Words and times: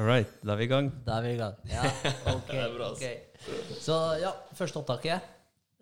All 0.00 0.06
right, 0.08 0.30
da 0.40 0.54
er 0.54 0.60
vi 0.62 0.64
i 0.64 0.70
gang. 0.70 0.86
Da 1.04 1.18
er 1.18 1.24
vi 1.26 1.32
i 1.34 1.38
gang. 1.40 1.56
Ja, 1.68 1.82
ok. 2.32 2.46
Det 2.48 2.60
er 2.62 2.70
bra, 2.72 2.86
ass. 2.94 3.82
Så 3.84 3.96
ja, 4.22 4.30
første 4.56 4.80
opptaket. 4.80 5.26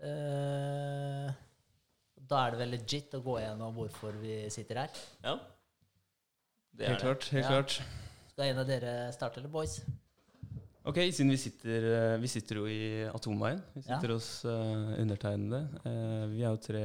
Uh, 0.03 1.29
da 2.29 2.41
er 2.49 2.55
det 2.57 2.61
vel 2.65 2.73
legit 2.75 3.15
å 3.15 3.21
gå 3.23 3.37
gjennom 3.45 3.77
hvorfor 3.79 4.17
vi 4.19 4.41
sitter 4.51 4.83
her. 4.83 4.99
Ja. 5.23 5.37
Det 6.75 6.87
er 6.89 6.97
Helt 6.97 7.05
klart. 7.07 7.29
helt 7.31 7.45
Ja. 7.47 7.53
klart. 7.55 7.79
Skal 8.33 8.51
en 8.51 8.59
av 8.65 8.67
dere 8.69 8.97
starte, 9.15 9.39
eller 9.39 9.55
boys? 9.55 9.79
Ok, 10.89 10.99
siden 11.13 11.31
vi 11.31 11.39
sitter, 11.39 11.87
eh, 11.95 12.19
vi 12.23 12.29
sitter 12.33 12.61
jo 12.63 12.67
i 12.71 12.81
Atomveien. 13.13 13.63
Vi 13.75 13.83
Ja. 13.87 13.99
sitter 14.01 14.15
hos 14.17 14.45
uh, 14.45 14.99
undertegnede. 14.99 15.63
Uh, 15.87 16.27
vi 16.35 16.43
er 16.43 16.51
jo 16.55 16.63
tre 16.67 16.85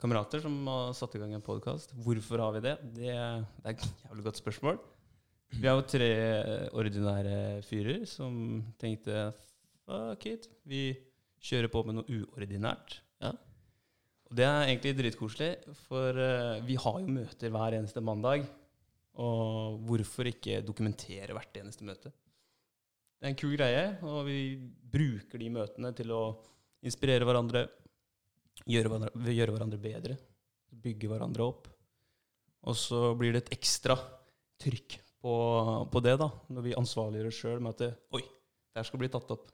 kamerater 0.00 0.40
som 0.44 0.56
har 0.66 0.92
satt 0.92 1.14
i 1.16 1.18
gang 1.22 1.32
en 1.36 1.44
podkast. 1.44 1.92
Hvorfor 2.04 2.38
har 2.44 2.52
vi 2.52 2.60
det? 2.68 2.76
det? 2.82 2.94
Det 3.00 3.14
er 3.16 3.70
et 3.72 3.88
jævlig 4.10 4.24
godt 4.28 4.40
spørsmål. 4.44 4.78
Vi 5.54 5.68
er 5.70 5.76
jo 5.78 5.84
tre 5.86 6.08
ordinære 6.74 7.36
fyrer 7.64 8.02
som 8.08 8.34
tenkte 8.80 9.28
fuck 9.84 10.26
it, 10.26 10.48
vi 10.66 10.88
kjører 11.44 11.70
på 11.72 11.82
med 11.86 11.98
noe 11.98 12.18
uordinært. 12.18 12.98
Ja. 13.22 13.30
Og 14.28 14.36
det 14.38 14.46
er 14.48 14.66
egentlig 14.66 14.94
dritkoselig, 14.98 15.52
for 15.86 16.18
eh, 16.20 16.64
vi 16.66 16.78
har 16.80 16.98
jo 17.00 17.14
møter 17.18 17.52
hver 17.52 17.76
eneste 17.78 18.02
mandag. 18.04 18.46
Og 19.20 19.78
hvorfor 19.86 20.26
ikke 20.26 20.62
dokumentere 20.66 21.36
hvert 21.36 21.60
eneste 21.60 21.86
møte? 21.86 22.10
Det 22.10 23.28
er 23.28 23.30
en 23.30 23.38
kul 23.38 23.54
greie, 23.54 23.84
og 24.02 24.24
vi 24.26 24.40
bruker 24.90 25.38
de 25.40 25.52
møtene 25.54 25.94
til 25.96 26.10
å 26.12 26.22
inspirere 26.84 27.28
hverandre, 27.28 27.62
gjøre 28.66 28.90
hverandre, 28.90 29.36
gjøre 29.38 29.54
hverandre 29.54 29.80
bedre, 29.80 30.18
bygge 30.82 31.12
hverandre 31.12 31.46
opp. 31.46 31.70
Og 32.66 32.76
så 32.80 33.06
blir 33.20 33.36
det 33.36 33.44
et 33.44 33.56
ekstra 33.60 33.96
trykk 34.60 34.98
på, 35.24 35.34
på 35.88 36.02
det, 36.04 36.18
da, 36.20 36.28
når 36.52 36.66
vi 36.66 36.74
ansvarliggjør 36.76 37.30
oss 37.30 37.38
sjøl 37.40 37.62
med 37.64 37.76
at 37.76 37.84
det, 37.84 37.90
Oi, 38.16 38.20
det 38.24 38.80
her 38.82 38.88
skal 38.90 39.00
bli 39.00 39.08
tatt 39.12 39.30
opp. 39.32 39.46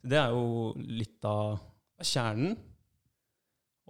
Det 0.00 0.18
er 0.20 0.34
jo 0.34 0.74
litt 1.00 1.24
av 1.28 1.56
kjernen. 2.04 2.58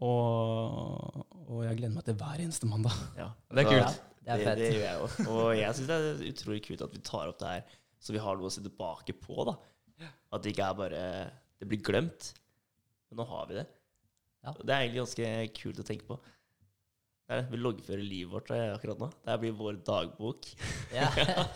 Og, 0.01 1.27
og 1.51 1.65
jeg 1.67 1.77
gleder 1.81 1.97
meg 1.97 2.07
til 2.07 2.17
hver 2.21 2.43
eneste 2.45 2.69
mandag. 2.71 2.95
Ja. 3.19 3.29
Det 3.51 3.65
er 3.65 3.69
kult. 3.69 3.99
Det 4.21 4.33
er 4.35 4.41
Det, 4.45 4.55
det 4.61 4.71
gjør 4.71 4.85
jeg 4.87 5.03
òg. 5.05 5.19
Og 5.33 5.45
jeg 5.59 5.77
syns 5.77 5.91
det 5.91 5.99
er 5.99 6.23
utrolig 6.31 6.63
kult 6.67 6.85
at 6.87 6.95
vi 6.95 7.03
tar 7.11 7.31
opp 7.33 7.41
det 7.43 7.53
her, 7.55 7.77
så 8.01 8.15
vi 8.15 8.23
har 8.23 8.39
noe 8.39 8.49
å 8.49 8.55
se 8.55 8.63
tilbake 8.65 9.17
på. 9.21 9.37
da. 9.49 9.57
At 10.31 10.45
det 10.45 10.55
ikke 10.55 10.69
er 10.71 10.79
bare 10.79 11.03
Det 11.61 11.69
blir 11.69 11.83
glemt. 11.85 12.31
Men 13.11 13.21
nå 13.21 13.27
har 13.29 13.49
vi 13.51 13.59
det. 13.59 13.67
Ja. 14.47 14.55
Og 14.55 14.63
det 14.65 14.73
er 14.73 14.85
egentlig 14.87 15.03
ganske 15.03 15.33
kult 15.59 15.83
å 15.83 15.87
tenke 15.91 16.07
på. 16.09 16.21
Det 17.31 17.45
vi 17.53 17.59
loggfører 17.61 18.03
livet 18.03 18.33
vårt 18.33 18.49
akkurat 18.51 18.99
nå. 18.99 19.09
Det 19.23 19.35
blir 19.43 19.53
vår 19.55 19.83
dagbok. 19.87 20.49
Ja. 20.91 21.07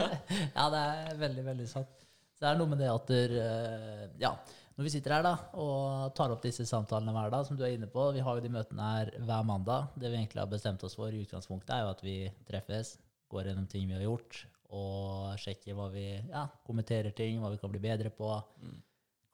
ja, 0.59 0.67
det 0.71 0.81
er 0.81 1.17
veldig, 1.19 1.43
veldig 1.49 1.67
sant. 1.67 2.05
Så 2.35 2.45
det 2.45 2.51
er 2.53 2.61
noe 2.61 2.71
med 2.71 2.79
det 2.79 2.91
at 2.93 3.11
der, 3.11 3.35
eh, 3.43 4.05
Ja, 4.23 4.31
når 4.77 4.87
vi 4.87 4.93
sitter 4.95 5.17
her 5.17 5.27
da 5.27 5.33
og 5.59 6.15
tar 6.15 6.31
opp 6.35 6.45
disse 6.47 6.67
samtalene 6.67 7.15
hver 7.15 7.33
dag, 7.35 7.47
som 7.49 7.59
du 7.59 7.65
er 7.67 7.75
inne 7.75 7.91
på 7.91 8.07
Vi 8.15 8.23
har 8.23 8.39
jo 8.39 8.45
de 8.45 8.53
møtene 8.55 8.93
her 8.93 9.11
hver 9.19 9.45
mandag. 9.51 9.91
Det 9.99 10.11
vi 10.13 10.21
egentlig 10.21 10.43
har 10.45 10.51
bestemt 10.51 10.87
oss 10.87 10.95
for 10.99 11.11
i 11.11 11.23
utgangspunktet, 11.27 11.75
er 11.75 11.83
jo 11.83 11.93
at 11.97 12.07
vi 12.07 12.17
treffes, 12.47 12.95
går 13.31 13.51
gjennom 13.51 13.67
ting 13.71 13.91
vi 13.91 13.99
har 13.99 14.07
gjort, 14.07 14.45
og 14.71 15.35
sjekker 15.43 15.75
hva 15.75 15.91
vi 15.91 16.07
Ja, 16.31 16.47
kommenterer 16.67 17.15
ting, 17.15 17.43
hva 17.43 17.51
vi 17.51 17.59
kan 17.63 17.75
bli 17.75 17.83
bedre 17.83 18.15
på. 18.15 18.31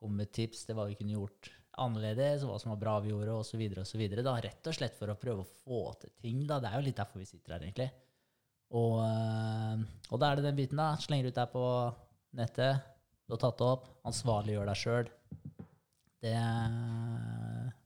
Kommer 0.01 0.23
med 0.25 0.33
tips 0.33 0.65
til 0.65 0.77
hva 0.77 0.89
vi 0.89 0.97
kunne 0.97 1.19
gjort 1.19 1.53
annerledes, 1.81 2.45
hva 2.47 2.59
som 2.61 2.75
var 2.75 2.81
bra 2.83 2.99
vi 3.05 3.13
gjorde, 3.13 3.39
osv. 3.41 3.65
osv. 3.83 4.05
Rett 4.45 4.71
og 4.71 4.77
slett 4.77 4.99
for 4.99 5.13
å 5.13 5.19
prøve 5.19 5.45
å 5.45 5.51
få 5.65 5.83
til 6.03 6.13
ting. 6.21 6.47
da. 6.47 6.61
Det 6.61 6.71
er 6.71 6.79
jo 6.79 6.87
litt 6.89 7.01
derfor 7.01 7.23
vi 7.23 7.29
sitter 7.29 7.57
her, 7.57 7.67
egentlig. 7.67 7.91
Og, 8.71 9.01
øh, 9.03 9.85
og 10.11 10.21
da 10.23 10.31
er 10.31 10.39
det 10.39 10.47
den 10.47 10.59
biten, 10.61 10.81
da. 10.81 10.93
Slenger 11.03 11.31
ut 11.31 11.41
der 11.41 11.51
på 11.51 11.65
nettet. 12.39 12.85
Du 13.27 13.35
har 13.35 13.43
tatt 13.43 13.59
det 13.59 13.67
opp. 13.67 13.89
Ansvarliggjør 14.11 14.71
deg 14.71 14.79
sjøl. 14.79 15.11
Det 16.21 16.37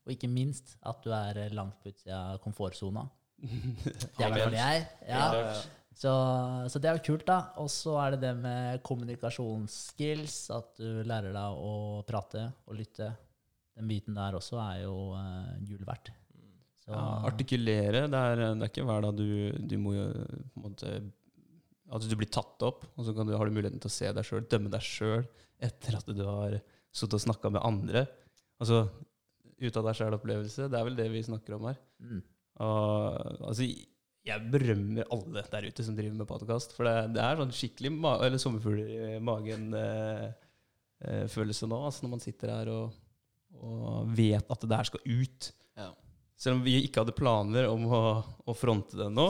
Og 0.05 0.13
ikke 0.13 0.29
minst 0.29 0.75
at 0.85 1.05
du 1.05 1.13
er 1.15 1.55
langt 1.55 1.79
på 1.81 1.93
utsida 1.93 2.19
av 2.35 2.43
komfortsona. 2.43 3.07
Det 3.45 4.25
er 4.25 4.35
fall 4.41 4.57
jeg. 4.57 4.85
Ja. 5.09 5.25
Så, 5.95 6.11
så 6.73 6.81
det 6.83 6.89
er 6.91 6.97
jo 6.99 7.05
kult, 7.07 7.27
da. 7.29 7.37
Og 7.63 7.69
så 7.71 7.95
er 8.03 8.15
det 8.15 8.25
det 8.25 8.33
med 8.41 8.83
kommunikasjonsskills. 8.87 10.39
At 10.55 10.81
du 10.81 11.05
lærer 11.07 11.35
deg 11.37 11.61
å 11.61 12.03
prate 12.09 12.49
og 12.67 12.79
lytte. 12.79 13.13
Den 13.75 13.91
biten 13.91 14.17
der 14.17 14.37
også 14.39 14.61
er 14.63 14.85
jo 14.85 14.95
uh, 15.17 15.57
gull 15.67 15.83
verdt. 15.87 16.13
Så, 16.85 16.93
Ja, 16.93 17.05
artikulere, 17.31 18.05
det 18.13 18.21
er, 18.21 18.43
det 18.43 18.67
er 18.67 18.69
ikke 18.69 18.85
hver 18.85 19.07
dag 19.07 19.17
du, 19.17 19.29
du 19.57 19.79
må 19.81 19.95
jo 19.97 20.09
på 20.13 20.61
en 20.61 20.65
måte 20.67 20.91
At 21.97 22.05
du 22.05 22.13
blir 22.21 22.29
tatt 22.29 22.61
opp, 22.67 22.85
og 22.93 23.07
så 23.07 23.15
kan 23.17 23.29
du, 23.29 23.33
har 23.39 23.49
du 23.49 23.57
muligheten 23.57 23.81
til 23.81 23.89
å 23.89 23.95
se 23.95 24.11
deg 24.13 24.29
sjøl, 24.29 24.45
dømme 24.51 24.73
deg 24.73 24.85
sjøl 24.85 25.25
etter 25.65 25.97
at 25.97 26.11
du 26.13 26.21
har 26.27 26.59
sittet 26.95 27.17
og 27.17 27.25
snakka 27.25 27.51
med 27.55 27.65
andre. 27.65 28.05
Altså 28.61 28.83
ut 29.65 29.77
av 29.79 29.87
deg 29.89 29.97
sjæl-opplevelse. 29.99 30.69
Det 30.71 30.79
er 30.79 30.87
vel 30.87 30.97
det 30.99 31.09
vi 31.13 31.27
snakker 31.27 31.53
om 31.57 31.65
her. 31.71 31.79
mm. 32.05 32.23
Og, 32.63 32.77
altså, 33.49 33.65
jeg 34.25 34.39
berømmer 34.53 35.05
alle 35.13 35.41
der 35.53 35.67
ute 35.69 35.83
som 35.85 35.97
driver 35.97 36.17
med 36.21 36.29
podkast, 36.29 36.71
for 36.77 36.83
det, 36.87 36.97
det 37.17 37.23
er 37.25 37.37
sånn 37.41 37.53
skikkelig 37.53 37.91
ma 37.93 38.13
eller 38.25 38.39
sommerfugler 38.41 38.89
i 38.89 38.91
magen-følelse 39.27 41.65
nå, 41.69 41.79
altså, 41.89 42.01
når 42.05 42.13
man 42.15 42.23
sitter 42.23 42.49
her 42.55 42.67
og, 42.73 42.85
og 43.63 44.15
vet 44.17 44.51
at 44.51 44.65
det 44.65 44.71
der 44.71 44.89
skal 44.89 45.05
ut. 45.05 45.51
Ja. 45.79 45.91
Selv 46.37 46.59
om 46.59 46.65
vi 46.67 46.79
ikke 46.83 47.03
hadde 47.03 47.17
planer 47.17 47.69
om 47.71 47.87
å, 47.89 48.03
å 48.45 48.57
fronte 48.57 48.99
det 48.99 49.11
nå. 49.13 49.29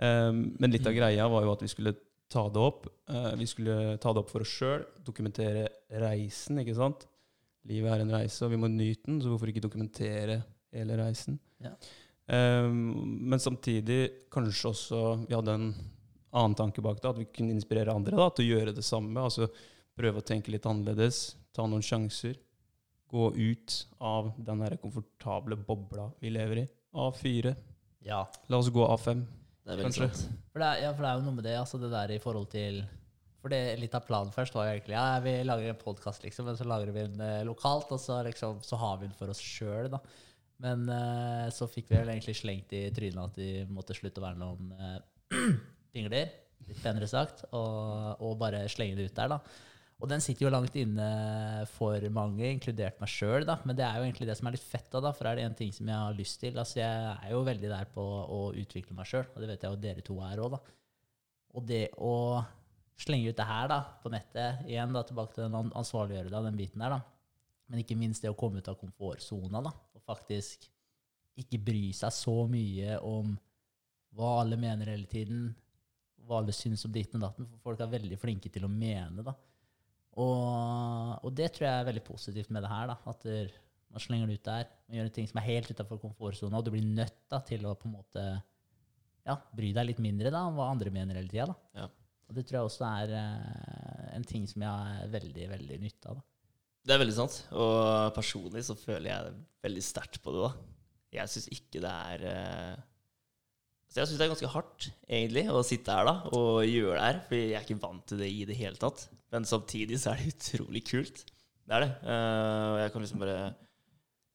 Um, 0.00 0.46
men 0.56 0.72
litt 0.72 0.86
av 0.88 0.96
greia 0.96 1.28
var 1.28 1.44
jo 1.44 1.52
at 1.52 1.64
vi 1.64 1.70
skulle 1.72 1.94
ta 2.30 2.46
det 2.48 2.62
opp. 2.62 2.88
Uh, 3.10 3.34
vi 3.38 3.48
skulle 3.50 3.96
ta 4.00 4.14
det 4.14 4.22
opp 4.22 4.32
for 4.32 4.44
oss 4.44 4.54
sjøl, 4.60 4.84
dokumentere 5.04 5.66
reisen, 6.00 6.62
ikke 6.62 6.78
sant. 6.78 7.04
Livet 7.68 7.92
er 7.92 8.04
en 8.04 8.14
reise, 8.14 8.40
og 8.46 8.54
vi 8.54 8.60
må 8.60 8.70
nyte 8.72 9.10
den, 9.10 9.20
så 9.20 9.32
hvorfor 9.32 9.52
ikke 9.52 9.66
dokumentere 9.66 10.40
hele 10.72 10.96
reisen? 11.02 11.36
Ja. 11.60 11.74
Um, 12.30 13.26
men 13.28 13.42
samtidig 13.42 14.28
kanskje 14.32 14.70
også 14.70 15.00
vi 15.26 15.34
hadde 15.34 15.56
en 15.58 15.72
annen 16.30 16.54
tanke 16.54 16.82
bak 16.84 17.00
det, 17.02 17.10
at 17.10 17.18
vi 17.18 17.28
kunne 17.34 17.56
inspirere 17.56 17.92
andre 17.92 18.16
da, 18.16 18.28
til 18.32 18.46
å 18.46 18.54
gjøre 18.54 18.74
det 18.76 18.86
samme. 18.86 19.20
altså 19.20 19.50
Prøve 19.98 20.22
å 20.22 20.24
tenke 20.24 20.52
litt 20.54 20.68
annerledes, 20.68 21.34
ta 21.52 21.66
noen 21.68 21.84
sjanser. 21.84 22.38
Gå 23.10 23.26
ut 23.34 23.76
av 23.98 24.30
den 24.38 24.62
der 24.62 24.76
komfortable 24.82 25.58
bobla 25.58 26.10
vi 26.22 26.30
lever 26.30 26.62
i. 26.62 26.68
A4. 26.94 27.54
Ja. 28.06 28.24
La 28.48 28.60
oss 28.60 28.70
gå 28.72 28.86
A5. 28.86 29.24
Det 29.60 29.74
er 29.74 29.80
veldig 29.80 29.90
Kanskje. 29.90 30.30
For 30.52 30.62
det, 30.62 30.70
er, 30.70 30.82
ja, 30.86 30.94
for 30.94 31.04
det 31.04 31.10
er 31.10 31.18
jo 31.18 31.26
noe 31.26 31.36
med 31.36 31.46
det, 31.46 31.58
altså 31.58 31.80
det 31.82 31.92
der 31.92 32.14
i 32.14 32.22
forhold 32.22 32.48
til 32.52 32.80
For 33.40 33.52
det 33.52 33.60
litt 33.80 33.94
av 33.96 34.04
planen 34.04 34.32
først 34.34 34.56
var 34.56 34.66
jo 34.66 34.74
egentlig 34.74 34.96
ja, 34.96 35.04
vi 35.24 35.34
lager 35.46 35.72
en 35.72 35.80
podkast, 35.80 36.24
liksom, 36.26 36.48
men 36.50 36.58
så 36.58 36.66
lager 36.68 36.90
vi 36.92 37.06
den 37.06 37.22
eh, 37.24 37.44
lokalt, 37.48 37.88
og 37.94 38.00
så, 38.02 38.18
liksom, 38.26 38.58
så 38.66 38.76
har 38.80 38.98
vi 39.00 39.08
den 39.08 39.16
for 39.16 39.32
oss 39.32 39.40
sjøl, 39.40 39.88
da. 39.94 40.00
Men 40.60 40.84
eh, 40.92 41.46
så 41.56 41.68
fikk 41.70 41.88
vi 41.88 41.96
vel 41.96 42.12
egentlig 42.12 42.36
slengt 42.36 42.74
i 42.76 42.82
trynet 42.92 43.22
at 43.22 43.40
vi 43.40 43.64
måtte 43.72 43.96
slutte 43.96 44.20
å 44.20 44.26
være 44.26 44.40
noen 44.42 44.74
eh, 44.76 44.98
pingler, 45.94 46.34
litt 46.68 46.82
penere 46.84 47.08
sagt, 47.08 47.46
og, 47.56 48.20
og 48.20 48.36
bare 48.42 48.66
slenge 48.68 48.98
det 48.98 49.08
ut 49.08 49.16
der, 49.16 49.32
da. 49.32 49.40
Og 50.00 50.08
den 50.08 50.22
sitter 50.24 50.46
jo 50.46 50.52
langt 50.52 50.76
inne 50.80 51.06
for 51.74 52.00
mange, 52.14 52.46
inkludert 52.48 53.00
meg 53.02 53.10
sjøl. 53.12 53.44
Men 53.68 53.76
det 53.76 53.84
er 53.84 53.98
jo 53.98 54.06
egentlig 54.06 54.28
det 54.30 54.36
som 54.38 54.48
er 54.48 54.54
litt 54.56 54.64
fett 54.64 54.94
av, 54.96 55.04
da. 55.04 55.12
For 55.16 55.28
er 55.28 55.36
det 55.36 55.44
en 55.44 55.56
ting 55.58 55.74
som 55.76 55.90
jeg 55.90 55.98
har 56.06 56.16
lyst 56.16 56.38
til 56.40 56.56
Altså, 56.56 56.78
jeg 56.80 57.10
er 57.12 57.34
jo 57.34 57.42
veldig 57.44 57.68
der 57.72 57.90
på 57.92 58.04
å 58.04 58.40
utvikle 58.56 58.96
meg 58.96 59.10
sjøl, 59.10 59.26
og 59.28 59.42
det 59.42 59.50
vet 59.50 59.66
jeg 59.66 59.74
jo 59.74 59.82
dere 59.82 60.06
to 60.06 60.16
er 60.24 60.40
òg. 60.40 60.56
Og 61.52 61.66
det 61.68 61.82
å 62.00 62.14
slenge 63.00 63.32
ut 63.32 63.36
det 63.36 63.48
her 63.48 63.68
da, 63.72 63.80
på 64.00 64.12
nettet, 64.12 64.64
igjen 64.68 64.96
da, 64.96 65.04
tilbake 65.04 65.36
til 65.36 65.46
den 65.46 65.58
an- 65.60 65.74
ansvarliggjøre 65.82 66.32
deg, 66.32 66.48
den 66.48 66.58
biten 66.60 66.84
der, 66.84 66.96
da. 66.96 67.00
Men 67.70 67.84
ikke 67.84 67.98
minst 68.00 68.24
det 68.24 68.32
å 68.32 68.38
komme 68.38 68.60
ut 68.60 68.72
av 68.72 68.80
komfortsona, 68.80 69.60
da. 69.68 69.72
Og 69.96 70.04
faktisk 70.08 70.64
ikke 71.40 71.60
bry 71.64 71.90
seg 71.96 72.12
så 72.16 72.36
mye 72.50 72.96
om 73.04 73.36
hva 74.16 74.32
alle 74.40 74.56
mener 74.60 74.90
hele 74.90 75.08
tiden, 75.08 75.50
hva 76.26 76.40
alle 76.40 76.56
syns 76.56 76.84
om 76.88 76.92
ditten 76.92 77.20
og 77.20 77.28
datten, 77.28 77.46
for 77.52 77.70
folk 77.70 77.84
er 77.84 77.92
veldig 77.92 78.18
flinke 78.20 78.50
til 78.52 78.64
å 78.66 78.72
mene, 78.72 79.24
da. 79.28 79.36
Og, 80.18 81.20
og 81.22 81.34
det 81.38 81.52
tror 81.54 81.68
jeg 81.68 81.80
er 81.80 81.88
veldig 81.90 82.04
positivt 82.06 82.50
med 82.50 82.64
det 82.66 82.70
her, 82.72 82.90
da. 82.90 82.96
At 83.12 83.26
der, 83.26 83.52
man 83.90 84.02
slenger 84.02 84.30
det 84.30 84.40
ut 84.40 84.48
der, 84.48 84.70
man 84.88 84.98
gjør 84.98 85.12
ting 85.14 85.28
som 85.30 85.40
er 85.40 85.48
helt 85.48 85.70
utafor 85.70 86.00
komfortsona, 86.02 86.58
og 86.58 86.66
du 86.66 86.72
blir 86.74 86.86
nødt 86.86 87.16
da, 87.30 87.40
til 87.46 87.66
å 87.66 87.76
på 87.78 87.88
en 87.88 87.96
måte 87.98 88.24
ja, 89.26 89.36
bry 89.54 89.70
deg 89.76 89.90
litt 89.90 90.02
mindre 90.02 90.32
da, 90.32 90.44
om 90.48 90.58
hva 90.58 90.70
andre 90.72 90.92
mener 90.94 91.20
hele 91.20 91.30
tida. 91.30 91.54
Ja. 91.76 91.86
Og 92.30 92.36
det 92.36 92.46
tror 92.46 92.60
jeg 92.60 92.68
også 92.68 92.86
er 92.86 93.14
eh, 93.18 94.10
en 94.14 94.26
ting 94.26 94.44
som 94.50 94.62
jeg 94.62 94.70
har 94.70 95.08
veldig, 95.10 95.46
veldig 95.50 95.78
nytte 95.82 96.12
av. 96.12 96.20
da. 96.20 96.26
Det 96.86 96.94
er 96.94 97.00
veldig 97.02 97.16
sant. 97.16 97.40
Og 97.52 98.12
personlig 98.16 98.62
så 98.68 98.76
føler 98.78 99.10
jeg 99.10 99.32
veldig 99.66 99.82
sterkt 99.84 100.20
på 100.24 100.34
det. 100.34 100.46
da. 100.46 100.52
Jeg 101.18 101.32
syns 101.32 101.48
ikke 101.56 101.82
det 101.82 101.90
er 101.90 102.24
eh, 102.30 102.84
Så 103.90 103.98
jeg 103.98 104.06
syns 104.06 104.20
det 104.20 104.26
er 104.26 104.30
ganske 104.30 104.52
hardt, 104.52 104.86
egentlig, 105.10 105.42
å 105.50 105.64
sitte 105.66 105.94
her 105.94 106.06
da 106.06 106.12
og 106.38 106.60
gjøre 106.62 106.94
det 106.94 107.06
her. 107.08 107.16
For 107.26 107.38
jeg 107.40 107.56
er 107.58 107.64
ikke 107.66 107.82
vant 107.82 108.04
til 108.06 108.22
det 108.22 108.28
i 108.30 108.44
det 108.46 108.58
hele 108.60 108.78
tatt. 108.78 109.08
Men 109.34 109.46
samtidig 109.48 109.98
så 109.98 110.12
er 110.12 110.20
det 110.20 110.30
utrolig 110.36 110.84
kult. 110.86 111.24
Det 111.66 111.74
er 111.74 111.84
det. 111.84 111.90
Eh, 112.06 112.66
og 112.70 112.78
jeg 112.84 112.92
kan 112.94 113.04
liksom 113.04 113.24
bare 113.24 113.40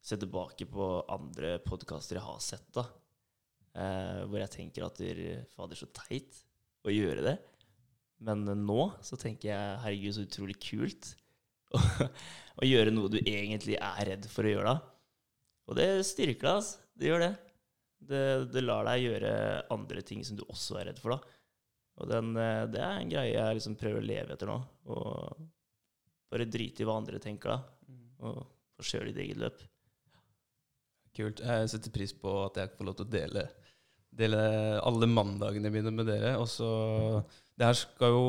se 0.06 0.20
tilbake 0.20 0.68
på 0.70 0.90
andre 1.16 1.56
podkaster 1.64 2.20
jeg 2.20 2.28
har 2.28 2.44
sett, 2.44 2.68
da. 2.76 2.84
Eh, 3.80 4.22
hvor 4.28 4.40
jeg 4.44 4.54
tenker 4.54 4.88
at 4.90 5.00
fader, 5.56 5.80
så 5.80 5.88
teit 6.04 6.44
å 6.86 6.92
gjøre 6.92 7.24
det. 7.24 7.38
Men 8.28 8.44
nå 8.44 8.90
så 9.04 9.16
tenker 9.20 9.54
jeg 9.54 9.80
herregud, 9.84 10.16
så 10.16 10.28
utrolig 10.28 10.60
kult 10.64 11.14
å, 11.76 11.82
å 12.60 12.68
gjøre 12.68 12.92
noe 12.92 13.12
du 13.12 13.22
egentlig 13.24 13.80
er 13.80 14.12
redd 14.12 14.28
for 14.32 14.48
å 14.48 14.52
gjøre 14.52 14.76
da. 14.76 14.78
Og 15.72 15.80
det 15.80 15.90
styrker 16.08 16.44
deg, 16.44 16.54
altså. 16.60 16.82
Det 16.96 17.10
gjør 17.10 17.24
det. 17.26 17.34
Det. 18.10 18.26
Det 18.54 18.64
lar 18.64 18.88
deg 18.90 19.06
gjøre 19.06 19.34
andre 19.74 20.04
ting 20.06 20.24
som 20.26 20.38
du 20.40 20.46
også 20.48 20.80
er 20.80 20.90
redd 20.92 21.02
for, 21.02 21.16
da. 21.16 21.36
Og 22.02 22.10
den, 22.12 22.34
eh, 22.38 22.66
det 22.72 22.82
er 22.84 22.98
en 23.00 23.12
greie 23.12 23.36
jeg 23.36 23.60
liksom 23.60 23.78
prøver 23.80 24.02
å 24.02 24.10
leve 24.10 24.36
etter 24.36 24.52
nå. 24.52 24.58
Og 24.92 25.46
bare 26.32 26.50
drite 26.52 26.84
i 26.84 26.88
hva 26.88 26.98
andre 27.00 27.22
tenker, 27.24 27.56
da. 27.56 27.94
Og, 28.26 28.42
og 28.76 28.90
kjøre 28.90 29.12
ditt 29.12 29.22
eget 29.24 29.40
løp. 29.40 29.62
Kult. 31.16 31.40
Jeg 31.40 31.70
setter 31.72 31.94
pris 31.96 32.12
på 32.20 32.32
at 32.44 32.60
jeg 32.60 32.74
får 32.76 32.90
lov 32.90 32.98
til 33.00 33.08
å 33.08 33.14
dele, 33.14 33.46
dele 34.12 34.42
alle 34.84 35.08
mandagene 35.08 35.72
mine 35.72 35.94
med 35.96 36.10
dere. 36.12 36.36
Og 36.42 36.50
så 36.52 36.70
Det 37.56 37.70
her 37.70 37.78
skal 37.80 38.12
jo 38.12 38.26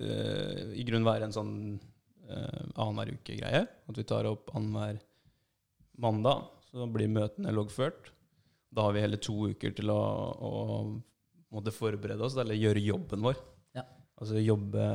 øh, 0.00 0.72
i 0.72 0.84
grunnen 0.88 1.04
være 1.04 1.28
en 1.28 1.36
sånn 1.36 1.54
øh, 1.76 2.62
annenhver 2.72 3.12
uke-greie. 3.18 3.66
At 3.68 4.00
vi 4.00 4.06
tar 4.08 4.28
opp 4.30 4.54
annenhver 4.56 5.02
mandag. 6.00 6.48
Så 6.70 6.88
blir 6.92 7.12
møtene 7.12 7.52
loggført. 7.52 8.15
Da 8.76 8.84
har 8.84 8.92
vi 8.92 9.04
hele 9.04 9.20
to 9.22 9.34
uker 9.52 9.72
til 9.76 9.90
å, 9.92 10.00
å 10.36 10.52
måtte 11.56 11.72
forberede 11.72 12.24
oss, 12.26 12.36
eller 12.36 12.58
gjøre 12.58 12.82
jobben 12.84 13.24
vår. 13.24 13.38
Ja. 13.78 13.86
Altså 14.20 14.42
jobbe, 14.42 14.90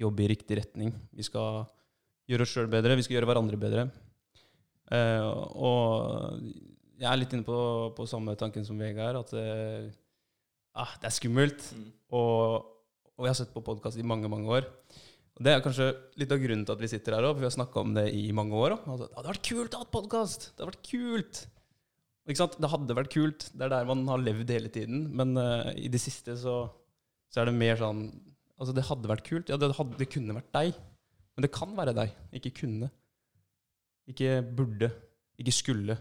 jobbe 0.00 0.24
i 0.24 0.30
riktig 0.32 0.62
retning. 0.62 0.94
Vi 1.12 1.26
skal 1.26 1.66
gjøre 2.30 2.46
oss 2.46 2.54
sjøl 2.54 2.70
bedre, 2.72 2.96
vi 2.96 3.04
skal 3.04 3.18
gjøre 3.18 3.28
hverandre 3.28 3.60
bedre. 3.60 3.86
Eh, 4.92 5.28
og 5.28 6.40
jeg 7.02 7.08
er 7.10 7.18
litt 7.20 7.36
inne 7.36 7.46
på, 7.46 7.58
på 7.96 8.08
samme 8.08 8.36
tanken 8.40 8.64
som 8.66 8.80
Vegard, 8.80 9.20
at 9.24 9.36
eh, 9.36 9.88
ah, 10.78 10.96
det 11.02 11.10
er 11.10 11.16
skummelt. 11.16 11.64
Mm. 11.76 11.88
Og, 12.16 12.68
og 13.16 13.26
jeg 13.26 13.34
har 13.34 13.40
sett 13.42 13.54
på 13.54 13.64
podkast 13.66 14.00
i 14.00 14.06
mange, 14.06 14.30
mange 14.32 14.48
år. 14.60 14.68
Og 15.32 15.44
Det 15.44 15.52
er 15.52 15.64
kanskje 15.64 15.92
litt 16.20 16.32
av 16.32 16.40
grunnen 16.40 16.64
til 16.68 16.76
at 16.76 16.82
vi 16.82 16.92
sitter 16.92 17.16
her 17.16 17.28
òg, 17.28 17.36
for 17.36 17.44
vi 17.44 17.48
har 17.48 17.56
snakka 17.56 17.84
om 17.84 17.96
det 17.96 18.08
i 18.16 18.28
mange 18.36 18.56
år. 18.56 18.76
også. 18.78 18.94
Altså, 18.94 19.08
det 19.08 19.18
hadde 19.20 19.32
vært 19.34 19.48
kult 19.48 19.76
å 19.76 19.82
ha 19.82 19.92
podkast! 19.98 20.48
Det 20.52 20.62
hadde 20.62 20.72
vært 20.72 20.88
kult! 20.88 21.42
Ikke 22.28 22.38
sant? 22.38 22.58
Det 22.62 22.70
hadde 22.70 22.96
vært 22.96 23.12
kult. 23.12 23.48
Det 23.50 23.66
er 23.66 23.72
der 23.72 23.88
man 23.88 24.04
har 24.10 24.22
levd 24.22 24.50
hele 24.54 24.70
tiden. 24.72 25.08
Men 25.18 25.34
uh, 25.38 25.72
i 25.74 25.90
det 25.90 26.00
siste 26.02 26.36
så, 26.38 26.56
så 27.32 27.42
er 27.42 27.50
det 27.50 27.58
mer 27.58 27.80
sånn 27.80 28.06
Altså, 28.62 28.76
det 28.76 28.84
hadde 28.86 29.08
vært 29.10 29.24
kult. 29.26 29.48
Ja, 29.50 29.56
det, 29.58 29.72
hadde, 29.74 29.96
det 29.98 30.06
kunne 30.12 30.36
vært 30.36 30.52
deg. 30.54 30.76
Men 31.34 31.42
det 31.42 31.48
kan 31.50 31.72
være 31.74 31.96
deg. 31.96 32.12
Ikke 32.38 32.52
kunne. 32.60 32.92
Ikke 34.06 34.36
burde. 34.46 34.92
Ikke 35.42 35.54
skulle. 35.56 35.96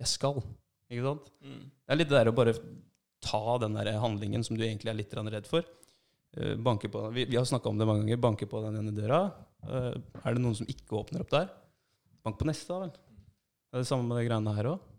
Jeg 0.00 0.08
skal. 0.08 0.40
Ikke 0.88 1.04
sant? 1.04 1.28
Mm. 1.44 1.66
Det 1.68 1.92
er 1.92 2.00
litt 2.00 2.08
det 2.08 2.16
der 2.16 2.30
å 2.30 2.36
bare 2.38 2.54
ta 3.20 3.42
den 3.60 3.76
der 3.76 3.90
handlingen 4.00 4.46
som 4.46 4.56
du 4.56 4.64
egentlig 4.64 4.94
er 4.94 4.96
litt 4.96 5.12
redd 5.12 5.50
for. 5.50 5.68
Uh, 6.38 6.54
banke 6.56 6.88
på, 6.88 7.04
vi, 7.12 7.26
vi 7.28 7.36
har 7.36 7.44
snakka 7.44 7.68
om 7.68 7.76
det 7.76 7.90
mange 7.90 8.06
ganger. 8.06 8.24
Banke 8.24 8.48
på 8.48 8.64
den 8.64 8.80
ene 8.80 8.96
døra. 8.96 9.20
Uh, 9.66 9.92
er 10.24 10.38
det 10.38 10.40
noen 10.40 10.56
som 10.56 10.72
ikke 10.72 10.96
åpner 11.02 11.26
opp 11.26 11.34
der? 11.36 11.52
Bank 12.24 12.40
på 12.40 12.48
neste, 12.48 12.72
da 12.72 12.86
vel. 12.86 12.96
Det 12.96 13.76
er 13.76 13.84
det 13.84 13.92
samme 13.92 14.08
med 14.08 14.22
de 14.22 14.24
greiene 14.30 14.56
her 14.56 14.72
òg. 14.72 14.89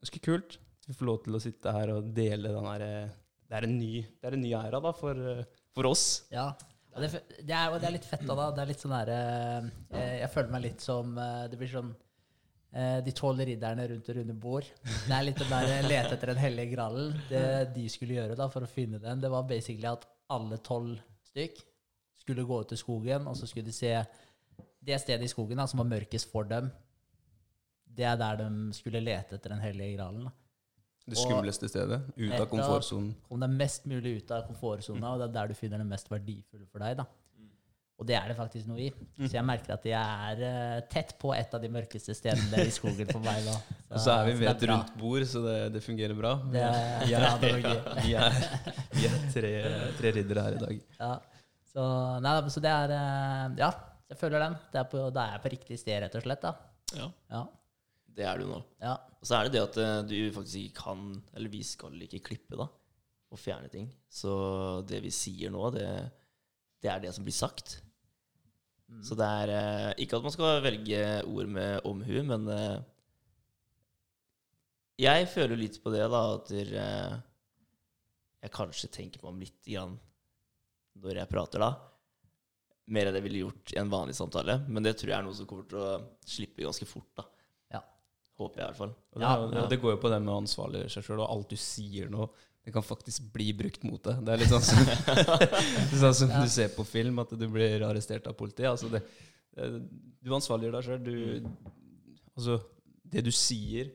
Ganske 0.00 0.22
kult. 0.24 0.58
Vi 0.86 0.94
får 0.94 1.08
lov 1.08 1.22
til 1.24 1.36
å 1.36 1.42
sitte 1.42 1.72
her 1.74 1.92
og 1.96 2.10
dele 2.14 2.52
den 2.54 2.66
her 2.68 2.84
eh, 2.86 3.14
Det 3.46 3.58
er 3.58 3.66
en 3.66 3.76
ny, 3.78 3.92
det 4.06 4.28
er 4.28 4.36
en 4.36 4.42
ny 4.44 4.52
æra 4.58 4.80
da, 4.82 4.92
for, 4.94 5.18
eh, 5.18 5.44
for 5.74 5.90
oss. 5.90 6.06
Ja. 6.30 6.50
Og 6.96 7.02
det, 7.04 7.10
det, 7.42 7.52
er, 7.52 7.70
og 7.74 7.80
det 7.82 7.88
er 7.90 7.94
litt 7.98 8.08
fett 8.08 8.24
da, 8.24 8.34
da. 8.38 8.48
Det 8.56 8.62
er 8.62 8.70
litt 8.70 8.82
sånn 8.82 8.94
derre 8.94 9.20
eh, 9.92 10.14
Jeg 10.22 10.32
føler 10.32 10.52
meg 10.54 10.62
litt 10.64 10.84
som 10.84 11.10
eh, 11.20 11.42
Det 11.52 11.58
blir 11.60 11.68
sånn 11.68 11.90
eh, 11.92 13.00
De 13.04 13.12
tolv 13.16 13.42
ridderne 13.44 13.88
rundt 13.90 14.08
det 14.08 14.16
runde 14.16 14.36
bord. 14.46 14.70
Det 14.86 15.12
er 15.12 15.26
litt 15.26 15.42
det 15.42 15.48
der 15.50 15.72
eh, 15.74 15.88
lete 15.90 16.14
etter 16.16 16.32
den 16.32 16.40
hellige 16.40 16.72
gralen. 16.72 17.12
Det 17.28 17.44
de 17.74 17.84
skulle 17.92 18.16
gjøre 18.16 18.38
da 18.38 18.48
for 18.52 18.64
å 18.64 18.70
finne 18.70 19.02
den, 19.02 19.20
det 19.20 19.32
var 19.32 19.44
basically 19.48 19.90
at 19.90 20.06
alle 20.32 20.58
tolv 20.64 20.96
stykk 21.28 21.60
skulle 22.22 22.46
gå 22.48 22.62
ut 22.64 22.72
i 22.74 22.80
skogen, 22.80 23.28
og 23.30 23.36
så 23.38 23.46
skulle 23.46 23.68
de 23.68 23.74
se 23.76 23.92
det 24.86 24.96
stedet 24.98 25.26
i 25.26 25.30
skogen 25.30 25.60
da, 25.60 25.66
som 25.70 25.78
var 25.82 25.90
mørkest 25.90 26.30
for 26.32 26.48
dem. 26.48 26.72
Det 27.96 28.04
er 28.04 28.16
der 28.20 28.40
de 28.42 28.48
skulle 28.76 29.00
lete 29.00 29.38
etter 29.38 29.54
den 29.54 29.62
hellige 29.64 29.96
gralen. 29.96 30.26
da. 30.28 30.34
Det 31.06 31.18
skumleste 31.20 31.68
stedet. 31.70 32.00
Ut 32.16 32.32
av 32.34 32.48
komfortsonen. 32.50 33.12
Kom 33.28 33.42
deg 33.44 33.52
mest 33.54 33.84
mulig 33.86 34.16
ut 34.22 34.32
av 34.34 34.42
komfortsona, 34.48 35.12
og 35.14 35.20
det 35.22 35.28
er 35.28 35.36
der 35.36 35.52
du 35.52 35.54
finner 35.54 35.78
det 35.78 35.86
mest 35.86 36.10
verdifulle 36.10 36.66
for 36.66 36.82
deg. 36.82 36.96
da. 36.98 37.06
Og 37.96 38.04
det 38.04 38.16
er 38.18 38.26
det 38.28 38.34
faktisk 38.36 38.66
noe 38.68 38.80
i. 38.84 38.88
Så 39.22 39.30
jeg 39.38 39.44
merker 39.48 39.72
at 39.72 39.86
jeg 39.88 39.96
er 40.30 40.40
eh, 40.44 40.80
tett 40.92 41.14
på 41.20 41.30
et 41.32 41.54
av 41.56 41.62
de 41.62 41.70
mørkeste 41.72 42.12
stedene 42.12 42.66
i 42.66 42.72
skogen 42.74 43.08
for 43.08 43.24
meg 43.24 43.38
nå. 43.46 43.54
Og 43.86 44.02
så 44.02 44.18
er 44.18 44.26
vi 44.28 44.34
ved 44.42 44.50
et 44.50 44.66
rundt 44.68 44.90
bord, 45.00 45.24
så 45.30 45.40
det, 45.46 45.54
det 45.78 45.80
fungerer 45.84 46.18
bra. 46.18 46.34
Det 46.52 46.60
er 46.60 47.06
vi 47.06 47.14
bra 47.14 47.30
er, 47.78 48.02
ja, 48.10 48.26
vi 48.92 49.06
er, 49.08 49.16
tre, 49.32 49.52
tre 49.96 50.12
riddere 50.18 50.44
her 50.44 50.58
i 50.58 50.62
dag. 50.66 50.82
Ja. 50.98 51.12
Så, 51.72 51.86
nei, 52.24 52.34
så 52.52 52.64
det 52.64 52.74
er 52.74 52.92
eh, 52.98 53.46
Ja, 53.62 53.70
jeg 54.12 54.20
føler 54.20 54.44
den. 54.44 54.58
Det 54.74 54.82
er 54.82 54.90
på, 54.92 55.06
da 55.14 55.24
er 55.24 55.38
jeg 55.38 55.44
på 55.46 55.54
riktig 55.56 55.80
sted, 55.80 56.02
rett 56.04 56.20
og 56.20 56.26
slett. 56.26 56.44
da. 56.44 56.52
Ja, 56.98 57.08
Ja. 57.32 57.46
Det 58.16 58.24
er 58.24 58.40
du 58.40 58.48
nå. 58.48 58.62
ja. 58.80 58.96
Og 59.20 59.28
så 59.28 59.36
er 59.36 59.48
det 59.48 59.56
det 59.56 59.64
at 59.64 59.78
eh, 59.82 59.96
du 60.06 60.16
faktisk 60.34 60.60
ikke 60.60 60.84
kan, 60.84 61.06
eller 61.34 61.50
vi 61.50 61.62
skal 61.66 61.96
ikke 62.06 62.22
klippe, 62.28 62.58
da, 62.58 62.68
og 63.34 63.40
fjerne 63.40 63.70
ting. 63.72 63.88
Så 64.06 64.30
det 64.86 65.00
vi 65.02 65.10
sier 65.14 65.50
nå, 65.50 65.64
det, 65.74 65.88
det 66.84 66.92
er 66.92 67.02
det 67.02 67.14
som 67.16 67.26
blir 67.26 67.34
sagt. 67.34 67.80
Mm. 68.86 69.00
Så 69.02 69.18
det 69.18 69.30
er 69.42 69.54
eh, 69.56 69.94
ikke 70.04 70.20
at 70.20 70.28
man 70.28 70.34
skal 70.34 70.62
velge 70.62 71.00
ord 71.26 71.50
med 71.56 71.88
omhu, 71.90 72.20
men 72.28 72.46
eh, 72.54 72.76
jeg 75.02 75.26
føler 75.28 75.58
litt 75.58 75.80
på 75.82 75.90
det, 75.92 76.06
da, 76.08 76.22
at 76.38 76.54
jeg 76.54 78.54
kanskje 78.54 78.94
tenker 78.94 79.20
meg 79.20 79.34
om 79.34 79.42
litt 79.42 79.58
grann 79.66 79.98
når 81.02 81.20
jeg 81.20 81.32
prater, 81.34 81.60
da. 81.60 81.74
Mer 82.94 83.10
enn 83.10 83.18
jeg 83.18 83.26
ville 83.26 83.42
gjort 83.42 83.74
i 83.74 83.80
en 83.82 83.90
vanlig 83.92 84.14
samtale. 84.16 84.60
Men 84.70 84.86
det 84.86 84.94
tror 84.96 85.10
jeg 85.10 85.18
er 85.18 85.26
noe 85.26 85.36
som 85.36 85.48
kommer 85.50 85.66
til 85.68 85.82
å 85.82 85.98
slippe 86.24 86.64
ganske 86.64 86.86
fort, 86.88 87.10
da. 87.18 87.26
Håper 88.36 88.60
jeg 88.60 88.64
i 88.64 88.68
hvert 88.68 88.80
fall. 88.82 88.90
Og 89.14 89.20
det, 89.20 89.24
Ja, 89.24 89.60
ja. 89.62 89.66
det 89.72 89.78
går 89.80 89.94
jo 89.96 90.00
på 90.02 90.10
det 90.12 90.18
med 90.22 90.32
å 90.34 90.40
ansvarliggjøre 90.42 90.92
seg 90.92 91.06
sjøl, 91.06 91.22
og 91.24 91.30
alt 91.32 91.48
du 91.54 91.56
sier 91.56 92.10
nå, 92.12 92.26
det 92.66 92.72
kan 92.74 92.82
faktisk 92.84 93.28
bli 93.32 93.52
brukt 93.56 93.84
mot 93.86 94.02
deg. 94.02 94.24
Det 94.26 94.32
er 94.34 94.40
litt 94.42 94.50
sånn 94.50 94.64
som, 94.66 94.88
sånn 96.02 96.16
som 96.18 96.32
Ja. 96.34 96.42
du 96.42 96.50
ser 96.50 96.68
på 96.74 96.84
film, 96.84 97.18
at 97.22 97.30
du 97.38 97.46
blir 97.48 97.84
arrestert 97.86 98.26
av 98.26 98.34
politiet. 98.38 98.68
Altså 98.72 98.90
det, 98.92 99.02
eh, 99.56 99.76
du 100.20 100.32
ansvarliggjør 100.34 100.74
deg 100.74 100.88
sjøl. 100.88 101.46
Altså, 102.36 102.58
det 103.06 103.22
du 103.24 103.30
sier, 103.32 103.92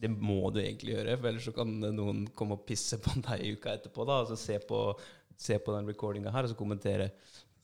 det 0.00 0.10
må 0.10 0.50
du 0.52 0.58
egentlig 0.62 0.96
gjøre, 0.96 1.18
for 1.20 1.28
ellers 1.30 1.44
så 1.46 1.54
kan 1.54 1.70
noen 1.84 2.24
komme 2.34 2.56
og 2.58 2.64
pisse 2.66 2.98
på 3.00 3.12
deg 3.28 3.44
i 3.44 3.52
uka 3.54 3.76
etterpå. 3.76 4.06
da, 4.08 4.22
altså 4.24 4.36
Se 4.40 4.58
på, 4.58 4.80
se 5.36 5.58
på 5.62 5.76
den 5.76 5.86
recordinga 5.92 6.32
her, 6.34 6.48
og 6.48 6.54
så 6.54 6.58
kommentere. 6.58 7.12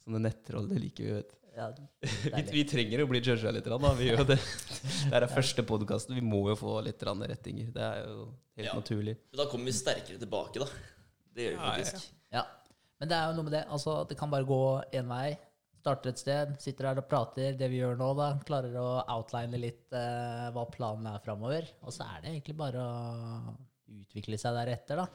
Sånne 0.05 0.21
nettroll, 0.29 0.69
det 0.71 0.79
liker 0.81 1.05
vi, 1.09 1.17
vet. 1.19 1.35
Ja, 1.57 1.67
Vi, 2.37 2.43
vi 2.53 2.63
trenger 2.69 3.03
å 3.05 3.09
bli 3.11 3.21
judga 3.21 3.51
litt, 3.55 3.67
da. 3.67 3.93
Vi 3.99 4.07
gjør 4.11 4.23
jo 4.23 4.29
det. 4.31 4.39
Det 5.11 5.19
er 5.21 5.27
første 5.33 5.65
podkasten. 5.67 6.15
Vi 6.19 6.25
må 6.25 6.45
jo 6.53 6.57
få 6.61 6.77
litt 6.87 7.03
rettinger. 7.03 7.73
Det 7.75 7.83
er 7.87 8.01
jo 8.07 8.29
helt 8.57 8.67
Ja. 8.69 8.75
naturlig. 8.79 9.17
Men 9.33 9.43
da 9.45 9.47
kommer 9.51 9.71
vi 9.71 9.77
sterkere 9.77 10.19
tilbake, 10.21 10.59
da. 10.63 10.67
Det 11.35 11.47
gjør 11.49 11.55
vi 11.55 11.57
Ja, 11.57 11.67
ja. 11.67 11.71
faktisk. 11.85 12.11
Ja. 12.33 12.45
Men 13.01 13.09
det 13.09 13.17
er 13.17 13.31
jo 13.31 13.37
noe 13.39 13.45
med 13.49 13.53
det. 13.57 13.65
Altså, 13.73 13.95
det 14.09 14.19
kan 14.19 14.31
bare 14.31 14.45
gå 14.45 14.61
én 14.93 15.09
vei. 15.09 15.39
Starter 15.81 16.11
et 16.13 16.19
sted, 16.21 16.51
sitter 16.61 16.91
her 16.91 16.99
og 17.01 17.07
prater. 17.09 17.55
Det 17.57 17.71
vi 17.73 17.79
gjør 17.81 17.97
nå, 17.97 18.11
da. 18.19 18.35
Klarer 18.45 18.75
å 18.77 18.89
outline 19.09 19.57
litt 19.59 19.93
eh, 19.97 20.51
hva 20.53 20.67
planen 20.71 21.07
er 21.09 21.23
framover. 21.25 21.65
Og 21.83 21.95
så 21.97 22.05
er 22.05 22.21
det 22.21 22.35
egentlig 22.35 22.57
bare 22.59 22.83
å 22.85 23.55
utvikle 24.03 24.37
seg 24.39 24.55
deretter, 24.59 25.01
da. 25.01 25.07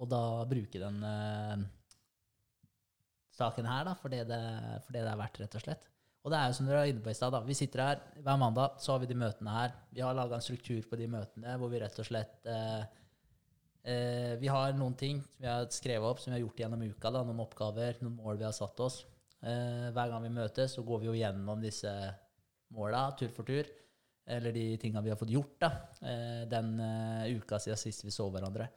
Og 0.00 0.08
da 0.08 0.22
bruke 0.48 0.80
den 0.80 1.02
eh, 1.04 1.66
saken 3.42 3.68
her, 3.68 3.84
da, 3.90 3.96
for 3.98 4.14
det 4.14 4.24
det, 4.30 4.42
for 4.86 4.94
det 4.94 5.04
det 5.04 5.12
er 5.12 5.20
verdt, 5.20 5.42
rett 5.42 5.58
og 5.58 5.66
slett. 5.66 5.86
Og 6.22 6.30
det 6.30 6.38
er 6.38 6.48
jo 6.48 6.56
som 6.56 6.68
dere 6.68 6.80
var 6.80 6.90
inne 6.92 7.02
på 7.02 7.10
i 7.10 7.18
stad. 7.18 7.36
Vi 7.44 7.58
sitter 7.58 7.82
her 7.82 8.02
hver 8.22 8.38
mandag, 8.38 8.76
så 8.78 8.94
har 8.94 9.02
vi 9.02 9.10
de 9.10 9.18
møtene 9.18 9.54
her. 9.56 9.72
Vi 9.90 10.04
har 10.06 10.14
laga 10.14 10.38
en 10.38 10.44
struktur 10.44 10.84
på 10.86 10.98
de 11.00 11.08
møtene 11.10 11.56
hvor 11.58 11.72
vi 11.72 11.80
rett 11.82 11.98
og 11.98 12.06
slett 12.06 12.46
eh, 12.46 12.84
Eh, 13.82 14.36
vi 14.38 14.46
har 14.46 14.76
noen 14.78 14.94
ting 14.94 15.18
vi 15.42 15.46
har 15.48 15.66
skrevet 15.74 16.06
opp, 16.06 16.20
som 16.22 16.30
vi 16.30 16.36
har 16.36 16.44
gjort 16.44 16.60
gjennom 16.62 16.82
uka. 16.86 17.10
Da, 17.10 17.22
noen 17.26 17.42
oppgaver, 17.42 17.98
noen 18.02 18.18
mål 18.20 18.38
vi 18.38 18.46
har 18.46 18.54
satt 18.56 18.78
oss. 18.82 19.02
Eh, 19.42 19.88
hver 19.90 20.12
gang 20.12 20.22
vi 20.22 20.34
møtes, 20.36 20.76
så 20.76 20.84
går 20.86 21.02
vi 21.02 21.10
jo 21.10 21.16
gjennom 21.18 21.62
disse 21.62 21.90
måla 22.76 23.08
tur 23.18 23.32
for 23.34 23.48
tur. 23.48 23.66
Eller 24.22 24.54
de 24.54 24.68
tinga 24.78 25.02
vi 25.02 25.10
har 25.10 25.18
fått 25.18 25.34
gjort 25.34 25.56
da, 25.64 25.72
eh, 26.06 26.44
den 26.46 26.76
eh, 26.78 27.34
uka 27.34 27.58
siden 27.58 27.80
sist 27.80 28.06
vi 28.06 28.14
så 28.14 28.28
hverandre. 28.30 28.68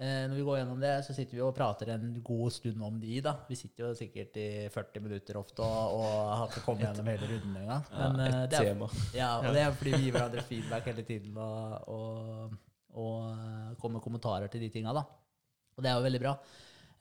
Eh, 0.00 0.24
når 0.26 0.34
vi 0.38 0.44
går 0.46 0.56
gjennom 0.58 0.80
det, 0.82 0.92
så 1.06 1.14
sitter 1.14 1.36
vi 1.36 1.42
og 1.44 1.52
prater 1.54 1.92
en 1.94 2.06
god 2.24 2.50
stund 2.54 2.80
om 2.82 2.96
de. 2.98 3.20
da. 3.22 3.36
Vi 3.48 3.58
sitter 3.58 3.84
jo 3.86 3.92
sikkert 3.94 4.36
i 4.40 4.48
40 4.72 5.04
minutter 5.04 5.38
ofte 5.38 5.62
og, 5.62 5.98
og 6.00 6.32
har 6.40 6.48
ikke 6.48 6.64
kommet 6.64 6.86
gjennom 6.88 7.10
hele 7.12 7.28
runden 7.34 7.60
engang. 7.60 7.84
Ja, 7.92 8.08
Et 8.08 8.50
det 8.50 8.58
er, 8.58 8.66
tema. 8.72 8.88
ja, 9.14 9.30
og 9.38 9.54
det 9.54 9.62
er 9.62 9.76
fordi 9.78 9.94
vi 9.94 10.02
gir 10.08 10.16
hverandre 10.16 10.42
feedback 10.50 10.90
hele 10.90 11.06
tiden 11.06 11.36
og, 11.36 11.88
og, 11.92 12.58
og 12.96 13.30
eh, 13.30 13.72
kommer 13.78 13.98
med 14.00 14.06
kommentarer 14.08 14.50
til 14.50 14.64
de 14.64 14.72
tinga. 14.74 14.96
Og 14.96 15.84
det 15.84 15.92
er 15.92 16.00
jo 16.00 16.06
veldig 16.08 16.22
bra. 16.24 16.34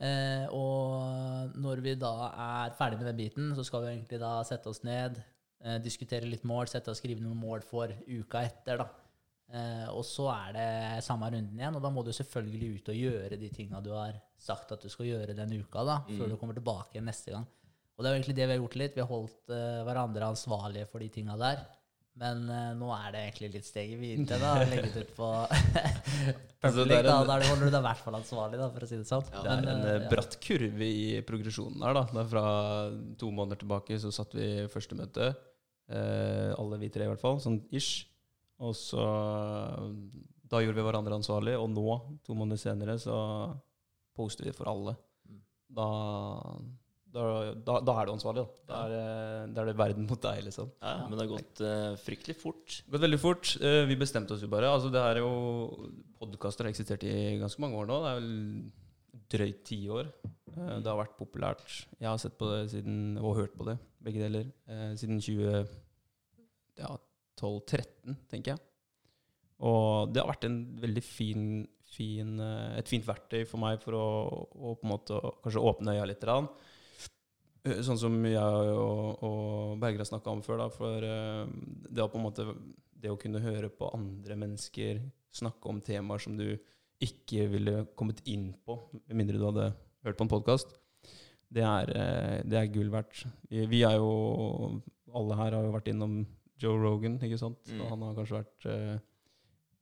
Eh, 0.01 0.45
og 0.57 1.57
når 1.61 1.81
vi 1.85 1.95
da 1.99 2.13
er 2.31 2.77
ferdig 2.77 2.97
med 2.99 3.07
den 3.11 3.19
biten, 3.19 3.51
så 3.57 3.65
skal 3.65 3.83
vi 3.85 3.91
egentlig 3.95 4.21
da 4.21 4.39
sette 4.47 4.69
oss 4.71 4.81
ned, 4.85 5.19
eh, 5.63 5.77
diskutere 5.83 6.29
litt 6.29 6.45
mål, 6.47 6.67
sette 6.71 6.89
og 6.93 6.97
skrive 6.97 7.21
noen 7.21 7.37
mål 7.37 7.61
for 7.65 7.91
uka 8.07 8.41
etter, 8.47 8.81
da. 8.81 8.87
Eh, 9.51 9.87
og 9.91 10.03
så 10.07 10.29
er 10.31 10.53
det 10.55 10.67
samme 11.03 11.27
runden 11.31 11.59
igjen, 11.59 11.75
og 11.75 11.83
da 11.83 11.89
må 11.91 12.05
du 12.07 12.13
selvfølgelig 12.15 12.69
ut 12.77 12.91
og 12.93 12.99
gjøre 13.01 13.39
de 13.39 13.49
tinga 13.51 13.81
du 13.83 13.89
har 13.91 14.15
sagt 14.39 14.71
at 14.71 14.83
du 14.83 14.87
skal 14.91 15.09
gjøre 15.09 15.35
den 15.35 15.51
uka, 15.59 15.83
da, 15.87 15.97
før 16.07 16.31
du 16.31 16.37
kommer 16.39 16.55
tilbake 16.55 16.95
igjen 16.95 17.09
neste 17.09 17.33
gang. 17.35 17.47
Og 17.97 18.03
det 18.03 18.09
er 18.09 18.15
jo 18.15 18.19
egentlig 18.21 18.37
det 18.37 18.47
vi 18.47 18.53
har 18.55 18.61
gjort 18.63 18.79
litt. 18.79 18.95
Vi 18.95 19.03
har 19.03 19.11
holdt 19.11 19.51
uh, 19.53 19.83
hverandre 19.85 20.31
ansvarlige 20.31 20.87
for 20.89 21.03
de 21.03 21.09
tinga 21.13 21.35
der. 21.37 21.59
Men 22.21 22.47
uh, 22.49 22.71
nå 22.79 22.87
er 22.95 23.11
det 23.13 23.19
egentlig 23.27 23.49
litt 23.57 23.67
steget 23.67 23.99
videre, 24.01 24.39
da. 24.41 24.63
Legge 24.71 24.87
det 24.95 25.03
ut 25.03 25.11
på 25.19 25.27
public, 26.63 26.95
da. 27.05 27.17
Da 27.27 27.35
er 27.35 27.45
holder 27.45 27.67
du 27.67 27.67
deg 27.67 27.77
i 27.77 27.85
hvert 27.85 28.01
fall 28.07 28.17
ansvarlig, 28.17 28.57
da, 28.57 28.71
for 28.73 28.87
å 28.87 28.89
si 28.89 28.97
det 29.03 29.09
sånn. 29.11 29.27
Det 29.35 29.53
er 29.53 29.69
en 29.75 29.85
uh, 29.85 30.07
bratt 30.09 30.39
kurve 30.41 30.87
i 30.87 31.05
progresjonen 31.27 31.85
her. 31.85 31.99
da. 31.99 32.07
Er 32.23 32.31
fra 32.31 32.45
to 33.21 33.29
måneder 33.35 33.61
tilbake 33.61 33.99
så 34.01 34.13
satt 34.15 34.33
vi 34.39 34.49
første 34.71 34.97
møte. 34.97 35.33
Alle 35.91 36.77
vi 36.79 36.87
tre, 36.87 37.03
i 37.03 37.11
hvert 37.11 37.19
fall. 37.19 37.37
Sånn 37.43 37.59
ish. 37.75 38.07
Og 38.61 38.75
så 38.77 39.05
Da 40.51 40.59
gjorde 40.61 40.77
vi 40.77 40.85
hverandre 40.85 41.17
ansvarlig, 41.17 41.55
og 41.57 41.69
nå, 41.71 41.87
to 42.25 42.35
måneder 42.37 42.59
senere, 42.59 42.97
så 43.01 43.15
poster 44.17 44.49
vi 44.49 44.53
for 44.55 44.67
alle. 44.67 44.93
Da, 45.71 45.87
da, 47.11 47.23
da, 47.55 47.77
da 47.87 47.95
er 47.99 48.07
du 48.07 48.13
ansvarlig, 48.13 48.43
da. 48.43 48.65
Da 48.67 48.81
er, 48.83 49.53
er 49.63 49.69
det 49.69 49.75
verden 49.79 50.07
mot 50.09 50.21
deg, 50.23 50.41
liksom. 50.47 50.69
Ja, 50.83 50.93
men 51.07 51.15
det 51.15 51.23
har 51.25 51.31
gått 51.31 51.61
uh, 51.63 51.93
fryktelig 52.03 52.35
fort. 52.39 52.77
Gått 52.91 53.05
veldig 53.05 53.19
fort. 53.21 53.53
Uh, 53.63 53.83
vi 53.87 53.97
bestemte 53.99 54.35
oss 54.35 54.43
jo 54.43 54.51
bare. 54.51 54.69
Altså, 54.71 54.91
det 54.93 55.01
er 55.01 55.21
jo 55.23 55.31
Podkaster 56.21 56.67
har 56.67 56.75
eksistert 56.75 57.07
i 57.07 57.39
ganske 57.41 57.63
mange 57.63 57.79
år 57.79 57.87
nå. 57.89 57.99
Det 58.03 58.11
er 58.11 58.19
vel 58.19 59.23
drøyt 59.31 59.61
ti 59.67 59.79
år. 59.91 60.11
Uh, 60.51 60.77
det 60.79 60.91
har 60.91 60.99
vært 60.99 61.15
populært. 61.19 61.63
Jeg 61.97 62.09
har 62.09 62.19
sett 62.21 62.35
på 62.39 62.51
det 62.51 62.65
siden, 62.75 63.15
og 63.23 63.39
hørt 63.39 63.55
på 63.55 63.67
det, 63.71 63.79
begge 64.03 64.27
deler, 64.27 64.51
siden 64.99 65.23
2012-13, 67.41 68.19
tenker 68.31 68.55
jeg. 68.55 68.63
Og 69.61 70.09
det 70.09 70.23
har 70.23 70.31
vært 70.31 70.47
en 70.47 70.59
veldig 70.81 71.03
fin, 71.05 71.45
fin, 71.91 72.33
eh, 72.41 72.77
et 72.79 72.89
fint 72.89 73.05
verktøy 73.05 73.43
for 73.45 73.61
meg 73.61 73.81
for 73.83 73.97
å, 73.97 74.05
å 74.49 74.75
på 74.79 74.87
en 74.87 74.93
måte 74.95 75.19
kanskje 75.43 75.65
åpne 75.69 75.95
øya 75.97 76.07
litt. 76.09 76.25
Rann. 76.25 76.49
Eh, 77.67 77.81
Sånn 77.85 77.99
som 78.01 78.17
jeg 78.25 78.73
og, 78.73 79.21
og 79.27 79.77
Berger 79.81 80.01
har 80.01 80.09
snakka 80.09 80.33
om 80.33 80.41
før. 80.45 80.63
Da, 80.63 80.69
for 80.73 81.05
eh, 81.05 81.45
det, 81.89 82.01
på 82.01 82.17
en 82.17 82.25
måte, 82.25 82.47
det 82.97 83.13
å 83.13 83.19
kunne 83.21 83.43
høre 83.43 83.69
på 83.69 83.91
andre 83.93 84.39
mennesker 84.47 85.03
snakke 85.31 85.69
om 85.69 85.81
temaer 85.85 86.25
som 86.25 86.35
du 86.39 86.49
ikke 87.01 87.47
ville 87.49 87.85
kommet 87.97 88.19
inn 88.29 88.51
på, 88.65 88.75
med 89.05 89.17
mindre 89.17 89.39
du 89.39 89.47
hadde 89.47 89.71
hørt 90.05 90.17
på 90.17 90.25
en 90.25 90.33
podkast, 90.33 90.75
det, 91.51 91.63
det 92.47 92.57
er 92.57 92.69
gull 92.71 92.91
verdt. 92.93 93.25
Vi, 93.49 93.65
vi 93.67 93.81
er 93.83 93.97
jo 93.99 94.77
Alle 95.11 95.35
her 95.35 95.57
har 95.57 95.65
jo 95.65 95.73
vært 95.73 95.89
innom 95.91 96.21
Joe 96.61 96.77
Rogan, 96.77 97.17
ikke 97.25 97.39
sant? 97.41 97.59
Mm. 97.69 97.81
han 97.89 98.05
har 98.05 98.17
kanskje 98.17 98.37
vært 98.41 98.67
uh, 98.69 98.99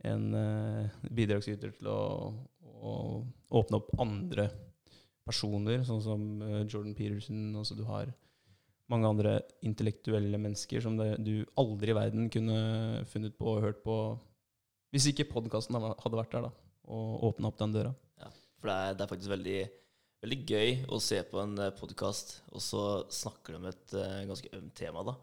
en 0.09 0.25
uh, 0.31 0.98
bidragsyter 1.12 1.74
til 1.75 1.91
å, 1.91 2.00
å 2.63 2.93
åpne 3.59 3.79
opp 3.81 3.91
andre 4.00 4.48
personer, 5.27 5.83
sånn 5.88 6.01
som 6.03 6.25
uh, 6.41 6.63
Jordan 6.63 6.95
Peterson. 6.98 7.50
Altså 7.59 7.77
du 7.77 7.83
har 7.89 8.13
mange 8.89 9.09
andre 9.09 9.36
intellektuelle 9.65 10.39
mennesker 10.41 10.81
som 10.81 10.95
det, 10.98 11.12
du 11.21 11.43
aldri 11.59 11.93
i 11.93 11.98
verden 11.98 12.29
kunne 12.33 13.03
funnet 13.12 13.36
på 13.38 13.53
og 13.53 13.65
hørt 13.67 13.83
på 13.83 14.00
hvis 14.89 15.12
ikke 15.12 15.27
podkasten 15.29 15.77
hadde 15.77 16.17
vært 16.17 16.31
der, 16.33 16.48
da, 16.48 16.69
og 16.89 17.27
åpna 17.27 17.51
opp 17.51 17.59
den 17.59 17.75
døra. 17.75 17.91
Ja, 18.17 18.31
for 18.57 18.71
det 18.71 18.77
er, 18.77 18.95
det 18.98 19.03
er 19.05 19.12
faktisk 19.12 19.29
veldig, 19.36 19.59
veldig 20.25 20.39
gøy 20.50 20.71
å 20.89 20.98
se 21.05 21.19
på 21.29 21.43
en 21.43 21.53
podkast, 21.77 22.39
og 22.50 22.63
så 22.65 22.86
snakker 23.13 23.53
de 23.53 23.59
om 23.59 23.67
et 23.69 23.93
uh, 23.93 24.24
ganske 24.31 24.50
ømt 24.57 24.74
tema, 24.79 25.05
da. 25.05 25.13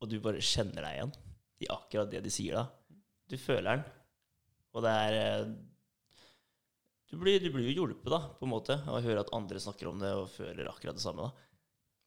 Og 0.00 0.08
du 0.08 0.16
bare 0.24 0.42
kjenner 0.44 0.86
deg 0.86 0.96
igjen 0.96 1.16
i 1.60 1.68
akkurat 1.72 2.10
det 2.12 2.22
de 2.24 2.32
sier, 2.32 2.56
da. 2.56 2.96
Du 3.30 3.36
føler 3.38 3.76
den. 3.76 3.84
Og 4.74 4.84
det 4.86 4.94
er 5.04 5.18
eh, 5.18 5.50
Du 7.10 7.18
blir, 7.18 7.42
du 7.42 7.50
blir 7.52 7.66
jo 7.68 7.82
hjulpet, 7.82 8.08
da, 8.12 8.22
på 8.38 8.46
en 8.46 8.52
måte, 8.54 8.78
av 8.86 8.98
å 8.98 9.04
høre 9.04 9.24
at 9.24 9.32
andre 9.36 9.60
snakker 9.60 9.90
om 9.90 10.00
det 10.00 10.12
og 10.14 10.30
føler 10.30 10.70
akkurat 10.70 10.96
det 10.96 11.04
samme, 11.04 11.26
da. 11.26 11.46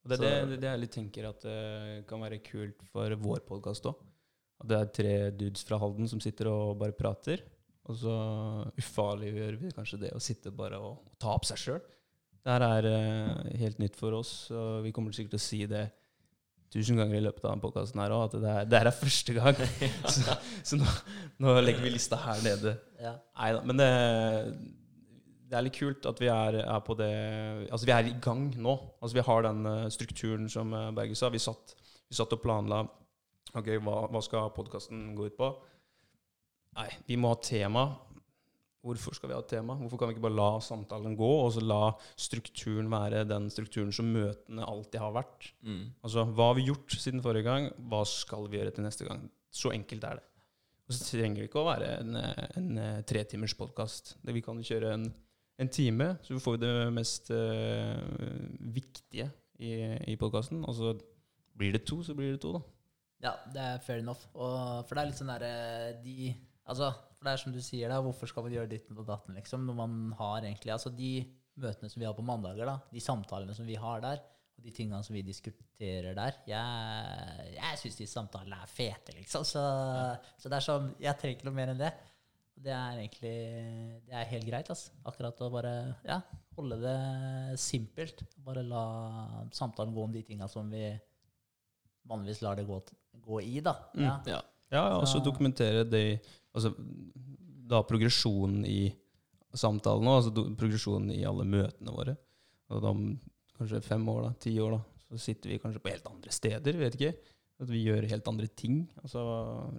Og 0.04 0.12
det 0.12 0.18
er 0.20 0.48
det, 0.48 0.58
det, 0.58 0.68
jeg 0.68 0.82
litt 0.82 0.92
tenker 0.92 1.30
at 1.30 1.46
det 1.46 2.04
kan 2.10 2.20
være 2.24 2.42
kult 2.44 2.82
for 2.92 3.14
vår 3.24 3.44
podkast 3.48 3.86
òg. 3.88 4.02
At 4.64 4.70
det 4.72 4.80
er 4.80 4.94
tre 4.96 5.14
dudes 5.36 5.64
fra 5.68 5.80
Halden 5.80 6.10
som 6.12 6.20
sitter 6.24 6.50
og 6.52 6.76
bare 6.82 6.96
prater. 6.96 7.44
Og 7.88 7.98
så 8.00 8.16
ufarliggjør 8.80 9.58
vi 9.62 9.72
kanskje 9.76 10.02
det 10.06 10.12
å 10.16 10.22
sitte 10.24 10.52
bare 10.56 10.80
og, 10.80 11.04
og 11.04 11.16
ta 11.20 11.32
opp 11.36 11.48
seg 11.48 11.60
sjøl. 11.60 11.82
Det 12.44 12.52
her 12.52 12.66
er 12.68 12.88
uh, 12.92 13.52
helt 13.60 13.80
nytt 13.80 13.96
for 14.00 14.16
oss, 14.18 14.34
og 14.52 14.84
vi 14.84 14.92
kommer 14.96 15.16
sikkert 15.16 15.38
til 15.38 15.42
å 15.42 15.46
si 15.46 15.62
det 15.72 15.86
tusen 16.74 16.98
ganger 17.00 17.20
i 17.20 17.24
løpet 17.24 17.44
av 17.44 17.52
denne 17.52 17.64
podkasten 17.64 18.02
her 18.02 18.14
òg, 18.16 18.24
at 18.28 18.38
det 18.42 18.54
er, 18.54 18.70
det 18.70 18.80
her 18.80 18.90
er 18.90 18.98
første 18.98 19.36
gang. 19.38 19.60
så 20.14 20.38
så 20.66 20.80
nå, 20.80 20.94
nå 21.44 21.58
legger 21.62 21.86
vi 21.86 21.94
lista 21.94 22.18
her 22.24 22.42
nede. 22.46 22.78
Ja. 23.02 23.18
Nei 23.38 23.52
da, 23.56 23.62
men 23.68 23.80
det, 23.80 23.90
det 25.52 25.60
er 25.60 25.68
litt 25.68 25.78
kult 25.78 26.08
at 26.10 26.22
vi 26.24 26.32
er, 26.34 26.60
er 26.64 26.82
på 26.86 26.96
det 26.98 27.12
Altså, 27.68 27.86
vi 27.86 27.94
er 27.96 28.10
i 28.10 28.16
gang 28.24 28.48
nå. 28.58 28.74
Altså, 29.00 29.18
vi 29.20 29.28
har 29.28 29.46
den 29.46 29.68
eh, 29.70 29.90
strukturen 29.94 30.50
som 30.50 30.74
uh, 30.74 30.90
Berge 30.96 31.18
sa. 31.20 31.30
Vi 31.34 31.42
satt, 31.44 31.76
vi 32.10 32.18
satt 32.18 32.34
og 32.34 32.42
planla 32.42 32.82
Ok, 33.54 33.70
hva, 33.86 34.08
hva 34.10 34.22
skal 34.26 34.50
podkasten 34.56 35.12
gå 35.14 35.28
ut 35.30 35.38
på? 35.38 35.52
Nei, 36.74 36.88
vi 37.06 37.20
må 37.22 37.30
ha 37.30 37.38
tema. 37.38 37.84
Hvorfor 38.84 39.16
skal 39.16 39.32
vi 39.32 39.36
ha 39.38 39.40
et 39.40 39.48
tema? 39.48 39.78
Hvorfor 39.80 40.02
kan 40.02 40.10
vi 40.10 40.18
ikke 40.18 40.26
bare 40.26 40.36
la 40.36 40.50
samtalen 40.60 41.16
gå, 41.16 41.30
og 41.46 41.54
så 41.56 41.62
la 41.64 41.94
strukturen 42.20 42.90
være 42.92 43.22
den 43.30 43.48
strukturen 43.54 43.94
som 43.96 44.10
møtene 44.12 44.66
alltid 44.68 45.00
har 45.00 45.14
vært? 45.16 45.54
Mm. 45.64 45.86
Altså, 46.04 46.26
hva 46.28 46.50
har 46.50 46.58
vi 46.58 46.68
gjort 46.68 46.98
siden 47.00 47.24
forrige 47.24 47.48
gang? 47.48 47.70
Hva 47.88 48.02
skal 48.10 48.50
vi 48.52 48.60
gjøre 48.60 48.76
til 48.76 48.84
neste 48.84 49.08
gang? 49.08 49.24
Så 49.54 49.72
enkelt 49.72 50.04
er 50.10 50.20
det. 50.20 50.28
Og 50.84 50.98
så 50.98 51.08
trenger 51.08 51.40
det 51.40 51.48
ikke 51.48 51.62
å 51.62 51.70
være 51.70 51.94
en, 52.02 52.20
eh, 52.20 52.44
en 52.60 52.70
eh, 52.84 53.02
tretimers 53.08 53.56
podkast. 53.56 54.18
Vi 54.28 54.44
kan 54.44 54.60
kjøre 54.60 54.92
en, 54.98 55.08
en 55.64 55.72
time, 55.72 56.10
så 56.28 56.44
får 56.44 56.58
vi 56.58 56.64
det 56.66 56.76
mest 56.92 57.32
uh, 57.32 58.04
viktige 58.76 59.30
i, 59.64 59.74
i 60.12 60.20
podkasten. 60.20 60.60
Og 60.68 60.76
så 60.76 60.92
blir 61.56 61.78
det 61.78 61.86
to, 61.88 62.02
så 62.04 62.18
blir 62.18 62.36
det 62.36 62.44
to, 62.44 62.58
da. 62.58 62.66
Ja, 63.24 63.38
det 63.54 63.64
er 63.64 63.84
fair 63.86 64.04
enough. 64.04 64.28
Og, 64.36 64.84
for 64.90 64.98
det 64.98 65.06
er 65.06 65.14
litt 65.14 65.24
sånn 65.24 65.32
derre 65.32 65.54
de 66.04 66.34
Altså, 66.64 66.94
for 67.24 67.30
det 67.30 67.38
er 67.38 67.42
som 67.46 67.54
du 67.56 67.62
sier, 67.64 67.88
da, 67.90 68.02
hvorfor 68.04 68.28
skal 68.28 68.44
man 68.44 68.52
gjøre 68.58 68.68
ditten 68.74 68.98
og 69.00 69.08
datten, 69.08 69.38
liksom, 69.40 69.64
når 69.70 69.76
man 69.80 69.94
har 70.20 70.44
egentlig 70.44 70.74
Altså, 70.76 70.92
de 70.92 71.14
møtene 71.64 71.90
som 71.90 72.02
vi 72.02 72.06
har 72.10 72.16
på 72.18 72.26
mandager, 72.26 72.68
da, 72.68 72.76
de 72.92 73.00
samtalene 73.04 73.56
som 73.56 73.66
vi 73.70 73.76
har 73.80 74.02
der, 74.04 74.20
og 74.58 74.64
de 74.66 74.72
tingene 74.76 75.00
som 75.06 75.16
vi 75.16 75.22
diskuterer 75.26 76.14
der 76.18 76.36
Jeg, 76.50 77.54
jeg 77.56 77.80
syns 77.82 77.96
de 77.98 78.08
samtalene 78.12 78.60
er 78.62 78.70
fete, 78.70 79.16
liksom. 79.16 79.46
Så, 79.48 79.64
så 80.38 80.50
det 80.52 80.58
er 80.60 80.66
sånn 80.68 80.92
Jeg 81.02 81.18
trenger 81.18 81.38
ikke 81.40 81.48
noe 81.48 81.58
mer 81.58 81.72
enn 81.74 81.80
det. 81.82 81.90
Og 82.54 82.68
det 82.68 82.74
er 82.76 83.00
egentlig 83.02 83.34
Det 84.06 84.14
er 84.20 84.30
helt 84.30 84.46
greit, 84.52 84.70
altså. 84.70 84.92
Akkurat 85.10 85.42
å 85.42 85.50
bare 85.56 85.74
ja, 86.06 86.20
holde 86.60 86.78
det 86.84 86.98
simpelt. 87.64 88.22
Bare 88.46 88.62
la 88.68 88.84
samtalen 89.58 89.96
gå 89.96 90.04
om 90.06 90.14
de 90.14 90.22
tinga 90.28 90.46
som 90.52 90.70
vi 90.70 90.86
vanligvis 92.10 92.44
lar 92.46 92.60
det 92.60 92.68
gå, 92.68 92.78
gå 93.26 93.42
i, 93.42 93.58
da. 93.64 93.74
Mm. 93.96 94.06
Ja. 94.06 94.16
Ja. 94.36 94.42
Ja, 94.74 94.84
og 94.98 95.06
så 95.08 95.18
Så- 95.20 95.24
dokumentere 95.26 95.84
det 95.86 96.06
Altså 96.54 96.74
da 97.70 97.82
progresjonen 97.88 98.66
i 98.70 98.88
samtalen 99.58 100.10
òg, 100.10 100.20
altså 100.20 100.48
progresjonen 100.58 101.14
i 101.14 101.24
alle 101.28 101.46
møtene 101.48 101.94
våre. 101.94 102.16
Og 102.74 102.90
om 102.90 103.06
kanskje 103.58 103.84
fem 103.86 104.04
år, 104.10 104.28
da, 104.28 104.34
ti 104.42 104.56
år, 104.62 104.78
da, 104.78 105.06
så 105.08 105.22
sitter 105.22 105.54
vi 105.54 105.62
kanskje 105.62 105.82
på 105.84 105.94
helt 105.94 106.10
andre 106.10 106.34
steder. 106.34 106.80
vet 106.80 106.98
ikke. 106.98 107.14
At 107.62 107.70
vi 107.70 107.84
gjør 107.86 108.08
helt 108.10 108.28
andre 108.28 108.50
ting. 108.50 108.82
Altså, 109.04 109.24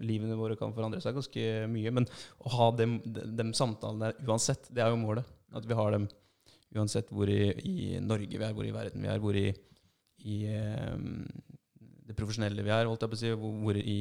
Livene 0.00 0.38
våre 0.38 0.56
kan 0.56 0.72
forandre 0.76 1.02
seg 1.02 1.16
ganske 1.16 1.46
mye. 1.70 1.94
Men 1.98 2.06
å 2.46 2.52
ha 2.54 2.68
dem, 2.78 3.00
dem, 3.04 3.50
samtalene 3.56 4.14
uansett, 4.24 4.70
det 4.70 4.84
er 4.84 4.94
jo 4.94 5.00
målet. 5.02 5.26
At 5.54 5.66
vi 5.66 5.76
har 5.78 5.94
dem 5.94 6.06
uansett 6.74 7.10
hvor 7.14 7.30
i, 7.30 7.52
i 7.70 8.00
Norge 8.02 8.30
vi 8.30 8.42
er, 8.42 8.54
hvor 8.54 8.66
i 8.66 8.74
verden 8.74 9.02
vi 9.04 9.10
er, 9.10 9.20
hvor 9.22 9.36
i, 9.38 9.48
i 10.26 10.38
eh, 10.50 10.96
det 12.04 12.16
profesjonelle 12.18 12.64
vi 12.66 12.72
er, 12.74 12.88
holdt 12.88 13.04
jeg 13.04 13.12
på 13.12 13.18
å 13.18 13.20
si, 13.20 13.34
hvor, 13.38 13.52
hvor 13.62 13.78
i, 13.78 14.00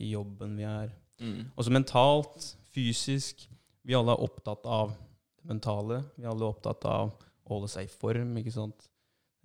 i 0.00 0.12
jobben 0.12 0.56
vi 0.56 0.68
er. 0.68 0.94
Mm. 1.20 1.46
Også 1.56 1.72
mentalt, 1.72 2.50
fysisk. 2.74 3.46
Vi 3.86 3.94
alle 3.96 4.12
er 4.16 4.24
opptatt 4.26 4.66
av 4.68 4.92
det 4.92 5.48
mentale. 5.48 6.02
Vi 6.16 6.26
alle 6.28 6.44
er 6.44 6.52
opptatt 6.52 6.84
av 6.90 7.14
å 7.46 7.52
holde 7.52 7.70
seg 7.72 7.86
i 7.86 7.92
form, 7.92 8.34
ikke 8.40 8.54
sant. 8.54 8.88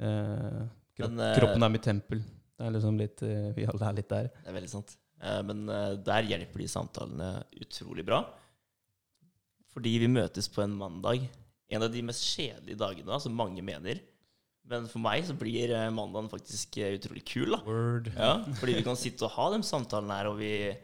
Eh, 0.01 0.61
kropp, 0.97 1.11
Men, 1.11 1.19
eh, 1.27 1.35
kroppen 1.39 1.63
er 1.63 1.69
mitt 1.69 1.85
tempel. 1.85 2.23
Det 2.57 2.65
er 2.67 2.75
liksom 2.75 2.97
litt, 2.97 3.21
eh, 3.23 3.51
vi 3.53 3.65
alle 3.69 3.87
er 3.89 3.93
litt 3.93 4.09
der. 4.09 4.29
Det 4.29 4.49
er 4.49 4.57
veldig 4.57 4.69
sant. 4.69 4.95
Eh, 5.21 5.41
Men 5.43 5.65
der 6.03 6.23
hjelper 6.23 6.57
de 6.57 6.67
samtalene 6.67 7.43
utrolig 7.61 8.05
bra. 8.05 8.25
Fordi 9.71 9.99
vi 9.99 10.07
møtes 10.07 10.49
på 10.49 10.63
en 10.63 10.75
mandag. 10.75 11.29
En 11.71 11.83
av 11.83 11.91
de 11.91 12.01
mest 12.01 12.23
kjedelige 12.25 12.77
dagene, 12.77 13.21
som 13.21 13.33
mange 13.33 13.61
mener. 13.63 14.01
Men 14.67 14.87
for 14.87 14.99
meg 14.99 15.23
så 15.23 15.37
blir 15.37 15.71
mandagen 15.93 16.29
faktisk 16.29 16.75
utrolig 16.81 17.23
kul. 17.25 17.51
da. 17.51 17.61
Word. 17.65 18.11
Ja, 18.15 18.43
fordi 18.59 18.75
vi 18.75 18.83
kan 18.83 18.95
sitte 18.95 19.23
og 19.23 19.31
ha 19.31 19.49
de 19.55 19.61
samtalene 19.63 20.17
her, 20.17 20.27
og 20.27 20.37
vi, 20.41 20.75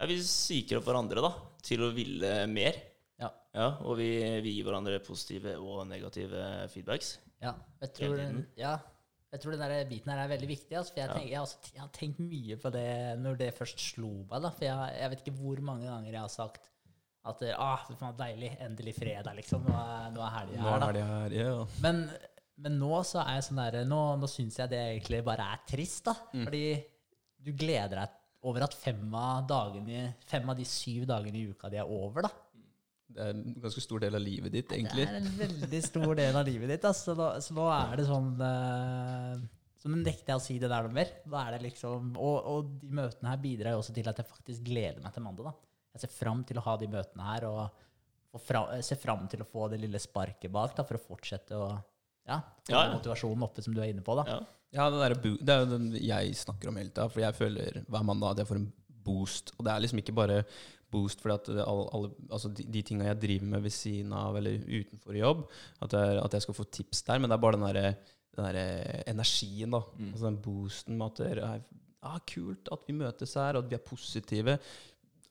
ja, 0.00 0.08
vi 0.08 0.16
psyker 0.24 0.80
opp 0.80 0.86
hverandre 0.88 1.24
da, 1.24 1.30
til 1.64 1.84
å 1.84 1.90
ville 1.92 2.30
mer. 2.48 2.78
Ja. 3.20 3.28
ja 3.52 3.66
og 3.84 3.98
vi, 4.00 4.08
vi 4.40 4.54
gir 4.56 4.64
hverandre 4.64 5.00
positive 5.04 5.58
og 5.60 5.82
negative 5.90 6.46
feedbacks. 6.72 7.18
Ja, 7.40 7.52
jeg 7.84 7.92
tror, 7.96 8.16
Hele 8.16 8.46
ja, 8.58 8.78
Jeg 9.30 9.40
tror 9.42 9.54
den 9.54 9.62
der 9.62 9.84
biten 9.88 10.10
her 10.12 10.24
er 10.24 10.32
veldig 10.32 10.48
viktig. 10.50 10.74
Altså, 10.76 10.94
for 10.94 11.02
jeg, 11.02 11.08
Ja. 11.08 11.14
tenker, 11.14 11.28
jeg, 11.28 11.38
har 11.38 11.46
også, 11.46 11.72
jeg 11.74 11.82
har 11.84 11.92
tenkt 11.94 12.18
mye 12.24 12.56
på 12.60 12.72
det 12.74 12.88
når 13.20 13.38
det 13.44 13.50
først 13.54 13.84
slo 13.92 14.10
meg. 14.24 14.40
Da, 14.42 14.50
for 14.56 14.66
jeg, 14.66 14.96
jeg 14.98 15.12
vet 15.12 15.24
ikke 15.24 15.38
hvor 15.38 15.62
mange 15.68 15.86
ganger 15.86 16.10
jeg 16.10 16.20
har 16.20 16.32
sagt 16.32 16.70
at 17.30 17.42
ah, 17.60 17.84
det 17.84 17.98
var 18.00 18.14
deilig, 18.16 18.54
endelig 18.64 18.94
fredag, 18.96 19.34
liksom. 19.36 19.66
Nå 19.68 19.76
er, 19.76 20.06
nå 20.14 20.22
er 20.24 20.36
helga 20.38 20.62
her. 20.64 20.70
er 20.72 20.80
da. 20.80 20.92
det 20.96 21.04
her, 21.04 21.34
ja. 21.36 21.50
Men, 21.84 22.00
men 22.64 22.78
nå 22.80 23.02
så 23.04 23.20
er 23.20 23.36
jeg 23.36 23.44
sånn 23.50 23.60
der 23.60 23.76
Nå, 23.88 24.00
nå 24.22 24.30
syns 24.30 24.56
jeg 24.62 24.72
det 24.72 24.80
egentlig 24.86 25.20
bare 25.26 25.50
er 25.52 25.60
trist, 25.68 26.08
da. 26.08 26.16
Mm. 26.32 26.46
Fordi 26.48 26.64
du 27.44 27.52
gleder 27.52 28.00
deg 28.00 28.16
over 28.48 28.64
at 28.64 28.74
fem 28.74 29.02
av, 29.14 29.42
dagene, 29.50 30.14
fem 30.30 30.48
av 30.48 30.56
de 30.56 30.64
syv 30.68 31.04
dagene 31.10 31.36
i 31.40 31.48
uka 31.52 31.68
de 31.72 31.80
er 31.82 31.90
over, 31.90 32.24
da. 32.24 32.30
Det 33.10 33.24
er 33.24 33.32
en 33.34 33.56
ganske 33.58 33.82
stor 33.82 34.00
del 34.04 34.14
av 34.14 34.22
livet 34.22 34.52
ditt, 34.54 34.70
egentlig. 34.76 35.04
Det 35.08 35.16
er 35.16 35.24
en 35.24 35.32
veldig 35.40 35.80
stor 35.82 36.12
del 36.14 36.36
av 36.38 36.46
livet 36.46 36.70
ditt. 36.70 36.84
Altså. 36.86 37.10
Så, 37.10 37.16
nå, 37.18 37.26
så 37.42 37.56
nå 37.56 37.64
er 37.74 37.96
det 37.98 38.04
sånn 38.06 38.28
eh, 38.46 39.40
Så 39.82 39.90
nå 39.90 39.98
nekter 39.98 40.30
jeg 40.30 40.38
å 40.38 40.44
si 40.44 40.58
det 40.62 40.70
der 40.70 40.86
noe 40.86 40.94
mer. 40.94 41.10
Da 41.26 41.42
er 41.48 41.56
det 41.56 41.64
liksom, 41.66 42.12
og, 42.14 42.36
og 42.52 42.68
de 42.84 42.92
møtene 43.00 43.32
her 43.32 43.40
bidrar 43.42 43.74
jo 43.74 43.80
også 43.82 43.96
til 43.96 44.06
at 44.12 44.22
jeg 44.22 44.28
faktisk 44.30 44.62
gleder 44.68 45.02
meg 45.02 45.16
til 45.16 45.24
mandag. 45.26 45.50
da. 45.50 45.54
Jeg 45.96 46.04
ser 46.04 46.14
fram 46.20 46.44
til 46.46 46.60
å 46.60 46.64
ha 46.68 46.76
de 46.78 46.86
møtene 46.92 47.26
her, 47.32 47.48
og, 47.50 47.82
og 48.30 48.44
fra, 48.46 48.62
ser 48.86 49.00
fram 49.02 49.26
til 49.32 49.42
å 49.42 49.48
få 49.50 49.66
det 49.72 49.80
lille 49.82 49.98
sparket 49.98 50.52
bak 50.54 50.76
da, 50.78 50.86
for 50.86 51.00
å 51.00 51.02
fortsette 51.02 51.58
å 51.58 51.66
ja, 52.30 52.36
få 52.62 52.76
Ja, 52.76 52.84
ja. 52.86 52.94
motivasjonen 52.94 53.42
oppe, 53.48 53.64
som 53.66 53.74
du 53.74 53.80
er 53.82 53.90
inne 53.90 54.06
på. 54.06 54.14
da. 54.20 54.26
Ja. 54.36 54.38
Ja, 54.74 54.86
det, 54.90 55.00
der, 55.02 55.14
det 55.40 55.54
er 55.54 55.64
jo 55.64 55.70
den 55.72 55.88
jeg 55.98 56.36
snakker 56.38 56.70
om 56.70 56.76
hele 56.78 56.92
tida, 56.92 57.08
for 57.10 57.22
jeg 57.24 57.34
føler 57.34 57.80
hver 57.90 58.04
mandag 58.06 58.36
at 58.36 58.42
jeg 58.42 58.50
får 58.50 58.60
en 58.60 58.68
boost. 59.04 59.54
Og 59.58 59.64
det 59.66 59.72
er 59.72 59.82
liksom 59.82 60.02
ikke 60.02 60.14
bare 60.14 60.44
boost 60.90 61.22
fordi 61.22 61.36
at 61.36 61.50
alle, 61.62 61.88
alle, 61.94 62.10
altså 62.30 62.50
de, 62.54 62.66
de 62.66 62.82
tinga 62.86 63.06
jeg 63.06 63.20
driver 63.22 63.50
med 63.52 63.66
ved 63.66 63.74
siden 63.74 64.14
av 64.16 64.38
eller 64.38 64.62
utenfor 64.66 65.18
jobb, 65.18 65.44
at, 65.82 65.94
er, 65.94 66.16
at 66.22 66.34
jeg 66.34 66.46
skal 66.46 66.56
få 66.56 66.66
tips 66.66 67.02
der, 67.06 67.20
men 67.22 67.30
det 67.30 67.36
er 67.36 67.44
bare 67.44 67.58
den 67.58 67.66
derre 67.68 67.92
den 68.36 68.46
der 68.46 69.02
energien, 69.10 69.74
da. 69.74 69.82
Altså 70.12 70.26
den 70.28 70.38
boosten 70.42 70.98
med 70.98 71.10
at 71.10 71.18
det 71.18 71.42
er 71.42 71.62
ah, 72.06 72.20
kult 72.26 72.70
at 72.72 72.86
vi 72.86 72.96
møtes 72.96 73.34
her, 73.34 73.56
og 73.56 73.64
at 73.64 73.70
vi 73.70 73.78
er 73.78 73.84
positive. 73.86 74.58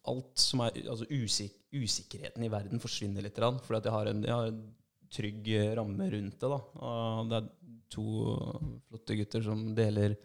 Alt 0.09 0.39
som 0.39 0.65
er 0.65 0.83
Altså 0.85 1.07
usik 1.11 1.55
usikkerheten 1.69 2.43
i 2.43 2.49
verden 2.49 2.81
forsvinner 2.81 3.21
litt, 3.21 3.37
at 3.37 3.85
jeg 3.85 3.93
har 3.93 4.09
en, 4.09 4.23
jeg 4.25 4.33
har 4.33 4.47
en 4.49 4.61
trygg 5.13 5.49
ramme 5.77 6.07
rundt 6.09 6.39
det. 6.41 6.49
da. 6.49 6.57
Og 6.57 7.29
det 7.29 7.37
er 7.37 7.49
to 7.93 8.05
flotte 8.87 9.17
gutter 9.19 9.43
som 9.45 9.63
deler 9.77 10.15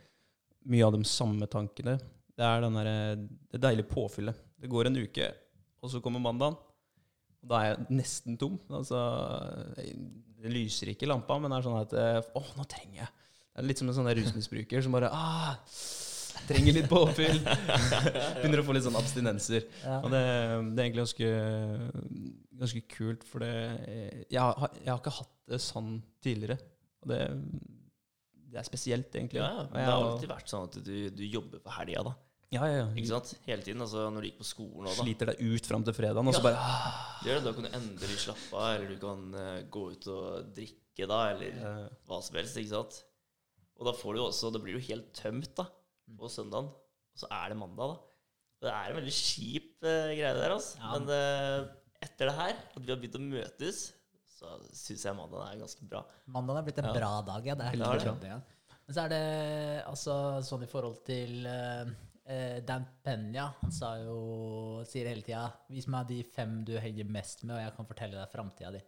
mye 0.71 0.85
av 0.87 0.95
de 0.97 1.03
samme 1.09 1.49
tankene. 1.51 1.97
Det 2.35 2.45
er 2.45 2.63
den 2.65 2.79
der, 2.79 3.19
det 3.53 3.63
deilige 3.63 3.91
påfyllet. 3.91 4.39
Det 4.61 4.71
går 4.73 4.89
en 4.89 5.03
uke, 5.05 5.29
og 5.85 5.93
så 5.93 6.01
kommer 6.03 6.23
mandagen. 6.23 6.57
Og 7.45 7.51
da 7.51 7.61
er 7.61 7.73
jeg 7.73 7.99
nesten 8.01 8.39
tom. 8.41 8.57
Altså, 8.73 9.01
det 9.77 10.53
lyser 10.53 10.93
ikke 10.93 11.07
i 11.07 11.11
lampa, 11.11 11.37
men 11.41 11.53
det 11.53 11.59
er 11.59 11.67
sånn 11.67 11.83
at 11.83 11.93
eh, 12.01 12.33
Å, 12.37 12.43
nå 12.59 12.65
trenger 12.69 13.03
jeg 13.03 13.13
Det 13.13 13.63
er 13.63 13.69
litt 13.69 13.81
som 13.81 13.91
en 13.91 13.97
sånn 13.97 14.11
rusmisbruker 14.19 14.85
som 14.85 14.97
bare 14.97 15.09
ah, 15.13 15.55
Trenger 16.49 16.75
litt 16.77 16.89
påfyll. 16.91 17.39
Begynner 18.41 18.61
å 18.61 18.65
få 18.67 18.75
litt 18.77 18.85
sånn 18.85 18.99
abstinenser. 18.99 19.65
Ja. 19.85 20.01
Og 20.03 20.11
det, 20.13 20.21
det 20.21 20.83
er 20.83 20.89
egentlig 20.89 21.05
ganske, 21.05 21.29
ganske 22.61 22.83
kult, 22.91 23.25
for 23.29 23.45
det 23.45 23.53
jeg 24.29 24.41
har, 24.41 24.75
jeg 24.81 24.91
har 24.91 25.01
ikke 25.01 25.15
hatt 25.21 25.31
det 25.55 25.61
sånn 25.63 25.95
tidligere. 26.25 26.59
Og 27.05 27.11
det, 27.13 27.21
det 28.53 28.61
er 28.61 28.67
spesielt, 28.67 29.11
egentlig. 29.15 29.43
Ja, 29.43 29.51
ja. 29.61 29.65
Det 29.71 29.87
har 29.89 30.05
alltid 30.09 30.31
vært 30.31 30.53
sånn 30.53 30.69
at 30.71 30.79
du, 30.87 30.95
du 31.15 31.25
jobber 31.27 31.63
på 31.65 31.75
helga, 31.79 32.05
da. 32.09 32.15
ja, 32.55 32.69
ja, 32.71 32.85
Ikke 32.95 33.07
ja. 33.09 33.19
sant? 33.19 33.35
Hele 33.49 33.67
tiden. 33.67 33.83
altså 33.85 34.07
Når 34.15 34.25
du 34.25 34.29
gikk 34.31 34.41
på 34.43 34.49
skolen 34.49 34.89
òg, 34.89 34.93
da. 34.93 35.03
Sliter 35.03 35.33
deg 35.33 35.43
ut 35.43 35.71
fram 35.71 35.87
til 35.87 35.97
fredagen, 35.97 36.31
og 36.31 36.37
så 36.37 36.45
bare 36.45 36.61
ah, 36.61 37.01
Det 37.25 37.33
det, 37.33 37.41
Da 37.47 37.55
kan 37.57 37.67
du 37.67 37.73
endelig 37.81 38.21
slappe 38.25 38.61
av, 38.61 38.69
eller 38.77 38.95
du 38.95 39.01
kan 39.03 39.27
uh, 39.35 39.59
gå 39.77 39.85
ut 39.95 40.09
og 40.15 40.55
drikke, 40.57 41.09
da, 41.11 41.21
eller 41.35 41.61
hva 42.07 42.21
som 42.23 42.39
helst. 42.39 42.61
ikke 42.61 42.73
sant? 42.77 43.01
Og 43.75 43.89
da 43.89 43.95
får 43.99 44.15
du 44.15 44.23
også 44.23 44.53
Da 44.55 44.63
blir 44.63 44.79
du 44.79 44.89
helt 44.89 45.11
tømt 45.19 45.55
da 45.59 45.67
på 46.19 46.29
søndagen. 46.31 46.69
Og 47.15 47.23
så 47.23 47.31
er 47.33 47.51
det 47.51 47.59
mandag, 47.59 47.95
da. 47.95 47.97
Og 48.61 48.69
det 48.69 48.75
er 48.75 48.93
en 48.93 48.99
veldig 49.01 49.15
kjip 49.19 49.73
uh, 49.85 50.13
greie 50.15 50.35
der, 50.39 50.55
altså. 50.55 50.79
Men 50.95 51.11
uh, 51.11 51.75
etter 52.05 52.31
det 52.31 52.39
her, 52.39 52.57
at 52.77 52.81
vi 52.81 52.93
har 52.93 53.01
begynt 53.01 53.19
å 53.19 53.25
møtes, 53.25 53.85
så 54.45 54.59
syns 54.77 55.05
jeg 55.09 55.17
mandagen 55.19 55.49
er 55.49 55.63
ganske 55.65 55.89
bra. 55.91 56.05
Mandagen 56.35 56.61
er 56.61 56.67
blitt 56.69 56.79
en 56.83 56.91
Ja. 56.91 56.97
bra 57.01 57.13
dag, 57.33 57.47
ja. 57.47 57.55
Det 57.55 57.65
er 57.67 57.77
helt 57.77 58.03
klart. 58.05 58.25
Ja. 58.29 58.41
Men 58.87 58.95
så 58.95 59.05
er 59.05 59.09
det 59.15 59.85
altså 59.89 60.15
sånn 60.45 60.63
i 60.67 60.69
forhold 60.69 60.99
til 61.07 61.47
eh, 61.49 61.93
eh, 62.27 62.59
Dan 62.69 62.85
Penya. 63.05 63.47
Han 63.63 63.73
sa 63.73 63.95
jo, 64.03 64.83
sier 64.85 65.09
hele 65.09 65.25
tida 65.25 65.47
'Vis 65.71 65.87
meg 65.89 66.07
de 66.09 66.23
fem 66.23 66.59
du 66.65 66.75
henger 66.79 67.09
mest 67.09 67.45
med, 67.45 67.57
og 67.57 67.63
jeg 67.63 67.77
kan 67.77 67.87
fortelle 67.87 68.19
deg 68.21 68.31
framtida 68.33 68.73
di'. 68.75 68.83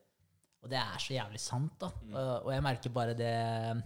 Og 0.65 0.71
det 0.71 0.79
er 0.81 0.99
så 0.99 1.15
jævlig 1.15 1.39
sant, 1.41 1.79
da. 1.79 1.87
Og, 2.13 2.47
og 2.47 2.53
jeg 2.53 2.63
merker 2.65 2.91
bare 2.91 3.15
det 3.15 3.33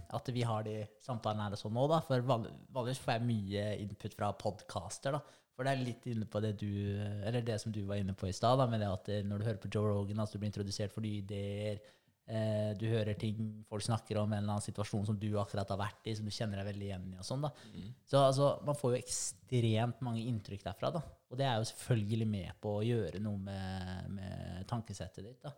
at 0.09 0.27
vi 0.33 0.41
har 0.41 0.63
de 0.63 0.87
samtalene 1.03 1.43
her 1.43 1.51
og 1.51 1.59
sånn 1.61 1.75
nå, 1.77 1.87
da. 1.87 1.99
For 2.01 2.19
vanligvis 2.25 2.99
får 3.03 3.13
jeg 3.19 3.27
mye 3.27 3.65
input 3.83 4.15
fra 4.17 4.31
podcaster, 4.33 5.11
da. 5.13 5.21
For 5.61 5.69
det 5.69 5.75
er 5.77 5.85
litt 5.85 6.05
inne 6.09 6.25
på 6.25 6.39
det 6.41 6.55
du 6.57 6.69
Eller 7.21 7.43
det 7.45 7.59
som 7.61 7.69
du 7.69 7.83
var 7.85 7.99
inne 8.01 8.15
på 8.17 8.25
i 8.25 8.33
stad, 8.33 8.57
med 8.65 8.81
det 8.81 8.87
at 8.89 9.09
eh, 9.13 9.25
når 9.29 9.37
du 9.37 9.45
hører 9.45 9.59
på 9.61 9.69
Joe 9.69 9.91
Rogan, 9.91 10.23
altså 10.23 10.33
du 10.33 10.41
blir 10.41 10.49
introdusert 10.49 10.89
for 10.89 11.05
nye 11.05 11.19
ideer, 11.21 11.77
eh, 12.25 12.71
du 12.79 12.87
hører 12.89 13.13
ting 13.21 13.43
folk 13.69 13.85
snakker 13.85 14.17
om, 14.17 14.33
en 14.33 14.39
eller 14.39 14.55
annen 14.55 14.65
situasjon 14.65 15.05
som 15.11 15.19
du 15.21 15.27
akkurat 15.37 15.69
har 15.69 15.77
vært 15.83 16.09
i, 16.09 16.15
som 16.17 16.25
du 16.25 16.33
kjenner 16.33 16.57
deg 16.57 16.71
veldig 16.71 16.87
igjen 16.87 17.05
i, 17.11 17.19
og 17.21 17.27
sånn, 17.27 17.45
da. 17.45 17.51
Så 18.09 18.23
altså, 18.31 18.49
man 18.65 18.79
får 18.79 18.95
jo 18.95 19.03
ekstremt 19.03 20.01
mange 20.07 20.25
inntrykk 20.31 20.65
derfra, 20.65 20.89
da. 20.97 21.03
Og 21.29 21.37
det 21.37 21.45
er 21.45 21.61
jo 21.61 21.69
selvfølgelig 21.75 22.29
med 22.33 22.57
på 22.65 22.73
å 22.79 22.83
gjøre 22.87 23.21
noe 23.21 23.45
med, 23.45 24.17
med 24.17 24.65
tankesettet 24.71 25.29
ditt, 25.29 25.45
da. 25.45 25.53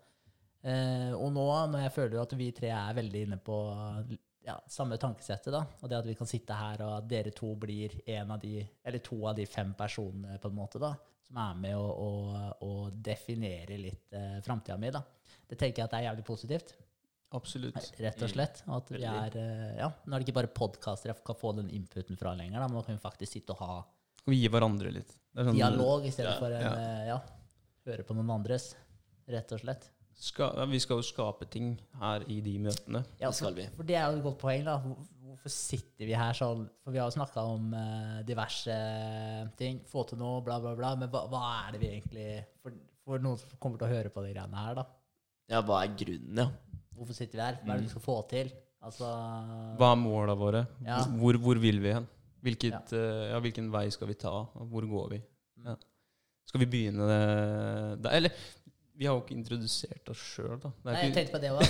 Eh, 0.68 1.16
og 1.16 1.32
nå, 1.32 1.48
når 1.72 1.88
jeg 1.88 1.96
føler 1.96 2.20
at 2.26 2.36
vi 2.44 2.52
tre 2.60 2.76
er 2.76 3.00
veldig 3.00 3.24
inne 3.30 3.40
på 3.40 3.64
ja, 4.44 4.58
samme 4.68 4.98
tankesettet, 5.00 5.54
da, 5.54 5.64
og 5.80 5.90
det 5.90 5.98
at 6.02 6.08
vi 6.08 6.16
kan 6.20 6.28
sitte 6.30 6.56
her, 6.58 6.82
og 6.84 6.98
at 6.98 7.10
dere 7.10 7.32
to 7.36 7.54
blir 7.60 7.96
en 8.12 8.34
av 8.36 8.42
de, 8.42 8.60
eller 8.84 9.04
to 9.04 9.22
av 9.30 9.38
de 9.38 9.46
fem 9.48 9.74
personene, 9.78 10.38
på 10.42 10.52
en 10.52 10.58
måte, 10.58 10.82
da, 10.84 10.94
som 11.24 11.40
er 11.46 11.60
med 11.64 11.78
å, 11.80 11.84
å, 11.88 12.10
å 12.68 12.72
definere 12.94 13.78
litt 13.80 14.16
eh, 14.16 14.40
framtida 14.44 14.78
mi, 14.82 14.92
da. 14.94 15.02
Det 15.48 15.60
tenker 15.60 15.84
jeg 15.84 15.88
at 15.88 15.96
er 16.00 16.06
jævlig 16.10 16.26
positivt, 16.28 16.76
absolutt. 17.38 17.80
rett 18.04 18.26
og 18.26 18.34
slett. 18.34 18.64
Og 18.68 18.76
at 18.82 18.94
vi 18.94 19.04
er, 19.08 19.40
eh, 19.40 19.74
ja, 19.80 19.90
Nå 20.04 20.16
er 20.16 20.22
det 20.22 20.28
ikke 20.28 20.40
bare 20.42 20.52
podkaster 20.60 21.14
jeg 21.14 21.24
kan 21.26 21.40
få 21.40 21.56
den 21.58 21.72
inputen 21.74 22.20
fra 22.20 22.36
lenger, 22.38 22.60
da, 22.60 22.68
men 22.68 22.80
nå 22.80 22.86
kan 22.86 22.98
vi 22.98 23.04
faktisk 23.04 23.38
sitte 23.40 23.56
og 23.56 23.64
ha 23.64 23.80
Og 24.28 24.36
gi 24.36 24.46
hverandre 24.52 24.92
litt. 24.96 25.16
Det 25.34 25.48
sånn, 25.48 25.58
dialog 25.58 26.06
i 26.06 26.12
stedet 26.14 26.36
Ja, 26.36 26.40
for 26.40 26.54
en, 26.54 26.68
ja. 26.68 26.76
eh, 26.80 27.08
ja, 27.14 27.20
høre 27.90 28.06
på 28.08 28.16
noen 28.16 28.36
andres, 28.36 28.74
rett 29.32 29.56
og 29.56 29.64
slett. 29.64 29.90
Ska, 30.14 30.52
ja, 30.58 30.66
vi 30.70 30.80
skal 30.80 31.02
jo 31.02 31.06
skape 31.06 31.48
ting 31.52 31.74
her 32.00 32.24
i 32.32 32.40
de 32.46 32.54
møtene. 32.62 33.04
Ja, 33.20 33.32
for, 33.34 33.56
vi. 33.58 33.66
for 33.76 33.88
det 33.88 33.98
er 33.98 34.08
jo 34.08 34.20
et 34.20 34.26
godt 34.26 34.40
poeng. 34.42 34.66
da. 34.68 34.78
Hvorfor 35.34 35.52
sitter 35.52 36.08
vi 36.08 36.16
her 36.18 36.38
sånn? 36.38 36.68
For 36.84 36.94
vi 36.94 37.02
har 37.02 37.10
jo 37.10 37.18
snakka 37.18 37.46
om 37.50 37.72
uh, 37.74 38.20
diverse 38.28 38.76
ting. 39.60 39.82
Få 39.90 40.06
til 40.10 40.22
noe, 40.22 40.44
bla, 40.46 40.60
bla, 40.64 40.76
bla. 40.78 40.94
Men 41.00 41.12
hva, 41.14 41.26
hva 41.32 41.44
er 41.64 41.76
det 41.76 41.82
vi 41.82 41.92
egentlig 41.96 42.28
for, 42.62 42.78
for 43.04 43.24
noen 43.24 43.42
som 43.42 43.58
kommer 43.58 43.82
til 43.82 43.90
å 43.90 43.96
høre 43.98 44.14
på 44.14 44.26
de 44.26 44.36
greiene 44.36 44.66
her, 44.66 44.78
da. 44.80 44.88
Ja, 45.52 45.64
hva 45.66 45.82
er 45.84 45.98
grunnen, 46.00 46.44
ja? 46.46 46.48
Hvorfor 46.94 47.18
sitter 47.18 47.40
vi 47.40 47.46
her? 47.48 47.58
Hva 47.64 47.74
er 47.74 47.82
det 47.82 47.88
vi 47.88 47.96
skal 47.96 48.06
få 48.06 48.20
til? 48.30 48.54
Altså 48.84 49.08
Hva 49.80 49.94
er 49.94 50.00
måla 50.00 50.36
våre? 50.38 50.66
Ja. 50.86 51.00
Hvor, 51.20 51.40
hvor 51.42 51.60
vil 51.62 51.80
vi 51.84 51.96
hen? 51.96 52.08
Hvilket, 52.44 52.92
eh, 52.98 53.30
ja, 53.32 53.40
hvilken 53.40 53.70
vei 53.72 53.86
skal 53.96 54.10
vi 54.10 54.18
ta? 54.20 54.34
Hvor 54.72 54.88
går 54.88 55.14
vi? 55.14 55.20
Ja. 55.64 55.78
Skal 56.50 56.60
vi 56.66 56.68
begynne 56.70 57.08
det 57.08 57.20
der? 58.04 58.18
Eller 58.18 58.36
vi 58.94 59.08
har 59.08 59.16
jo 59.18 59.24
ikke 59.24 59.36
introdusert 59.36 60.10
oss 60.14 60.24
sjøl, 60.36 60.58
da. 60.62 60.70
Det 60.70 60.92
er 60.92 60.96
Nei, 60.96 61.04
jeg 61.08 61.14
tenkte 61.16 61.34
på 61.34 61.42
det 61.42 61.52
òg. 61.54 61.64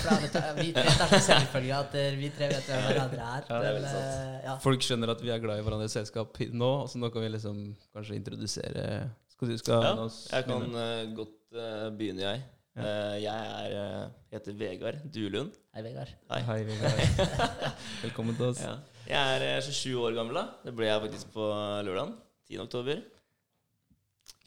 Vi 0.60 0.72
tre 0.76 0.96
tar 1.00 1.12
så 1.14 1.20
selvfølgelig 1.30 1.76
at 1.78 1.98
eh, 2.00 2.18
vi 2.20 2.32
tre 2.36 2.50
vet 2.52 2.68
hvem 2.68 2.82
hverandre 2.90 3.28
er. 3.28 3.46
Ja, 3.48 3.60
det 3.64 3.70
er 3.70 3.78
men, 3.78 3.88
eh, 3.90 4.40
ja. 4.48 4.56
folk 4.64 4.84
skjønner 4.84 5.14
at 5.14 5.24
vi 5.24 5.32
er 5.32 5.44
glad 5.44 5.62
i 5.62 5.66
hverandres 5.66 5.96
selskap 5.96 6.42
nå, 6.52 6.72
så 6.92 7.00
nå 7.00 7.12
kan 7.14 7.24
vi 7.24 7.30
liksom 7.36 7.62
kanskje 7.96 8.18
introdusere 8.20 8.88
Skal 9.32 9.54
du 9.54 9.62
skal 9.62 9.88
Ja, 9.88 10.10
jeg 10.36 10.50
kan 10.50 10.68
eh, 10.84 11.06
godt 11.16 11.38
uh, 11.56 11.88
begynne, 11.96 12.28
jeg. 12.28 12.44
Uh, 12.74 13.16
jeg 13.22 13.30
er, 13.30 14.10
heter 14.34 14.56
Vegard 14.58 15.04
Dulund. 15.14 15.54
Hei, 15.78 15.86
Vegard. 15.86 16.12
Hei. 16.34 16.42
Hei, 16.50 16.60
Vegard. 16.68 17.48
Velkommen 18.06 18.36
til 18.36 18.52
oss. 18.52 18.64
Ja. 18.66 18.82
Jeg 19.08 19.36
er 19.36 19.58
eh, 19.58 19.62
27 19.62 19.96
år 20.00 20.12
gammel. 20.16 20.36
da 20.36 20.46
Det 20.64 20.76
ble 20.76 20.88
jeg 20.88 21.02
faktisk 21.08 21.34
på 21.34 21.48
lørdag. 21.88 22.14
10. 22.50 22.60
oktober. 22.68 23.02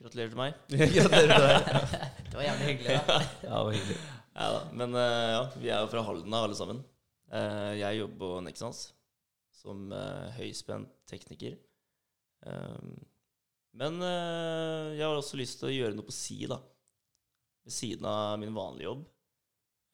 Gratulerer 0.02 0.28
til 0.28 0.38
meg. 0.38 0.52
Gratulerer 0.96 1.34
til 1.36 1.48
deg. 1.48 2.06
Det 2.36 2.42
var 2.42 2.50
jævlig 2.50 2.66
hyggelig. 2.68 2.94
da. 3.08 3.14
Ja, 3.46 3.48
det 3.48 3.64
var 3.64 3.72
hyggelig. 3.72 3.94
Ja 4.36 4.46
da, 4.52 4.58
Men 4.76 4.96
eh, 5.00 5.28
ja, 5.32 5.44
vi 5.56 5.70
er 5.72 5.78
jo 5.80 5.88
fra 5.88 6.02
Halden, 6.04 6.34
da, 6.34 6.42
alle 6.44 6.58
sammen. 6.58 6.82
Eh, 7.32 7.70
jeg 7.80 7.96
jobber 8.02 8.18
på 8.20 8.42
Nexans 8.44 8.80
som 9.56 9.86
eh, 9.96 10.36
høyspent 10.36 10.92
tekniker. 11.08 11.56
Eh, 12.44 12.92
men 13.80 13.98
jeg 14.04 15.00
har 15.00 15.16
også 15.16 15.40
lyst 15.40 15.62
til 15.62 15.70
å 15.70 15.74
gjøre 15.78 15.96
noe 15.96 16.04
på 16.04 16.12
si, 16.12 16.42
da. 16.44 16.60
Ved 17.64 17.78
siden 17.78 18.04
av 18.12 18.36
min 18.44 18.52
vanlige 18.52 18.90
jobb. 18.90 19.08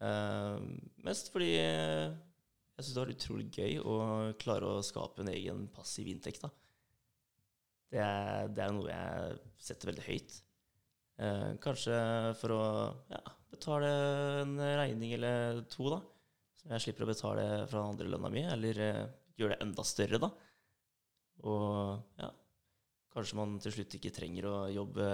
Eh, 0.02 0.68
mest 1.06 1.30
fordi 1.30 1.54
jeg 1.54 2.82
syns 2.82 2.94
det 2.96 3.02
var 3.04 3.16
utrolig 3.20 3.50
gøy 3.54 3.82
å 3.86 3.98
klare 4.42 4.66
å 4.80 4.82
skape 4.82 5.22
en 5.22 5.30
egen 5.30 5.68
passiv 5.70 6.10
inntekt. 6.10 6.42
da. 6.42 6.50
Det 7.86 8.02
er, 8.02 8.50
det 8.50 8.66
er 8.66 8.74
noe 8.74 8.90
jeg 8.90 9.44
setter 9.62 9.94
veldig 9.94 10.10
høyt. 10.10 10.42
Eh, 11.20 11.50
kanskje 11.62 11.96
for 12.40 12.54
å 12.54 12.62
ja, 13.12 13.20
betale 13.52 13.90
en 14.42 14.56
regning 14.60 15.14
eller 15.18 15.62
to, 15.72 15.90
da. 15.92 16.00
Som 16.62 16.72
jeg 16.74 16.86
slipper 16.86 17.04
å 17.04 17.10
betale 17.10 17.44
fra 17.66 17.82
den 17.82 17.92
andre 17.92 18.12
lønna 18.14 18.30
mi. 18.32 18.44
Eller 18.54 18.80
eh, 18.86 19.04
gjøre 19.38 19.56
det 19.56 19.66
enda 19.66 19.84
større, 19.86 20.22
da. 20.22 20.30
Og 21.42 22.22
ja, 22.22 22.30
kanskje 23.12 23.38
man 23.38 23.58
til 23.62 23.74
slutt 23.76 23.98
ikke 23.98 24.14
trenger 24.14 24.48
å 24.48 24.56
jobbe 24.72 25.06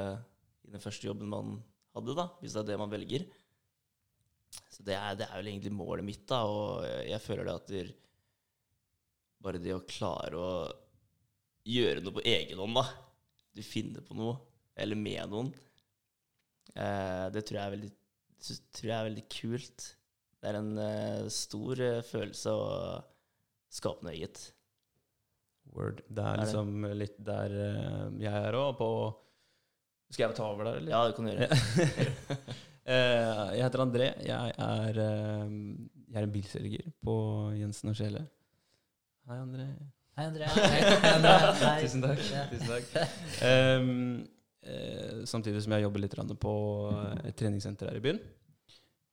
i 0.69 0.73
den 0.75 0.83
første 0.83 1.09
jobben 1.09 1.31
man 1.33 1.57
hadde, 1.97 2.17
da, 2.19 2.29
hvis 2.43 2.55
det 2.55 2.63
er 2.63 2.69
det 2.73 2.81
man 2.81 2.93
velger. 2.93 3.25
Så 4.73 4.85
det 4.87 4.97
er, 4.97 5.17
det 5.19 5.29
er 5.29 5.41
vel 5.41 5.51
egentlig 5.51 5.73
målet 5.77 6.07
mitt, 6.07 6.27
da, 6.29 6.43
og 6.49 6.85
jeg 7.09 7.21
føler 7.25 7.49
det 7.49 7.55
at 7.57 7.73
der, 7.73 7.89
bare 9.45 9.61
det 9.63 9.75
å 9.75 9.87
klare 9.89 10.41
å 10.41 10.53
gjøre 11.69 12.03
noe 12.03 12.17
på 12.17 12.25
egen 12.29 12.61
hånd, 12.61 12.77
da, 12.79 12.85
du 13.57 13.65
finner 13.65 14.05
på 14.05 14.17
noe, 14.19 14.37
eller 14.79 14.99
med 14.99 15.33
noen, 15.33 15.51
det 17.35 17.43
tror 17.49 17.59
jeg, 17.59 17.65
er 17.67 17.75
veldig, 17.77 17.91
tror 18.79 18.91
jeg 18.93 18.97
er 18.99 19.09
veldig 19.09 19.25
kult. 19.35 19.87
Det 20.39 20.51
er 20.53 20.59
en 20.61 20.71
eh, 20.79 21.25
stor 21.35 21.81
eh, 21.83 22.01
følelse 22.07 22.53
å 22.55 22.67
skape 23.75 24.07
noe 24.07 24.15
eget. 24.15 24.45
Word. 25.75 25.99
Det 26.09 26.23
er 26.25 26.29
Er 26.33 26.39
det? 26.39 26.45
liksom 26.47 26.87
litt 26.97 27.19
der 27.27 27.57
eh, 27.67 28.05
jeg 28.23 28.33
er 28.49 28.57
òg, 28.57 28.71
på 28.79 28.91
Skal 30.15 30.29
jeg 30.31 30.39
ta 30.39 30.47
over 30.49 30.65
der, 30.71 30.79
eller? 30.81 30.93
Ja, 30.95 31.03
det 31.05 31.17
kan 31.19 31.27
du 31.27 31.35
gjøre. 31.35 32.39
Eh, 32.89 33.43
jeg 33.59 33.65
heter 33.67 33.83
André. 33.85 34.07
Jeg 34.25 34.55
er, 34.65 34.99
eh, 35.03 35.51
jeg 36.09 36.17
er 36.17 36.25
en 36.25 36.33
bilselger 36.33 36.87
på 37.05 37.17
Jensen 37.59 37.91
og 37.93 37.99
Sjele. 37.99 38.23
Hei, 39.29 39.37
André. 39.43 39.67
Hei, 40.17 40.25
André. 40.31 40.47
Hei, 40.55 40.79
Andrea. 41.19 41.51
Hei. 41.61 41.75
Tusen 41.85 42.07
takk. 42.07 42.23
Ja. 42.33 42.47
Tusen 42.49 42.71
takk. 42.73 42.89
Ehm, 43.45 43.93
eh, 44.25 44.38
samtidig 45.29 45.63
som 45.65 45.75
jeg 45.75 45.87
jobber 45.87 46.03
litt 46.05 46.17
på 46.41 46.55
et 47.25 47.37
treningssenter 47.39 47.91
her 47.91 48.01
i 48.01 48.05
byen. 48.05 48.21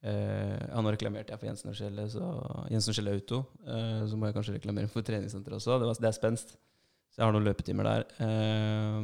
Uh, 0.05 0.59
ja, 0.61 0.81
nå 0.85 0.91
reklamerte 0.93 1.33
jeg 1.33 1.41
for 1.41 1.49
Jensen 1.49 1.71
og 1.71 1.77
Skjelle, 1.79 2.03
så 2.13 2.27
Jensen 2.69 3.07
Auto. 3.09 3.41
Uh, 3.65 4.03
så 4.05 4.19
må 4.19 4.29
jeg 4.29 4.35
kanskje 4.37 4.53
reklamere 4.59 4.91
for 4.91 5.05
treningssenteret 5.05 5.57
også. 5.57 5.79
Det, 5.81 5.89
var, 5.89 6.01
det 6.03 6.09
er 6.11 6.17
spenst. 6.17 6.53
Så 7.09 7.21
jeg 7.21 7.25
har 7.25 7.33
noen 7.33 7.47
løpetimer 7.47 7.87
der 7.87 8.03
uh, 8.19 8.99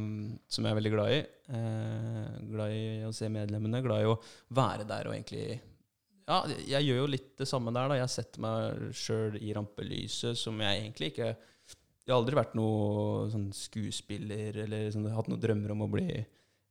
som 0.52 0.66
jeg 0.66 0.70
er 0.70 0.78
veldig 0.78 0.92
glad 0.94 1.14
i. 1.16 1.20
Eh, 1.52 2.26
glad 2.52 2.72
i 2.72 2.84
å 3.04 3.12
se 3.12 3.26
medlemmene, 3.32 3.82
glad 3.84 4.04
i 4.04 4.08
å 4.08 4.18
være 4.56 4.86
der 4.88 5.08
og 5.08 5.16
egentlig 5.16 5.58
Ja, 6.22 6.38
jeg 6.46 6.86
gjør 6.86 7.00
jo 7.02 7.08
litt 7.10 7.32
det 7.40 7.48
samme 7.50 7.72
der, 7.74 7.90
da. 7.90 7.98
Jeg 7.98 8.12
setter 8.12 8.44
meg 8.44 8.84
sjøl 8.96 9.36
i 9.36 9.50
rampelyset, 9.56 10.38
som 10.38 10.60
jeg 10.62 10.78
egentlig 10.78 11.10
ikke 11.12 11.32
Jeg 11.32 12.12
har 12.12 12.16
aldri 12.16 12.38
vært 12.38 12.54
noe 12.56 13.26
sånn 13.32 13.50
skuespiller 13.56 14.62
eller 14.64 14.86
sånn, 14.94 15.10
hatt 15.12 15.28
noen 15.28 15.42
drømmer 15.42 15.74
om 15.74 15.84
å 15.84 15.90
bli 15.92 16.22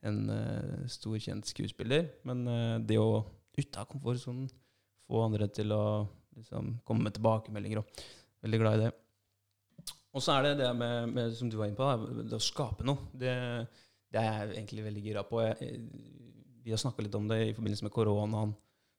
en 0.07 0.23
uh, 0.29 0.87
stor, 0.89 1.17
kjent 1.21 1.49
skuespiller. 1.49 2.07
Men 2.27 2.47
uh, 2.47 2.79
det 2.79 2.97
å 3.01 3.21
ut 3.57 3.77
av 3.77 3.87
komfortsonen, 3.91 4.49
få 5.07 5.21
andre 5.25 5.49
til 5.51 5.73
å 5.75 5.83
liksom, 6.37 6.77
komme 6.87 7.07
med 7.07 7.17
tilbakemeldinger 7.17 7.83
og 7.83 8.03
Veldig 8.41 8.57
glad 8.57 8.79
i 8.79 8.85
det. 8.87 8.87
Og 10.17 10.23
så 10.25 10.33
er 10.33 10.47
det 10.47 10.63
det 10.63 10.71
med, 10.73 11.11
med, 11.13 11.35
som 11.37 11.49
du 11.51 11.59
var 11.59 11.69
inne 11.69 11.77
på, 11.77 11.89
det 12.25 12.33
å 12.33 12.41
skape 12.41 12.85
noe. 12.87 13.11
Det, 13.13 13.33
det 14.11 14.17
er 14.17 14.31
jeg 14.31 14.55
egentlig 14.55 14.85
veldig 14.87 15.03
gira 15.05 15.23
på. 15.27 15.43
Jeg, 15.45 15.77
vi 16.65 16.73
har 16.73 16.81
snakka 16.81 17.05
litt 17.05 17.17
om 17.19 17.29
det 17.29 17.37
i 17.45 17.53
forbindelse 17.53 17.85
med 17.85 17.93
koronaen 17.93 18.55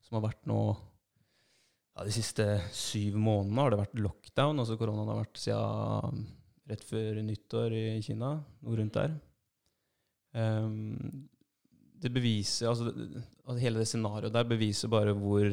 som 0.06 0.18
har 0.18 0.24
vært 0.28 0.46
nå 0.50 0.60
ja, 0.72 2.06
De 2.06 2.14
siste 2.14 2.46
syv 2.74 3.18
månedene 3.20 3.66
har 3.66 3.74
det 3.74 3.80
vært 3.82 3.98
lockdown. 4.00 4.62
altså 4.62 4.78
Koronaen 4.80 5.10
har 5.12 5.20
vært 5.24 5.42
siden 5.42 6.24
rett 6.70 6.86
før 6.86 7.20
nyttår 7.26 7.76
i 7.76 7.84
Kina, 8.06 8.36
noe 8.62 8.78
rundt 8.78 8.96
der. 8.96 9.18
Ehm, 10.38 11.28
det 12.02 12.10
beviser 12.12 12.70
altså, 12.70 12.88
altså 12.88 13.58
Hele 13.60 13.82
det 13.82 13.90
scenarioet 13.90 14.34
der 14.34 14.48
beviser 14.48 14.90
bare 14.90 15.12
hvor 15.16 15.52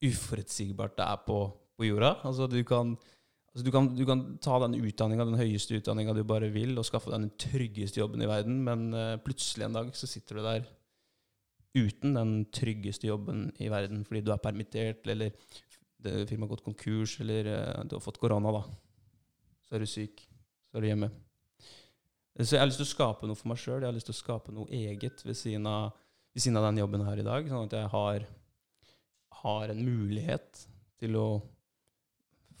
uforutsigbart 0.00 0.96
det 0.98 1.06
er 1.06 1.22
på, 1.26 1.38
på 1.76 1.86
jorda. 1.86 2.14
Altså 2.24 2.48
du 2.48 2.58
kan, 2.64 2.94
altså 3.52 3.64
du 3.66 3.70
kan, 3.74 3.88
du 3.96 4.04
kan 4.08 4.24
ta 4.42 4.56
den 4.64 4.78
utdanninga, 4.80 5.26
den 5.28 5.40
høyeste 5.40 5.76
utdanninga 5.76 6.14
du 6.16 6.22
bare 6.24 6.48
vil, 6.52 6.72
og 6.80 6.86
skaffe 6.88 7.12
deg 7.12 7.26
den 7.26 7.34
tryggeste 7.40 8.00
jobben 8.00 8.24
i 8.24 8.28
verden, 8.30 8.62
men 8.64 8.86
uh, 8.96 9.18
plutselig 9.20 9.68
en 9.68 9.76
dag 9.76 9.92
så 9.96 10.08
sitter 10.08 10.40
du 10.40 10.46
der 10.46 10.68
uten 11.76 12.16
den 12.16 12.32
tryggeste 12.50 13.10
jobben 13.10 13.50
i 13.60 13.68
verden 13.70 14.02
fordi 14.08 14.24
du 14.24 14.32
er 14.32 14.40
permittert, 14.42 15.04
eller 15.12 15.36
firmaet 16.00 16.46
har 16.46 16.54
gått 16.54 16.64
konkurs, 16.64 17.18
eller 17.20 17.52
uh, 17.52 17.82
du 17.84 17.98
har 17.98 18.04
fått 18.04 18.20
korona, 18.22 18.56
da. 18.56 18.64
Så 19.68 19.76
er 19.76 19.84
du 19.84 19.90
syk. 19.90 20.24
Så 20.70 20.80
er 20.80 20.86
du 20.86 20.88
hjemme. 20.94 21.12
Så 22.38 22.54
jeg 22.54 22.62
har 22.62 22.68
lyst 22.70 22.80
til 22.80 22.86
å 22.86 22.92
skape 22.94 23.28
noe 23.28 23.38
for 23.38 23.50
meg 23.50 23.58
sjøl. 23.60 23.80
Jeg 23.82 23.90
har 23.90 23.96
lyst 23.96 24.08
til 24.08 24.16
å 24.16 24.20
skape 24.20 24.54
noe 24.54 24.70
eget 24.72 25.24
ved 25.26 25.36
siden 25.36 25.66
av, 25.68 25.96
ved 26.32 26.44
siden 26.44 26.60
av 26.60 26.68
den 26.68 26.80
jobben 26.80 27.04
her 27.04 27.20
i 27.20 27.26
dag. 27.26 27.48
Sånn 27.50 27.66
at 27.66 27.76
jeg 27.76 27.90
har, 27.94 28.26
har 29.42 29.72
en 29.74 29.82
mulighet 29.82 30.62
til 31.00 31.18
å 31.20 31.26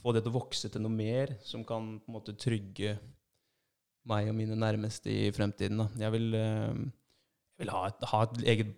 få 0.00 0.14
det 0.16 0.24
til 0.24 0.32
å 0.32 0.38
vokse 0.38 0.70
til 0.72 0.84
noe 0.84 0.92
mer 0.92 1.34
som 1.44 1.64
kan 1.66 1.94
på 2.00 2.10
en 2.10 2.16
måte 2.16 2.36
trygge 2.40 2.96
meg 4.10 4.30
og 4.30 4.36
mine 4.36 4.56
nærmeste 4.58 5.12
i 5.12 5.30
fremtiden. 5.34 5.82
Da. 5.82 5.88
Jeg 6.06 6.14
vil, 6.16 6.28
eh, 6.34 6.84
jeg 7.56 7.64
vil 7.64 7.74
ha, 7.74 7.82
et, 7.90 8.06
ha 8.12 8.22
et 8.26 8.44
eget 8.54 8.74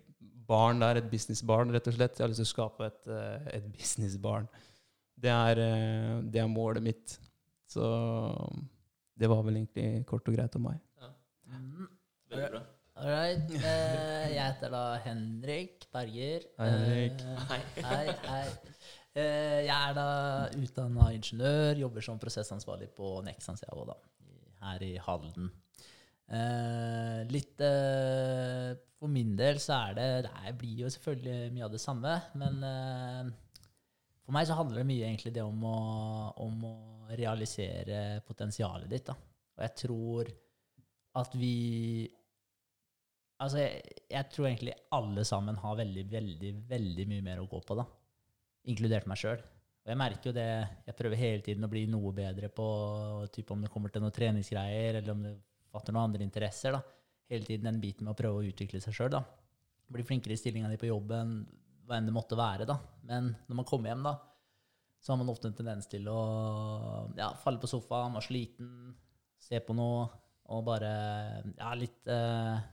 barn 0.47 0.83
der, 0.83 0.99
et 0.99 1.09
businessbarn, 1.11 1.71
rett 1.73 1.87
og 1.89 1.97
slett. 1.97 2.19
Jeg 2.19 2.25
har 2.25 2.31
lyst 2.31 2.43
til 2.43 2.49
å 2.49 2.53
skape 2.53 2.89
et, 2.89 3.07
eh, 3.07 3.49
et 3.59 3.69
businessbarn. 3.71 4.47
Det 5.23 5.31
er, 5.31 5.59
eh, 5.63 6.21
det 6.21 6.41
er 6.41 6.51
målet 6.51 6.83
mitt. 6.83 7.17
Så 7.71 7.83
det 9.19 9.29
var 9.29 9.43
vel 9.45 9.59
egentlig 9.61 10.05
kort 10.09 10.27
og 10.27 10.35
greit 10.37 10.55
om 10.57 10.65
meg. 10.69 10.79
Mm. 11.47 11.87
Veldig 12.33 12.49
bra. 12.55 12.61
All 12.95 13.09
right. 13.09 13.49
Eh, 13.57 14.27
jeg 14.35 14.43
heter 14.43 14.69
da 14.73 14.81
Henrik 15.03 15.87
Berger. 15.93 16.43
Hei, 16.59 16.69
Henrik. 16.69 17.21
Eh, 17.25 17.47
Hei. 17.49 17.59
hei, 17.89 18.15
hei. 18.27 18.43
Eh, 19.13 19.59
jeg 19.67 19.73
er 19.75 19.93
da 19.97 20.05
utdanna 20.57 21.11
ingeniør, 21.13 21.77
jobber 21.83 22.01
som 22.05 22.17
prosessansvarlig 22.21 22.89
på 22.97 23.15
Nexans 23.25 23.61
jeg 23.65 23.85
da, 23.89 23.95
her 24.65 24.85
i 24.85 24.95
Halden. 25.05 25.51
Eh, 26.33 27.19
litt 27.29 27.59
eh, 27.61 28.73
For 28.97 29.11
min 29.11 29.33
del 29.37 29.57
så 29.59 29.75
er 29.89 29.97
det 29.97 30.05
Det 30.23 30.31
er- 30.47 30.55
blir 30.57 30.77
jo 30.85 30.89
selvfølgelig 30.89 31.51
mye 31.53 31.65
av 31.65 31.71
det 31.73 31.81
samme, 31.83 32.13
men 32.39 32.63
eh, 32.63 33.31
for 34.23 34.31
meg 34.37 34.47
så 34.47 34.55
handler 34.55 34.79
det 34.81 34.87
mye 34.87 35.03
egentlig 35.09 35.33
det 35.35 35.43
om 35.43 35.61
å, 35.67 35.77
om 36.39 36.63
å 36.63 36.73
realisere 37.09 38.21
potensialet 38.27 38.89
ditt. 38.89 39.07
da. 39.09 39.15
Og 39.57 39.63
jeg 39.67 39.75
tror 39.85 40.33
at 41.21 41.39
vi 41.39 41.55
Altså, 43.43 43.57
jeg, 43.59 43.81
jeg 44.13 44.27
tror 44.31 44.45
egentlig 44.47 44.73
alle 44.95 45.23
sammen 45.27 45.57
har 45.59 45.75
veldig, 45.75 46.03
veldig, 46.07 46.51
veldig 46.69 47.05
mye 47.09 47.23
mer 47.25 47.41
å 47.41 47.47
gå 47.49 47.59
på, 47.65 47.75
da. 47.75 47.83
Inkludert 48.71 49.07
meg 49.09 49.19
sjøl. 49.19 49.41
Og 49.83 49.91
jeg 49.91 49.99
merker 49.99 50.29
jo 50.29 50.35
det 50.37 50.45
Jeg 50.87 50.95
prøver 50.95 51.19
hele 51.19 51.43
tiden 51.43 51.65
å 51.67 51.71
bli 51.71 51.81
noe 51.91 52.13
bedre 52.15 52.47
på 52.53 52.67
typ 53.33 53.51
om 53.51 53.65
det 53.65 53.71
kommer 53.73 53.91
til 53.91 54.05
noen 54.05 54.15
treningsgreier, 54.15 55.01
eller 55.01 55.11
om 55.11 55.25
det 55.25 55.33
fatter 55.73 55.95
noen 55.95 56.07
andre 56.07 56.23
interesser. 56.23 56.77
da. 56.77 56.79
Hele 57.33 57.49
tiden 57.49 57.67
den 57.67 57.81
biten 57.83 58.07
med 58.07 58.13
å 58.13 58.21
prøve 58.21 58.39
å 58.39 58.47
utvikle 58.47 58.79
seg 58.83 58.95
sjøl. 58.95 59.17
Bli 59.91 60.05
flinkere 60.07 60.37
i 60.37 60.39
stillinga 60.39 60.71
di 60.71 60.79
på 60.79 60.87
jobben, 60.87 61.41
hva 61.83 61.97
enn 61.97 62.07
det 62.07 62.15
måtte 62.15 62.39
være. 62.39 62.69
da. 62.69 62.77
Men 63.09 63.33
når 63.49 63.59
man 63.59 63.67
kommer 63.67 63.91
hjem, 63.91 64.07
da, 64.07 64.15
så 65.03 65.11
har 65.11 65.19
man 65.19 65.31
ofte 65.33 65.49
en 65.49 65.57
tendens 65.57 65.89
til 65.91 66.07
å 66.07 66.19
ja, 67.17 67.33
falle 67.43 67.59
på 67.59 67.67
sofaen, 67.67 68.15
være 68.15 68.27
sliten, 68.29 68.69
se 69.43 69.59
på 69.59 69.75
noe 69.75 70.05
og 70.53 70.63
bare 70.67 70.91
Ja, 71.55 71.71
litt 71.79 72.07
eh, 72.11 72.63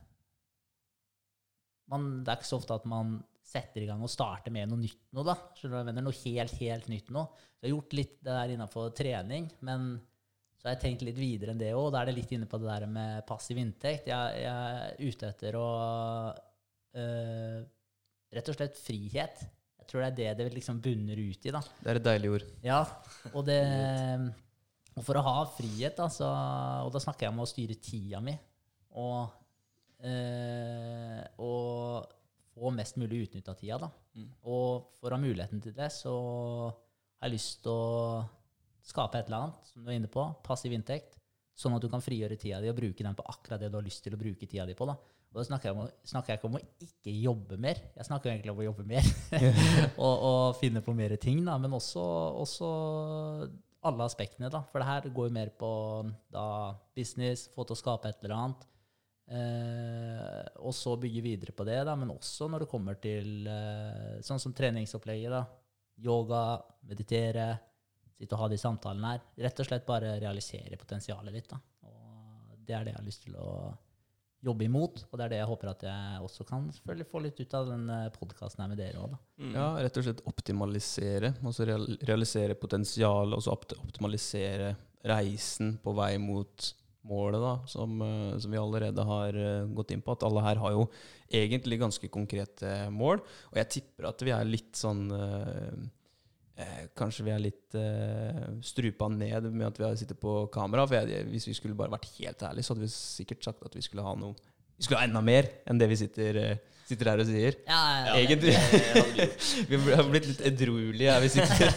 man, 1.91 2.07
Det 2.23 2.31
er 2.31 2.39
ikke 2.39 2.49
så 2.49 2.59
ofte 2.59 2.77
at 2.77 2.87
man 2.89 3.17
setter 3.51 3.83
i 3.83 3.87
gang 3.89 4.03
og 4.03 4.11
starter 4.11 4.53
med 4.53 4.69
noe 4.71 4.79
nytt 4.79 5.09
nå, 5.15 5.25
da. 5.27 5.35
Skjønner 5.57 5.81
du 5.81 5.89
mener? 5.89 6.05
Noe 6.05 6.19
helt, 6.21 6.55
helt 6.61 6.87
nytt 6.91 7.09
nå. 7.11 7.25
Jeg 7.59 7.67
har 7.67 7.73
gjort 7.73 7.95
litt 7.97 8.13
det 8.21 8.35
der 8.37 8.53
innenfor 8.53 8.93
trening, 8.95 9.49
men 9.67 9.89
så 10.61 10.69
har 10.69 10.75
jeg 10.77 10.83
tenkt 10.85 11.03
litt 11.03 11.17
videre 11.19 11.51
enn 11.51 11.59
det 11.59 11.73
òg. 11.73 11.89
Da 11.91 12.03
er 12.03 12.11
det 12.11 12.19
litt 12.19 12.31
inne 12.35 12.47
på 12.47 12.59
det 12.61 12.69
der 12.69 12.85
med 12.87 13.25
passiv 13.27 13.59
inntekt. 13.59 14.07
Jeg, 14.07 14.43
jeg 14.43 14.77
er 14.77 15.09
ute 15.09 15.31
etter 15.33 15.57
å 15.59 15.67
eh, 16.95 17.61
Rett 18.31 18.47
og 18.47 18.55
slett 18.55 18.77
frihet. 18.79 19.41
Tror 19.91 20.05
det 20.15 20.23
er 20.23 20.37
det 20.39 20.45
det 20.47 20.55
liksom 20.55 20.79
bunner 20.79 21.19
ut 21.19 21.45
i, 21.45 21.51
da. 21.51 21.59
Det 21.81 21.91
er 21.91 21.99
et 21.99 22.05
deilig 22.05 22.29
ord. 22.37 22.47
Ja, 22.63 22.79
og 23.33 23.43
det 23.49 23.59
Og 24.95 25.03
for 25.03 25.19
å 25.19 25.23
ha 25.23 25.35
frihet, 25.55 25.97
da, 25.97 26.07
så, 26.11 26.27
og 26.85 26.91
da 26.91 26.99
snakker 26.99 27.27
jeg 27.27 27.33
om 27.33 27.43
å 27.43 27.47
styre 27.47 27.77
tida 27.79 28.19
mi, 28.23 28.33
og, 28.99 29.31
eh, 30.03 31.21
og 31.39 32.09
få 32.51 32.71
mest 32.75 32.99
mulig 32.99 33.21
utnytta 33.25 33.55
tida, 33.55 33.77
da. 33.85 33.87
Mm. 34.19 34.29
Og 34.51 34.91
for 34.99 35.07
å 35.07 35.15
ha 35.15 35.21
muligheten 35.23 35.63
til 35.63 35.75
det, 35.77 35.87
så 35.95 36.15
har 36.67 37.29
jeg 37.29 37.37
lyst 37.37 37.63
til 37.63 37.71
å 37.71 38.19
skape 38.83 39.21
et 39.21 39.31
eller 39.31 39.45
annet, 39.45 39.71
som 39.71 39.83
du 39.83 39.91
er 39.91 39.99
inne 39.99 40.11
på, 40.11 40.27
passiv 40.43 40.75
inntekt, 40.75 41.15
sånn 41.55 41.75
at 41.77 41.83
du 41.83 41.87
kan 41.91 42.03
frigjøre 42.03 42.39
tida 42.39 42.59
di 42.63 42.71
og 42.71 42.79
bruke 42.79 43.05
den 43.05 43.15
på 43.15 43.27
akkurat 43.31 43.63
det 43.63 43.71
du 43.71 43.79
har 43.79 43.87
lyst 43.87 44.03
til 44.03 44.15
å 44.15 44.19
bruke 44.19 44.47
tida 44.47 44.67
di 44.67 44.75
på. 44.75 44.87
da. 44.91 44.95
Og 45.31 45.39
da 45.39 45.45
snakker 45.47 45.69
jeg, 45.69 45.77
om, 45.79 45.91
snakker 46.03 46.33
jeg 46.33 46.39
ikke 46.41 46.49
om 46.49 46.57
å 46.57 46.63
ikke 46.83 47.11
jobbe 47.23 47.57
mer, 47.63 47.77
jeg 47.95 48.07
snakker 48.07 48.33
egentlig 48.33 48.51
om 48.51 48.57
å 48.59 48.65
jobbe 48.65 48.83
mer. 48.89 49.05
og, 50.03 50.15
og 50.27 50.57
finne 50.59 50.81
på 50.83 50.95
mer 50.95 51.15
ting, 51.23 51.39
da, 51.47 51.55
men 51.61 51.71
også, 51.77 52.03
også 52.41 52.71
alle 53.87 54.07
aspektene. 54.09 54.49
da, 54.51 54.59
For 54.71 54.83
det 54.83 54.89
her 54.89 55.07
går 55.15 55.29
jo 55.29 55.35
mer 55.37 55.53
på 55.55 55.71
da, 56.33 56.43
business, 56.97 57.47
få 57.55 57.63
til 57.63 57.77
å 57.77 57.79
skape 57.79 58.11
et 58.11 58.19
eller 58.25 58.35
annet. 58.35 58.67
Eh, 59.31 60.47
og 60.67 60.75
så 60.75 60.97
bygge 60.99 61.23
videre 61.23 61.55
på 61.55 61.63
det, 61.67 61.79
da, 61.87 61.95
men 61.95 62.11
også 62.11 62.49
når 62.51 62.65
det 62.65 62.71
kommer 62.73 62.99
til 62.99 63.47
eh, 63.47 64.17
sånn 64.27 64.41
som 64.43 64.55
treningsopplegget. 64.57 65.31
da, 65.31 65.45
Yoga, 66.01 66.43
meditere, 66.89 67.53
sitte 68.17 68.35
og 68.35 68.43
ha 68.43 68.49
de 68.51 68.59
samtalene 68.59 69.13
her. 69.13 69.23
Rett 69.47 69.63
og 69.63 69.69
slett 69.69 69.87
bare 69.87 70.17
realisere 70.19 70.79
potensialet 70.81 71.39
ditt. 71.39 71.47
da. 71.53 71.61
Og 71.87 72.59
det 72.67 72.75
er 72.75 72.83
det 72.83 72.93
jeg 72.93 72.99
har 72.99 73.07
lyst 73.07 73.25
til 73.29 73.39
å 73.39 73.47
jobbe 74.41 74.65
imot, 74.65 75.03
og 75.09 75.19
det 75.19 75.25
er 75.25 75.33
det 75.33 75.39
jeg 75.41 75.49
håper 75.51 75.69
at 75.69 75.83
jeg 75.85 76.21
også 76.25 76.45
kan 76.49 76.67
selvfølgelig 76.73 77.09
få 77.11 77.21
litt 77.21 77.39
ut 77.43 77.55
av 77.59 77.67
den 77.69 77.83
podkasten 78.15 78.63
her 78.63 78.71
med 78.71 78.79
dere 78.81 79.03
òg. 79.03 79.15
Mm. 79.37 79.53
Ja, 79.53 79.67
rett 79.85 79.99
og 80.01 80.07
slett 80.07 80.23
optimalisere. 80.29 81.33
Altså 81.45 81.67
real 81.69 81.85
realisere 82.09 82.57
potensial, 82.57 83.35
og 83.37 83.43
så 83.45 83.53
optimalisere 83.53 84.73
reisen 85.05 85.75
på 85.81 85.93
vei 85.97 86.15
mot 86.21 86.71
målet, 87.07 87.41
da, 87.41 87.53
som, 87.67 88.01
eh, 88.01 88.37
som 88.37 88.51
vi 88.51 88.57
allerede 88.57 89.05
har 89.05 89.37
eh, 89.37 89.65
gått 89.73 89.91
inn 89.91 90.03
på. 90.05 90.13
At 90.13 90.25
alle 90.27 90.43
her 90.45 90.61
har 90.61 90.75
jo 90.75 90.85
egentlig 91.31 91.79
ganske 91.81 92.11
konkrete 92.13 92.89
mål. 92.93 93.23
Og 93.51 93.57
jeg 93.61 93.71
tipper 93.77 94.09
at 94.11 94.21
vi 94.25 94.33
er 94.35 94.49
litt 94.49 94.77
sånn 94.77 95.07
eh, 96.61 96.85
Kanskje 96.97 97.25
vi 97.27 97.31
er 97.33 97.41
litt 97.43 97.75
eh, 97.79 98.41
strupa 98.65 99.07
ned 99.11 99.49
med 99.51 99.67
at 99.71 99.79
vi 99.81 99.85
har 99.87 99.95
sittet 99.99 100.19
på 100.21 100.35
kamera. 100.53 100.85
For 100.89 100.99
jeg, 101.01 101.25
hvis 101.31 101.47
vi 101.49 101.55
skulle 101.57 101.77
bare 101.79 101.93
vært 101.93 102.09
helt 102.19 102.43
ærlige, 102.47 102.63
så 102.67 102.73
hadde 102.75 102.85
vi 102.85 102.91
sikkert 102.93 103.43
sagt 103.49 103.65
at 103.67 103.75
vi 103.77 103.83
skulle 103.85 104.05
ha 104.05 104.13
noe 104.19 104.35
Vi 104.77 104.85
skulle 104.87 105.01
ha 105.01 105.07
enda 105.09 105.21
mer 105.21 105.49
enn 105.69 105.77
det 105.81 105.87
vi 105.91 105.97
sitter, 105.99 106.37
eh, 106.41 106.57
sitter 106.89 107.11
her 107.11 107.21
og 107.21 107.27
sier. 107.29 107.57
Ja, 107.67 107.81
Ja, 108.07 108.15
Egentlig. 108.21 108.55
det 108.57 109.75
vi 109.85 109.95
har 109.95 110.07
blitt 110.09 110.25
litt 110.31 110.41
edruelige 110.51 111.13
her 111.13 111.21
vi 111.21 111.29
sitter. 111.37 111.73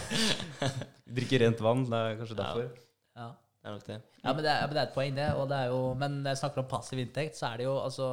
Vi 1.05 1.13
drikker 1.19 1.43
rent 1.45 1.59
vann. 1.61 1.83
Det 1.85 1.97
er 2.01 2.15
kanskje 2.17 2.35
Ja. 2.35 2.41
derfor. 2.41 2.69
ja. 3.15 3.27
Det 3.65 3.69
er 3.69 3.73
nok 3.75 3.83
det. 3.87 3.95
Ja, 4.23 4.31
men 4.33 4.43
det, 4.43 4.49
er, 4.51 4.61
men 4.65 4.73
det 4.75 4.79
er 4.81 4.87
et 4.87 4.95
poeng, 4.95 5.13
det. 5.17 5.27
Og 5.37 5.45
det 5.49 5.57
er 5.57 5.67
jo, 5.71 5.77
men 6.01 6.15
når 6.23 6.33
jeg 6.33 6.39
snakker 6.41 6.61
om 6.63 6.67
passiv 6.69 6.99
inntekt, 7.01 7.37
så 7.37 7.47
er 7.51 7.57
det 7.61 7.65
jo 7.65 7.75
altså 7.81 8.07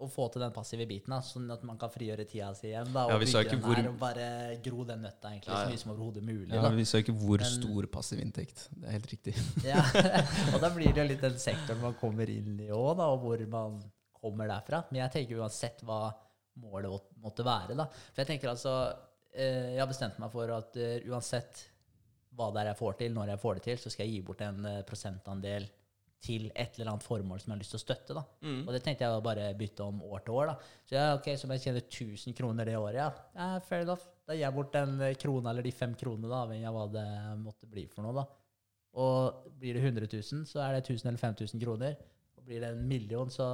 å 0.00 0.08
få 0.10 0.26
til 0.32 0.40
den 0.42 0.52
passive 0.56 0.86
biten, 0.88 1.12
da, 1.12 1.18
sånn 1.20 1.50
at 1.52 1.62
man 1.68 1.76
kan 1.78 1.90
frigjøre 1.92 2.24
tida 2.28 2.48
si 2.56 2.68
igjen. 2.70 2.92
da, 2.92 3.06
Ja, 3.08 3.14
Og 3.14 3.20
vi 3.20 3.26
sa 3.26 3.42
ikke 3.44 3.58
hvor- 3.60 3.76
her, 3.76 3.88
og 3.88 3.98
bare 4.00 4.56
gro 4.64 4.84
den 4.84 5.02
nøtta 5.02 5.28
egentlig 5.30 5.48
Ja, 5.52 5.60
ja. 5.60 5.66
så 5.66 5.70
mye 5.70 5.78
som 5.78 5.92
overhodet 5.92 6.22
mulig. 6.24 6.52
Ja. 6.54 6.68
Vi 6.70 6.84
sa 6.84 6.98
ikke 6.98 7.14
hvor 7.18 7.38
Men- 7.38 7.54
stor 7.60 7.86
passiv 7.86 8.20
inntekt. 8.20 8.68
Det 8.74 8.88
er 8.88 8.92
helt 8.92 9.06
riktig. 9.12 9.34
Ja, 9.64 9.82
og 10.54 10.60
da 10.60 10.70
blir 10.70 10.92
det 10.94 10.96
jo 11.02 11.08
litt 11.12 11.20
den 11.20 11.38
sektoren 11.38 11.80
man 11.80 11.94
kommer 11.94 12.28
inn 12.28 12.58
i 12.60 12.68
òg, 12.68 12.98
og 12.98 13.20
hvor 13.20 13.46
man 13.48 13.82
kommer 14.20 14.48
derfra. 14.48 14.84
Men 14.90 15.08
jeg 15.10 15.12
tenker 15.28 15.40
uansett 15.40 15.80
hva 15.84 16.12
målet 16.60 17.00
måtte 17.22 17.44
være, 17.44 17.76
da. 17.76 17.84
For 18.12 18.24
jeg 18.24 18.26
tenker 18.26 18.50
altså 18.50 18.74
eh, 19.34 19.74
Jeg 19.76 19.78
har 19.80 19.86
bestemt 19.86 20.18
meg 20.18 20.30
for 20.32 20.50
at 20.50 20.76
eh, 20.76 21.00
uansett 21.08 21.66
hva 22.36 22.52
det 22.52 22.60
er 22.62 22.66
jeg 22.72 22.78
får 22.78 22.96
til, 22.98 23.12
når 23.14 23.26
jeg 23.28 23.40
får 23.40 23.54
det 23.54 23.62
til, 23.62 23.76
så 23.78 23.90
skal 23.90 24.06
jeg 24.06 24.14
gi 24.14 24.20
bort 24.26 24.40
en 24.42 24.64
eh, 24.66 24.82
prosentandel 24.82 25.68
til 26.20 26.50
et 26.52 26.76
eller 26.76 26.92
annet 26.92 27.04
formål 27.04 27.40
som 27.40 27.50
jeg 27.50 27.56
har 27.56 27.62
lyst 27.62 27.72
til 27.74 27.80
å 27.80 27.82
støtte. 27.82 28.16
da. 28.16 28.24
Mm. 28.44 28.60
Og 28.66 28.74
det 28.74 28.82
tenkte 28.84 29.06
jeg 29.06 29.16
å 29.16 29.24
bare 29.24 29.48
bytte 29.56 29.86
om 29.86 30.02
år 30.04 30.24
til 30.26 30.36
år. 30.36 30.52
da. 30.52 30.72
Så 30.84 30.96
ja, 30.96 31.06
ok, 31.16 31.30
så 31.32 31.48
om 31.48 31.54
jeg 31.56 31.64
tjener 31.64 31.86
1000 31.86 32.36
kroner 32.36 32.68
det 32.68 32.76
året, 32.76 33.00
ja, 33.00 33.08
ja 33.36 33.48
fair 33.64 33.86
enough. 33.86 34.04
Da 34.28 34.36
gir 34.36 34.44
jeg 34.44 34.56
bort 34.56 34.74
den 34.76 35.00
eh, 35.06 35.16
krona 35.18 35.54
eller 35.54 35.66
de 35.66 35.72
fem 35.74 35.96
kronene, 35.98 36.28
da, 36.28 36.44
avhengig 36.44 36.68
av 36.68 36.76
hva 36.76 36.86
det 36.92 37.06
måtte 37.40 37.70
bli 37.70 37.86
for 37.90 38.06
noe. 38.06 38.20
da. 38.20 38.26
Og 39.00 39.46
blir 39.60 39.78
det 39.78 39.84
100 39.86 40.10
000, 40.10 40.48
så 40.50 40.64
er 40.64 40.76
det 40.76 40.84
1000 40.84 41.08
eller 41.08 41.22
5000 41.22 41.62
kroner. 41.62 41.96
Og 42.36 42.44
blir 42.44 42.60
det 42.60 42.74
en 42.74 42.84
million, 42.88 43.32
så 43.32 43.48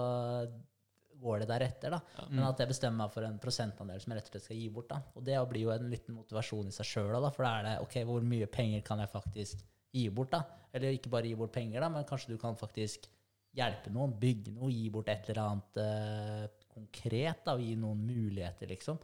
går 1.22 1.44
det 1.44 1.48
deretter. 1.52 1.94
da. 1.94 2.00
Ja. 2.18 2.26
Men 2.33 2.44
at 2.48 2.61
jeg 2.61 2.72
bestemmer 2.72 3.05
meg 3.05 3.14
for 3.14 3.26
en 3.29 3.38
prosentandel 3.42 4.02
som 4.02 4.12
jeg 4.12 4.20
rett 4.20 4.29
og 4.29 4.35
slett 4.35 4.48
skal 4.48 4.61
gi 4.61 4.68
bort. 4.74 4.90
da. 4.90 5.00
Og 5.14 5.24
det 5.24 5.38
blir 5.52 5.68
jo 5.68 5.72
en 5.74 5.88
liten 5.92 6.18
motivasjon 6.18 6.68
i 6.68 6.74
seg 6.74 6.90
sjøl, 6.90 7.16
for 7.31 7.46
da 7.46 7.55
er 7.61 7.66
det 7.68 7.79
ok, 7.87 7.96
hvor 8.11 8.26
mye 8.26 8.50
penger 8.50 8.85
kan 8.87 9.02
jeg 9.02 9.12
faktisk 9.12 9.64
gi 9.96 10.06
bort? 10.14 10.30
da? 10.37 10.42
Eller 10.76 10.92
ikke 10.96 11.11
bare 11.12 11.28
gi 11.30 11.35
bort 11.40 11.52
penger, 11.56 11.80
da, 11.80 11.88
men 11.92 12.04
kanskje 12.09 12.35
du 12.35 12.38
kan 12.42 12.56
faktisk 12.61 13.09
hjelpe 13.56 13.88
noen, 13.94 14.12
bygge 14.20 14.52
noe, 14.52 14.68
gi 14.72 14.88
bort 14.92 15.09
et 15.09 15.30
eller 15.32 15.42
annet 15.48 15.78
eh, 15.80 16.48
konkret, 16.76 17.44
da, 17.46 17.54
og 17.56 17.62
gi 17.64 17.76
noen 17.80 18.02
muligheter, 18.04 18.68
liksom. 18.68 18.98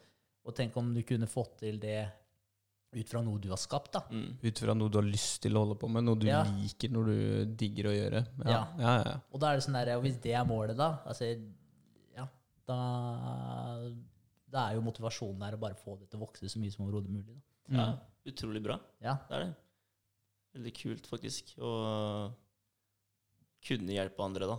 Og 0.45 0.57
tenk 0.59 0.75
om 0.77 0.91
du 0.93 1.01
kunne 1.09 1.29
fått 1.31 1.55
til 1.63 1.79
det 1.81 2.03
ut 2.93 3.09
fra 3.09 3.23
noe 3.25 3.41
du 3.41 3.47
har 3.49 3.57
skapt, 3.57 3.95
da. 3.95 4.03
Mm. 4.13 4.35
Ut 4.45 4.59
fra 4.61 4.75
noe 4.77 4.93
du 4.93 4.99
har 5.01 5.07
lyst 5.09 5.39
til 5.47 5.57
å 5.57 5.63
holde 5.65 5.79
på 5.81 5.89
med, 5.89 6.05
noe 6.05 6.19
du 6.21 6.27
Ja. 6.29 6.43
liker, 6.45 6.91
noe 6.93 7.07
du 7.09 7.55
digger 7.57 7.89
å 7.89 7.95
gjøre. 7.97 8.21
Ja, 8.45 8.51
Ja. 8.51 8.61
ja, 8.83 8.93
ja. 9.07 9.15
Og 9.33 9.41
da 9.41 9.53
er 9.55 9.57
det 9.57 9.65
sånn 9.65 9.79
der, 9.81 9.95
og 9.97 10.03
hvis 10.05 10.21
det 10.21 10.35
er 10.37 10.45
målet, 10.45 10.77
da 10.77 10.91
altså, 11.09 11.31
ja, 12.19 12.27
da, 12.69 12.77
da 14.53 14.67
er 14.69 14.77
jo 14.77 14.85
motivasjonen 14.85 15.41
der 15.41 15.57
å 15.57 15.63
bare 15.63 15.79
få 15.79 15.97
det 16.01 16.11
til 16.11 16.21
å 16.21 16.27
vokse 16.27 16.51
så 16.53 16.61
mye 16.61 16.75
som 16.75 16.85
overhodet 16.85 17.09
mulig. 17.15 17.39
Da. 17.71 17.79
Ja, 17.79 17.87
utrolig 18.29 18.61
bra. 18.65 18.77
Ja. 19.01 19.17
Det 19.31 19.39
er 19.39 19.47
det. 19.47 19.55
Veldig 20.53 20.73
kult, 20.77 21.09
faktisk. 21.09 21.55
Å 21.63 21.71
kunne 23.63 23.95
hjelpe 23.95 24.25
andre, 24.25 24.49
da. 24.51 24.59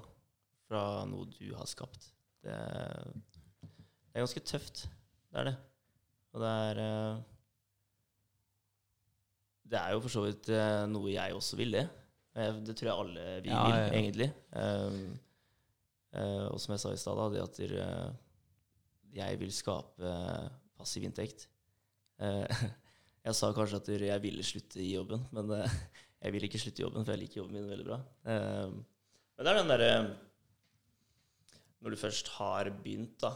Fra 0.69 0.81
noe 1.09 1.27
du 1.35 1.51
har 1.57 1.67
skapt. 1.69 2.09
Det, 2.43 2.55
det 3.63 4.15
er 4.15 4.23
ganske 4.25 4.43
tøft. 4.47 4.85
Det 5.29 5.41
er 5.41 5.49
det. 5.51 5.55
Og 6.33 6.41
det 6.41 6.49
er 6.69 6.79
eh, 6.81 7.19
Det 9.73 9.79
er 9.79 9.93
jo 9.93 10.01
for 10.03 10.13
så 10.13 10.23
vidt 10.25 10.49
eh, 10.53 10.85
noe 10.89 11.13
jeg 11.13 11.35
også 11.37 11.59
vil, 11.59 11.77
det. 11.77 11.85
Det 12.33 12.73
tror 12.73 12.89
jeg 12.89 12.97
alle 13.03 13.23
vi 13.45 13.51
Ja, 13.51 13.61
vil, 13.67 13.75
ja, 13.75 13.81
ja. 13.83 13.89
egentlig. 13.93 14.29
Um, 14.57 15.19
og 16.49 16.57
som 16.61 16.73
jeg 16.73 16.81
sa 16.81 16.93
i 16.93 16.97
stad, 16.97 17.19
det 17.33 17.43
at 17.43 17.59
jeg 19.13 19.37
vil 19.41 19.51
skape 19.53 20.13
passiv 20.77 21.05
inntekt. 21.05 21.45
Eh, 22.17 22.63
jeg 23.23 23.37
sa 23.37 23.51
kanskje 23.55 23.79
at 23.79 23.89
jeg 23.93 24.23
ville 24.23 24.43
slutte 24.43 24.81
i 24.83 24.93
jobben, 24.93 25.21
men 25.35 25.51
eh, 25.55 25.77
jeg 26.23 26.35
vil 26.35 26.45
ikke 26.47 26.59
slutte 26.61 26.81
i 26.81 26.85
jobben, 26.85 27.03
for 27.03 27.13
jeg 27.13 27.23
liker 27.23 27.41
jobben 27.41 27.57
min 27.57 27.71
veldig 27.71 27.87
bra. 27.87 27.99
Eh, 28.31 28.75
men 29.33 29.43
det 29.47 29.51
er 29.51 29.59
den 29.59 29.71
derre 29.71 29.93
Når 31.83 31.91
du 31.91 31.99
først 31.99 32.29
har 32.37 32.69
begynt, 32.83 33.17
da, 33.19 33.33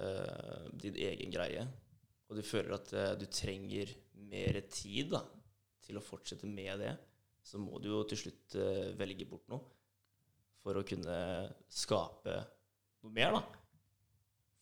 eh, 0.00 0.68
din 0.80 0.96
egen 0.96 1.32
greie, 1.34 1.66
og 2.28 2.38
du 2.38 2.42
føler 2.46 2.72
at 2.78 2.92
eh, 2.96 3.12
du 3.20 3.26
trenger 3.28 3.92
mer 4.32 4.60
tid 4.72 5.12
da, 5.12 5.20
til 5.84 5.98
å 5.98 6.04
fortsette 6.04 6.48
med 6.48 6.80
det, 6.80 6.94
så 7.44 7.60
må 7.60 7.80
du 7.82 7.90
jo 7.90 8.04
til 8.08 8.20
slutt 8.20 8.54
velge 8.96 9.26
bort 9.26 9.48
noe 9.50 9.64
for 10.62 10.78
å 10.78 10.84
kunne 10.86 11.16
skape 11.66 12.36
noe 13.02 13.10
mer, 13.12 13.34
da. 13.34 13.40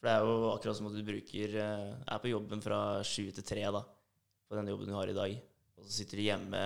For 0.01 0.09
det 0.09 0.15
er 0.15 0.25
jo 0.25 0.37
akkurat 0.55 0.79
som 0.79 0.89
at 0.89 0.97
du 0.97 1.05
bruker 1.05 1.59
er 1.61 2.23
på 2.23 2.33
jobben 2.33 2.65
fra 2.65 2.79
sju 3.05 3.27
til 3.37 3.45
tre 3.45 3.67
da, 3.69 3.83
på 4.51 4.59
den 4.59 4.73
jobben 4.73 4.91
du 4.91 4.97
har 4.99 5.07
i 5.07 5.15
dag, 5.15 5.37
og 5.79 5.87
så 5.87 6.01
sitter 6.01 6.19
du 6.19 6.27
hjemme 6.27 6.61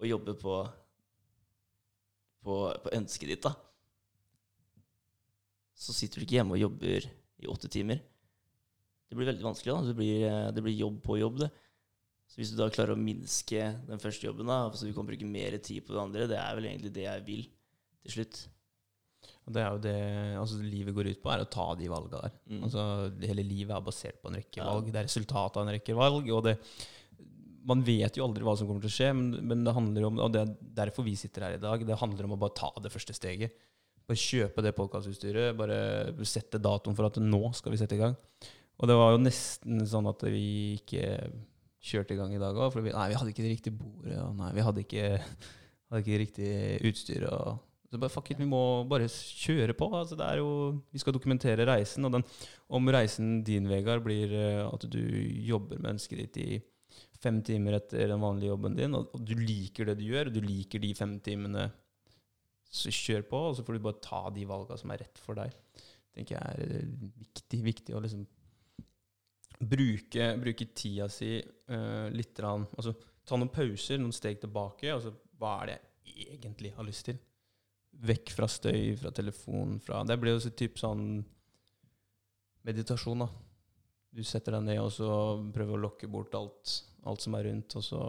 og 0.00 0.04
jobber 0.08 0.36
på, 0.36 0.56
på, 2.44 2.56
på 2.84 2.92
ønsket 2.98 3.32
ditt, 3.32 3.46
da. 3.48 3.54
Så 5.80 5.96
sitter 5.96 6.20
du 6.20 6.26
ikke 6.26 6.36
hjemme 6.36 6.58
og 6.58 6.60
jobber 6.60 7.08
i 7.40 7.48
åtte 7.48 7.70
timer. 7.72 8.02
Det 9.08 9.16
blir 9.16 9.30
veldig 9.30 9.46
vanskelig. 9.46 9.72
da. 9.72 9.88
Det 9.88 9.96
blir, 9.96 10.26
det 10.52 10.64
blir 10.66 10.76
jobb 10.76 11.00
på 11.02 11.16
jobb. 11.22 11.40
det. 11.40 11.48
Så 12.28 12.38
hvis 12.38 12.52
du 12.52 12.60
da 12.60 12.68
klarer 12.70 12.92
å 12.94 13.00
minske 13.00 13.64
den 13.88 14.02
første 14.02 14.28
jobben, 14.28 14.52
da, 14.52 14.68
så 14.70 14.86
du 14.86 14.92
kan 14.94 15.08
bruke 15.08 15.26
mer 15.26 15.56
tid 15.58 15.82
på 15.86 15.96
det 15.96 16.02
andre, 16.04 16.28
det 16.30 16.36
er 16.38 16.58
vel 16.58 16.68
egentlig 16.68 16.92
det 16.94 17.08
jeg 17.08 17.24
vil 17.26 17.46
til 18.04 18.14
slutt. 18.18 18.42
Det 19.50 19.62
er 19.62 19.74
jo 19.74 19.82
det 19.82 19.98
altså, 20.38 20.60
livet 20.62 20.94
går 20.94 21.10
ut 21.10 21.20
på, 21.22 21.30
er 21.32 21.42
å 21.42 21.50
ta 21.50 21.66
de 21.78 21.90
valga 21.90 22.22
der. 22.26 22.38
Mm. 22.52 22.62
Altså, 22.68 22.84
hele 23.24 23.44
livet 23.46 23.74
er 23.74 23.84
basert 23.84 24.20
på 24.22 24.30
en 24.30 24.38
rekke 24.38 24.66
valg. 24.66 24.90
Det 24.90 25.00
er 25.00 25.08
resultatet 25.08 25.58
av 25.58 25.66
en 25.66 25.74
rekke 25.74 25.96
valg. 25.98 26.30
og 26.30 26.44
det 26.46 26.56
man 27.68 27.82
vet 27.84 28.16
jo 28.16 28.24
aldri 28.24 28.44
hva 28.46 28.54
som 28.56 28.68
kommer 28.68 28.80
til 28.84 28.90
å 28.90 28.94
skje, 28.94 29.10
men, 29.16 29.34
men 29.46 29.64
det 29.66 29.74
handler 29.76 30.06
om, 30.08 30.20
og 30.24 30.30
det 30.32 30.40
er 30.42 30.54
derfor 30.78 31.04
vi 31.06 31.16
sitter 31.18 31.44
her 31.44 31.58
i 31.58 31.60
dag, 31.60 31.82
det 31.86 31.98
handler 32.00 32.26
om 32.26 32.36
å 32.36 32.40
bare 32.40 32.56
ta 32.56 32.70
det 32.80 32.92
første 32.92 33.16
steget. 33.16 33.52
Bare 34.08 34.18
kjøpe 34.18 34.64
det 34.64 34.72
podkastutstyret, 34.78 35.52
bare 35.58 36.24
sette 36.26 36.58
datoen 36.62 36.96
for 36.98 37.10
at 37.10 37.20
nå 37.22 37.42
skal 37.56 37.74
vi 37.74 37.80
sette 37.82 37.98
i 37.98 38.00
gang. 38.00 38.16
Og 38.80 38.88
det 38.88 38.96
var 38.96 39.12
jo 39.12 39.22
nesten 39.22 39.84
sånn 39.86 40.08
at 40.08 40.24
vi 40.24 40.80
ikke 40.80 41.04
kjørte 41.84 42.16
i 42.16 42.20
gang 42.20 42.32
i 42.34 42.40
dag 42.40 42.56
òg, 42.56 42.72
for 42.72 42.84
vi, 42.84 42.94
nei, 42.96 43.10
vi 43.12 43.18
hadde 43.20 43.34
ikke 43.34 43.44
det 43.44 43.54
riktige 43.54 43.76
bordet, 43.76 44.18
og 44.24 44.32
nei, 44.40 44.52
vi 44.56 44.64
hadde 44.64 44.84
ikke, 44.86 45.08
hadde 45.90 46.00
ikke 46.00 46.14
det 46.14 46.22
riktige 46.24 46.78
utstyret. 46.90 47.28
og 47.30 47.69
så 47.90 47.98
bare, 47.98 48.12
fuck 48.12 48.30
it, 48.30 48.38
Vi 48.38 48.46
må 48.46 48.84
bare 48.86 49.08
kjøre 49.10 49.74
på. 49.74 49.88
altså 49.98 50.16
det 50.18 50.26
er 50.26 50.38
jo, 50.38 50.80
Vi 50.92 51.02
skal 51.02 51.14
dokumentere 51.14 51.66
reisen. 51.66 52.04
og 52.04 52.12
den, 52.12 52.24
Om 52.68 52.88
reisen 52.88 53.42
din, 53.44 53.68
Vegard, 53.68 54.04
blir 54.04 54.32
eh, 54.32 54.66
at 54.66 54.86
du 54.86 55.00
jobber 55.46 55.80
med 55.80 55.96
ønsket 55.96 56.18
ditt 56.22 56.36
i 56.38 56.60
fem 57.20 57.42
timer 57.44 57.76
etter 57.76 58.08
den 58.08 58.22
vanlige 58.22 58.54
jobben 58.54 58.76
din, 58.78 58.94
og, 58.96 59.10
og 59.14 59.24
du 59.26 59.34
liker 59.36 59.90
det 59.90 59.98
du 59.98 60.06
gjør, 60.06 60.30
og 60.30 60.36
du 60.38 60.40
liker 60.40 60.80
de 60.80 60.94
fem 60.96 61.18
timene, 61.20 61.66
så 62.70 62.92
kjør 62.94 63.26
på, 63.28 63.40
og 63.50 63.56
så 63.58 63.64
får 63.66 63.76
du 63.76 63.84
bare 63.84 64.04
ta 64.04 64.22
de 64.32 64.46
valga 64.48 64.78
som 64.80 64.92
er 64.94 65.02
rett 65.04 65.20
for 65.20 65.36
deg. 65.36 65.52
tenker 66.14 66.38
jeg 66.38 66.54
er 66.54 66.76
eh, 66.78 66.92
viktig, 67.20 67.60
viktig 67.66 67.96
å 67.96 68.02
liksom 68.06 68.24
bruke, 69.60 70.30
bruke 70.40 70.66
tida 70.72 71.10
si 71.12 71.34
uh, 71.42 72.08
litt 72.14 72.38
rann, 72.40 72.64
altså 72.76 72.96
Ta 73.30 73.36
noen 73.38 73.50
pauser, 73.52 74.00
noen 74.00 74.14
steg 74.16 74.40
tilbake. 74.42 74.88
altså 74.90 75.12
Hva 75.38 75.50
er 75.60 75.68
det 75.68 75.74
jeg 76.08 76.38
egentlig 76.38 76.72
har 76.74 76.86
lyst 76.88 77.04
til? 77.06 77.18
Vekk 77.92 78.30
fra 78.32 78.46
støy, 78.48 78.94
fra 78.96 79.10
telefon, 79.12 79.78
fra 79.84 80.04
Det 80.08 80.16
blir 80.20 80.32
jo 80.36 80.40
så 80.46 80.50
typ 80.56 80.78
sånn 80.80 81.24
meditasjon, 82.64 83.18
da. 83.24 83.28
Du 84.12 84.22
setter 84.26 84.52
deg 84.56 84.64
ned 84.66 84.80
og 84.82 84.90
så 84.94 85.08
prøver 85.54 85.76
å 85.76 85.82
lokke 85.84 86.08
bort 86.10 86.34
alt, 86.34 86.72
alt 87.06 87.20
som 87.22 87.34
er 87.38 87.44
rundt, 87.48 87.76
og 87.78 87.84
så 87.86 88.00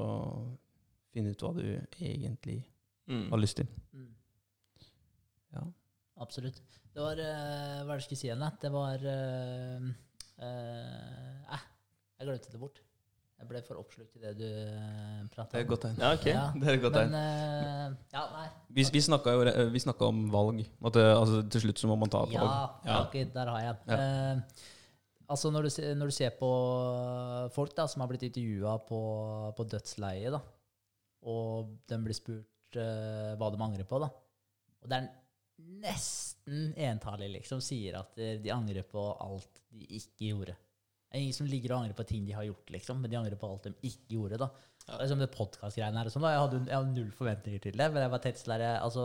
finne 1.14 1.34
ut 1.34 1.44
hva 1.44 1.54
du 1.58 1.66
egentlig 2.02 2.64
Mm. 3.08 3.30
har 3.32 3.38
lyst 3.42 3.58
til. 3.58 3.68
Mm. 3.94 4.14
Ja. 5.54 5.64
Absolutt. 6.22 6.62
Det 6.94 7.02
var 7.02 7.18
eh, 7.20 7.82
Hva 7.84 7.92
er 7.92 7.98
det 7.98 7.98
jeg 7.98 8.06
skulle 8.06 8.20
si 8.22 8.28
igjen? 8.30 8.46
Det 8.62 8.72
var 8.72 8.96
eh, 8.96 9.90
eh, 10.38 11.42
eh, 11.56 11.66
Jeg 12.20 12.28
glemte 12.28 12.52
det 12.54 12.60
bort. 12.62 12.80
Jeg 13.42 13.48
ble 13.50 13.62
for 13.66 13.80
oppslukt 13.82 14.16
i 14.16 14.22
det 14.22 14.32
du 14.38 14.44
prata 15.34 15.50
om. 15.50 15.52
Det 15.52 15.58
er 15.58 15.64
et 15.66 15.70
godt 15.72 15.82
tegn. 15.88 15.96
Ja, 16.04 16.12
ok. 16.14 16.26
Ja, 16.30 16.44
Det 16.54 16.68
er 16.70 16.76
et 16.78 16.84
godt 16.84 16.94
Men 17.00 17.10
tegn. 17.10 17.16
eh, 17.18 17.96
Ja, 18.14 18.26
nei. 18.36 18.44
Vi, 18.78 18.86
vi 18.94 19.02
snakka 19.02 19.34
jo 19.34 19.70
vi 19.74 19.82
om 20.06 20.20
valg. 20.34 20.60
At 20.86 20.94
det, 21.00 21.06
altså, 21.16 21.42
til 21.50 21.64
slutt 21.66 21.82
så 21.82 21.90
må 21.90 21.98
man 21.98 22.12
ta 22.14 22.22
et 22.28 22.36
Ja, 22.36 22.44
valg. 22.46 22.86
ja. 22.86 23.00
okay, 23.08 23.26
der 23.34 23.50
har 23.50 23.60
jeg 23.66 23.76
Ja. 23.90 23.98
Uh, 23.98 24.42
altså 25.32 25.50
når 25.52 25.68
du, 25.68 25.70
når 25.98 26.06
du 26.12 26.16
ser 26.16 26.30
på 26.38 26.52
folk 27.56 27.74
da, 27.76 27.88
som 27.88 28.02
har 28.06 28.08
blitt 28.14 28.24
intervjua 28.30 28.78
på, 28.86 29.02
på 29.58 29.64
dødsleiet, 29.74 30.32
da, 30.38 30.42
og 31.24 31.74
de 31.90 31.98
blir 32.06 32.18
spurt 32.18 32.78
uh, 32.78 33.34
hva 33.42 33.50
de 33.52 33.62
angrer 33.66 33.88
på, 33.90 34.00
da. 34.06 34.12
Og 34.84 34.90
det 34.90 34.98
er 35.02 35.10
nesten 35.82 36.72
entallig 36.78 37.30
liksom 37.40 37.62
sier 37.64 38.00
at 38.00 38.14
de 38.18 38.36
de 38.42 38.52
angrer 38.54 38.84
på 38.88 39.02
alt 39.22 39.62
de 39.72 39.86
ikke 39.98 40.30
gjorde. 40.32 40.56
Det 41.12 41.20
er 41.20 41.26
ingen 41.26 41.36
som 41.36 41.48
ligger 41.52 41.74
og 41.74 41.82
angrer 41.82 41.96
på 41.98 42.08
ting 42.08 42.24
de 42.24 42.32
har 42.32 42.46
gjort, 42.48 42.70
liksom, 42.72 43.02
men 43.04 43.12
de 43.12 43.18
angrer 43.20 43.40
på 43.40 43.48
alt 43.52 43.66
de 43.68 43.90
ikke 43.90 44.14
gjorde. 44.16 44.38
da. 44.40 44.48
Ja. 44.88 44.96
Er 44.96 45.10
som 45.12 45.20
det 45.20 45.28
podkast-greiene 45.34 46.00
her. 46.00 46.08
og 46.08 46.14
sånn, 46.14 46.24
da. 46.24 46.32
Jeg 46.32 46.42
hadde, 46.46 46.62
jeg 46.70 46.78
hadde 46.78 46.96
null 46.96 47.12
forventninger 47.18 47.64
til 47.66 47.76
det, 47.76 47.88
men 47.92 48.06
jeg 48.06 48.14
var 48.14 48.24
tenkte 48.24 48.44
sånn 48.46 48.54
der, 48.56 48.64
altså, 48.80 49.04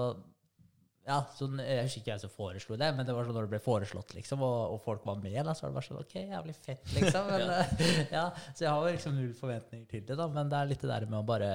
ja, 1.06 1.18
sånn, 1.34 1.58
Jeg 1.62 1.82
husker 1.88 2.02
ikke 2.02 2.12
jeg 2.12 2.22
som 2.22 2.32
foreslo 2.34 2.78
det, 2.78 2.92
men 2.94 3.06
det 3.06 3.14
var 3.14 3.26
sånn 3.26 3.36
når 3.38 3.48
det 3.48 3.52
ble 3.56 3.62
foreslått, 3.66 4.14
liksom, 4.14 4.46
og, 4.46 4.76
og 4.76 4.80
folk 4.86 5.04
var 5.10 5.18
med, 5.22 5.40
da, 5.42 5.54
så 5.54 5.66
var 5.66 5.74
det 5.74 5.78
bare 5.80 5.88
sånn 5.88 6.00
OK, 6.04 6.16
jævlig 6.22 6.56
fett, 6.62 6.94
liksom. 6.94 7.28
Men, 7.34 7.44
ja. 7.50 7.60
ja, 8.20 8.24
så 8.52 8.68
jeg 8.68 8.70
har 8.70 8.86
jo 8.86 8.96
liksom 9.00 9.18
null 9.18 9.34
forventninger 9.42 9.90
til 9.90 10.06
det, 10.06 10.18
da, 10.22 10.30
men 10.30 10.50
det 10.50 10.60
er 10.60 10.70
litt 10.72 10.86
det 10.86 10.92
der 10.94 11.10
med 11.10 11.20
å 11.24 11.26
bare 11.26 11.52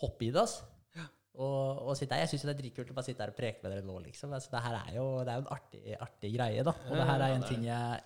hoppe 0.00 0.28
i 0.28 0.32
det, 0.32 0.46
altså. 0.46 0.68
Og, 1.32 1.88
og 1.88 1.94
sitte 1.96 2.12
her. 2.12 2.26
Jeg 2.26 2.34
syns 2.34 2.42
det 2.44 2.52
er 2.52 2.58
dritkult 2.58 2.90
å 2.92 2.94
bare 2.96 3.06
sitte 3.06 3.24
her 3.24 3.30
og 3.32 3.36
preke 3.38 3.62
med 3.64 3.72
dere 3.72 3.84
nå, 3.86 3.94
liksom. 4.04 4.34
Altså, 4.36 4.50
det 4.52 4.60
her 4.66 4.74
er 4.82 4.96
jo, 4.98 5.04
det 5.24 5.32
er 5.32 5.40
en 5.40 5.52
artig, 5.54 5.80
artig 5.96 6.32
greie, 6.34 6.64
da. 6.66 6.74
Og 6.90 6.98
det 6.98 7.06
her 7.08 7.24
er 7.24 7.36
en 7.38 7.46
ting 7.48 7.62
jeg 7.64 8.02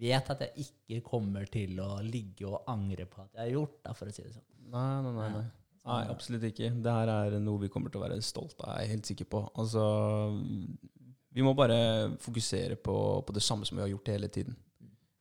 vet 0.00 0.30
at 0.32 0.42
jeg 0.46 0.66
ikke 0.66 1.04
kommer 1.06 1.46
til 1.50 1.78
å 1.82 1.98
ligge 2.04 2.48
og 2.48 2.64
angre 2.70 3.06
på 3.10 3.22
at 3.22 3.36
jeg 3.36 3.42
har 3.44 3.52
gjort, 3.54 3.76
da, 3.84 3.94
for 3.96 4.10
å 4.10 4.14
si 4.14 4.24
det 4.24 4.32
sånn. 4.32 4.48
Nei, 4.74 4.88
nei, 5.04 5.12
nei, 5.18 5.28
nei. 5.36 5.44
Nei, 5.84 6.02
absolutt 6.08 6.46
ikke. 6.48 6.70
Det 6.80 6.92
her 6.96 7.10
er 7.12 7.34
noe 7.44 7.60
vi 7.60 7.68
kommer 7.72 7.92
til 7.92 8.00
å 8.00 8.06
være 8.06 8.22
stolt 8.24 8.56
av, 8.64 8.78
jeg 8.78 8.88
er 8.88 8.94
helt 8.94 9.10
sikker 9.10 9.28
på. 9.28 9.42
Altså, 9.60 9.82
vi 11.34 11.44
må 11.44 11.52
bare 11.58 12.14
fokusere 12.24 12.78
på, 12.80 12.96
på 13.26 13.36
det 13.36 13.44
samme 13.44 13.68
som 13.68 13.76
vi 13.76 13.84
har 13.84 13.92
gjort 13.92 14.14
hele 14.14 14.30
tiden. 14.32 14.56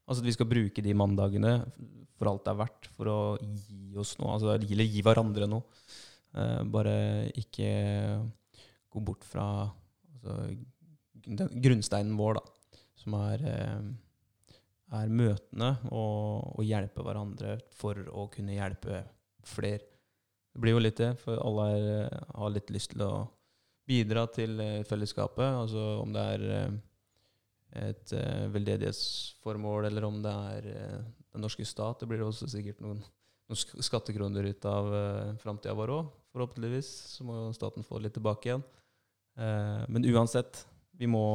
Altså 0.04 0.24
at 0.24 0.28
vi 0.28 0.36
skal 0.36 0.50
bruke 0.52 0.84
de 0.84 0.96
mandagene 0.96 1.54
for 2.20 2.30
alt 2.30 2.46
det 2.46 2.54
er 2.54 2.60
verdt, 2.60 2.90
for 2.96 3.12
å 3.12 3.20
gi 3.42 4.00
oss 4.00 4.16
noe. 4.20 4.36
Altså, 4.36 4.54
eller 4.56 4.88
gi 4.88 5.04
hverandre 5.06 5.50
noe. 5.50 5.66
Eh, 6.34 6.62
bare 6.74 6.96
ikke 7.40 7.70
gå 8.94 9.04
bort 9.06 9.26
fra 9.28 9.46
altså, 9.68 10.38
grunnsteinen 11.24 12.16
vår, 12.18 12.40
da, 12.40 12.80
som 13.04 13.18
er, 13.20 13.44
eh, 13.52 13.82
er 14.94 15.12
møtene 15.12 15.74
og, 15.90 16.54
og 16.58 16.64
hjelpe 16.68 17.06
hverandre 17.06 17.58
for 17.76 18.00
å 18.12 18.28
kunne 18.34 18.56
hjelpe 18.56 19.04
flere. 19.48 19.86
Det 20.54 20.62
blir 20.62 20.76
jo 20.76 20.84
litt 20.84 21.00
det, 21.02 21.14
for 21.22 21.40
alle 21.42 21.70
er, 21.74 22.18
har 22.38 22.54
litt 22.54 22.70
lyst 22.74 22.94
til 22.94 23.06
å 23.06 23.14
bidra 23.90 24.28
til 24.32 24.60
eh, 24.62 24.84
fellesskapet. 24.88 25.50
Altså 25.64 25.86
om 26.04 26.14
det 26.14 26.26
er 26.36 26.46
eh, 26.60 26.76
et 27.90 28.14
eh, 28.14 28.46
veldedighetsformål, 28.54 29.90
eller 29.90 30.06
om 30.08 30.22
det 30.24 30.34
er 30.54 30.70
eh, 30.76 31.00
den 31.34 31.44
norske 31.44 31.66
stat. 31.66 32.00
Det 32.00 32.10
blir 32.10 32.22
også 32.24 32.48
sikkert 32.52 32.84
noen, 32.86 33.02
noen 33.50 33.84
skattekroner 33.84 34.46
ut 34.52 34.68
av 34.70 34.92
uh, 34.94 35.34
framtida 35.42 35.74
vår 35.78 35.92
òg, 35.96 36.12
forhåpentligvis. 36.36 36.92
Så 37.16 37.26
må 37.28 37.48
staten 37.58 37.86
få 37.88 38.00
litt 38.02 38.14
tilbake 38.16 38.52
igjen. 38.52 38.64
Eh, 39.34 39.82
men 39.90 40.06
uansett, 40.14 40.62
vi 40.94 41.10
må, 41.10 41.26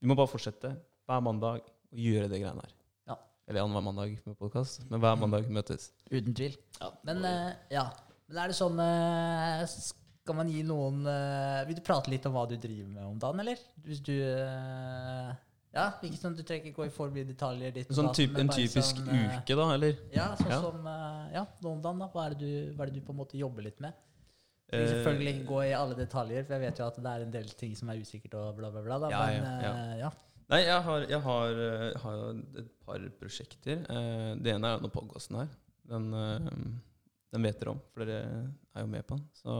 vi 0.00 0.08
må 0.08 0.16
bare 0.16 0.32
fortsette 0.32 0.72
hver 1.04 1.24
mandag 1.24 1.66
å 1.92 1.98
gjøre 2.00 2.28
det 2.32 2.40
greiene 2.42 2.62
her. 2.64 2.72
Ja. 3.10 3.16
Eller 3.48 3.62
annenhver 3.64 3.84
mandag 3.84 4.14
med 4.26 4.38
podkast, 4.38 4.84
men 4.90 5.00
hver 5.02 5.18
mandag 5.20 5.48
møtes. 5.52 5.90
Uten 6.10 6.34
tvil. 6.34 6.56
Ja, 6.80 6.90
Men 7.04 7.24
eh, 7.28 7.52
ja. 7.74 7.86
Men 8.28 8.38
er 8.44 8.48
det 8.52 8.56
sånn 8.56 8.78
eh, 8.80 9.62
Skal 9.68 10.36
man 10.38 10.48
gi 10.48 10.62
noen 10.64 11.02
eh, 11.10 11.64
Vil 11.68 11.76
du 11.76 11.82
prate 11.84 12.08
litt 12.08 12.24
om 12.30 12.32
hva 12.32 12.46
du 12.48 12.54
driver 12.56 12.88
med 12.88 13.02
om 13.04 13.18
dagen, 13.20 13.42
eller? 13.42 13.58
Hvis 13.84 14.00
du 14.06 14.14
Ja, 15.72 15.86
ikke 16.04 16.20
sånn 16.20 16.36
du 16.38 16.42
trenger 16.46 16.70
ikke 16.70 16.78
gå 16.82 16.86
i 16.86 16.92
for 16.94 17.12
mye 17.12 17.24
detaljer. 17.28 17.72
Ditt 17.76 17.92
Sånn 17.96 18.10
typ, 18.16 18.36
en 18.40 18.48
typisk 18.52 18.98
sånn, 19.02 19.10
uke, 19.10 19.56
da, 19.58 19.66
eller? 19.74 20.00
Ja, 20.14 20.30
sånn 20.38 20.50
Ja. 20.52 20.60
som 20.62 20.88
Ja, 21.34 21.44
nå 21.64 21.74
om 21.76 21.82
dagen, 21.84 22.00
da. 22.04 22.08
Hva 22.12 22.26
er, 22.26 22.34
det 22.36 22.40
du, 22.44 22.74
hva 22.76 22.84
er 22.86 22.92
det 22.92 23.00
du 23.00 23.06
på 23.06 23.12
en 23.14 23.20
måte 23.22 23.38
jobber 23.40 23.64
litt 23.68 23.80
med? 23.80 23.92
Eh, 24.72 24.86
selvfølgelig 24.88 25.32
ikke 25.36 25.48
gå 25.50 25.62
i 25.68 25.72
alle 25.76 25.96
detaljer, 25.98 26.44
for 26.48 26.56
jeg 26.56 26.62
vet 26.64 26.78
jo 26.80 26.86
at 26.88 26.96
det 27.04 27.10
er 27.12 27.24
en 27.26 27.32
del 27.34 27.48
ting 27.60 27.74
som 27.76 27.90
er 27.92 28.00
usikkert 28.00 28.36
og 28.40 28.54
bla, 28.56 28.70
bla, 28.72 28.80
bla. 28.86 28.98
Da, 29.02 29.10
Ja, 29.12 29.24
men 29.26 29.64
ja, 29.66 29.72
ja. 30.06 30.12
Eh. 30.52 30.56
Nei, 30.56 30.62
jeg 30.68 30.84
har, 30.84 31.04
jeg 31.08 31.20
har, 31.24 31.60
jeg 31.64 32.00
har 32.02 32.24
et 32.60 32.72
par 32.84 33.04
prosjekter. 33.18 33.84
Eh, 33.88 34.32
det 34.36 34.52
ene 34.52 34.68
er 34.68 34.80
denne 34.80 34.92
podkasten 34.92 35.38
her. 35.40 35.48
Den, 35.88 36.10
eh, 36.12 36.50
den 37.32 37.46
vet 37.48 37.60
dere 37.60 37.72
om, 37.72 37.80
for 37.92 38.04
dere 38.04 38.42
er 38.76 38.84
jo 38.84 38.90
med 38.92 39.06
på 39.08 39.16
den. 39.16 39.24
Så 39.40 39.56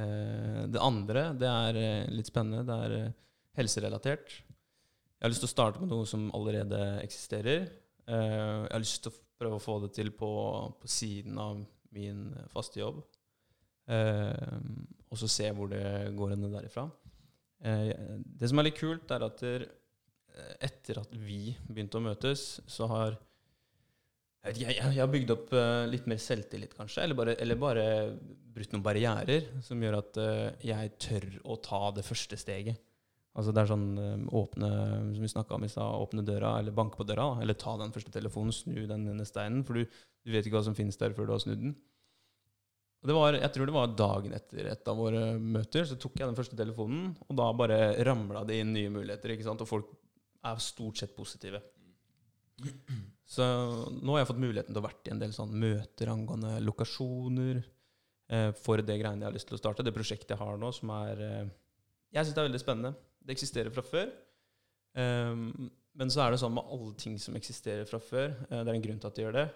eh, 0.00 0.62
Det 0.72 0.82
andre, 0.82 1.28
det 1.36 1.50
er 1.50 1.80
eh, 1.82 2.10
litt 2.14 2.32
spennende. 2.32 2.64
Det 2.64 2.78
er 2.86 2.96
eh, 3.02 3.14
helserelatert. 3.60 4.38
Jeg 5.16 5.24
har 5.24 5.32
lyst 5.32 5.44
til 5.44 5.50
å 5.50 5.54
starte 5.54 5.80
med 5.82 5.92
noe 5.92 6.08
som 6.08 6.28
allerede 6.36 6.80
eksisterer. 7.04 7.68
Eh, 8.08 8.64
jeg 8.66 8.72
har 8.72 8.82
lyst 8.82 9.02
til 9.04 9.12
å 9.12 9.20
prøve 9.36 9.60
å 9.60 9.62
få 9.66 9.78
det 9.84 9.92
til 9.96 10.12
på, 10.16 10.30
på 10.80 10.88
siden 10.88 11.36
av 11.40 11.60
min 11.96 12.30
faste 12.52 12.80
jobb. 12.80 13.04
Eh, 13.92 14.56
og 15.06 15.20
så 15.20 15.28
se 15.30 15.52
hvor 15.54 15.68
det 15.70 15.84
går 16.16 16.34
henne 16.34 16.52
derifra. 16.52 16.88
Eh, 17.64 17.92
det 18.16 18.50
som 18.50 18.60
er 18.60 18.68
litt 18.68 18.78
kult, 18.78 19.10
er 19.12 19.24
at 19.26 19.44
eh, 19.46 19.66
etter 20.64 21.00
at 21.02 21.14
vi 21.16 21.56
begynte 21.68 22.00
å 22.00 22.04
møtes, 22.04 22.48
så 22.68 22.88
har 22.92 23.16
jeg, 24.54 24.76
har 24.78 25.08
bygd 25.10 25.32
opp 25.34 25.54
eh, 25.56 25.84
litt 25.90 26.06
mer 26.10 26.20
selvtillit, 26.22 26.76
kanskje. 26.78 27.02
Eller 27.02 27.18
bare, 27.18 27.36
eller 27.42 27.60
bare 27.60 27.86
brutt 28.56 28.74
noen 28.74 28.84
barrierer 28.84 29.48
som 29.64 29.80
gjør 29.82 29.98
at 29.98 30.18
jeg 30.64 30.92
tør 31.02 31.26
å 31.44 31.58
ta 31.60 31.88
det 31.96 32.06
første 32.06 32.38
steget. 32.40 32.82
Altså 33.36 33.52
det 33.52 33.60
er 33.60 33.68
sånn 33.68 34.28
åpne 34.32 34.68
som 35.12 35.20
vi 35.20 35.28
om 35.58 35.64
i 35.66 35.68
sted, 35.68 35.82
åpne 35.84 36.22
døra, 36.24 36.54
eller 36.56 36.72
banke 36.72 36.96
på 36.96 37.04
døra. 37.04 37.34
Eller 37.42 37.58
ta 37.60 37.74
den 37.76 37.92
første 37.92 38.14
telefonen, 38.14 38.54
snu 38.54 38.86
den 38.88 39.04
ene 39.12 39.26
steinen. 39.28 39.60
For 39.66 39.76
du, 39.76 39.98
du 40.24 40.32
vet 40.32 40.46
ikke 40.46 40.56
hva 40.56 40.64
som 40.70 40.78
finnes 40.78 40.96
der 40.96 41.12
før 41.12 41.28
du 41.28 41.34
har 41.34 41.42
snudd 41.44 41.60
den. 41.60 41.74
Var, 43.06 43.36
jeg 43.38 43.52
tror 43.54 43.68
det 43.68 43.74
var 43.76 43.92
dagen 43.94 44.32
etter 44.34 44.66
et 44.72 44.88
av 44.90 44.96
våre 44.98 45.36
møter, 45.38 45.84
så 45.86 45.98
tok 46.00 46.16
jeg 46.18 46.26
den 46.26 46.38
første 46.38 46.56
telefonen, 46.58 47.12
og 47.28 47.36
da 47.38 47.46
bare 47.54 47.78
ramla 48.06 48.42
det 48.48 48.60
inn 48.62 48.72
nye 48.74 48.90
muligheter. 48.90 49.34
ikke 49.34 49.46
sant? 49.46 49.62
Og 49.62 49.68
folk 49.68 49.92
er 50.46 50.62
stort 50.62 50.98
sett 50.98 51.14
positive. 51.14 51.60
Så 53.26 53.44
nå 53.90 54.14
har 54.14 54.22
jeg 54.22 54.30
fått 54.30 54.42
muligheten 54.42 54.72
til 54.72 54.80
å 54.80 54.86
vært 54.86 55.08
i 55.08 55.12
en 55.14 55.22
del 55.22 55.34
sånn 55.36 55.54
møter 55.60 56.10
angående 56.12 56.56
lokasjoner 56.64 57.58
eh, 57.60 58.50
for 58.58 58.82
det 58.82 58.98
greiene 59.00 59.24
jeg 59.24 59.28
har 59.28 59.36
lyst 59.36 59.50
til 59.50 59.58
å 59.58 59.60
starte. 59.60 59.84
Det 59.86 59.94
prosjektet 59.94 60.34
jeg 60.34 60.40
har 60.40 60.60
nå, 60.60 60.70
som 60.74 60.92
er 60.96 61.22
eh, 61.26 61.50
Jeg 62.16 62.24
syns 62.24 62.36
det 62.38 62.42
er 62.42 62.48
veldig 62.48 62.62
spennende. 62.62 62.94
Det 63.20 63.34
eksisterer 63.36 63.74
fra 63.74 63.84
før. 63.86 64.12
Eh, 64.96 65.44
men 65.96 66.12
så 66.12 66.22
er 66.24 66.32
det 66.32 66.40
sånn 66.42 66.54
med 66.56 66.72
alle 66.72 66.94
ting 67.00 67.18
som 67.20 67.36
eksisterer 67.38 67.88
fra 67.88 68.00
før. 68.02 68.34
eh, 68.48 68.62
det 68.62 68.66
er 68.70 68.74
en 68.78 68.86
grunn 68.88 69.02
til 69.02 69.10
at 69.10 69.18
de 69.18 69.26
gjør 69.26 69.38
det. 69.40 69.46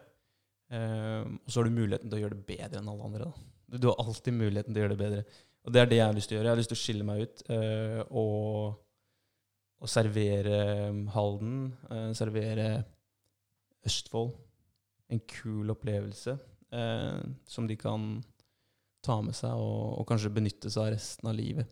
Um, 0.71 1.41
og 1.43 1.51
så 1.51 1.59
har 1.59 1.67
du 1.67 1.75
muligheten 1.75 2.11
til 2.11 2.21
å 2.21 2.23
gjøre 2.25 2.37
det 2.37 2.47
bedre 2.47 2.79
enn 2.79 2.91
alle 2.93 3.07
andre. 3.09 3.27
Da. 3.27 3.79
Du, 3.81 3.89
har 3.91 4.03
alltid 4.05 4.37
muligheten 4.37 4.75
til 4.75 4.81
å 4.81 4.85
gjøre 4.85 4.95
det 4.95 5.01
bedre. 5.01 5.25
Og 5.67 5.75
det 5.75 5.81
er 5.81 5.91
det 5.91 5.99
jeg 5.99 6.07
har 6.07 6.17
lyst 6.17 6.31
til 6.31 6.37
å 6.37 6.39
gjøre. 6.39 6.49
Jeg 6.49 6.55
har 6.55 6.61
lyst 6.61 6.73
til 6.73 6.79
å 6.79 6.83
skille 6.85 7.07
meg 7.09 7.25
ut 7.25 7.43
eh, 7.57 7.99
og, 8.21 8.77
og 9.83 9.91
servere 9.91 10.61
um, 10.91 11.03
Halden. 11.15 11.59
eh, 11.91 12.07
servere 12.17 12.69
Østfold. 13.91 14.33
En 15.11 15.23
kul 15.27 15.73
opplevelse 15.75 16.37
eh, 16.71 17.23
som 17.51 17.67
de 17.67 17.77
kan 17.81 18.13
ta 19.03 19.17
med 19.25 19.35
seg 19.35 19.59
og, 19.59 19.99
og 19.99 20.07
kanskje 20.07 20.33
benytte 20.37 20.71
seg 20.71 20.87
av 20.87 20.95
resten 20.95 21.31
av 21.33 21.35
livet. 21.35 21.67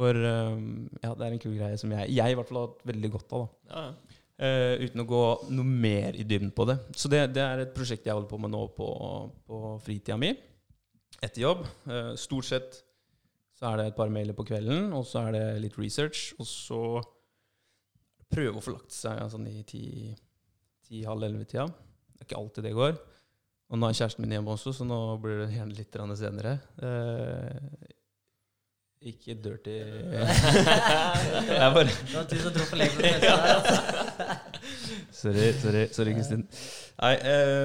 For 0.00 0.16
eh, 0.16 0.56
ja, 1.04 1.12
det 1.12 1.26
er 1.26 1.36
en 1.36 1.42
kul 1.42 1.58
greie 1.58 1.76
som 1.80 1.92
jeg, 1.92 2.16
jeg 2.16 2.32
i 2.32 2.38
hvert 2.38 2.48
fall 2.48 2.62
har 2.62 2.70
hatt 2.72 2.88
veldig 2.94 3.12
godt 3.18 3.36
av. 3.36 3.44
da. 3.44 3.70
Ja, 3.76 4.18
Eh, 4.40 4.86
uten 4.86 5.02
å 5.02 5.04
gå 5.04 5.24
noe 5.52 5.68
mer 5.68 6.16
i 6.16 6.24
dybden 6.24 6.52
på 6.56 6.64
det. 6.70 6.78
Så 6.96 7.10
det, 7.12 7.26
det 7.36 7.42
er 7.44 7.60
et 7.60 7.74
prosjekt 7.76 8.06
jeg 8.08 8.16
holder 8.16 8.30
på 8.30 8.38
med 8.40 8.54
nå 8.54 8.62
på, 8.72 8.86
på 9.44 9.58
fritida 9.84 10.16
mi. 10.16 10.30
Etter 11.20 11.42
jobb. 11.42 11.66
Uh, 11.84 12.14
stort 12.16 12.48
sett 12.48 12.78
så 13.58 13.68
er 13.68 13.76
det 13.76 13.90
et 13.90 13.98
par 13.98 14.08
mailer 14.08 14.32
på 14.32 14.46
kvelden, 14.48 14.94
og 14.96 15.04
så 15.04 15.26
er 15.26 15.36
det 15.36 15.44
litt 15.66 15.76
research. 15.76 16.30
Og 16.40 16.48
så 16.48 16.80
prøve 18.32 18.56
å 18.56 18.64
få 18.64 18.78
lagt 18.78 18.96
seg 18.96 19.20
sånn 19.28 19.44
i 19.50 19.60
ti-halv 19.68 21.28
elleve-tida. 21.28 21.68
Det 21.68 22.24
er 22.24 22.30
ikke 22.30 22.40
alltid 22.40 22.70
det 22.70 22.76
går. 22.78 22.96
Og 23.70 23.78
nå 23.78 23.90
er 23.90 23.98
kjæresten 23.98 24.24
min 24.24 24.38
hjemme 24.38 24.56
også, 24.56 24.72
så 24.72 24.88
nå 24.88 25.02
blir 25.20 25.42
det 25.44 25.52
gjerne 25.58 25.76
litt 25.76 26.00
senere. 26.16 26.56
Uh, 26.80 28.00
ikke 29.00 29.34
dirty 29.40 29.76
Det 31.48 31.58
bare 31.74 31.84
Det 31.84 32.14
var 32.14 32.26
du 32.28 32.36
som 32.36 32.52
dro 32.52 32.64
for 32.68 32.76
lenge 32.76 32.96
på 32.96 33.02
det 33.02 33.14
der, 33.22 33.46
altså. 33.54 33.99
Sorry, 35.20 35.50
sorry, 35.60 35.86
sorry 35.94 36.14
Kristin. 36.16 36.46
Nei, 37.00 37.14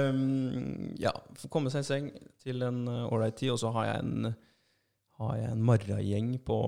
um, 0.10 0.89
ja, 1.01 1.12
komme 1.51 1.72
seg 1.74 1.86
i 1.86 1.88
seng 1.88 2.10
til 2.43 2.66
en 2.66 2.84
ålreit 2.88 3.38
tid. 3.39 3.53
Og 3.56 3.62
så 3.62 3.72
har 3.76 3.89
jeg 3.89 4.03
en, 4.03 4.34
har 5.22 5.38
jeg 5.39 5.53
en 5.53 5.64
marragjeng 5.70 6.34
på, 6.47 6.60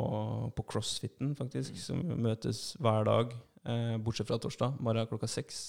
på 0.56 0.68
crossfiten, 0.72 1.34
faktisk, 1.40 1.78
som 1.82 2.04
møtes 2.24 2.70
hver 2.84 3.08
dag, 3.08 3.36
eh, 3.68 3.98
bortsett 4.04 4.30
fra 4.30 4.40
torsdag. 4.42 4.80
Marra 4.84 5.08
klokka 5.10 5.30
seks. 5.32 5.62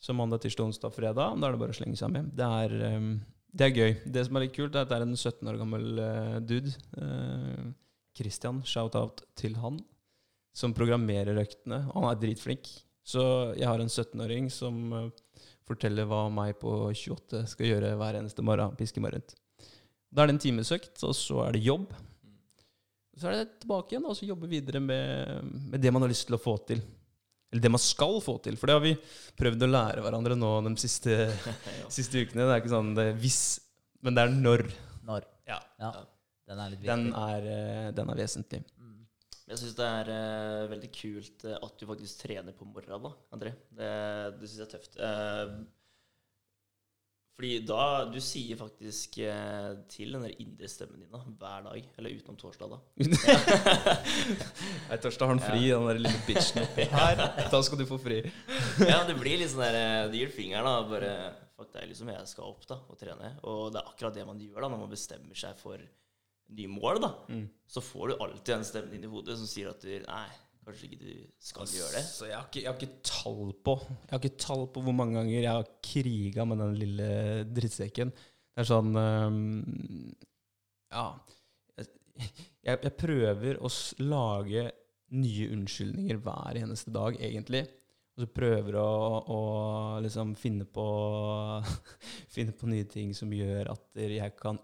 Så 0.00 0.16
mandag, 0.16 0.40
tirsdag, 0.40 0.70
onsdag, 0.70 0.94
fredag. 0.96 1.36
Da 1.36 1.48
er 1.48 1.52
det 1.52 1.60
bare 1.60 1.74
å 1.74 1.76
slenge 1.76 1.98
seg 2.00 2.12
med. 2.14 2.32
Det 2.36 2.46
er, 2.64 2.76
um, 2.96 3.12
det 3.52 3.66
er 3.66 3.76
gøy. 3.76 3.90
Det 4.08 4.24
som 4.26 4.38
er 4.38 4.46
litt 4.46 4.56
kult, 4.56 4.72
er 4.72 4.86
at 4.86 4.92
det 4.92 4.96
er 4.96 5.04
en 5.04 5.16
17 5.16 5.50
år 5.52 5.58
gammel 5.60 6.00
uh, 6.00 6.36
dude. 6.40 6.72
Uh, 6.96 7.72
Christian, 8.16 8.62
shout-out 8.66 9.22
til 9.38 9.58
han, 9.60 9.76
som 10.56 10.72
programmerer 10.76 11.38
øktene. 11.42 11.82
Han 11.92 12.08
er 12.08 12.20
dritflink. 12.20 12.70
Så 13.06 13.22
jeg 13.58 13.66
har 13.68 13.80
en 13.80 13.90
17-åring 13.90 14.50
som 14.52 14.92
eh, 14.96 15.46
forteller 15.68 16.08
hva 16.08 16.26
meg 16.32 16.58
på 16.60 16.72
28 16.92 17.44
skal 17.54 17.72
gjøre 17.72 17.94
hver 17.98 18.20
eneste 18.20 18.44
morgen. 18.44 18.76
Piske 18.78 19.02
meg 19.02 19.16
rundt. 19.16 19.34
Da 20.10 20.22
er 20.22 20.30
det 20.30 20.36
en 20.36 20.42
timesøkt, 20.42 20.96
og 21.06 21.14
så 21.16 21.44
er 21.46 21.56
det 21.56 21.64
jobb. 21.64 21.90
Så 23.20 23.28
er 23.28 23.36
det 23.36 23.60
tilbake 23.62 23.94
igjen 23.94 24.06
og 24.08 24.16
så 24.16 24.26
jobbe 24.26 24.48
videre 24.50 24.80
med, 24.82 25.44
med 25.70 25.82
det 25.82 25.92
man 25.92 26.02
har 26.04 26.10
lyst 26.10 26.26
til 26.28 26.38
å 26.38 26.42
få 26.42 26.56
til. 26.68 26.80
Eller 27.50 27.64
det 27.64 27.72
man 27.74 27.82
skal 27.82 28.20
få 28.22 28.36
til. 28.42 28.56
For 28.58 28.70
det 28.70 28.76
har 28.78 28.84
vi 28.84 28.94
prøvd 29.38 29.66
å 29.66 29.70
lære 29.70 30.04
hverandre 30.04 30.38
nå 30.38 30.52
de 30.68 30.74
siste, 30.80 31.16
siste 31.96 32.22
ukene. 32.22 32.46
Det 32.46 32.54
er 32.54 32.62
ikke 32.62 32.74
sånn 32.74 32.94
det 32.96 33.10
er 33.10 33.20
hvis, 33.20 33.42
men 34.06 34.16
det 34.16 34.24
er 34.24 34.34
når. 34.34 34.66
Når. 35.06 35.28
Ja. 35.50 35.58
Ja. 35.82 35.90
Ja. 35.90 36.06
Den 36.50 36.58
er 36.58 36.70
litt 36.72 36.80
viktig. 36.82 36.90
Den 36.90 37.12
er, 37.14 37.44
eh, 37.46 37.88
den 37.94 38.10
er 38.10 38.18
vesentlig. 38.18 38.64
Jeg 39.50 39.58
syns 39.58 39.76
det 39.80 39.86
er 39.88 40.08
uh, 40.14 40.70
veldig 40.70 40.88
kult 40.94 41.44
uh, 41.48 41.58
at 41.58 41.76
du 41.80 41.88
faktisk 41.88 42.22
trener 42.22 42.54
på 42.54 42.68
morgenen, 42.70 43.02
da, 43.02 43.10
André. 43.34 43.52
Det, 43.74 43.92
det 44.38 44.46
syns 44.46 44.60
jeg 44.60 44.66
er 44.68 44.72
tøft. 44.76 44.98
Uh, 45.02 45.60
fordi 47.40 47.54
da 47.64 47.84
Du 48.12 48.18
sier 48.20 48.58
faktisk 48.60 49.14
til 49.88 50.10
den 50.12 50.26
der 50.26 50.34
indre 50.44 50.68
stemmen 50.68 51.00
din 51.00 51.08
da, 51.08 51.22
hver 51.40 51.62
dag. 51.70 51.86
Eller 51.96 52.18
utenom 52.18 52.36
torsdag, 52.36 52.74
da. 52.74 52.78
Nei, 54.90 54.98
torsdag 55.00 55.24
har 55.24 55.32
han 55.32 55.40
fri, 55.40 55.70
den 55.72 55.88
der 55.88 56.02
lille 56.02 56.20
bitchen 56.28 56.66
oppi 56.66 56.84
her. 56.94 57.22
Da 57.50 57.62
skal 57.64 57.80
du 57.80 57.86
få 57.88 57.96
fri. 58.02 58.20
ja, 58.84 59.00
det 59.08 59.16
blir 59.16 59.40
litt 59.40 59.54
sånn 59.54 59.64
der 59.64 60.12
Det 60.12 60.20
gir 60.20 60.34
fingeren, 60.36 60.68
da. 60.68 60.90
Bare 60.92 61.14
Fuck, 61.56 61.72
det 61.74 61.82
er 61.82 61.90
liksom 61.90 62.08
jeg 62.08 62.28
skal 62.28 62.52
opp 62.52 62.62
da 62.68 62.76
og 62.88 63.00
trene. 63.00 63.34
Og 63.48 63.66
det 63.72 63.80
er 63.82 63.88
akkurat 63.90 64.14
det 64.16 64.28
man 64.28 64.38
gjør 64.40 64.62
da 64.64 64.70
når 64.72 64.84
man 64.84 64.92
bestemmer 64.92 65.36
seg 65.36 65.58
for 65.60 65.80
nye 66.56 66.70
mål, 66.70 67.00
da. 67.02 67.10
Mm. 67.30 67.48
Så 67.70 67.82
får 67.84 68.10
du 68.10 68.14
alltid 68.18 68.54
den 68.54 68.66
stemmen 68.66 68.94
inn 68.96 69.06
i 69.06 69.10
hodet 69.10 69.36
som 69.38 69.48
sier 69.48 69.70
at 69.72 69.84
du 69.84 69.90
Nei, 69.90 70.26
kanskje 70.66 70.88
ikke 70.88 71.00
du 71.02 71.12
skal 71.50 71.70
gjøre 71.76 71.94
det. 71.98 72.04
Så 72.08 72.28
jeg 72.28 72.36
har, 72.36 72.48
ikke, 72.48 72.62
jeg 72.64 72.70
har 72.70 72.78
ikke 72.78 73.04
tall 73.06 73.54
på 73.66 73.76
Jeg 73.86 74.12
har 74.12 74.22
ikke 74.22 74.42
tall 74.46 74.66
på 74.74 74.84
hvor 74.86 74.96
mange 74.96 75.18
ganger 75.18 75.36
jeg 75.36 75.50
har 75.50 75.72
kriga 75.84 76.46
med 76.48 76.62
den 76.64 76.76
lille 76.80 77.10
drittsekken. 77.48 78.12
Det 78.14 78.64
er 78.64 78.70
sånn 78.70 78.94
um, 78.96 79.42
Ja. 80.90 81.10
Jeg, 81.80 82.76
jeg 82.76 82.96
prøver 83.00 83.60
å 83.64 83.70
lage 84.04 84.66
nye 85.16 85.46
unnskyldninger 85.54 86.18
hver 86.22 86.58
eneste 86.60 86.92
dag, 86.94 87.16
egentlig. 87.16 87.64
Og 88.14 88.26
så 88.26 88.28
prøver 88.34 88.76
å, 88.76 88.88
å 89.32 89.40
liksom 90.04 90.34
finne 90.38 90.66
på 90.68 90.84
Finne 92.34 92.52
på 92.54 92.68
nye 92.70 92.86
ting 92.90 93.14
som 93.16 93.32
gjør 93.32 93.72
at 93.72 94.02
jeg 94.02 94.34
kan 94.38 94.60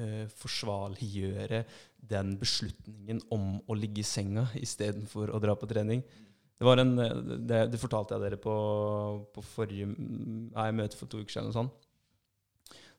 øh, 0.00 0.24
forsvarliggjøre 0.40 1.62
den 2.10 2.34
beslutningen 2.40 3.20
om 3.34 3.60
å 3.68 3.76
ligge 3.76 4.02
i 4.02 4.08
senga 4.08 4.48
istedenfor 4.58 5.30
å 5.30 5.42
dra 5.42 5.54
på 5.58 5.68
trening. 5.70 6.02
Det, 6.56 6.66
var 6.66 6.82
en, 6.82 6.96
eh, 6.98 7.14
det, 7.38 7.60
det 7.74 7.80
fortalte 7.80 8.16
jeg 8.16 8.26
dere 8.26 8.40
på, 8.40 8.56
på 9.34 9.44
forrige 9.54 9.92
nei, 9.92 10.70
møte 10.76 10.98
for 10.98 11.10
to 11.10 11.22
uker 11.22 11.38
siden. 11.38 11.54
sånn. 11.56 11.72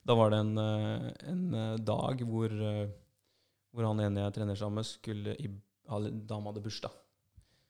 Da 0.02 0.16
var 0.18 0.32
det 0.32 0.40
en, 0.42 0.56
eh, 0.58 1.10
en 1.30 1.54
eh, 1.54 1.76
dag 1.78 2.24
hvor, 2.26 2.50
eh, 2.50 2.90
hvor 3.70 3.86
han 3.86 4.02
ene 4.02 4.24
jeg 4.24 4.34
trener 4.38 4.58
sammen 4.58 4.82
med, 4.82 4.88
skulle 4.88 5.36
i, 5.38 5.50
dama 5.86 6.50
hadde 6.50 6.62
bursdag. 6.64 6.98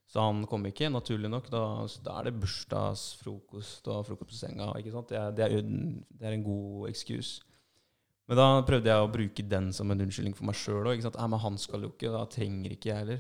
Så 0.09 0.21
han 0.21 0.45
kom 0.49 0.65
ikke, 0.69 0.91
naturlig 0.93 1.31
nok. 1.33 1.49
Da, 1.53 1.63
da 2.05 2.19
er 2.19 2.29
det 2.29 2.41
bursdagsfrokost 2.41 3.89
og 3.89 4.05
frokost 4.09 4.33
på 4.33 4.37
senga. 4.37 4.73
ikke 4.77 4.93
sant? 4.93 5.09
Det 5.13 5.19
er, 5.19 5.31
det 5.37 5.45
er, 5.47 5.63
det 5.63 6.29
er 6.29 6.37
en 6.37 6.45
god 6.45 6.89
excuse. 6.91 7.45
Men 8.33 8.39
da 8.41 8.63
prøvde 8.65 8.89
jeg 8.89 9.05
å 9.05 9.09
bruke 9.13 9.43
den 9.45 9.67
som 9.77 9.91
en 9.93 10.01
unnskyldning 10.01 10.33
for 10.33 10.49
meg 10.49 10.57
sjøl 10.57 10.87
òg. 10.89 11.03
Men 11.05 11.41
han 11.43 11.59
skal 11.61 11.83
jo 11.85 11.91
ikke, 11.93 12.09
da 12.15 12.23
trenger 12.33 12.73
ikke 12.73 12.89
jeg 12.89 13.01
heller. 13.03 13.19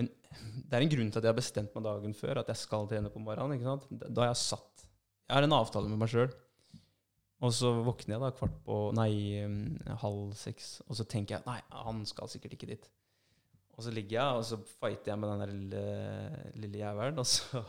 Men 0.00 0.08
det 0.32 0.78
er 0.78 0.86
en 0.86 0.92
grunn 0.94 1.10
til 1.12 1.20
at 1.20 1.26
jeg 1.26 1.34
har 1.34 1.36
bestemt 1.36 1.74
meg 1.76 1.84
dagen 1.84 2.16
før 2.16 2.40
at 2.40 2.48
jeg 2.48 2.60
skal 2.62 2.88
trene 2.88 3.10
på 3.12 3.20
morgenen. 3.20 3.58
ikke 3.58 3.68
sant? 3.68 3.84
Da 4.08 4.24
har 4.24 4.30
jeg 4.30 4.40
satt 4.40 4.86
Jeg 4.86 5.36
har 5.36 5.44
en 5.44 5.56
avtale 5.58 5.92
med 5.92 6.00
meg 6.00 6.08
sjøl. 6.14 6.32
Og 7.44 7.52
så 7.58 7.74
våkner 7.84 8.16
jeg 8.16 8.22
da 8.22 8.32
kvart 8.38 8.56
på 8.64 8.78
Nei, 8.96 9.12
mm, 9.44 9.92
halv 10.00 10.32
seks, 10.38 10.72
og 10.86 10.96
så 10.96 11.04
tenker 11.04 11.36
jeg 11.36 11.48
nei, 11.50 11.58
han 11.84 12.00
skal 12.08 12.32
sikkert 12.32 12.56
ikke 12.56 12.70
dit. 12.72 12.88
Og 13.76 13.84
så 13.84 13.92
ligger 13.92 14.16
jeg, 14.16 14.38
og 14.38 14.48
så 14.48 14.62
fighter 14.80 15.12
jeg 15.12 15.20
med 15.20 15.28
den 15.32 15.44
der 15.44 15.52
lille, 15.52 15.84
lille 16.64 16.84
jævelen, 16.86 17.20
og 17.20 17.28
så 17.28 17.60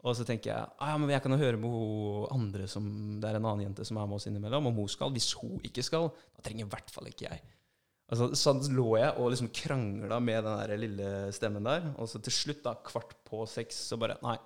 og 0.00 0.16
så 0.16 0.24
tenker 0.24 0.52
jeg 0.52 0.68
ah, 0.80 0.92
ja, 0.92 0.98
men 1.00 1.10
jeg 1.12 1.20
kan 1.20 1.34
jo 1.34 1.40
høre 1.40 1.58
med 1.60 1.72
hun 1.72 2.28
andre 2.32 2.66
som 2.70 2.84
Det 3.20 3.28
er 3.28 3.36
en 3.36 3.48
annen 3.50 3.66
jente 3.66 3.84
som 3.84 3.98
er 4.00 4.08
med 4.08 4.16
oss 4.16 4.28
innimellom, 4.30 4.70
om 4.70 4.78
hun 4.80 4.88
skal. 4.88 5.12
Hvis 5.12 5.32
hun 5.36 5.58
ikke 5.66 5.84
skal, 5.84 6.08
da 6.36 6.44
trenger 6.44 6.64
i 6.64 6.70
hvert 6.72 6.92
fall 6.94 7.10
ikke 7.10 7.26
jeg. 7.28 7.42
Altså, 8.10 8.30
sånn 8.34 8.62
lå 8.74 8.88
jeg 8.98 9.12
og 9.20 9.28
liksom 9.30 9.52
krangla 9.54 10.18
med 10.24 10.42
den 10.46 10.56
der 10.62 10.80
lille 10.80 11.10
stemmen 11.36 11.68
der. 11.68 11.92
Og 12.00 12.08
så 12.10 12.18
til 12.24 12.34
slutt, 12.34 12.64
da, 12.64 12.74
kvart 12.86 13.12
på 13.28 13.44
seks, 13.50 13.84
så 13.90 14.00
bare 14.00 14.18
Nei. 14.24 14.38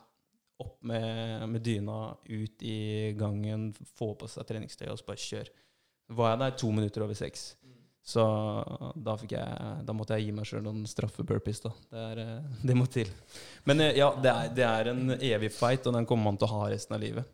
Opp 0.63 0.77
med, 0.87 1.49
med 1.51 1.65
dyna, 1.67 2.13
ut 2.31 2.61
i 2.63 3.11
gangen, 3.19 3.73
få 3.99 4.13
på 4.15 4.29
seg 4.31 4.47
treningstøy 4.47 4.85
og 4.87 5.01
så 5.01 5.09
bare 5.09 5.19
kjør. 5.19 5.49
Var 6.15 6.29
jeg 6.31 6.41
der 6.45 6.55
to 6.61 6.71
minutter 6.71 7.03
over 7.03 7.19
seks. 7.19 7.49
Så 8.05 8.23
da, 9.01 9.15
jeg, 9.25 9.61
da 9.89 9.95
måtte 9.97 10.19
jeg 10.19 10.27
gi 10.27 10.35
meg 10.37 10.49
sjøl 10.49 10.67
noen 10.67 10.85
straffe-burpees. 10.89 11.63
da. 11.65 11.73
Det, 11.89 12.03
eh, 12.21 12.59
det 12.69 12.77
må 12.77 12.85
til. 12.93 13.09
Men 13.65 13.81
eh, 13.81 13.97
ja, 13.97 14.11
det 14.21 14.33
er, 14.33 14.51
det 14.59 14.67
er 14.69 14.91
en 14.93 15.15
evig 15.17 15.51
fight, 15.57 15.89
og 15.89 15.97
den 15.97 16.09
kommer 16.09 16.29
man 16.29 16.41
til 16.41 16.51
å 16.51 16.59
ha 16.59 16.69
resten 16.75 16.99
av 16.99 17.03
livet. 17.05 17.31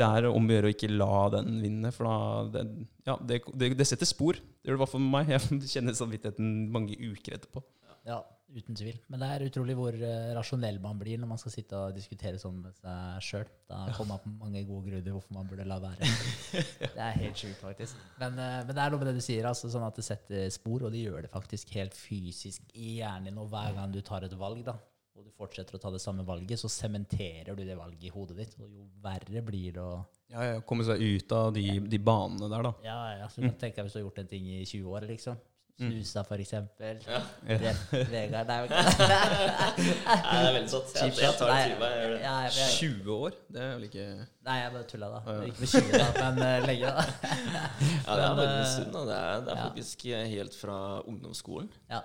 Det 0.00 0.06
er 0.06 0.26
om 0.30 0.46
å 0.46 0.54
gjøre 0.54 0.70
å 0.70 0.74
ikke 0.74 0.90
la 0.90 1.14
den 1.34 1.60
vinne, 1.62 1.90
for 1.94 2.06
da 2.06 2.18
det, 2.54 2.64
ja, 3.06 3.16
det 3.22 3.86
setter 3.86 4.08
spor. 4.08 4.38
Det 4.38 4.66
gjør 4.66 4.76
det 4.76 4.78
i 4.78 4.82
hvert 4.82 4.92
fall 4.92 5.02
for 5.02 5.14
meg. 5.14 5.30
Jeg 5.34 5.70
kjenner 5.76 5.98
samvittigheten 5.98 6.50
mange 6.74 6.98
uker 6.98 7.38
etterpå. 7.38 7.62
Ja, 8.06 8.18
uten 8.50 8.76
tvil. 8.78 8.96
Men 9.12 9.22
det 9.22 9.28
er 9.30 9.44
utrolig 9.46 9.74
hvor 9.78 9.94
eh, 9.94 10.30
rasjonell 10.36 10.80
man 10.82 10.98
blir 10.98 11.20
når 11.20 11.30
man 11.30 11.40
skal 11.40 11.52
sitte 11.54 11.78
og 11.78 11.94
diskutere 11.96 12.40
sånn 12.40 12.58
med 12.64 12.76
seg 12.80 13.24
sjøl. 13.26 13.50
Da 13.70 13.82
kommer 13.96 14.16
man 14.16 14.22
på 14.24 14.32
mange 14.46 14.62
gode 14.68 14.90
grunner 14.90 15.14
hvorfor 15.16 15.36
man 15.36 15.50
burde 15.50 15.66
la 15.68 15.78
være. 15.82 16.08
Det 16.96 17.02
er 17.06 17.18
helt 17.20 17.38
sjukt, 17.38 17.60
faktisk. 17.62 17.98
Men, 18.20 18.38
eh, 18.40 18.60
men 18.66 18.74
det 18.74 18.84
er 18.84 18.94
noe 18.94 19.02
med 19.02 19.10
det 19.12 19.18
du 19.20 19.24
sier, 19.24 19.48
altså, 19.48 19.70
sånn 19.72 19.86
at 19.86 20.00
det 20.00 20.06
setter 20.06 20.48
spor, 20.54 20.86
og 20.86 20.94
det 20.94 21.04
gjør 21.04 21.26
det 21.26 21.32
faktisk 21.32 21.74
helt 21.76 21.96
fysisk 21.96 22.72
i 22.74 22.96
hjernen 23.00 23.30
din. 23.30 23.42
Og 23.42 23.52
hver 23.52 23.76
gang 23.76 23.92
du 23.94 24.00
tar 24.04 24.26
et 24.26 24.38
valg, 24.40 24.64
da, 24.66 24.78
og 25.20 25.26
du 25.28 25.32
fortsetter 25.36 25.76
å 25.76 25.82
ta 25.82 25.92
det 25.92 26.00
samme 26.00 26.24
valget, 26.26 26.60
så 26.60 26.70
sementerer 26.72 27.52
du 27.52 27.62
det 27.66 27.76
valget 27.76 28.08
i 28.08 28.12
hodet 28.14 28.38
ditt. 28.40 28.56
Og 28.62 28.72
jo 28.72 28.88
verre 29.04 29.44
blir 29.44 29.76
det 29.76 29.84
å 29.84 30.00
Ja, 30.30 30.44
ja, 30.46 30.60
Komme 30.64 30.86
seg 30.86 31.02
ut 31.02 31.32
av 31.36 31.52
de, 31.52 31.64
de 31.90 31.98
banene 32.00 32.48
der, 32.48 32.64
da. 32.64 32.72
Ja, 32.86 32.98
ja. 33.20 33.28
Så 33.28 33.42
du 33.42 33.48
kan 33.50 33.58
tenke 33.60 33.80
deg 33.80 33.88
hvis 33.88 33.96
du 33.96 34.00
har 34.00 34.06
gjort 34.08 34.20
en 34.22 34.30
ting 34.30 34.46
i 34.48 34.62
20 34.64 34.88
år, 34.94 35.06
liksom. 35.10 35.36
Snusa, 35.80 36.22
for 36.28 36.42
eksempel. 36.44 36.98
Ja. 37.08 37.20
Vegard, 37.48 38.46
det 38.46 38.52
er 38.52 38.58
jo 38.60 38.66
ikke 38.68 38.80
Nei, 38.84 40.36
det 40.36 40.48
er 40.48 40.54
veldig 40.56 40.72
sant. 40.72 40.92
Jeg, 40.98 41.14
jeg 41.22 41.36
tar 41.38 41.50
det 41.50 41.60
til 41.64 41.78
meg. 41.80 41.94
Jeg 41.94 42.02
gjør 42.02 42.12
det. 42.12 42.20
Ja, 42.20 42.34
jeg, 42.44 42.52
jeg, 42.58 42.74
20 43.00 43.12
år? 43.14 43.38
Det 43.56 43.62
er 43.64 43.70
vel 43.78 43.86
ikke 43.88 44.06
nei, 44.50 44.56
jeg 44.60 44.72
bare 44.74 44.86
tulla, 44.92 45.08
da. 45.14 45.20
Ja. 45.24 45.48
Ikke 45.48 45.64
med 45.64 45.72
20, 45.72 45.92
da, 45.96 46.08
men 46.20 46.66
lenge, 46.68 46.90
da. 46.90 47.04
Ja, 47.30 48.16
det 48.16 48.24
er 48.26 48.40
faktisk 48.40 48.60
en 48.60 48.72
stund. 48.74 48.92
da. 48.94 49.04
Det 49.10 49.18
er, 49.20 49.44
det 49.46 49.54
er 49.54 49.62
faktisk 49.64 50.04
eh, 50.10 50.24
helt 50.34 50.58
fra 50.60 50.78
ungdomsskolen. 51.12 51.70
Ja, 51.92 52.00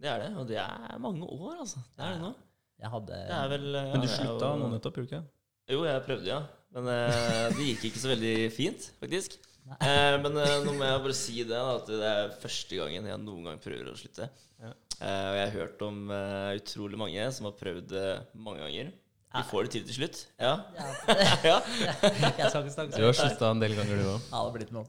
Det 0.00 0.08
er 0.14 0.24
det. 0.24 0.30
Og 0.40 0.48
det 0.48 0.58
er 0.62 0.96
mange 1.02 1.26
år, 1.26 1.52
altså. 1.60 1.82
Det 1.96 2.06
er 2.06 2.16
det 2.16 2.24
nå. 2.24 2.32
jeg 2.80 2.94
hadde 2.96 3.20
Det 3.28 3.36
er 3.36 3.52
vel 3.54 3.68
ja, 3.76 3.84
Men 3.92 4.02
du 4.06 4.08
slutta 4.10 4.54
nå 4.58 4.72
nettopp, 4.74 4.98
gjorde 4.98 5.10
du 5.10 5.14
ikke? 5.14 5.22
Jo, 5.70 5.84
jeg 5.86 6.02
prøvde, 6.08 6.26
ja. 6.32 6.40
Men 6.74 6.86
eh, 6.96 7.46
det 7.54 7.70
gikk 7.72 7.88
ikke 7.90 8.02
så 8.02 8.10
veldig 8.12 8.34
fint, 8.54 8.90
faktisk. 9.02 9.38
Eh, 9.78 10.16
men 10.22 10.38
eh, 10.42 10.54
nå 10.66 10.72
må 10.74 10.86
jeg 10.88 11.02
bare 11.04 11.16
si 11.16 11.36
det, 11.44 11.54
da, 11.54 11.76
at 11.78 11.90
det 11.90 12.00
er 12.10 12.32
første 12.42 12.78
gangen 12.80 13.06
jeg 13.06 13.20
noen 13.22 13.44
gang 13.46 13.60
prøver 13.62 13.92
å 13.92 13.98
slutte. 13.98 14.26
Ja. 14.60 14.72
Eh, 15.00 15.26
og 15.30 15.36
jeg 15.38 15.44
har 15.46 15.54
hørt 15.54 15.84
om 15.86 16.00
eh, 16.12 16.56
utrolig 16.58 16.98
mange 17.00 17.28
som 17.36 17.46
har 17.48 17.54
prøvd 17.60 17.86
det 17.94 18.08
mange 18.34 18.64
ganger. 18.66 18.90
De 19.30 19.42
får 19.46 19.66
det 19.68 19.70
til 19.76 19.84
til 19.86 19.96
slutt. 20.00 20.16
Ja. 20.42 20.56
ja, 20.74 20.86
ja. 21.52 21.58
Jeg 22.02 22.48
skal 22.50 22.64
ikke 22.64 22.72
snakke 22.74 22.98
Du 22.98 23.04
har 23.06 23.14
slutta 23.14 23.52
en 23.54 23.62
del 23.62 23.76
ganger, 23.78 24.00
du 24.02 24.08
òg. 24.10 24.24
Ja, 24.24 24.32
det 24.32 24.40
har 24.40 24.56
blitt 24.56 24.72
noen. 24.74 24.88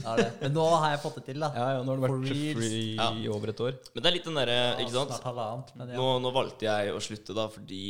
Ja. 0.00 0.14
Men 0.40 0.56
nå 0.56 0.64
har 0.72 0.94
jeg 0.94 1.00
fått 1.04 1.18
det 1.20 1.24
til, 1.28 1.44
da. 1.44 1.50
Ja, 1.56 1.66
ja, 1.76 1.84
nå 1.84 1.92
har 1.92 2.00
du 2.00 2.06
vært 2.06 2.56
free 2.56 2.80
Ja. 2.96 3.10
i 3.12 3.28
over 3.32 3.52
et 3.52 3.60
år. 3.64 3.76
Men 3.92 4.04
det 4.04 4.10
er 4.10 4.16
litt 4.16 4.26
den 4.30 4.40
derre, 4.40 4.56
Ja, 4.56 4.72
ikke 4.80 4.96
sant? 4.96 5.76
Nå, 5.92 6.08
nå 6.24 6.32
valgte 6.32 6.68
jeg 6.70 6.96
å 6.96 7.04
slutte 7.04 7.36
da 7.36 7.46
fordi 7.52 7.82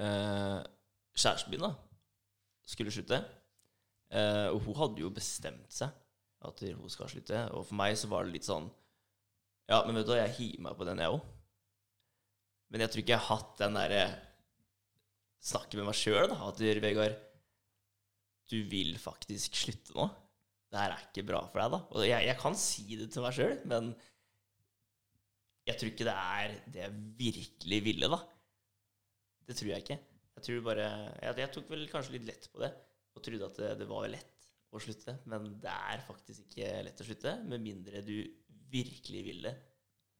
eh, 0.00 0.58
kjæresten 1.12 1.52
min 1.52 1.64
da 1.68 1.72
skulle 2.72 2.92
slutte. 2.94 3.20
Eh, 4.12 4.48
og 4.52 4.60
hun 4.66 4.76
hadde 4.76 5.04
jo 5.04 5.12
bestemt 5.14 5.72
seg 5.72 5.92
at 6.44 6.64
hun 6.66 6.92
skal 6.92 7.10
slutte. 7.10 7.44
Og 7.56 7.66
for 7.68 7.78
meg 7.80 7.96
så 7.98 8.10
var 8.12 8.26
det 8.26 8.36
litt 8.36 8.48
sånn 8.48 8.68
Ja, 9.70 9.82
men 9.86 9.96
vet 9.96 10.08
du 10.08 10.12
hva, 10.12 10.20
jeg 10.24 10.36
hiver 10.36 10.66
meg 10.66 10.76
på 10.78 10.86
den, 10.88 11.00
jeg 11.00 11.14
òg. 11.14 11.22
Men 12.72 12.84
jeg 12.84 12.92
tror 12.92 13.02
ikke 13.02 13.14
jeg 13.14 13.22
har 13.22 13.38
hatt 13.38 13.60
den 13.60 13.76
derre 13.78 14.02
snakket 15.42 15.78
med 15.78 15.88
meg 15.88 15.98
sjøl, 15.98 16.26
da. 16.30 16.38
At 16.48 16.60
Vegard, 16.60 17.16
du 18.52 18.58
vil 18.68 18.94
faktisk 19.00 19.56
slutte 19.62 19.96
nå. 19.96 20.08
Det 20.72 20.80
her 20.80 20.94
er 20.94 21.04
ikke 21.04 21.26
bra 21.28 21.42
for 21.46 21.60
deg, 21.60 21.74
da. 21.74 21.80
Og 21.92 22.06
jeg, 22.08 22.26
jeg 22.28 22.38
kan 22.40 22.56
si 22.58 22.86
det 22.96 23.10
til 23.12 23.24
meg 23.24 23.36
sjøl, 23.36 23.58
men 23.68 23.90
jeg 25.68 25.78
tror 25.78 25.92
ikke 25.92 26.06
det 26.08 26.14
er 26.18 26.54
det 26.74 26.80
jeg 26.82 27.02
virkelig 27.18 27.80
ville, 27.86 28.08
da. 28.12 28.20
Det 29.46 29.58
tror 29.58 29.72
jeg 29.72 29.84
ikke. 29.84 29.98
Jeg 30.32 30.46
tror 30.46 30.64
bare 30.64 30.86
jeg, 30.88 31.36
jeg 31.42 31.52
tok 31.54 31.68
vel 31.70 31.84
kanskje 31.92 32.16
litt 32.16 32.28
lett 32.30 32.48
på 32.52 32.62
det, 32.64 32.72
og 33.22 33.28
trodde 33.28 33.48
at 33.48 33.58
det, 33.62 33.74
det 33.82 33.88
var 33.88 34.08
lett 34.10 34.48
å 34.72 34.80
slutte. 34.82 35.14
Men 35.30 35.52
det 35.62 35.74
er 35.92 36.02
faktisk 36.06 36.48
ikke 36.48 36.72
lett 36.88 37.02
å 37.02 37.06
slutte, 37.06 37.36
med 37.46 37.62
mindre 37.62 38.02
du 38.02 38.16
virkelig 38.72 39.22
vil 39.28 39.46
det, 39.46 39.54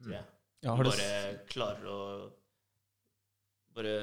tror 0.03 0.15
jeg. 0.19 0.31
Ja, 0.63 0.71
Du 0.77 0.77
har 0.77 0.87
du 0.87 0.91
bare 0.93 1.17
klarer 1.51 1.89
å 1.91 1.99
bare 3.73 3.95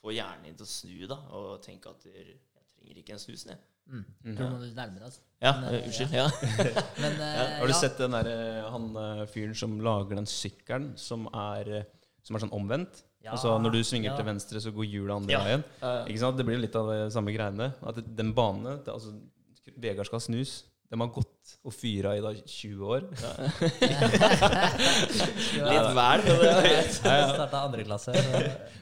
få 0.00 0.14
hjernen 0.16 0.48
din 0.48 0.56
til 0.58 0.66
å 0.66 0.72
snu, 0.72 0.96
da, 1.10 1.18
og 1.36 1.62
tenke 1.62 1.92
at 1.92 2.06
jeg 2.08 2.38
trenger 2.72 3.00
ikke 3.02 3.14
en 3.14 3.22
snus, 3.22 3.44
jeg. 3.50 3.60
Mm. 3.84 4.00
Mm. 4.24 4.36
Du 4.38 4.42
må 4.48 4.58
du 4.62 4.70
nærmere, 4.72 5.10
altså. 5.10 5.20
Ja, 5.44 5.52
Men, 5.60 5.74
eh, 5.74 5.82
unnskyld. 5.84 6.14
Ja. 6.16 6.28
Men 7.04 7.18
eh, 7.20 7.58
Har 7.60 7.68
du 7.68 7.74
ja. 7.74 7.80
sett 7.82 7.98
den 8.00 8.16
der, 8.16 8.30
eh, 8.32 8.70
han 8.72 8.86
fyren 9.28 9.58
som 9.60 9.76
lager 9.84 10.16
den 10.16 10.30
sykkelen 10.30 10.94
som 10.96 11.28
er, 11.28 11.84
som 12.24 12.38
er 12.38 12.46
sånn 12.46 12.54
omvendt? 12.56 13.04
Ja, 13.24 13.32
altså 13.32 13.54
Når 13.58 13.72
du 13.72 13.80
svinger 13.84 14.10
ja. 14.12 14.16
til 14.18 14.26
venstre, 14.28 14.60
så 14.60 14.70
går 14.74 14.84
hjulet 14.84 15.16
andre 15.16 15.32
Ja. 15.32 15.40
veien. 15.46 15.64
Ikke 16.04 16.20
sant? 16.20 16.36
Det 16.36 16.44
blir 16.44 16.60
litt 16.60 16.76
av 16.76 16.90
det 16.92 17.00
samme 17.14 17.32
greiene. 17.32 17.72
At 17.82 18.02
den 18.04 18.34
banen 18.36 18.82
det, 18.84 18.92
altså, 18.92 19.14
Vegard 19.80 20.06
skal 20.10 20.20
snus. 20.20 20.62
De 20.92 20.98
har 21.00 21.08
gått 21.10 21.54
og 21.64 21.72
fyra 21.74 22.12
i 22.14 22.20
da 22.22 22.30
20 22.36 22.84
år. 22.84 23.06
Litt 25.64 25.88
vel, 25.96 26.22
men 26.24 26.38
det 26.38 26.50
er 26.50 26.60
greit. 26.68 26.92
Starta 26.98 27.62
andre 27.66 27.86
klasse. 27.86 28.12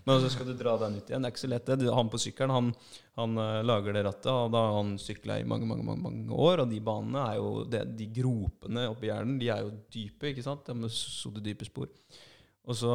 Men 0.05 0.21
så 0.25 0.31
skal 0.35 0.51
du 0.51 0.55
dra 0.59 0.75
den 0.83 0.99
ut 0.99 1.09
igjen. 1.11 1.23
Det 1.23 1.31
er 1.31 1.35
ikke 1.35 1.45
så 1.45 1.51
lett. 1.53 1.71
det. 1.71 1.89
Han 1.95 2.11
på 2.13 2.21
sykkelen 2.23 2.53
han, 2.55 2.73
han 3.21 3.39
eh, 3.39 3.61
lager 3.67 3.97
det 3.97 4.05
rattet, 4.09 4.31
og 4.33 4.51
da 4.55 4.65
har 4.67 4.77
han 4.81 4.93
sykla 5.01 5.39
i 5.41 5.47
mange 5.49 5.69
mange, 5.69 5.87
mange, 5.87 6.03
mange 6.05 6.37
år. 6.51 6.65
Og 6.65 6.73
de 6.75 6.83
banene 6.85 7.23
er 7.31 7.39
jo 7.41 7.49
de, 7.71 7.85
De 8.03 8.11
gropene 8.19 8.89
oppi 8.91 9.11
hjernen 9.11 9.39
de 9.41 9.51
er 9.55 9.63
jo 9.65 9.73
dype, 9.93 10.33
ikke 10.33 10.45
sant? 10.47 10.67
De 10.67 10.77
har 10.87 10.95
sittet 10.99 11.47
dype 11.47 11.69
spor. 11.69 11.89
Og 12.63 12.79
så 12.79 12.93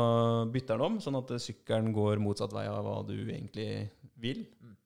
bytter 0.51 0.77
han 0.77 0.85
om, 0.93 0.99
sånn 1.03 1.19
at 1.19 1.33
sykkelen 1.43 1.91
går 1.95 2.21
motsatt 2.23 2.53
vei 2.55 2.67
av 2.71 2.85
hva 2.85 3.01
du 3.07 3.17
egentlig 3.19 3.89
vil. 4.21 4.45
Mm. 4.63 4.77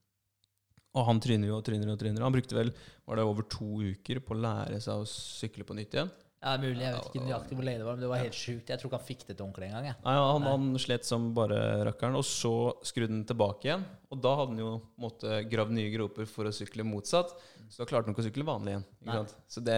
Og 0.98 1.08
han 1.08 1.22
tryner 1.24 1.52
jo 1.52 1.60
og 1.60 1.68
tryner 1.68 1.94
og 1.94 2.00
tryner. 2.02 2.26
Han 2.26 2.34
brukte 2.34 2.58
vel 2.58 2.74
var 3.08 3.20
det 3.20 3.28
over 3.28 3.46
to 3.48 3.70
uker 3.94 4.20
på 4.26 4.36
å 4.36 4.42
lære 4.42 4.82
seg 4.84 5.04
å 5.04 5.08
sykle 5.08 5.68
på 5.68 5.78
nytt 5.78 5.96
igjen. 5.96 6.12
Ja, 6.42 6.56
mulig. 6.58 6.82
Jeg 6.82 6.96
vet 6.96 7.08
ikke 7.12 7.22
nøyaktig 7.28 7.56
hvor 7.60 7.66
lenge 7.68 7.80
det 7.84 7.86
var, 7.86 7.98
men 7.98 8.02
det 8.02 8.10
var 8.10 8.24
helt 8.24 8.38
sjukt. 8.38 8.72
Jeg 8.74 8.82
tror 8.82 8.90
ikke 8.90 8.98
han 8.98 9.06
fikk 9.06 9.20
det 9.28 9.36
til 9.36 9.46
ordentlig 9.46 9.68
en 9.68 9.76
gang. 9.76 9.88
Jeg. 9.92 9.98
Nei, 10.08 10.16
han, 10.26 10.48
han 10.50 10.80
slet 10.82 11.06
som 11.06 11.28
bare 11.38 11.60
rakkeren, 11.86 12.18
og 12.18 12.26
så 12.26 12.54
skrudde 12.90 13.14
han 13.14 13.28
tilbake 13.30 13.70
igjen. 13.70 13.84
Og 14.10 14.24
da 14.26 14.32
hadde 14.40 14.56
han 14.56 14.64
jo 14.64 14.72
måtte 15.04 15.44
gravd 15.52 15.76
nye 15.78 15.92
groper 15.94 16.26
for 16.32 16.50
å 16.50 16.56
sykle 16.56 16.88
motsatt. 16.88 17.36
Så 17.70 17.84
da 17.84 17.88
klarte 17.92 18.10
han 18.10 18.18
ikke 18.18 18.26
å 18.26 18.28
sykle 18.32 18.48
vanlig 18.50 18.80
igjen. 18.80 19.30
Så 19.54 19.62
det 19.70 19.78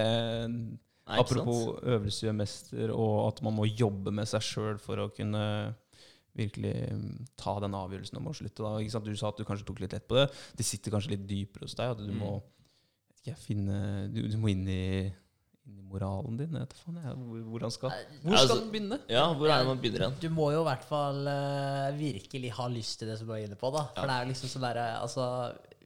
Nei. 1.07 1.17
Apropos 1.19 1.79
øvelsesmester 1.83 2.91
og 2.95 3.27
at 3.27 3.41
man 3.43 3.55
må 3.57 3.65
jobbe 3.67 4.11
med 4.15 4.27
seg 4.29 4.41
sjøl 4.45 4.77
for 4.79 5.01
å 5.03 5.09
kunne 5.11 5.41
virkelig 6.33 6.71
mm, 6.95 7.25
ta 7.37 7.57
den 7.61 7.75
avgjørelsen 7.77 8.17
om 8.21 8.29
å 8.31 8.33
slutte. 8.37 8.63
Da. 8.63 8.77
Ikke 8.81 8.93
sant? 8.95 9.05
Du 9.05 9.17
sa 9.19 9.29
at 9.33 9.37
du 9.37 9.43
kanskje 9.45 9.67
tok 9.67 9.81
litt 9.83 9.93
lett 9.93 10.07
på 10.09 10.15
det. 10.17 10.29
Det 10.57 10.65
sitter 10.65 10.95
kanskje 10.95 11.11
litt 11.13 11.27
dypere 11.29 11.67
hos 11.67 11.75
deg. 11.77 11.91
At 11.93 11.99
du 12.01 12.07
Mm. 12.09 12.21
må 12.23 12.31
ikke, 13.19 13.33
jeg, 13.33 13.37
finne 13.43 13.81
du, 14.13 14.21
du 14.31 14.37
må 14.41 14.49
inn 14.49 14.63
i, 14.67 14.79
inn 15.67 15.77
i 15.77 15.85
moralen 15.91 16.39
din. 16.39 16.55
Jeg 16.55 16.65
vet 16.65 16.73
faen 16.79 16.97
jeg, 17.03 17.13
hvor, 17.19 17.43
hvor 17.51 17.67
skal 17.75 17.93
Hvor 18.23 18.31
Altså- 18.33 18.47
skal 18.47 18.63
han 18.63 18.71
begynne? 18.73 18.99
Ja, 19.11 19.27
hvor 19.33 19.47
er 19.51 19.59
det 19.61 19.67
man 19.73 19.83
begynner 19.83 20.07
igjen? 20.07 20.17
Du 20.23 20.29
må 20.39 20.49
jo 20.55 20.63
i 20.63 20.67
hvert 20.71 20.87
fall 20.89 21.21
uh, 21.27 21.91
virkelig 21.99 22.51
ha 22.57 22.67
lyst 22.79 22.99
til 23.03 23.11
det 23.11 23.19
som 23.19 23.27
du 23.27 23.33
er 23.35 23.43
inne 23.45 23.59
på. 23.59 23.69
da 23.75 23.85
For 23.93 24.01
Ja. 24.01 24.07
det 24.07 24.15
er 24.15 24.23
jo 24.25 24.31
liksom 24.33 24.49
sånn 24.55 24.67
der, 24.71 24.81
altså, 25.03 25.27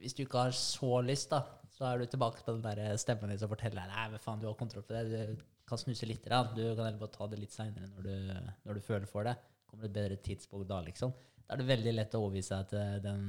Hvis 0.00 0.14
du 0.14 0.22
ikke 0.24 0.38
har 0.46 0.50
så 0.54 1.02
lyst, 1.04 1.28
da 1.34 1.42
så 1.78 1.86
er 1.86 2.00
du 2.00 2.10
tilbake 2.10 2.42
på 2.42 2.56
den 2.56 2.64
der 2.64 2.98
stemmen 2.98 3.30
din 3.30 3.38
som 3.38 3.50
forteller 3.52 3.84
deg 3.84 3.92
Nei, 3.92 4.06
men 4.10 4.22
faen, 4.22 4.40
du 4.42 4.48
har 4.48 4.56
kontroll 4.58 4.82
på 4.86 4.96
det. 4.96 5.04
Du 5.38 5.44
kan 5.68 5.78
snuse 5.78 6.08
litt. 6.10 6.24
Da. 6.26 6.42
Du 6.50 6.62
kan 6.74 6.88
heller 6.88 6.98
bare 6.98 7.14
ta 7.14 7.28
det 7.30 7.38
litt 7.38 7.54
seinere 7.54 7.86
når, 7.92 8.48
når 8.66 8.78
du 8.78 8.82
føler 8.82 9.06
for 9.10 9.28
det. 9.28 9.36
Kommer 9.68 9.86
et 9.86 9.94
bedre 9.94 10.16
tidspunkt 10.24 10.66
da, 10.70 10.80
liksom. 10.82 11.12
Da 11.44 11.54
er 11.54 11.62
det 11.62 11.68
veldig 11.68 11.92
lett 11.94 12.16
å 12.16 12.22
overgi 12.24 12.42
seg 12.48 12.72
til 12.72 13.04
den, 13.04 13.28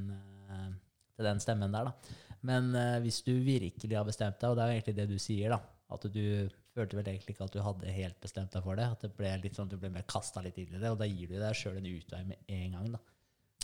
eh, 0.50 0.72
til 1.16 1.30
den 1.30 1.44
stemmen 1.44 1.76
der, 1.76 1.92
da. 1.92 2.18
Men 2.50 2.72
eh, 2.76 2.98
hvis 3.04 3.22
du 3.28 3.36
virkelig 3.44 4.00
har 4.00 4.08
bestemt 4.08 4.40
deg, 4.42 4.50
og 4.50 4.58
det 4.58 4.66
er 4.66 4.72
jo 4.72 4.80
egentlig 4.80 4.98
det 4.98 5.08
du 5.12 5.20
sier, 5.22 5.54
da 5.54 5.60
At 5.96 6.10
du 6.10 6.26
følte 6.76 6.98
vel 6.98 7.08
egentlig 7.12 7.36
ikke 7.36 7.48
at 7.48 7.56
du 7.56 7.62
hadde 7.66 7.94
helt 7.94 8.20
bestemt 8.24 8.54
deg 8.56 8.66
for 8.66 8.80
det. 8.80 8.90
At 8.96 9.06
det 9.06 9.14
ble 9.18 9.32
litt 9.44 9.60
sånn, 9.60 9.70
du 9.70 9.78
ble 9.78 9.92
mer 9.94 10.08
kasta 10.10 10.44
litt 10.46 10.58
inn 10.62 10.74
i 10.74 10.82
det, 10.82 10.90
og 10.90 11.00
da 11.00 11.08
gir 11.10 11.32
du 11.32 11.38
deg 11.38 11.58
sjøl 11.58 11.80
en 11.80 11.90
utvei 11.92 12.26
med 12.28 12.52
en 12.58 12.78
gang, 12.78 12.92
da. 12.98 13.02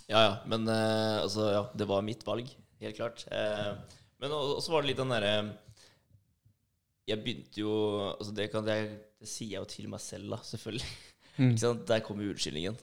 Ja, 0.05 0.21
ja. 0.21 0.33
Men 0.51 0.67
eh, 0.69 1.21
altså, 1.23 1.49
ja, 1.53 1.67
det 1.73 1.89
var 1.89 2.05
mitt 2.05 2.25
valg. 2.27 2.49
Helt 2.81 2.99
klart. 2.99 3.25
Eh, 3.31 3.71
men 4.21 4.31
og- 4.31 4.55
også 4.59 4.71
var 4.73 4.81
det 4.85 4.91
litt 4.93 5.01
den 5.01 5.11
derre 5.13 5.33
Jeg 7.07 7.21
begynte 7.21 7.61
jo 7.61 7.73
altså 8.15 8.31
det, 8.33 8.47
kan, 8.53 8.65
det, 8.65 8.77
det 9.21 9.27
sier 9.29 9.51
jeg 9.57 9.61
jo 9.61 9.69
til 9.69 9.89
meg 9.91 10.01
selv, 10.01 10.31
da, 10.35 10.41
selvfølgelig. 10.53 10.95
Mm. 11.35 11.51
Der 11.83 11.99
kommer 11.99 12.29
unnskyldningen. 12.31 12.77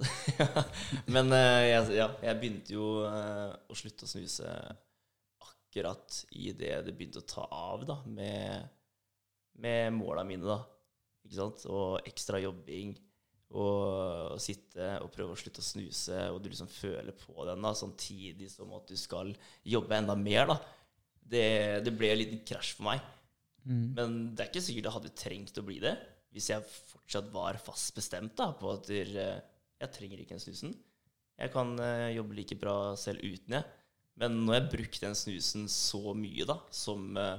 men 1.15 1.33
eh, 1.33 1.71
jeg, 1.71 1.95
ja, 1.97 2.11
jeg 2.21 2.37
begynte 2.37 2.75
jo 2.75 2.83
eh, 3.09 3.55
å 3.73 3.77
slutte 3.81 4.05
å 4.05 4.11
snuse 4.11 4.45
akkurat 5.41 6.19
i 6.37 6.51
det 6.53 6.75
det 6.85 6.93
begynte 6.93 7.23
å 7.23 7.29
ta 7.31 7.47
av, 7.49 7.87
da, 7.89 7.97
med, 8.13 8.67
med 9.57 9.97
måla 9.97 10.21
mine, 10.29 10.45
da. 10.45 10.59
Ikke 11.25 11.39
sant? 11.39 11.65
Og 11.73 12.05
ekstra 12.13 12.43
jobbing. 12.45 12.93
Og 13.57 14.37
sitte 14.41 14.91
og 15.01 15.09
prøve 15.17 15.33
å 15.33 15.41
slutte 15.41 15.65
å 15.65 15.71
snuse, 15.71 16.21
og 16.33 16.39
du 16.45 16.51
liksom 16.53 16.69
føler 16.73 17.17
på 17.25 17.49
den 17.49 17.65
da, 17.65 17.73
samtidig 17.77 18.53
som 18.53 18.77
at 18.77 18.85
du 18.93 19.01
skal 19.01 19.33
jobbe 19.65 19.97
enda 19.97 20.17
mer. 20.17 20.53
da. 20.53 20.59
Det, 21.23 21.47
det 21.87 21.93
ble 21.97 22.13
en 22.13 22.21
liten 22.21 22.43
krasj 22.47 22.75
for 22.79 22.91
meg. 22.91 23.03
Mm. 23.63 23.85
Men 23.97 24.17
det 24.35 24.45
er 24.45 24.51
ikke 24.51 24.65
sikkert 24.65 24.89
det 24.89 24.95
hadde 24.97 25.15
trengt 25.19 25.61
å 25.61 25.67
bli 25.67 25.79
det 25.83 25.95
hvis 26.33 26.49
jeg 26.49 26.65
fortsatt 26.89 27.29
var 27.33 27.59
fast 27.61 27.93
bestemt 27.93 28.33
da, 28.39 28.49
på 28.57 28.71
at 28.73 28.89
eh, 28.95 29.37
jeg 29.83 29.93
trenger 29.93 30.23
ikke 30.23 30.33
den 30.33 30.43
snusen. 30.43 30.73
Jeg 31.37 31.53
kan 31.53 31.75
eh, 31.83 32.15
jobbe 32.17 32.37
like 32.39 32.57
bra 32.61 32.77
selv 32.97 33.21
uten 33.21 33.59
jeg. 33.59 33.67
Men 34.21 34.43
når 34.47 34.59
jeg 34.59 34.71
brukte 34.75 35.07
den 35.07 35.17
snusen 35.17 35.67
så 35.73 36.15
mye, 36.17 36.47
da, 36.49 36.57
som 36.73 37.17
eh, 37.21 37.35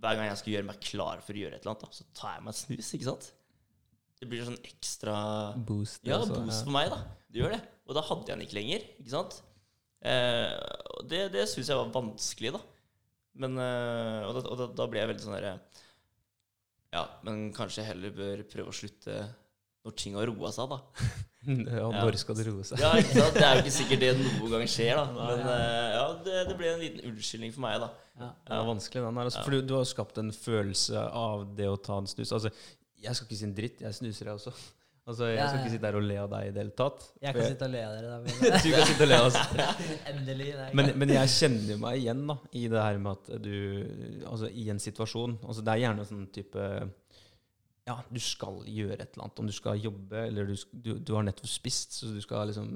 hver 0.00 0.16
gang 0.16 0.30
jeg 0.30 0.40
skal 0.40 0.54
gjøre 0.56 0.68
meg 0.70 0.82
klar 0.82 1.22
for 1.24 1.36
å 1.36 1.44
gjøre 1.44 1.58
et 1.58 1.62
eller 1.64 1.74
annet, 1.74 1.86
da, 1.86 1.94
så 1.94 2.06
tar 2.16 2.36
jeg 2.36 2.46
meg 2.46 2.54
en 2.54 2.60
snus, 2.60 2.90
ikke 2.96 3.08
sant? 3.10 3.30
Det 4.20 4.28
blir 4.28 4.44
sånn 4.44 4.60
ekstra 4.68 5.14
Boost. 5.56 6.02
ja, 6.04 6.18
også, 6.18 6.36
boost 6.36 6.66
for 6.66 6.74
meg, 6.74 6.90
da. 6.92 7.00
Det 7.30 7.40
gjør 7.40 7.54
det. 7.56 7.60
Og 7.88 7.96
da 7.96 8.04
hadde 8.04 8.26
jeg 8.26 8.34
den 8.34 8.44
ikke 8.46 8.58
lenger, 8.58 8.84
ikke 9.00 9.14
sant? 9.14 9.38
Eh, 10.00 10.52
det 11.08 11.22
det 11.34 11.46
syns 11.48 11.70
jeg 11.72 11.78
var 11.78 11.94
vanskelig, 11.94 12.52
da. 12.58 12.62
Men, 13.38 13.58
eh, 13.62 14.26
og 14.26 14.34
da, 14.36 14.42
og 14.48 14.58
da, 14.58 14.66
da 14.80 14.86
blir 14.90 15.04
jeg 15.04 15.12
veldig 15.12 15.22
sånn 15.22 15.36
derre 15.36 15.52
Ja, 16.90 17.04
men 17.26 17.50
kanskje 17.54 17.84
jeg 17.84 17.92
heller 17.92 18.14
bør 18.16 18.42
prøve 18.50 18.72
å 18.72 18.74
slutte 18.74 19.20
når 19.86 19.94
ting 19.96 20.16
har 20.18 20.28
roa 20.28 20.50
seg, 20.52 20.72
da. 20.72 20.80
Ja, 21.80 21.86
når 21.88 22.18
skal 22.20 22.36
det 22.36 22.44
roe 22.50 22.64
seg? 22.68 22.82
Ja, 22.82 22.90
ikke 23.00 23.14
sant? 23.16 23.38
Det 23.38 23.44
er 23.46 23.54
jo 23.56 23.62
ikke 23.62 23.72
sikkert 23.72 24.02
det 24.02 24.10
noen 24.18 24.50
gang 24.52 24.66
skjer, 24.68 24.98
da. 24.98 25.04
Men 25.16 25.46
eh, 25.54 25.86
ja, 25.94 26.02
det, 26.26 26.42
det 26.50 26.56
ble 26.58 26.68
en 26.74 26.82
liten 26.82 27.06
unnskyldning 27.08 27.54
for 27.54 27.64
meg, 27.64 27.78
da. 27.80 27.88
Ja. 28.20 28.28
Det 28.44 28.58
er 28.58 28.66
vanskelig, 28.68 29.04
den 29.06 29.20
her. 29.22 29.30
Altså. 29.30 29.44
For 29.46 29.56
du, 29.56 29.62
du 29.70 29.72
har 29.78 29.86
skapt 29.88 30.20
en 30.20 30.34
følelse 30.36 31.06
av 31.22 31.46
det 31.56 31.70
å 31.72 31.78
ta 31.80 31.96
en 32.02 32.10
snus. 32.10 32.34
Altså, 32.36 32.52
jeg 33.00 33.16
skal 33.16 33.30
ikke 33.30 33.38
si 33.40 33.48
en 33.48 33.56
dritt. 33.56 33.80
Jeg 33.86 33.96
snuser, 33.96 34.28
jeg 34.28 34.36
også. 34.36 34.52
Altså, 35.10 35.26
jeg 35.26 35.38
Ja, 35.40 35.46
skal 35.50 35.58
ja. 35.58 35.64
ikke 35.64 35.72
sitte 35.74 35.88
her 35.90 35.96
og 35.98 36.04
le 36.06 36.16
av 36.22 36.28
deg 36.30 36.46
i 36.46 36.52
det 36.54 36.62
hele 36.62 36.74
tatt. 36.78 37.06
Jeg 37.20 37.34
kan 37.34 37.40
kan 37.42 37.50
sitte 37.50 37.66
og 37.66 37.72
le 37.74 37.80
av 37.82 37.94
dere, 37.96 38.10
da. 38.10 38.18
du 38.64 38.68
kan 38.76 38.86
sitte 38.90 39.06
og 39.06 39.10
le 39.10 39.18
av 39.18 39.28
oss. 39.28 39.38
Endelig. 40.12 40.48
Men, 40.78 40.90
men 41.02 41.12
jeg 41.16 41.32
kjenner 41.34 41.80
meg 41.82 41.98
igjen 42.04 42.22
da, 42.30 42.36
i 42.60 42.64
det 42.70 42.84
her 42.86 43.00
med 43.02 43.18
at 43.18 43.42
du 43.42 43.54
Altså, 44.30 44.50
i 44.54 44.68
en 44.70 44.78
situasjon 44.82 45.38
altså 45.42 45.64
Det 45.66 45.72
er 45.74 45.82
gjerne 45.84 46.04
sånn 46.06 46.26
type 46.34 46.66
Ja, 47.90 47.96
du 48.06 48.20
skal 48.22 48.60
gjøre 48.70 49.00
et 49.00 49.08
eller 49.16 49.26
annet. 49.26 49.42
Om 49.42 49.50
du 49.50 49.54
skal 49.56 49.80
jobbe, 49.82 50.26
eller 50.28 50.46
du, 50.52 50.54
du, 50.72 50.92
du 51.00 51.12
har 51.16 51.24
nettopp 51.26 51.50
spist, 51.50 51.96
så 51.98 52.12
du 52.14 52.20
skal 52.22 52.46
liksom 52.52 52.70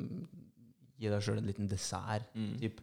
gi 0.99 1.11
deg 1.13 1.23
sjøl 1.23 1.39
en 1.39 1.47
liten 1.51 1.69
dessert. 1.71 2.27
Mm. 2.35 2.55
Typ. 2.63 2.81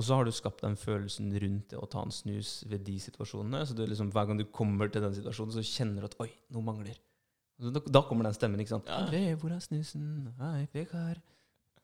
Og 0.00 0.06
så 0.06 0.16
har 0.16 0.24
du 0.24 0.32
skapt 0.32 0.62
den 0.64 0.78
følelsen 0.80 1.28
rundt 1.42 1.70
det 1.74 1.78
å 1.78 1.86
ta 1.90 2.00
en 2.06 2.14
snus 2.14 2.62
ved 2.70 2.82
de 2.86 2.94
situasjonene. 3.04 3.60
Så 3.68 3.76
du 3.76 3.82
liksom, 3.84 4.10
hver 4.14 4.26
gang 4.30 4.38
du 4.40 4.46
kommer 4.48 4.88
til 4.90 5.04
den 5.04 5.14
situasjonen, 5.14 5.52
så 5.54 5.64
kjenner 5.66 6.00
du 6.02 6.08
at 6.08 6.16
'oi, 6.22 6.30
noe 6.56 6.64
mangler'. 6.64 6.96
Da, 7.60 7.82
da 7.84 8.02
kommer 8.08 8.24
den 8.24 8.36
stemmen. 8.36 8.60
ikke 8.62 8.76
sant? 8.76 8.88
Ja. 8.88 9.02
'André, 9.04 9.34
hvor 9.36 9.52
er 9.52 9.60
snusen?' 9.60 10.32
'Hei, 10.38 10.66
Vegard. 10.72 11.20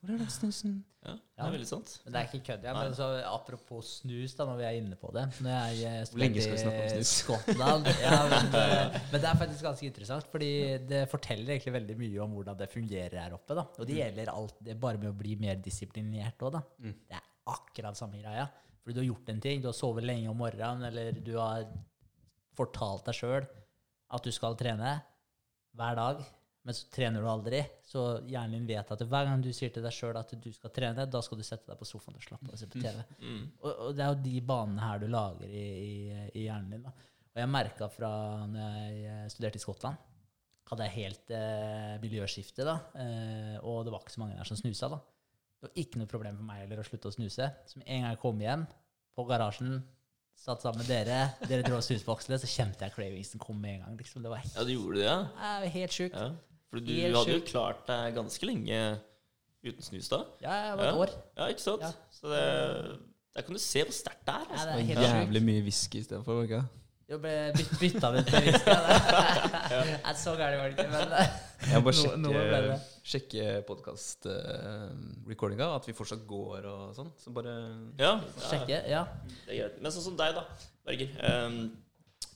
Hvor 0.00 0.14
er 0.14 0.18
den 0.18 0.30
snusen?' 0.30 0.84
Ja, 1.06 1.12
det 1.12 1.44
er 1.44 1.52
veldig 1.54 1.68
sant. 1.68 1.90
Men 2.04 2.14
det 2.14 2.20
er 2.20 2.28
ikke 2.28 2.46
kødd. 2.46 2.64
Ja. 2.66 2.72
Men 2.74 2.94
så, 2.96 3.06
apropos 3.28 3.90
snus, 4.00 4.34
da, 4.34 4.46
når 4.48 4.56
vi 4.58 4.64
er 4.66 4.78
inne 4.80 4.96
på 4.98 5.12
det 5.14 5.22
Når 5.44 5.52
jeg 5.52 5.84
eh, 5.86 6.06
Hvor 6.10 6.22
lenge 6.22 6.42
skal 6.42 6.56
vi 6.56 6.62
snakke 6.64 6.82
om 6.82 6.88
snus? 6.96 7.12
Skottland 7.20 7.90
ja, 8.02 8.16
men, 8.32 8.48
eh, 8.62 8.96
men 9.12 9.22
det 9.22 9.30
er 9.30 9.40
faktisk 9.42 9.68
ganske 9.68 9.86
interessant, 9.86 10.28
fordi 10.32 10.50
det 10.88 11.04
forteller 11.12 11.54
egentlig 11.54 11.76
veldig 11.76 11.96
mye 12.00 12.22
om 12.24 12.36
hvordan 12.38 12.58
det 12.58 12.70
fungerer 12.72 13.18
her 13.22 13.36
oppe. 13.38 13.54
da 13.54 13.66
Og 13.78 13.86
det 13.86 14.00
gjelder 14.00 14.32
alt 14.34 14.58
det 14.66 14.78
bare 14.82 15.02
med 15.02 15.12
å 15.12 15.18
bli 15.18 15.36
mer 15.44 15.60
disiplinert 15.62 16.42
òg, 16.42 16.56
da. 16.58 16.64
Mm. 16.82 16.96
Det 17.06 17.20
er 17.20 17.28
akkurat 17.54 17.98
samme 17.98 18.22
greia. 18.22 18.48
Fordi 18.82 18.96
du 18.96 19.02
har 19.04 19.10
gjort 19.12 19.30
en 19.30 19.44
ting, 19.46 19.62
du 19.62 19.70
har 19.70 19.78
sovet 19.78 20.06
lenge 20.06 20.30
om 20.30 20.42
morgenen, 20.42 20.88
eller 20.90 21.22
du 21.22 21.36
har 21.38 21.68
fortalt 22.56 23.06
deg 23.06 23.20
sjøl 23.20 23.46
at 24.16 24.26
du 24.26 24.32
skal 24.34 24.58
trene 24.58 24.96
hver 25.76 25.98
dag, 25.98 26.22
men 26.66 26.74
så 26.74 26.88
trener 26.90 27.22
du 27.22 27.28
aldri. 27.30 27.60
Så 27.86 28.02
hjernen 28.26 28.56
din 28.56 28.68
vet 28.68 28.88
at 28.90 29.02
hver 29.06 29.28
gang 29.28 29.42
du 29.44 29.52
sier 29.54 29.70
til 29.74 29.84
deg 29.86 29.94
sjøl 29.94 30.16
at 30.18 30.32
du 30.34 30.48
skal 30.54 30.72
trene, 30.74 31.06
da 31.06 31.20
skal 31.22 31.38
du 31.38 31.44
sette 31.46 31.70
deg 31.70 31.78
på 31.78 31.86
sofaen 31.86 32.18
og 32.18 32.24
slappe 32.24 32.48
av 32.48 32.56
og 32.56 32.60
se 32.60 32.68
på 32.72 32.80
TV. 32.82 33.04
Mm. 33.20 33.44
Og, 33.60 33.70
og 33.70 33.92
det 33.94 34.02
er 34.02 34.10
jo 34.10 34.24
de 34.24 34.40
banene 34.48 34.82
her 34.82 35.02
du 35.02 35.06
lager 35.12 35.46
i, 35.46 35.66
i, 35.86 35.92
i 36.32 36.46
hjernen 36.48 36.74
din. 36.74 36.88
Da. 36.88 36.94
Og 37.36 37.42
jeg 37.42 37.52
merka 37.52 37.90
fra 37.92 38.10
når 38.50 38.78
jeg 38.80 39.00
eh, 39.12 39.24
studerte 39.30 39.60
i 39.60 39.62
Skottland, 39.62 40.02
hadde 40.66 40.86
jeg 40.88 40.96
helt 40.96 41.34
eh, 41.36 41.92
miljøskifte, 42.02 42.64
da, 42.66 42.80
eh, 42.98 43.58
og 43.62 43.84
det 43.86 43.92
var 43.94 44.02
ikke 44.02 44.16
så 44.16 44.22
mange 44.24 44.38
der 44.38 44.48
som 44.48 44.58
snusa. 44.58 44.90
da. 44.90 44.98
Det 45.56 45.68
var 45.68 45.78
ikke 45.84 46.00
noe 46.00 46.10
problem 46.10 46.40
for 46.40 46.48
meg 46.48 46.64
heller 46.64 46.82
å 46.82 46.86
slutte 46.88 47.12
å 47.12 47.14
snuse. 47.14 47.46
Så 47.68 47.78
med 47.78 47.86
en 47.86 48.02
gang 48.02 48.16
jeg 48.16 48.22
kom 48.24 48.42
hjem 48.42 48.66
på 49.16 49.24
garasjen, 49.28 49.76
satt 50.36 50.62
sammen 50.62 50.78
med 50.82 50.86
dere, 50.90 51.30
dere 51.48 51.62
dro 51.66 51.80
snusboksene, 51.82 52.38
så 52.38 52.46
kjente 52.46 52.84
jeg 52.86 52.92
cravingsen 52.94 53.40
komme 53.42 53.60
med 53.64 53.74
en 53.74 53.80
gang. 53.86 53.96
Liksom. 53.98 54.22
Det 54.22 54.30
var 54.30 54.36
helt, 54.44 54.54
Ja, 54.56 54.64
du 54.64 54.72
gjorde 54.74 54.96
det, 55.00 55.04
ja? 55.08 55.16
var 55.40 55.66
helt 55.78 55.92
sjukt. 55.96 56.14
ja. 56.14 56.30
For 56.70 56.80
du 56.82 56.92
Helt 56.92 57.16
hadde 57.16 57.32
jo 57.38 57.42
klart 57.46 57.84
deg 57.86 58.14
ganske 58.16 58.46
lenge 58.46 58.78
uten 59.66 59.82
snus 59.82 60.08
da. 60.12 60.18
Ja, 60.42 60.52
jeg 60.68 60.76
var 60.78 60.84
et 60.84 60.94
Ja. 60.94 60.96
år. 61.02 61.10
Ja, 61.38 61.46
ikke 61.52 61.62
sant? 61.62 61.82
Ja. 61.82 61.90
Så 62.10 62.26
det, 62.30 62.98
der 63.34 63.42
kan 63.42 63.54
du 63.54 63.58
se 63.62 63.82
hvor 63.84 63.92
sterkt 63.92 64.26
det 64.26 64.34
er. 64.34 64.44
Ja, 64.46 64.52
Altså. 64.52 64.66
det 64.66 64.74
er 64.74 64.86
helt 64.90 65.00
Jævlig 65.06 65.40
sjukt. 65.40 65.46
mye 65.46 65.62
whisky 65.62 65.98
istedenfor. 66.00 66.42
ikke 66.42 66.60
sant? 66.60 66.82
Jeg 67.08 67.20
ble 67.22 67.52
byt, 67.56 67.70
bytta 67.80 68.08
ut 68.10 68.32
med 68.32 68.42
whisky. 68.42 68.70
Er 70.10 70.14
så 70.18 70.34
gærent 70.36 70.58
var 70.58 70.68
det 70.68 70.78
ikke, 70.78 70.90
men 70.90 71.08
Jeg 71.64 71.80
må 71.80 71.84
bare 71.88 71.96
Noe- 71.96 72.16
noe 72.20 72.32
ble 72.32 72.40
sjekke, 73.06 73.10
sjekke 73.10 73.44
podkast-recordinga, 73.68 75.66
at 75.76 75.84
vi 75.88 75.92
fortsatt 75.96 76.22
går 76.28 76.60
og 76.68 76.82
sånn. 76.96 77.10
Så 77.20 77.28
bare 77.34 77.52
Ja, 78.00 78.12
sjekke. 78.48 78.78
Ja. 78.90 79.02
Det 79.46 79.52
er 79.54 79.58
greit. 79.62 79.76
Men 79.82 79.90
sånn 79.94 80.02
som 80.10 80.16
deg, 80.18 80.30
da, 80.36 80.42
Berger. 80.86 81.08
Um, 81.24 81.56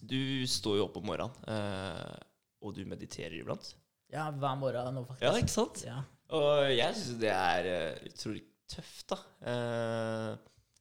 du 0.01 0.47
står 0.49 0.77
jo 0.81 0.85
opp 0.89 0.97
om 0.97 1.05
morgenen, 1.11 1.35
uh, 1.49 2.17
og 2.65 2.69
du 2.75 2.83
mediterer 2.89 3.37
iblant. 3.43 3.75
ja, 4.11 4.31
hver 4.33 4.57
morgen 4.59 4.95
nå, 4.95 5.05
faktisk. 5.07 5.23
Ja, 5.23 5.33
ikke 5.39 5.49
sant? 5.55 5.85
Ja. 5.87 6.01
Og 6.31 6.71
jeg 6.71 6.95
syns 6.95 7.19
det 7.21 7.31
er 7.31 7.65
eh, 7.67 7.99
utrolig 8.09 8.43
tøft, 8.71 9.09
da. 9.11 9.17
Uh, 9.43 10.37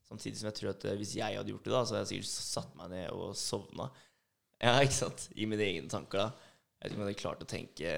samtidig 0.10 0.38
som 0.38 0.48
jeg 0.50 0.56
tror 0.60 0.70
at 0.76 0.86
eh, 0.86 0.96
hvis 0.98 1.16
jeg 1.18 1.38
hadde 1.38 1.50
gjort 1.52 1.64
det, 1.66 1.74
da, 1.74 1.84
så 1.86 1.94
hadde 1.98 2.06
jeg 2.06 2.12
sikkert 2.24 2.54
satt 2.54 2.76
meg 2.78 2.90
ned 2.94 3.10
og 3.14 3.36
sovna. 3.38 3.90
Ja, 4.62 4.80
ikke 4.84 4.94
sant? 4.98 5.30
I 5.36 5.46
mine 5.50 5.64
egne 5.66 5.90
tanker, 5.90 6.18
da. 6.20 6.32
Jeg 6.80 6.88
vet 6.88 6.92
ikke 6.94 7.00
om 7.00 7.04
jeg 7.04 7.10
hadde 7.12 7.22
klart 7.22 7.42
å 7.44 7.48
tenke, 7.50 7.94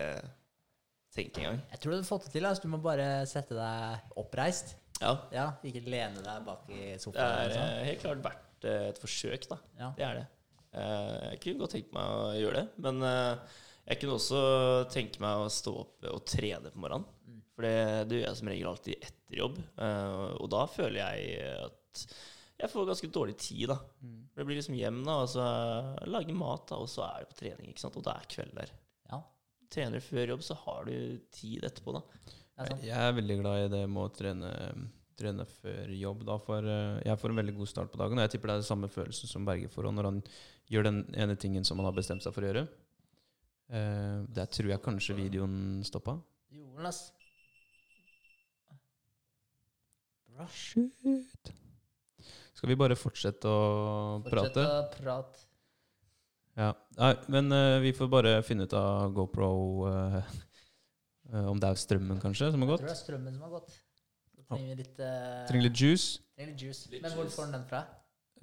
tenke 1.14 1.42
engang. 1.44 1.60
Jeg 1.72 1.82
tror 1.84 1.92
du 1.92 1.96
hadde 2.00 2.08
fått 2.10 2.28
det 2.28 2.32
til. 2.36 2.48
Altså. 2.50 2.64
Du 2.66 2.72
må 2.74 2.80
bare 2.82 3.08
sette 3.30 3.58
deg 3.58 4.16
oppreist. 4.22 4.76
Ja. 5.02 5.16
Ja, 5.34 5.48
Ikke 5.66 5.82
lene 5.86 6.22
deg 6.22 6.44
bak 6.46 6.68
i 6.70 6.80
Det 6.94 7.02
sofaen. 7.02 7.46
er 7.46 7.54
sånn. 7.56 7.72
eh, 7.80 7.86
helt 7.90 8.02
klart 8.04 8.24
verdt 8.26 8.66
eh, 8.70 8.88
et 8.92 9.02
forsøk, 9.02 9.48
da. 9.50 9.58
Ja. 9.80 9.92
Det 9.98 10.06
er 10.06 10.20
det. 10.22 10.26
Eh, 10.72 11.30
jeg 11.34 11.40
kunne 11.46 11.62
godt 11.64 11.76
tenkt 11.76 11.94
meg 11.98 12.12
å 12.16 12.28
gjøre 12.38 12.62
det, 12.62 12.68
men 12.86 13.02
jeg 13.06 14.00
kunne 14.02 14.18
også 14.20 14.42
tenke 14.94 15.20
meg 15.24 15.42
å 15.46 15.50
stå 15.52 15.74
opp 15.82 16.06
og 16.14 16.22
trene 16.30 16.70
på 16.72 16.82
morgenen. 16.84 17.06
Mm. 17.28 17.40
For 17.56 17.66
det, 17.68 17.74
det 18.10 18.20
gjør 18.20 18.28
jeg 18.30 18.40
som 18.42 18.52
regel 18.54 18.70
alltid 18.72 19.08
etter 19.10 19.42
jobb, 19.42 19.58
og 20.42 20.48
da 20.54 20.62
føler 20.72 21.02
jeg 21.02 21.42
at 21.66 22.06
jeg 22.62 22.70
får 22.70 22.88
ganske 22.92 23.10
dårlig 23.10 23.36
tid, 23.42 23.66
da. 23.72 23.78
Mm. 24.06 24.22
Det 24.36 24.46
blir 24.46 24.60
liksom 24.60 24.78
hjem, 24.78 25.02
da, 25.08 25.18
og 25.24 25.30
så 25.32 25.46
lage 26.10 26.36
mat, 26.38 26.68
da, 26.70 26.78
og 26.82 26.90
så 26.90 27.04
er 27.08 27.24
det 27.24 27.30
på 27.32 27.40
trening, 27.40 27.72
ikke 27.72 27.84
sant. 27.84 27.98
Og 27.98 28.06
da 28.06 28.16
er 28.20 28.30
kveld 28.32 28.54
der. 28.58 28.74
Ja, 29.10 29.22
Trener 29.72 29.98
du 29.98 30.06
før 30.06 30.34
jobb, 30.36 30.44
så 30.46 30.58
har 30.66 30.90
du 30.90 30.96
tid 31.34 31.66
etterpå, 31.68 31.96
da. 31.98 32.02
er. 32.62 32.74
Jeg 32.86 32.98
er 33.08 33.18
veldig 33.18 33.38
glad 33.42 33.66
i 33.66 33.72
det 33.74 33.84
med 33.90 34.04
å 34.04 34.12
trene, 34.14 34.52
trene 35.20 35.46
før 35.50 35.94
jobb. 35.96 36.26
Da, 36.28 36.38
for 36.44 36.70
eh, 36.76 37.00
jeg 37.08 37.22
får 37.22 37.34
en 37.34 37.42
veldig 37.42 37.56
god 37.58 37.72
start 37.74 37.94
på 37.94 38.02
dagen. 38.02 38.20
Og 38.20 38.28
jeg 38.28 38.36
tipper 38.36 38.52
det 38.52 38.58
er 38.58 38.64
den 38.64 38.70
samme 38.70 38.92
følelsen 38.92 39.32
som 39.32 39.48
Berge 39.48 39.72
får 39.72 39.90
når 39.90 40.10
han 40.12 40.22
gjør 40.72 40.88
den 40.88 41.02
ene 41.18 41.38
tingen 41.40 41.66
som 41.68 41.82
han 41.82 41.90
har 41.90 41.98
bestemt 41.98 42.24
seg 42.26 42.36
for 42.36 42.46
å 42.46 42.52
gjøre. 42.52 42.68
Uh, 43.72 44.28
der 44.36 44.52
tror 44.52 44.74
jeg 44.74 44.84
kanskje 44.84 45.16
videoen 45.16 45.80
stoppa. 45.88 46.18
Gjorde 46.52 46.84
den, 46.84 46.92
ass. 46.92 47.02
Skal 52.62 52.70
vi 52.70 52.76
bare 52.78 52.94
fortsette 52.94 53.50
å 53.50 53.62
Fortsett 54.22 54.54
prate? 54.54 54.64
å 54.70 54.82
prate. 54.94 55.40
Ja. 56.60 56.68
Nei, 57.00 57.16
men 57.34 57.48
eh, 57.56 57.80
vi 57.82 57.90
får 57.98 58.10
bare 58.12 58.34
finne 58.46 58.68
ut 58.68 58.74
av 58.78 59.10
GoPro 59.16 59.48
eh, 59.90 60.18
eh, 61.32 61.48
Om 61.50 61.58
det 61.64 61.72
er 61.72 61.80
strømmen, 61.82 62.20
kanskje, 62.22 62.52
som 62.54 62.62
har 62.62 62.70
Jeg 62.70 62.74
gått. 62.76 62.84
tror 62.84 62.92
det 62.92 62.94
er 62.94 63.00
strømmen 63.02 63.34
som 63.34 63.48
har 63.48 63.54
gått. 63.56 63.72
Så 64.36 64.44
trenger 64.52 64.68
vi 64.76 64.76
litt, 64.84 65.00
uh, 65.02 65.48
Trenger 65.50 65.66
litt 65.72 65.82
juice. 65.82 66.08
trenger 66.36 66.52
litt 66.52 66.62
juice. 66.68 66.84
Litt 66.92 67.02
Men 67.08 67.16
hvor 67.18 67.32
får 67.34 67.48
den 67.50 67.56
den 67.58 67.66
fra? 67.72 67.82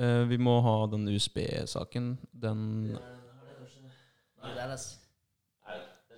Eh, 0.02 0.22
vi 0.32 0.38
må 0.48 0.56
ha 0.66 0.74
den 0.90 1.06
USB-saken. 1.14 2.10
Den 2.32 2.64
Det 2.88 2.98
der. 2.98 3.14
Er 4.48 4.74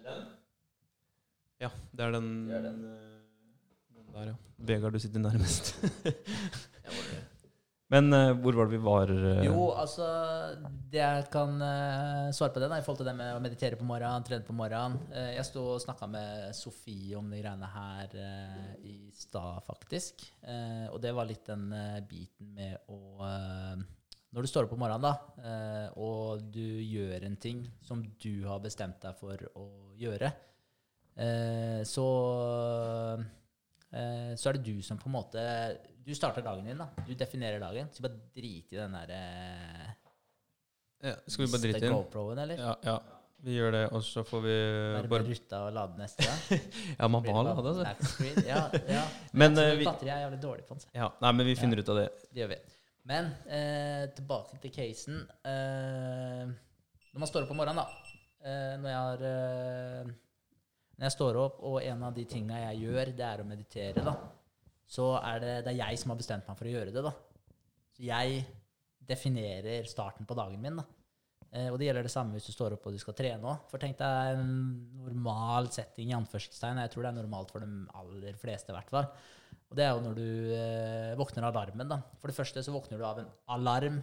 den? 0.06 0.24
Ja, 1.60 1.68
det 1.92 2.06
er 2.06 2.12
den, 2.16 2.30
Det 2.48 2.56
er 2.56 2.62
den. 2.70 2.80
eh, 2.84 3.20
den 3.98 4.14
der, 4.14 4.24
ja. 4.32 4.36
Vegard, 4.56 4.92
du 4.96 4.98
sitter 5.04 5.20
nærmest. 5.20 5.74
Men 7.90 8.12
uh, 8.14 8.32
hvor 8.38 8.54
var 8.54 8.68
det 8.68 8.76
vi 8.76 8.84
var? 8.84 9.10
Uh... 9.10 9.40
Jo, 9.42 9.70
altså 9.74 10.06
Det 10.90 11.00
jeg 11.00 11.26
kan 11.32 11.56
uh, 11.58 12.30
svare 12.34 12.54
på 12.54 12.62
det, 12.62 12.68
da, 12.70 12.78
i 12.78 12.84
forhold 12.86 13.00
til 13.02 13.08
det 13.10 13.16
med 13.18 13.34
å 13.34 13.42
meditere 13.42 13.78
på 13.78 13.86
morgenen, 13.88 14.26
trene 14.26 14.46
på 14.46 14.54
morgenen 14.56 14.98
Jeg 15.34 15.46
sto 15.48 15.64
og 15.74 15.82
snakka 15.82 16.06
med 16.10 16.54
Sofie 16.56 17.18
om 17.18 17.30
de 17.32 17.40
greiene 17.42 17.70
her 17.74 18.14
i 18.86 18.96
stad, 19.14 19.62
faktisk. 19.66 20.22
Og 20.92 20.98
det 21.02 21.12
var 21.14 21.26
litt 21.28 21.46
den 21.48 21.66
biten 22.08 22.52
med 22.56 22.90
å 22.90 23.26
Når 24.30 24.46
du 24.46 24.48
står 24.50 24.68
opp 24.68 24.74
om 24.76 24.82
morgenen, 24.84 25.04
da, 25.04 25.90
og 25.98 26.46
du 26.54 26.62
gjør 26.62 27.26
en 27.26 27.36
ting 27.42 27.64
som 27.84 28.02
du 28.22 28.46
har 28.46 28.62
bestemt 28.62 29.00
deg 29.02 29.18
for 29.18 29.42
å 29.58 29.66
gjøre, 29.98 30.30
så 31.86 32.08
så 33.90 34.46
er 34.46 34.56
det 34.56 34.62
du 34.70 34.84
som 34.86 35.00
på 35.00 35.10
en 35.10 35.16
måte 35.16 35.42
Du 36.10 36.14
starter 36.18 36.42
dagen 36.42 36.64
din, 36.66 36.78
da. 36.80 36.88
Du 37.06 37.12
definerer 37.14 37.60
dagen. 37.62 37.86
Så 37.94 38.02
bare 38.02 38.16
drit 38.34 38.72
i 38.74 38.78
den 38.80 38.94
der 38.98 39.10
eh, 39.14 39.88
Ja, 41.06 41.12
skal 41.30 41.44
vi 41.46 41.50
bare 41.52 41.62
drite 41.62 41.78
i 41.78 41.84
den? 41.86 41.94
GoPro-en, 41.94 42.40
eller? 42.42 42.58
Ja, 42.66 42.72
ja. 42.88 42.96
Vi 43.40 43.54
gjør 43.56 43.70
det, 43.72 43.82
og 43.96 44.02
så 44.04 44.20
får 44.26 44.40
vi 44.44 44.54
bare, 44.98 45.08
bare 45.08 45.24
rutta 45.24 45.60
og 45.64 45.70
lade 45.72 45.96
neste 46.02 46.26
gang? 46.26 46.64
Ja, 46.98 47.06
man 47.08 47.22
må 47.24 47.44
lade, 47.46 47.62
altså. 47.70 48.34
Ja, 48.44 48.64
ja. 48.90 49.04
Men, 49.40 49.54
eh, 49.62 49.70
vi- 49.78 49.86
Batteriet 49.88 50.12
er 50.16 50.24
jævlig 50.26 50.40
dårlig 50.42 50.66
på 50.68 50.76
den. 50.76 50.82
Ja, 50.98 51.06
nei, 51.22 51.30
men 51.38 51.46
vi 51.48 51.54
finner 51.56 51.80
ut 51.80 51.88
av 51.94 52.00
det. 52.02 52.08
Det 52.34 52.42
gjør 52.42 52.50
vi. 52.52 52.58
Men 53.08 53.30
eh, 53.48 54.02
tilbake 54.18 54.58
til 54.60 54.74
casen. 54.74 55.22
Eh, 55.48 56.50
når 57.14 57.22
man 57.24 57.30
står 57.30 57.46
opp 57.46 57.54
om 57.54 57.62
morgenen, 57.62 57.80
da. 57.80 58.12
Eh, 58.44 58.74
når 58.82 58.92
jeg 58.92 59.00
har 59.06 59.24
eh, 59.30 60.12
Når 60.98 61.08
jeg 61.08 61.16
står 61.16 61.40
opp, 61.46 61.62
og 61.70 61.80
en 61.86 62.04
av 62.10 62.18
de 62.18 62.26
tinga 62.28 62.60
jeg 62.66 62.82
gjør, 62.84 63.14
det 63.22 63.24
er 63.30 63.40
å 63.40 63.48
meditere, 63.48 64.04
da, 64.04 64.18
så 64.90 65.12
er 65.20 65.42
det, 65.42 65.52
det 65.66 65.74
er 65.74 65.82
jeg 65.84 66.00
som 66.00 66.12
har 66.12 66.18
bestemt 66.18 66.48
meg 66.48 66.58
for 66.58 66.66
å 66.66 66.72
gjøre 66.72 66.94
det, 66.94 67.04
da. 67.06 67.12
Så 67.94 68.06
jeg 68.08 68.40
definerer 69.10 69.86
starten 69.88 70.26
på 70.26 70.36
dagen 70.38 70.62
min, 70.62 70.80
da. 70.80 70.86
Eh, 71.50 71.66
og 71.66 71.80
det 71.80 71.88
gjelder 71.88 72.06
det 72.06 72.12
samme 72.12 72.36
hvis 72.36 72.46
du 72.46 72.54
står 72.54 72.76
opp 72.76 72.84
og 72.86 72.94
du 72.94 73.00
skal 73.02 73.16
trene 73.18 73.52
òg. 73.52 73.66
For 73.70 73.82
tenk 73.82 73.98
deg 73.98 74.36
en 74.36 74.52
normal 75.00 75.70
setting, 75.74 76.10
i 76.10 76.16
anførselstegn. 76.18 76.82
Jeg 76.84 76.92
tror 76.92 77.06
det 77.06 77.12
er 77.12 77.18
normalt 77.18 77.54
for 77.54 77.64
de 77.64 77.84
aller 77.98 78.38
fleste, 78.38 78.70
i 78.70 78.78
hvert 78.78 78.92
fall. 78.92 79.10
Og 79.70 79.78
det 79.78 79.86
er 79.86 79.92
jo 79.94 80.04
når 80.04 80.18
du 80.18 80.28
eh, 80.54 81.18
våkner 81.18 81.46
av 81.46 81.54
alarmen, 81.54 81.90
da. 81.90 82.00
For 82.18 82.30
det 82.30 82.38
første 82.38 82.62
så 82.66 82.74
våkner 82.74 82.98
du 82.98 83.06
av 83.06 83.22
en 83.22 83.30
alarm. 83.54 84.00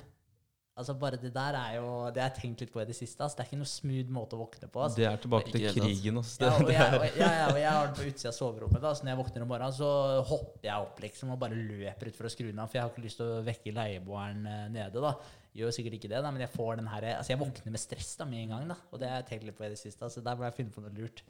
Altså 0.78 0.94
bare 0.94 1.18
det 1.18 1.32
der 1.34 1.56
er 1.58 1.72
jo 1.80 1.88
Det 2.14 2.22
har 2.22 2.28
jeg 2.30 2.38
tenkt 2.38 2.60
litt 2.62 2.72
på 2.74 2.82
i 2.84 2.86
det 2.86 2.96
siste. 2.96 3.24
Altså. 3.24 3.40
Det 3.40 3.44
er 3.44 3.50
ikke 3.50 3.60
noe 3.64 3.70
smooth 3.72 4.12
måte 4.14 4.38
å 4.38 4.42
våkne 4.44 4.70
på. 4.70 4.84
Altså. 4.86 5.00
Det 5.00 5.08
er 5.10 5.18
tilbake 5.24 5.54
til 5.54 5.66
krigen, 5.74 6.20
altså. 6.22 6.46
Ja, 6.46 6.52
og 6.62 6.70
jeg, 6.72 7.00
og, 7.00 7.18
ja, 7.18 7.32
ja, 7.40 7.48
og 7.50 7.58
jeg 7.62 7.72
har 7.74 7.90
den 7.90 7.98
på 7.98 8.06
utsida 8.12 8.30
av 8.30 8.38
soverommet. 8.38 8.84
da, 8.84 8.94
Så 8.94 9.08
når 9.08 9.14
jeg 9.14 9.20
våkner 9.24 9.46
om 9.46 9.52
morgenen, 9.54 9.76
så 9.80 9.90
hopper 10.30 10.70
jeg 10.70 10.86
opp 10.86 11.02
liksom 11.02 11.34
og 11.34 11.42
bare 11.42 11.58
løper 11.58 12.12
ut 12.12 12.20
for 12.22 12.30
å 12.30 12.34
skru 12.36 12.46
den 12.52 12.62
av. 12.62 12.70
For 12.70 12.80
jeg 12.80 12.86
har 12.86 12.94
ikke 12.94 13.06
lyst 13.08 13.22
til 13.24 13.34
å 13.34 13.42
vekke 13.48 13.76
leieboeren 13.80 14.46
eh, 14.54 14.64
nede. 14.78 15.04
da. 15.08 15.14
Gjør 15.58 15.74
sikkert 15.74 15.98
ikke 15.98 16.12
det, 16.12 16.22
da, 16.22 16.30
men 16.30 16.44
jeg 16.46 16.54
får 16.54 16.76
den 16.78 16.90
her, 16.94 17.06
altså 17.18 17.34
jeg 17.34 17.42
våkner 17.42 17.74
med 17.74 17.82
stress 17.82 18.12
da 18.20 18.28
med 18.30 18.44
en 18.44 18.52
gang. 18.54 18.68
da, 18.76 18.78
Og 18.92 19.02
det 19.02 19.10
har 19.10 19.24
jeg 19.24 19.32
tenkt 19.32 19.48
litt 19.50 19.58
på 19.58 19.66
i 19.66 19.72
det 19.74 19.80
siste. 19.82 20.10
så 20.14 20.22
der 20.22 20.38
må 20.38 20.46
jeg 20.46 20.60
finne 20.60 20.76
på 20.76 20.84
noe 20.86 20.94
lurt. 20.94 21.24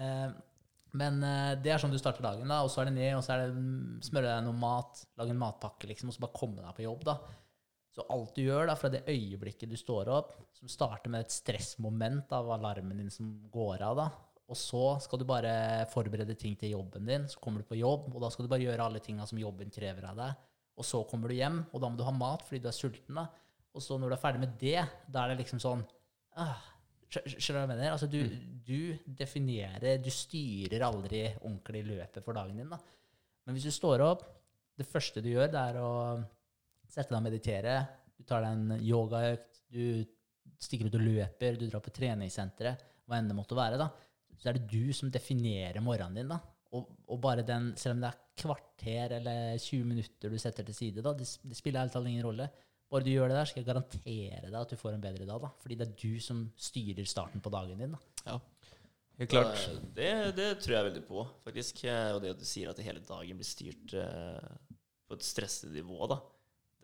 Eh, 0.00 0.30
men 0.96 1.20
eh, 1.20 1.52
det 1.60 1.74
er 1.74 1.82
sånn 1.82 1.92
du 1.92 1.98
starter 2.00 2.24
dagen, 2.24 2.48
da, 2.48 2.62
og 2.64 2.72
så 2.72 2.80
er 2.80 2.88
det 2.88 2.96
ned, 2.96 3.12
og 3.18 3.24
så 3.26 3.34
er 3.34 3.44
det 3.44 3.60
mm, 3.60 4.00
smøre 4.08 4.30
deg 4.30 4.46
noe 4.46 4.56
mat, 4.56 5.02
lage 5.20 5.34
en 5.34 5.42
matpakke, 5.42 5.90
liksom, 5.90 6.08
og 6.08 6.16
så 6.16 6.24
bare 6.24 6.38
komme 6.38 6.64
deg 6.64 6.72
på 6.78 6.86
jobb. 6.86 7.04
da. 7.10 7.18
Så 7.98 8.04
alt 8.14 8.36
du 8.36 8.44
gjør 8.44 8.68
da, 8.70 8.76
fra 8.78 8.92
det 8.94 9.00
øyeblikket 9.10 9.72
du 9.72 9.74
står 9.78 10.06
opp, 10.14 10.36
som 10.54 10.70
starter 10.70 11.10
med 11.10 11.24
et 11.24 11.34
stressmoment 11.34 12.30
av 12.36 12.46
alarmen 12.54 13.00
din 13.02 13.10
som 13.10 13.32
går 13.50 13.82
av, 13.82 13.98
da, 13.98 14.04
og 14.48 14.56
så 14.56 14.82
skal 15.02 15.18
du 15.18 15.26
bare 15.26 15.50
forberede 15.90 16.36
ting 16.38 16.54
til 16.60 16.76
jobben 16.76 17.10
din, 17.10 17.26
så 17.26 17.42
kommer 17.42 17.64
du 17.64 17.68
på 17.68 17.80
jobb, 17.80 18.06
og 18.12 18.22
da 18.22 18.30
skal 18.30 18.46
du 18.46 18.52
bare 18.52 18.62
gjøre 18.62 18.86
alle 18.86 19.02
tinga 19.02 19.26
som 19.26 19.40
jobben 19.42 19.74
krever 19.74 20.06
av 20.12 20.20
deg, 20.20 20.46
og 20.78 20.86
så 20.86 21.02
kommer 21.10 21.28
du 21.28 21.40
hjem, 21.40 21.58
og 21.72 21.82
da 21.82 21.90
må 21.90 21.98
du 21.98 22.06
ha 22.06 22.14
mat 22.14 22.46
fordi 22.46 22.62
du 22.62 22.70
er 22.70 22.78
sulten, 22.78 23.18
da, 23.18 23.26
og 23.74 23.82
så 23.82 23.98
når 23.98 24.14
du 24.14 24.16
er 24.16 24.22
ferdig 24.22 24.44
med 24.46 24.54
det, 24.62 24.78
da 25.10 25.24
er 25.24 25.34
det 25.34 25.42
liksom 25.42 25.62
sånn 25.62 25.82
ah, 26.38 26.58
Skjønner 27.08 27.40
du 27.40 27.54
hva 27.56 27.60
jeg 27.62 27.68
mener? 27.70 27.92
Altså, 27.94 28.06
du, 28.12 28.18
du 28.68 29.12
definerer, 29.16 29.94
du 29.96 30.10
styrer 30.12 30.82
aldri 30.84 31.22
ordentlig 31.38 31.80
løpet 31.86 32.20
for 32.20 32.36
dagen 32.36 32.58
din, 32.60 32.68
da. 32.68 32.76
Men 33.48 33.56
hvis 33.56 33.64
du 33.64 33.72
står 33.72 34.04
opp, 34.04 34.26
det 34.76 34.84
første 34.84 35.22
du 35.24 35.30
gjør, 35.30 35.48
det 35.54 35.62
er 35.70 35.78
å 35.80 35.88
sette 36.88 37.12
deg 37.12 37.20
og 37.20 37.26
mediterer, 37.28 37.88
Du 38.18 38.24
tar 38.26 38.42
deg 38.42 38.50
en 38.56 38.82
yogaøkt, 38.82 39.60
du 39.70 40.04
stikker 40.58 40.88
ut 40.88 40.96
og 40.98 41.04
løper, 41.04 41.56
du 41.58 41.68
drar 41.68 41.82
på 41.84 41.92
treningssenteret, 41.94 42.80
hva 43.06 43.18
enn 43.20 43.28
det 43.30 43.36
måtte 43.38 43.54
være, 43.54 43.78
da. 43.78 43.86
Så 44.38 44.48
er 44.50 44.58
det 44.58 44.66
du 44.70 44.92
som 44.94 45.10
definerer 45.10 45.78
morgenen 45.84 46.18
din, 46.18 46.32
da. 46.32 46.40
Og, 46.74 46.88
og 47.08 47.20
bare 47.22 47.44
den, 47.46 47.70
selv 47.80 47.96
om 47.96 48.02
det 48.02 48.10
er 48.10 48.18
kvarter 48.42 49.14
eller 49.20 49.54
20 49.56 49.86
minutter 49.88 50.34
du 50.34 50.38
setter 50.40 50.66
til 50.66 50.76
side, 50.76 51.04
da, 51.04 51.14
det, 51.16 51.28
det 51.46 51.56
spiller 51.56 51.86
helt 51.86 51.96
ingen 52.02 52.26
rolle. 52.26 52.48
Bare 52.88 53.04
du 53.04 53.10
gjør 53.12 53.30
det 53.30 53.36
der, 53.38 53.48
skal 53.48 53.62
jeg 53.62 53.68
garantere 53.68 54.48
deg 54.48 54.58
at 54.58 54.70
du 54.72 54.80
får 54.80 54.94
en 54.96 55.02
bedre 55.04 55.26
dag, 55.28 55.42
da. 55.44 55.50
Fordi 55.62 55.76
det 55.78 55.86
er 55.88 55.96
du 56.02 56.20
som 56.24 56.42
styrer 56.58 57.08
starten 57.08 57.42
på 57.44 57.52
dagen 57.52 57.80
din, 57.82 57.94
da. 57.94 58.38
Helt 59.18 59.30
klart. 59.32 59.58
Så, 59.60 59.74
Det, 59.96 60.10
det 60.36 60.48
tror 60.62 60.76
jeg 60.76 60.88
veldig 60.90 61.04
på, 61.08 61.24
faktisk. 61.44 61.84
Eh, 61.90 62.10
Og 62.14 62.22
det 62.22 62.34
at 62.36 62.42
du 62.42 62.46
sier 62.48 62.70
at 62.70 62.80
hele 62.84 63.02
dagen 63.04 63.40
blir 63.40 63.48
styrt 63.48 63.94
eh, 63.98 64.50
på 65.08 65.16
et 65.18 65.26
stresset 65.26 65.72
nivå, 65.74 65.98
da, 66.10 66.20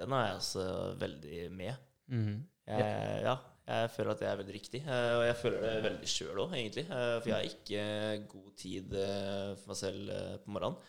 den 0.00 0.12
er 0.16 0.24
jeg 0.26 0.36
altså 0.40 0.64
veldig 1.00 1.40
med. 1.54 1.74
Mm. 2.10 2.38
Jeg, 2.66 3.20
ja, 3.24 3.34
jeg 3.68 3.90
føler 3.94 4.10
at 4.14 4.22
det 4.22 4.28
er 4.30 4.38
veldig 4.40 4.54
riktig. 4.56 4.80
eh, 4.86 5.12
Og 5.18 5.24
jeg 5.28 5.36
føler 5.40 5.62
det 5.64 5.74
veldig 5.84 6.10
sjøl 6.10 6.40
òg, 6.46 6.54
egentlig. 6.58 6.84
eh, 6.88 7.16
For 7.20 7.30
jeg 7.30 7.36
har 7.36 7.48
ikke 7.50 7.84
god 8.32 8.50
tid 8.60 8.94
eh, 9.00 9.50
for 9.60 9.72
meg 9.72 9.80
selv 9.80 10.14
på 10.44 10.54
morgenen. 10.56 10.80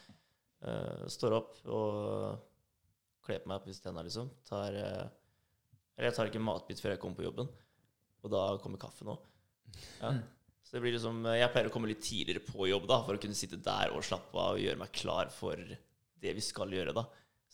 Står 1.11 1.35
opp 1.37 1.57
og 1.69 2.39
kler 3.25 3.41
på 3.43 3.49
meg, 3.51 3.61
pusser 3.65 3.83
tenna, 3.85 4.01
liksom. 4.05 4.31
Tar, 4.47 4.73
eller 4.73 6.07
jeg 6.09 6.15
tar 6.17 6.29
ikke 6.31 6.41
matbit 6.41 6.81
før 6.81 6.95
jeg 6.95 7.01
kommer 7.03 7.19
på 7.19 7.25
jobben. 7.27 7.51
Og 8.25 8.31
da 8.33 8.45
kommer 8.63 8.81
kaffen 8.81 9.11
òg. 9.13 9.27
Ja. 9.99 10.15
Mm. 10.15 10.23
Så 10.65 10.73
det 10.73 10.81
blir 10.81 10.95
liksom 10.95 11.19
Jeg 11.37 11.51
pleier 11.53 11.67
å 11.69 11.73
komme 11.73 11.89
litt 11.91 12.01
tidligere 12.01 12.41
på 12.47 12.65
jobb 12.71 12.87
da, 12.89 12.97
for 13.05 13.13
å 13.17 13.21
kunne 13.21 13.37
sitte 13.37 13.59
der 13.61 13.91
og 13.93 14.01
slappe 14.07 14.33
av 14.41 14.55
og 14.55 14.63
gjøre 14.63 14.79
meg 14.81 14.93
klar 14.97 15.29
for 15.33 15.59
det 15.61 16.33
vi 16.33 16.41
skal 16.41 16.73
gjøre. 16.73 16.95
da. 16.97 17.03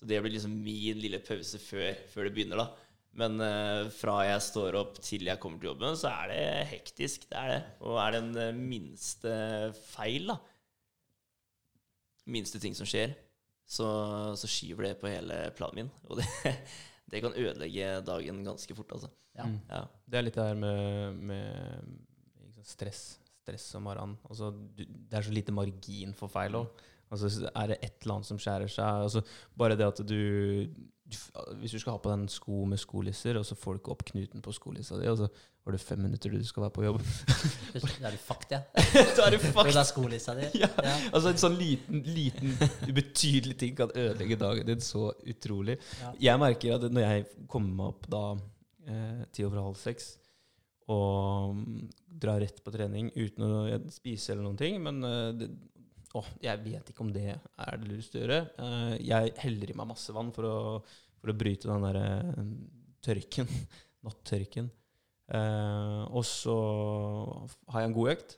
Så 0.02 0.08
det 0.10 0.18
blir 0.24 0.34
liksom 0.34 0.54
min 0.66 0.98
lille 0.98 1.20
pause 1.22 1.60
før, 1.62 1.92
før 2.10 2.26
det 2.26 2.34
begynner. 2.34 2.58
da. 2.58 2.88
Men 3.22 3.36
uh, 3.44 3.90
fra 3.94 4.22
jeg 4.26 4.44
står 4.48 4.78
opp 4.80 4.96
til 5.04 5.28
jeg 5.28 5.40
kommer 5.44 5.62
til 5.62 5.70
jobben, 5.70 5.98
så 6.00 6.10
er 6.10 6.32
det 6.32 6.46
hektisk. 6.72 7.28
Det 7.30 7.38
er 7.38 7.52
det. 7.54 7.60
Og 7.86 8.00
er 8.02 8.16
det 8.16 8.22
en 8.24 8.40
eh, 8.40 8.56
minste 8.58 9.34
feil, 9.92 10.32
da, 10.32 10.40
minste 12.32 12.62
ting 12.64 12.74
som 12.78 12.88
skjer, 12.90 13.14
så, 13.68 13.88
så 14.40 14.50
skyver 14.50 14.90
det 14.90 14.96
på 15.02 15.12
hele 15.12 15.44
planen 15.58 15.84
min. 15.84 15.92
Og 16.10 16.22
det, 16.22 16.28
det 17.12 17.22
kan 17.24 17.36
ødelegge 17.36 17.98
dagen 18.08 18.46
ganske 18.48 18.78
fort, 18.78 18.96
altså. 18.98 19.12
Ja. 19.38 19.48
Mm. 19.48 19.60
Ja. 19.70 19.84
Det 20.08 20.20
er 20.20 20.26
litt 20.26 20.40
det 20.40 20.48
her 20.50 20.60
med, 20.60 21.20
med 21.30 21.92
liksom 22.48 22.68
stress, 22.68 23.04
stress 23.42 23.70
om 23.80 23.86
morgenen. 23.88 24.18
Altså, 24.28 24.52
det 24.76 25.20
er 25.20 25.28
så 25.28 25.36
lite 25.36 25.56
margin 25.56 26.16
for 26.18 26.32
feil 26.32 26.58
òg. 26.64 26.88
Altså, 27.12 27.28
er 27.52 27.68
det 27.74 27.80
et 27.84 27.98
eller 28.06 28.16
annet 28.18 28.28
som 28.32 28.40
skjærer 28.40 28.72
seg 28.72 29.06
altså, 29.06 29.22
Bare 29.60 29.76
det 29.76 29.84
at 29.90 29.98
du, 30.08 30.16
Hvis 31.60 31.74
du 31.76 31.80
skal 31.82 31.98
ha 31.98 32.00
på 32.00 32.08
deg 32.12 32.22
en 32.22 32.30
sko 32.32 32.62
med 32.72 32.80
skolisser, 32.80 33.36
og 33.40 33.44
så 33.46 33.58
får 33.60 33.76
du 33.76 33.82
ikke 33.82 33.92
opp 33.96 34.06
knuten 34.14 34.44
på 34.46 34.54
skolissa 34.56 34.96
di, 35.02 35.10
og 35.12 35.18
så 35.20 35.28
har 35.62 35.76
du 35.76 35.78
fem 35.78 36.00
minutter 36.02 36.32
til 36.32 36.40
du 36.42 36.48
skal 36.48 36.64
være 36.64 36.74
på 36.74 36.86
jobb 36.88 37.02
Da 37.76 38.08
er 38.08 38.16
du 38.16 38.22
fucked, 38.24 38.56
ja. 38.56 38.62
Da 39.18 39.26
er 39.28 39.36
du 39.36 39.38
Det 39.38 39.52
fucked! 39.52 39.76
er 39.78 39.90
skolissa 39.92 40.38
di. 40.40 40.48
Ja. 40.64 40.70
Ja. 40.88 40.96
Altså 41.12 41.34
En 41.34 41.42
sånn 41.44 41.58
liten, 41.60 42.00
liten 42.08 42.56
ubetydelig 42.88 43.58
ting 43.62 43.76
kan 43.78 43.92
ødelegge 43.94 44.40
dagen 44.42 44.72
din 44.72 44.82
så 44.82 45.10
utrolig. 45.30 45.76
Ja. 46.02 46.14
Jeg 46.32 46.42
merker 46.42 46.78
at 46.80 46.88
når 46.90 47.06
jeg 47.06 47.28
kommer 47.52 47.76
meg 47.78 47.92
opp 47.94 48.08
da 48.16 48.24
eh, 48.88 49.22
ti 49.36 49.46
over 49.46 49.62
halv 49.68 49.78
seks 49.84 50.14
og 50.92 51.54
mm, 51.60 51.84
drar 52.24 52.42
rett 52.42 52.58
på 52.66 52.72
trening 52.74 53.12
uten 53.14 53.46
å 53.46 53.60
spise 53.94 54.34
eller 54.34 54.44
noen 54.48 54.58
ting, 54.60 54.80
men 54.84 54.98
eh, 55.08 55.28
det, 55.44 55.52
åh, 56.20 56.28
jeg 56.44 56.64
vet 56.66 56.92
ikke 56.92 57.06
om 57.06 57.14
det 57.16 57.30
er 57.32 57.80
det 57.80 57.88
lureste 57.88 58.20
å 58.20 58.24
gjøre. 58.24 58.42
Eh, 58.66 58.94
jeg 59.08 59.34
heller 59.46 59.72
i 59.72 59.78
meg 59.80 59.90
masse 59.94 60.14
vann 60.16 60.32
for 60.36 60.48
å, 60.48 60.58
for 61.22 61.32
å 61.32 61.38
bryte 61.38 61.70
den 61.70 61.88
derre 61.88 62.46
tørken, 63.06 63.50
nattørken. 64.06 64.70
Uh, 65.32 66.04
og 66.12 66.26
så 66.28 66.54
har 67.72 67.84
jeg 67.84 67.90
en 67.90 67.96
god 67.96 68.14
økt, 68.16 68.34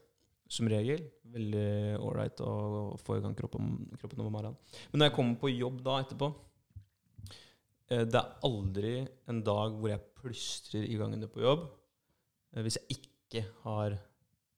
som 0.53 0.69
regel. 0.69 1.01
Veldig 1.33 1.97
ålreit 1.97 2.41
å 2.45 2.53
få 3.01 3.17
i 3.17 3.23
gang 3.23 3.33
kroppen, 3.37 3.71
kroppen 3.97 4.21
om 4.21 4.29
morgenen. 4.29 4.57
Men 4.91 5.01
når 5.01 5.09
jeg 5.09 5.15
kommer 5.15 5.39
på 5.41 5.49
jobb 5.49 5.79
da 5.85 5.95
etterpå 6.03 6.29
uh, 6.29 8.03
Det 8.05 8.19
er 8.19 8.35
aldri 8.45 8.93
en 9.31 9.41
dag 9.45 9.79
hvor 9.79 9.89
jeg 9.89 10.05
plystrer 10.21 10.85
i 10.85 10.99
gangene 10.99 11.31
på 11.31 11.41
jobb 11.41 11.65
uh, 11.65 12.61
hvis 12.61 12.77
jeg 12.83 12.99
ikke 12.99 13.47
har 13.63 13.97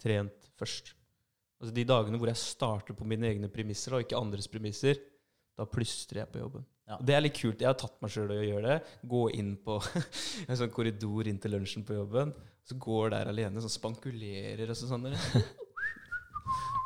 trent 0.04 0.52
først. 0.60 0.92
Altså 1.66 1.74
De 1.74 1.86
dagene 1.90 2.20
hvor 2.22 2.30
jeg 2.30 2.38
starter 2.38 2.94
på 2.94 3.08
mine 3.10 3.26
egne 3.32 3.50
premisser 3.50 3.96
og 3.98 4.04
ikke 4.06 4.20
andres 4.20 4.46
premisser, 4.52 5.00
da 5.58 5.66
plystrer 5.66 6.22
jeg 6.22 6.30
på 6.30 6.44
jobben. 6.44 6.66
Ja. 6.86 7.00
Det 7.02 7.16
er 7.18 7.24
litt 7.24 7.40
kult. 7.40 7.58
Jeg 7.64 7.72
har 7.72 7.78
tatt 7.80 7.96
meg 8.04 8.12
sjøl 8.14 8.36
i 8.36 8.38
å 8.38 8.46
gjøre 8.46 8.74
det. 8.76 8.98
Gå 9.10 9.22
inn 9.34 9.56
på 9.66 9.80
en 10.46 10.60
sånn 10.60 10.74
korridor 10.76 11.26
inn 11.32 11.40
til 11.42 11.56
lunsjen 11.56 11.86
på 11.88 11.98
jobben. 11.98 12.36
Så 12.70 12.78
går 12.82 13.16
der 13.16 13.32
alene, 13.32 13.64
sånn 13.64 13.74
spankulerer 13.74 14.70
og 14.70 14.78
sånn. 14.78 15.10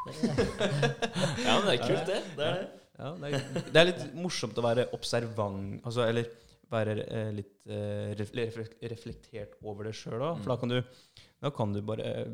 Ja, 0.10 1.60
men 1.60 1.66
det 1.68 1.74
er 1.74 1.82
kult, 1.84 2.08
det. 2.08 2.22
Det 2.38 2.46
er 2.46 2.56
det. 2.56 2.68
Ja, 3.00 3.10
det, 3.20 3.28
er, 3.30 3.66
det 3.68 3.82
er 3.82 3.88
litt 3.92 4.06
morsomt 4.18 4.58
å 4.58 4.64
være 4.64 4.88
observant, 4.96 5.84
altså, 5.84 6.08
eller 6.08 6.32
være 6.72 6.96
eh, 7.04 7.30
litt 7.36 7.70
eh, 7.70 8.16
reflektert 8.16 9.60
over 9.62 9.90
det 9.90 9.94
sjøl 10.00 10.22
òg. 10.22 10.42
For 10.42 10.54
da 10.54 10.58
kan, 10.62 10.74
du, 10.74 11.22
da 11.44 11.52
kan 11.56 11.76
du 11.76 11.82
bare 11.86 12.08
eh, 12.24 12.32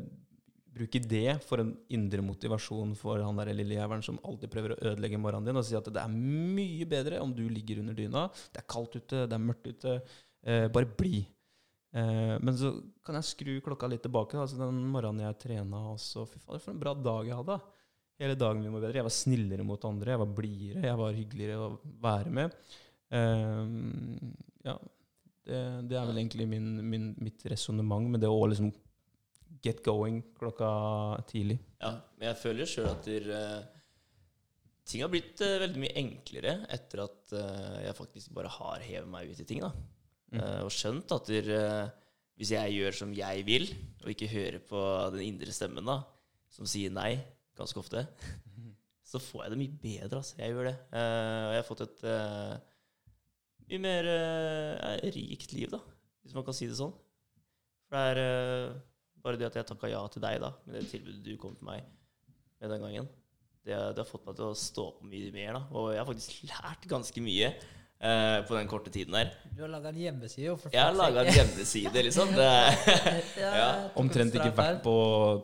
bruke 0.76 1.00
det 1.00 1.38
for 1.46 1.62
en 1.62 1.72
indre 1.92 2.22
motivasjon 2.24 2.92
for 2.98 3.22
han 3.24 3.40
der 3.40 3.52
lille 3.56 3.78
jævelen 3.78 4.04
som 4.04 4.20
alltid 4.26 4.52
prøver 4.52 4.74
å 4.74 4.80
ødelegge 4.90 5.20
morgenen 5.20 5.48
din, 5.48 5.60
og 5.60 5.64
si 5.66 5.76
at 5.78 5.88
det 5.92 6.02
er 6.02 6.12
mye 6.12 6.86
bedre 6.88 7.22
om 7.24 7.32
du 7.34 7.44
ligger 7.48 7.80
under 7.82 7.96
dyna. 7.96 8.26
Det 8.52 8.62
er 8.62 8.68
kaldt 8.70 8.98
ute, 8.98 9.24
det 9.24 9.36
er 9.36 9.46
mørkt 9.46 9.70
ute. 9.70 9.96
Eh, 10.46 10.66
bare 10.72 10.90
bli. 10.98 11.22
Eh, 11.96 12.34
men 12.42 12.58
så 12.58 12.74
kan 13.06 13.18
jeg 13.18 13.30
skru 13.30 13.54
klokka 13.64 13.88
litt 13.90 14.04
tilbake. 14.04 14.38
Altså 14.40 14.60
den 14.60 14.82
morgenen 14.92 15.24
jeg 15.26 15.40
trena 15.46 15.82
også 15.94 16.26
Fy 16.28 16.42
fader, 16.42 16.62
for 16.62 16.74
en 16.74 16.82
bra 16.82 16.94
dag 16.98 17.30
jeg 17.30 17.40
hadde. 17.40 17.60
Hele 18.20 18.36
dagen 18.40 18.62
min 18.64 18.74
var 18.74 18.84
bedre. 18.86 19.00
Jeg 19.00 19.08
var 19.08 19.16
snillere 19.16 19.64
mot 19.68 19.88
andre, 19.88 20.14
jeg 20.14 20.24
var 20.24 20.34
blidere, 20.40 20.84
jeg 20.88 21.00
var 21.00 21.16
hyggeligere 21.16 21.62
å 21.62 21.70
være 22.04 22.36
med. 22.40 22.60
Eh, 23.16 23.72
ja, 24.66 24.76
det, 25.46 25.62
det 25.90 25.98
er 25.98 26.10
vel 26.10 26.20
egentlig 26.20 26.48
min, 26.50 26.72
min, 26.90 27.10
mitt 27.22 27.44
resonnement 27.48 28.08
med 28.12 28.24
det 28.24 28.30
å 28.32 28.44
liksom 28.50 28.72
get 29.64 29.82
going 29.84 30.22
klokka 30.38 30.68
tidlig. 31.30 31.58
Ja, 31.80 31.96
men 32.16 32.30
jeg 32.30 32.38
føler 32.40 32.70
sjøl 32.70 32.88
at 32.90 33.06
der, 33.06 33.28
eh, 33.36 33.76
ting 34.86 35.02
har 35.04 35.12
blitt 35.12 35.42
uh, 35.42 35.58
veldig 35.62 35.82
mye 35.82 35.96
enklere 35.98 36.56
etter 36.72 37.04
at 37.04 37.34
uh, 37.34 37.78
jeg 37.82 37.98
faktisk 37.98 38.34
bare 38.36 38.52
har 38.54 38.84
hevet 38.86 39.10
meg 39.10 39.30
ut 39.30 39.42
i 39.42 39.46
ting. 39.48 39.64
da. 39.64 39.72
Mm. 40.32 40.40
Uh, 40.40 40.60
og 40.66 40.74
skjønt 40.74 41.14
at 41.16 41.30
der, 41.30 41.50
hvis 42.38 42.52
jeg 42.54 42.76
gjør 42.76 43.00
som 43.00 43.14
jeg 43.16 43.46
vil, 43.48 43.68
og 44.04 44.12
ikke 44.12 44.30
hører 44.30 44.60
på 44.62 44.82
den 45.16 45.26
indre 45.26 45.54
stemmen, 45.54 45.86
da, 45.86 46.00
som 46.52 46.68
sier 46.70 46.94
nei 46.94 47.16
ganske 47.58 47.80
ofte, 47.80 48.04
så 49.10 49.22
får 49.22 49.46
jeg 49.46 49.54
det 49.54 49.60
mye 49.62 49.80
bedre. 49.82 50.22
Altså. 50.22 50.38
Jeg 50.40 50.54
gjør 50.54 50.70
det. 50.70 50.76
Og 50.92 51.52
jeg 51.54 51.60
har 51.62 51.68
fått 51.68 51.84
et 51.86 52.04
mye 53.66 53.82
mer 53.82 54.10
rikt 55.14 55.54
liv, 55.56 55.70
da, 55.72 55.80
hvis 56.22 56.36
man 56.36 56.46
kan 56.46 56.56
si 56.56 56.68
det 56.70 56.78
sånn. 56.78 56.94
For 57.86 58.18
det 58.18 58.26
er 58.26 58.76
bare 59.26 59.38
det 59.40 59.50
at 59.50 59.60
jeg 59.60 59.68
takka 59.74 59.90
ja 59.92 60.00
til 60.14 60.22
deg 60.24 60.40
da, 60.42 60.52
med 60.66 60.78
det 60.80 60.88
tilbudet 60.94 61.22
du 61.26 61.34
kom 61.42 61.54
til 61.58 61.66
meg 61.68 61.82
med 62.62 62.70
den 62.72 62.84
gangen, 62.86 63.08
det, 63.66 63.74
det 63.96 64.00
har 64.00 64.06
fått 64.08 64.24
meg 64.28 64.36
til 64.38 64.46
å 64.52 64.56
stå 64.56 64.84
på 65.00 65.08
mye 65.10 65.32
mer. 65.34 65.56
da, 65.58 65.64
Og 65.76 65.90
jeg 65.92 65.98
har 66.00 66.06
faktisk 66.08 66.36
lært 66.48 66.86
ganske 66.88 67.22
mye 67.26 67.48
eh, 67.50 68.36
på 68.46 68.54
den 68.56 68.68
korte 68.70 68.92
tiden 68.94 69.16
der. 69.18 69.32
Du 69.56 69.64
har 69.64 69.72
laga 69.72 69.90
en 69.90 69.98
hjemmeside, 69.98 70.46
jo. 70.46 70.54
for 70.62 70.72
Jeg 70.72 70.84
har 70.86 70.94
laga 70.96 71.24
en 71.26 71.32
hjemmeside, 71.34 72.04
liksom. 72.06 72.32
Det 72.36 72.46
Ja, 73.42 73.50
Ja. 73.58 73.66
Omtrent 73.98 74.36
ikke 74.38 74.52
vært 74.54 74.60
vært 74.60 74.78
PC 74.78 74.86
på 74.86 74.96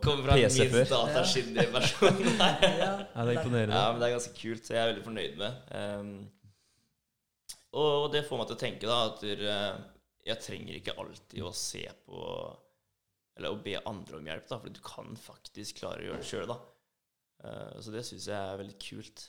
kommer 0.06 0.30
fra 0.30 0.38
min 0.38 0.72
før. 0.76 0.86
dataskyndige 0.94 1.68
versjon. 1.74 2.22
Ja, 2.82 2.92
det 3.02 3.26
er 3.26 3.34
imponerende. 3.34 3.76
Ja, 3.76 3.84
men 3.90 4.00
det 4.00 4.08
er 4.08 4.16
ganske 4.16 4.36
kult, 4.38 4.64
så 4.68 4.76
jeg 4.78 4.82
er 4.84 4.92
veldig 4.94 5.04
fornøyd 5.10 5.36
med. 5.42 5.60
Um, 5.74 6.14
og 7.82 8.10
det 8.12 8.24
får 8.28 8.38
meg 8.42 8.50
til 8.50 8.56
å 8.58 8.62
tenke 8.62 8.88
da 8.90 8.98
at 9.10 9.22
eh, 9.32 9.70
jeg 10.28 10.42
trenger 10.44 10.76
ikke 10.78 10.94
alltid 11.00 11.42
å 11.48 11.52
se 11.56 11.82
på 12.06 12.26
Eller 13.38 13.52
å 13.52 13.60
be 13.64 13.78
andre 13.88 14.18
om 14.18 14.26
hjelp, 14.28 14.48
da, 14.48 14.58
for 14.60 14.74
du 14.74 14.80
kan 14.84 15.14
faktisk 15.18 15.80
klare 15.80 16.02
å 16.02 16.08
gjøre 16.10 16.20
det 16.20 16.28
sjøl, 16.28 16.50
da. 16.50 16.58
Eh, 17.42 17.78
så 17.82 17.94
det 17.94 18.02
syns 18.06 18.28
jeg 18.28 18.36
er 18.38 18.60
veldig 18.60 18.76
kult. 18.82 19.24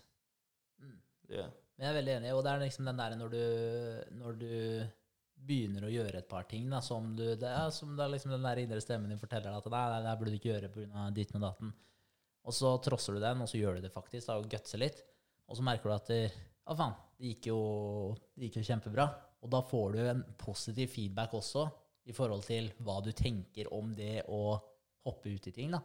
Mm. 0.83 0.97
Det, 1.29 1.45
Men 1.77 1.85
jeg 1.85 1.91
er 1.91 1.99
veldig 1.99 2.15
enig, 2.17 2.33
og 2.35 2.43
det 2.43 2.51
er 2.51 2.65
liksom 2.65 2.89
den 2.89 2.99
der 2.99 3.15
når 3.19 3.33
du, 3.33 3.45
når 4.19 4.41
du 4.41 4.51
begynner 5.43 5.87
å 5.87 5.91
gjøre 5.91 6.19
et 6.19 6.29
par 6.29 6.45
ting, 6.49 6.67
da, 6.71 6.81
som 6.83 7.13
du 7.17 7.23
det 7.39 7.49
er, 7.49 7.71
som 7.75 7.95
det 7.97 8.05
er 8.05 8.13
liksom 8.13 8.35
den 8.35 8.45
der 8.45 8.61
indre 8.61 8.83
stemmen 8.83 9.11
din 9.11 9.21
forteller 9.21 9.49
deg 9.49 9.59
at 9.59 9.73
nei, 9.73 9.85
nei, 9.93 10.03
det 10.05 10.19
burde 10.19 10.33
du 10.33 10.39
ikke 10.39 10.51
gjøre 10.51 10.71
pga. 10.75 11.07
ditt 11.15 11.33
med 11.35 11.43
daten. 11.47 11.73
Og 12.43 12.55
så 12.55 12.73
trosser 12.83 13.15
du 13.15 13.23
den, 13.23 13.41
og 13.43 13.49
så 13.49 13.59
gjør 13.59 13.79
du 13.79 13.85
det 13.85 13.93
faktisk, 13.93 14.27
da, 14.27 14.37
og 14.39 14.49
gutser 14.51 14.83
litt. 14.83 14.99
Og 15.47 15.59
så 15.59 15.63
merker 15.65 15.89
du 15.89 15.95
at 15.95 16.11
det, 16.11 16.23
å 16.67 16.75
faen, 16.75 16.95
det 17.19 17.33
gikk, 17.33 17.49
jo, 17.51 17.61
det 18.35 18.49
gikk 18.49 18.59
jo 18.59 18.67
kjempebra. 18.67 19.07
Og 19.43 19.51
da 19.51 19.63
får 19.67 19.95
du 19.95 20.01
en 20.03 20.23
positiv 20.39 20.91
feedback 20.91 21.35
også 21.39 21.65
i 22.05 22.15
forhold 22.15 22.45
til 22.47 22.69
hva 22.83 22.99
du 23.03 23.11
tenker 23.15 23.69
om 23.73 23.93
det 23.95 24.25
å 24.27 24.57
hoppe 25.03 25.33
ut 25.33 25.47
i 25.47 25.55
ting. 25.55 25.73
da. 25.73 25.81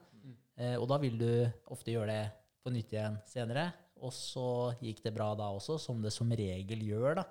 Eh, 0.59 0.77
og 0.77 0.89
da 0.91 0.99
vil 1.03 1.19
du 1.19 1.31
ofte 1.71 1.95
gjøre 1.95 2.15
det 2.15 2.25
på 2.63 2.73
nytt 2.75 2.95
igjen 2.95 3.19
senere. 3.29 3.69
Og 4.03 4.15
så 4.15 4.75
gikk 4.83 5.03
det 5.05 5.15
bra 5.15 5.33
da 5.39 5.51
også, 5.55 5.79
som 5.83 6.03
det 6.03 6.13
som 6.15 6.31
regel 6.31 6.83
gjør. 6.87 7.21
da. 7.21 7.27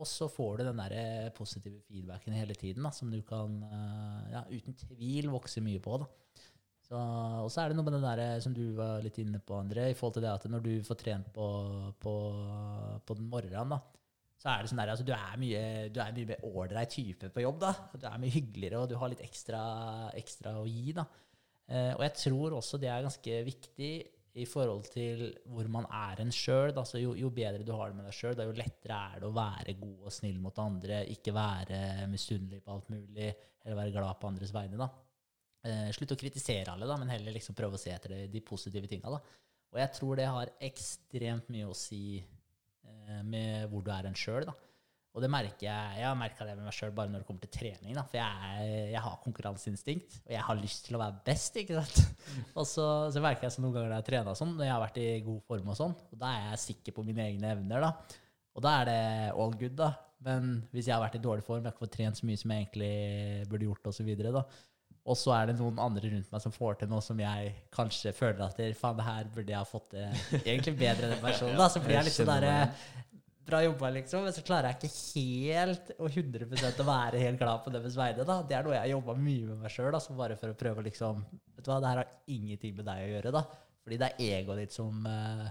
Og 0.00 0.08
så 0.08 0.30
får 0.32 0.58
du 0.58 0.64
den 0.64 0.80
der 0.80 0.94
eh, 0.96 1.32
positive 1.36 1.82
feedbacken 1.84 2.34
hele 2.34 2.56
tiden, 2.56 2.86
da, 2.86 2.92
som 2.94 3.10
du 3.12 3.20
kan 3.26 3.60
eh, 3.66 4.32
ja, 4.32 4.44
uten 4.48 4.76
tvil 4.86 5.28
vokse 5.32 5.60
mye 5.64 5.82
på. 5.82 6.00
da. 6.00 6.08
Og 6.90 7.50
så 7.52 7.62
er 7.62 7.70
det 7.70 7.76
noe 7.78 7.86
med 7.86 7.94
det 7.94 8.02
der, 8.02 8.22
eh, 8.24 8.40
som 8.42 8.54
du 8.56 8.64
var 8.78 9.04
litt 9.04 9.18
inne 9.22 9.42
på, 9.44 9.58
André, 9.60 9.90
i 9.90 9.96
forhold 9.98 10.16
til 10.16 10.24
det 10.24 10.32
at 10.32 10.46
når 10.50 10.64
du 10.64 10.72
får 10.86 10.98
trent 11.02 11.28
på, 11.34 11.46
på, 12.02 12.14
på 13.06 13.18
den 13.18 13.28
morgenen, 13.30 13.76
da, 13.76 13.99
så 14.40 14.48
er 14.48 14.62
det 14.62 14.70
sånn 14.70 14.80
der, 14.80 14.92
altså 14.94 15.04
du 15.04 15.12
er 15.12 15.40
mye, 15.40 15.64
du 15.92 15.98
er 16.00 16.14
mye 16.16 16.30
mer 16.30 16.44
ålreit 16.48 16.94
type 16.94 17.28
på 17.34 17.42
jobb. 17.44 17.58
da. 17.60 17.74
Du 17.92 18.06
er 18.08 18.22
mye 18.22 18.32
hyggeligere, 18.32 18.80
og 18.80 18.88
du 18.88 18.96
har 18.96 19.12
litt 19.12 19.20
ekstra, 19.26 19.60
ekstra 20.16 20.54
å 20.56 20.64
gi. 20.64 20.94
da. 20.96 21.04
Eh, 21.68 21.92
og 21.92 22.06
jeg 22.06 22.16
tror 22.22 22.56
også 22.56 22.80
det 22.80 22.88
er 22.90 23.04
ganske 23.04 23.42
viktig 23.46 23.92
i 24.40 24.46
forhold 24.46 24.86
til 24.94 25.26
hvor 25.50 25.68
man 25.72 25.84
er 25.92 26.22
en 26.24 26.32
sjøl. 26.32 26.72
Altså, 26.72 27.02
jo, 27.02 27.12
jo 27.18 27.28
bedre 27.34 27.66
du 27.66 27.74
har 27.76 27.90
det 27.90 27.98
med 27.98 28.08
deg 28.08 28.16
sjøl, 28.16 28.40
jo 28.48 28.56
lettere 28.56 29.02
er 29.12 29.20
det 29.20 29.28
å 29.28 29.36
være 29.36 29.76
god 29.82 30.08
og 30.08 30.16
snill 30.16 30.40
mot 30.40 30.64
andre, 30.64 31.02
ikke 31.12 31.36
være 31.36 32.08
misunnelig 32.10 32.62
på 32.64 32.74
alt 32.74 32.90
mulig, 32.94 33.30
eller 33.64 33.80
være 33.82 33.94
glad 33.98 34.20
på 34.22 34.32
andres 34.32 34.56
vegne. 34.56 34.80
da. 34.80 34.88
Eh, 35.68 35.88
slutt 35.92 36.16
å 36.16 36.20
kritisere 36.20 36.72
alle, 36.72 36.88
da, 36.88 36.96
men 36.96 37.12
heller 37.12 37.36
liksom 37.36 37.58
prøve 37.58 37.76
å 37.76 37.80
se 37.80 37.92
etter 37.92 38.16
de, 38.32 38.40
positive 38.46 38.88
tinga. 38.88 39.12
Og 39.70 39.78
jeg 39.78 39.92
tror 39.98 40.16
det 40.18 40.30
har 40.32 40.56
ekstremt 40.70 41.50
mye 41.52 41.68
å 41.68 41.76
si 41.76 42.22
med 43.26 43.70
hvor 43.70 43.84
du 43.86 43.90
er 43.94 44.08
en 44.08 44.18
sjøl. 44.18 44.48
Og 45.10 45.24
det 45.24 45.30
merker 45.32 45.64
jeg, 45.66 45.94
jeg 45.98 46.06
har 46.06 46.18
merka 46.18 46.44
det 46.46 46.52
med 46.54 46.68
meg 46.68 46.74
sjøl 46.76 46.92
bare 46.94 47.10
når 47.10 47.22
det 47.22 47.26
kommer 47.26 47.42
til 47.42 47.50
trening. 47.56 47.96
Da. 47.96 48.04
For 48.06 48.20
jeg, 48.20 48.74
jeg, 48.92 49.00
har 49.02 49.16
konkurranseinstinkt, 49.24 50.20
og 50.22 50.34
jeg 50.36 50.44
har 50.46 50.60
lyst 50.60 50.84
til 50.86 50.98
å 50.98 51.00
være 51.02 51.22
best. 51.26 51.58
ikke 51.58 51.80
sant? 51.80 52.28
Og 52.54 52.68
så, 52.68 52.86
så 53.10 53.22
merker 53.24 53.48
jeg 53.48 53.56
så 53.56 53.64
noen 53.64 53.74
ganger 53.74 53.90
når 53.90 53.98
jeg 53.98 54.08
trener 54.10 54.38
sånn, 54.38 54.54
når 54.54 54.68
jeg 54.68 54.74
har 54.76 54.84
vært 54.84 55.00
i 55.02 55.08
god 55.26 55.40
form, 55.50 55.72
og 55.72 55.80
sånn, 55.80 55.96
og 56.12 56.20
da 56.20 56.30
er 56.36 56.46
jeg 56.52 56.62
sikker 56.68 56.94
på 56.94 57.06
mine 57.08 57.26
egne 57.26 57.50
evner. 57.56 57.88
da. 57.88 58.20
Og 58.54 58.64
da 58.66 58.76
er 58.78 58.90
det 58.90 59.02
all 59.34 59.58
good, 59.58 59.74
da. 59.82 59.90
Men 60.22 60.60
hvis 60.70 60.86
jeg 60.86 60.94
har 60.94 61.02
vært 61.02 61.16
i 61.16 61.24
dårlig 61.24 61.42
form, 61.46 61.64
jeg 61.64 61.70
har 61.70 61.74
ikke 61.74 61.86
fått 61.88 61.96
trent 61.96 62.20
så 62.20 62.28
mye 62.28 62.38
som 62.38 62.52
jeg 62.52 62.66
egentlig 62.66 62.94
burde 63.50 63.66
gjort, 63.66 63.90
osv., 63.90 64.10
da, 64.20 64.44
og 65.08 65.16
så 65.16 65.32
er 65.34 65.50
det 65.50 65.56
noen 65.58 65.78
andre 65.80 66.10
rundt 66.12 66.32
meg 66.32 66.42
som 66.44 66.52
får 66.52 66.80
til 66.80 66.90
noe 66.90 67.02
som 67.04 67.20
jeg 67.22 67.52
kanskje 67.72 68.12
føler 68.16 68.42
at 68.44 68.58
faen, 68.76 68.98
det 68.98 69.06
her 69.06 69.30
burde 69.32 69.54
jeg 69.54 69.58
ha 69.58 69.68
fått 69.68 69.94
til 69.94 70.42
egentlig 70.42 70.74
bedre 70.76 71.08
enn 71.08 71.14
den 71.14 71.22
personen. 71.22 71.56
Da. 71.58 71.68
Så 71.72 71.80
blir 71.84 71.96
jeg 71.96 72.08
litt 72.10 72.18
sånn 72.18 72.30
derre 72.34 72.56
Bra 73.50 73.62
jobba, 73.64 73.88
liksom. 73.96 74.22
Men 74.22 74.34
så 74.36 74.42
klarer 74.46 74.68
jeg 74.68 74.76
ikke 74.78 74.90
helt 75.16 75.88
og 75.96 76.12
100% 76.12 76.82
å 76.82 76.84
være 76.86 77.22
helt 77.22 77.40
glad 77.40 77.62
på 77.64 77.72
deres 77.74 77.96
vegne. 77.98 78.26
da. 78.28 78.36
Det 78.46 78.54
er 78.54 78.66
noe 78.66 78.76
jeg 78.76 78.84
har 78.84 78.92
jobba 78.92 79.16
mye 79.18 79.48
med 79.48 79.64
meg 79.64 79.72
sjøl, 79.74 79.96
bare 80.20 80.36
for 80.38 80.52
å 80.52 80.58
prøve 80.60 80.82
å 80.82 80.84
liksom 80.86 81.24
Vet 81.56 81.64
du 81.64 81.70
hva, 81.72 81.80
det 81.82 81.90
her 81.90 82.00
har 82.02 82.12
ingenting 82.30 82.76
med 82.76 82.86
deg 82.86 83.00
å 83.02 83.08
gjøre, 83.14 83.32
da. 83.34 83.42
Fordi 83.82 83.98
det 83.98 84.10
er 84.12 84.36
egoet 84.36 84.60
ditt 84.60 84.76
som, 84.76 85.00
uh, 85.08 85.48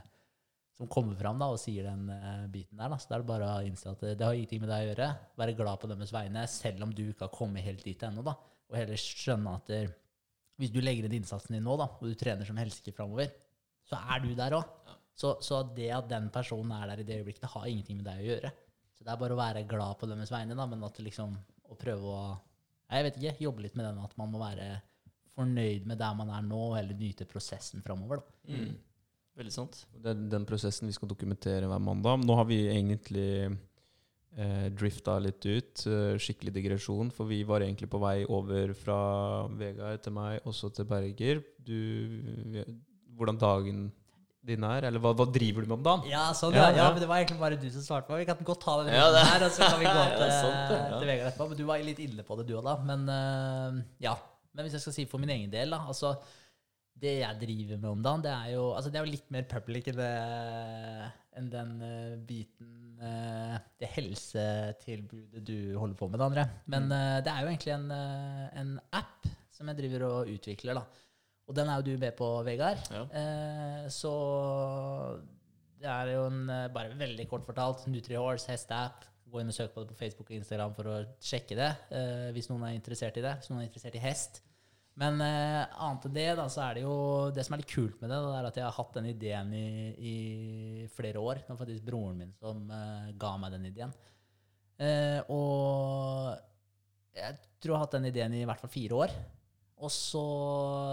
som 0.78 0.88
kommer 0.94 1.18
fram 1.20 1.42
da, 1.42 1.50
og 1.52 1.60
sier 1.60 1.90
den 1.90 2.06
biten 2.54 2.80
der. 2.80 2.94
da. 2.94 3.02
Så 3.02 3.10
det 3.10 3.18
er 3.18 3.28
bare 3.34 3.52
å 3.58 3.68
innse 3.68 3.92
at 3.92 4.06
det, 4.06 4.14
det 4.22 4.30
har 4.30 4.38
ingenting 4.38 4.64
med 4.64 4.72
deg 4.72 4.86
å 4.86 4.90
gjøre. 4.94 5.10
Være 5.44 5.58
glad 5.60 5.82
på 5.82 5.92
deres 5.92 6.16
vegne, 6.16 6.46
selv 6.54 6.88
om 6.88 6.96
du 6.96 7.04
ikke 7.10 7.28
har 7.28 7.36
kommet 7.36 7.68
helt 7.68 7.84
dit 7.84 8.08
ennå. 8.08 8.24
da 8.30 8.38
og 8.70 8.78
heller 8.78 9.02
skjønne 9.02 9.56
at 9.58 9.70
der, 9.72 9.92
hvis 10.60 10.74
du 10.74 10.80
legger 10.84 11.08
inn 11.08 11.20
innsatsen 11.20 11.56
din 11.56 11.66
nå, 11.66 11.76
da, 11.80 11.88
og 11.98 12.06
du 12.06 12.18
trener 12.20 12.48
som 12.48 12.60
helsike 12.60 12.94
framover, 12.96 13.32
så 13.90 14.00
er 14.14 14.24
du 14.24 14.34
der 14.38 14.58
òg. 14.60 14.74
Ja. 14.88 14.98
Så, 15.20 15.34
så, 15.44 15.62
det 15.76 15.90
at 15.92 16.10
den 16.12 16.30
personen 16.32 16.72
er 16.78 16.92
der 16.92 17.02
i 17.02 17.08
det 17.08 17.18
øyeblikket, 17.20 17.44
det 17.44 17.52
har 17.52 17.68
ingenting 17.68 18.00
med 18.00 18.08
deg 18.08 18.22
å 18.22 18.28
gjøre. 18.30 18.52
Så 18.96 19.06
det 19.06 19.12
er 19.12 19.20
bare 19.20 19.36
å 19.36 19.40
være 19.40 19.66
glad 19.68 19.98
på 20.00 20.08
deres 20.12 20.32
vegne, 20.32 20.56
da, 20.56 20.68
men 20.70 20.86
at 20.88 21.00
liksom 21.04 21.34
å 21.70 21.80
prøve 21.80 22.14
å 22.14 22.22
Jeg 22.90 23.06
vet 23.06 23.18
ikke, 23.20 23.44
jobbe 23.46 23.62
litt 23.62 23.76
med 23.78 23.86
den 23.86 24.00
at 24.02 24.16
man 24.18 24.32
må 24.34 24.40
være 24.42 24.80
fornøyd 25.38 25.84
med 25.86 26.00
der 26.02 26.16
man 26.18 26.32
er 26.34 26.46
nå, 26.46 26.62
eller 26.80 26.98
nyte 26.98 27.28
prosessen 27.30 27.84
framover. 27.86 28.24
Mm. 28.50 28.72
Veldig 29.38 29.54
sant. 29.54 29.84
Det 29.94 30.10
er 30.10 30.24
den 30.32 30.48
prosessen 30.50 30.90
vi 30.90 30.96
skal 30.96 31.12
dokumentere 31.12 31.70
hver 31.70 31.84
mandag. 31.84 32.24
Nå 32.26 32.36
har 32.40 32.48
vi 32.50 32.64
egentlig 32.72 33.30
eh, 34.38 34.68
drifta 34.76 35.18
litt 35.22 35.46
ut. 35.46 35.86
Eh, 35.88 36.18
skikkelig 36.22 36.54
digresjon, 36.56 37.12
for 37.16 37.30
vi 37.30 37.42
var 37.48 37.66
egentlig 37.66 37.90
på 37.92 38.02
vei 38.02 38.24
over 38.26 38.74
fra 38.78 39.00
Vegard 39.60 40.04
til 40.06 40.16
meg, 40.18 40.44
også 40.50 40.72
til 40.76 40.90
Berger. 40.90 41.42
Du, 41.66 42.64
hvordan 43.18 43.40
dagen 43.40 43.88
din 44.50 44.64
er, 44.64 44.88
eller 44.88 45.02
hva, 45.04 45.12
hva, 45.18 45.28
driver 45.30 45.66
du 45.66 45.70
med 45.70 45.78
om 45.78 45.86
dagen? 45.86 46.10
Ja, 46.10 46.30
sånn, 46.38 46.56
ja, 46.56 46.70
ja, 46.72 46.88
men 46.94 47.02
det 47.04 47.10
var 47.10 47.20
egentlig 47.20 47.42
bare 47.42 47.60
du 47.60 47.68
som 47.74 47.84
svarte 47.86 48.08
på. 48.08 48.18
Vi 48.22 48.28
kan 48.30 48.40
godt 48.48 48.64
ta 48.64 48.78
den 48.82 48.94
ja, 48.96 49.10
det. 49.14 49.24
her, 49.28 49.46
og 49.46 49.54
så 49.54 49.68
kan 49.68 49.80
vi 49.82 49.88
gå 50.00 50.04
til, 50.16 50.34
sant, 50.34 50.76
til 50.96 51.08
Vegard 51.12 51.32
etterpå. 51.32 51.50
Men 51.52 51.60
du 51.60 51.66
var 51.68 51.86
litt 51.86 52.04
inne 52.06 52.26
på 52.26 52.40
det, 52.40 52.48
du 52.50 52.56
òg, 52.58 52.66
da. 52.66 52.76
Men 52.88 53.08
uh, 53.12 53.82
ja. 54.02 54.16
Men 54.56 54.66
hvis 54.66 54.80
jeg 54.80 54.86
skal 54.88 54.96
si 54.96 55.06
for 55.12 55.22
min 55.22 55.32
egen 55.36 55.52
del, 55.54 55.76
da 55.76 55.84
altså 55.92 56.16
det 57.00 57.20
jeg 57.22 57.40
driver 57.40 57.78
med 57.80 57.90
om 57.92 58.02
dagen, 58.04 58.24
det 58.26 58.32
er 58.34 58.54
jo, 58.56 58.64
altså 58.76 58.92
det 58.92 59.00
er 59.00 59.06
jo 59.06 59.14
litt 59.14 59.30
mer 59.32 59.46
public 59.48 59.92
enn, 59.92 60.00
det, 60.00 61.12
enn 61.40 61.52
den 61.54 61.76
uh, 61.84 62.16
biten 62.28 62.72
Det 63.00 63.88
helsetilbudet 63.96 65.44
du 65.48 65.78
holder 65.80 65.96
på 66.00 66.10
med, 66.12 66.24
André. 66.26 66.44
Men 66.68 66.90
uh, 66.92 67.20
det 67.24 67.32
er 67.32 67.46
jo 67.46 67.52
egentlig 67.52 67.76
en, 67.76 67.92
en, 68.62 68.74
app 68.92 69.30
som 69.56 69.72
jeg 69.72 69.80
driver 69.80 70.06
og 70.08 70.32
utvikler. 70.34 70.80
da. 70.80 71.06
Og 71.50 71.56
den 71.56 71.72
er 71.72 71.80
jo 71.80 71.88
du 71.88 72.02
med 72.02 72.18
på, 72.18 72.28
Vegard. 72.46 72.82
Ja. 72.94 73.06
så 73.90 74.12
det 75.80 75.90
er 75.90 76.12
jo 76.14 76.28
en, 76.28 76.44
bare 76.76 76.98
veldig 77.00 77.26
kort 77.32 77.48
fortalt, 77.48 77.88
NutriHorse 77.90 78.52
hesteapp. 78.52 79.08
Gå 79.30 79.42
inn 79.42 79.52
og 79.52 79.56
søk 79.56 79.74
på 79.74 79.82
det 79.82 79.94
på 79.94 79.98
Facebook 79.98 80.30
og 80.30 80.38
Instagram 80.38 80.76
for 80.78 80.90
å 80.90 81.00
sjekke 81.24 81.58
det 81.58 81.72
hvis 82.36 82.52
noen 82.52 82.68
er 82.68 82.78
interessert 82.78 83.18
i 83.18 83.26
det. 83.26 83.34
Hvis 83.40 83.52
noen 83.52 83.64
er 83.64 83.70
interessert 83.70 83.98
i 83.98 84.04
hest. 84.04 84.44
Men 85.00 85.22
eh, 85.24 85.64
annet 85.80 86.06
enn 86.10 86.16
det, 86.18 86.28
da, 86.36 86.46
så 86.52 86.66
er 86.66 86.76
det 86.76 86.84
jo 86.84 86.96
Det 87.32 87.46
som 87.46 87.56
er 87.56 87.62
litt 87.62 87.72
kult 87.72 88.02
med 88.02 88.12
det, 88.12 88.20
det 88.20 88.36
er 88.36 88.48
at 88.50 88.60
jeg 88.60 88.66
har 88.68 88.76
hatt 88.76 88.98
den 88.98 89.10
ideen 89.14 89.54
i, 89.56 89.70
i 89.96 90.16
flere 90.92 91.22
år. 91.24 91.44
Det 91.44 91.54
var 91.54 91.62
faktisk 91.62 91.86
broren 91.88 92.20
min 92.20 92.34
som 92.36 92.66
eh, 92.76 93.12
ga 93.20 93.34
meg 93.40 93.56
den 93.56 93.70
ideen. 93.70 93.94
Eh, 94.80 95.20
og 95.32 96.36
jeg 97.16 97.38
tror 97.60 97.74
jeg 97.74 97.78
har 97.78 97.86
hatt 97.86 97.96
den 97.98 98.10
ideen 98.12 98.36
i 98.36 98.46
hvert 98.48 98.64
fall 98.64 98.72
fire 98.74 99.04
år. 99.06 99.16
Og 99.80 99.92
så 99.94 100.26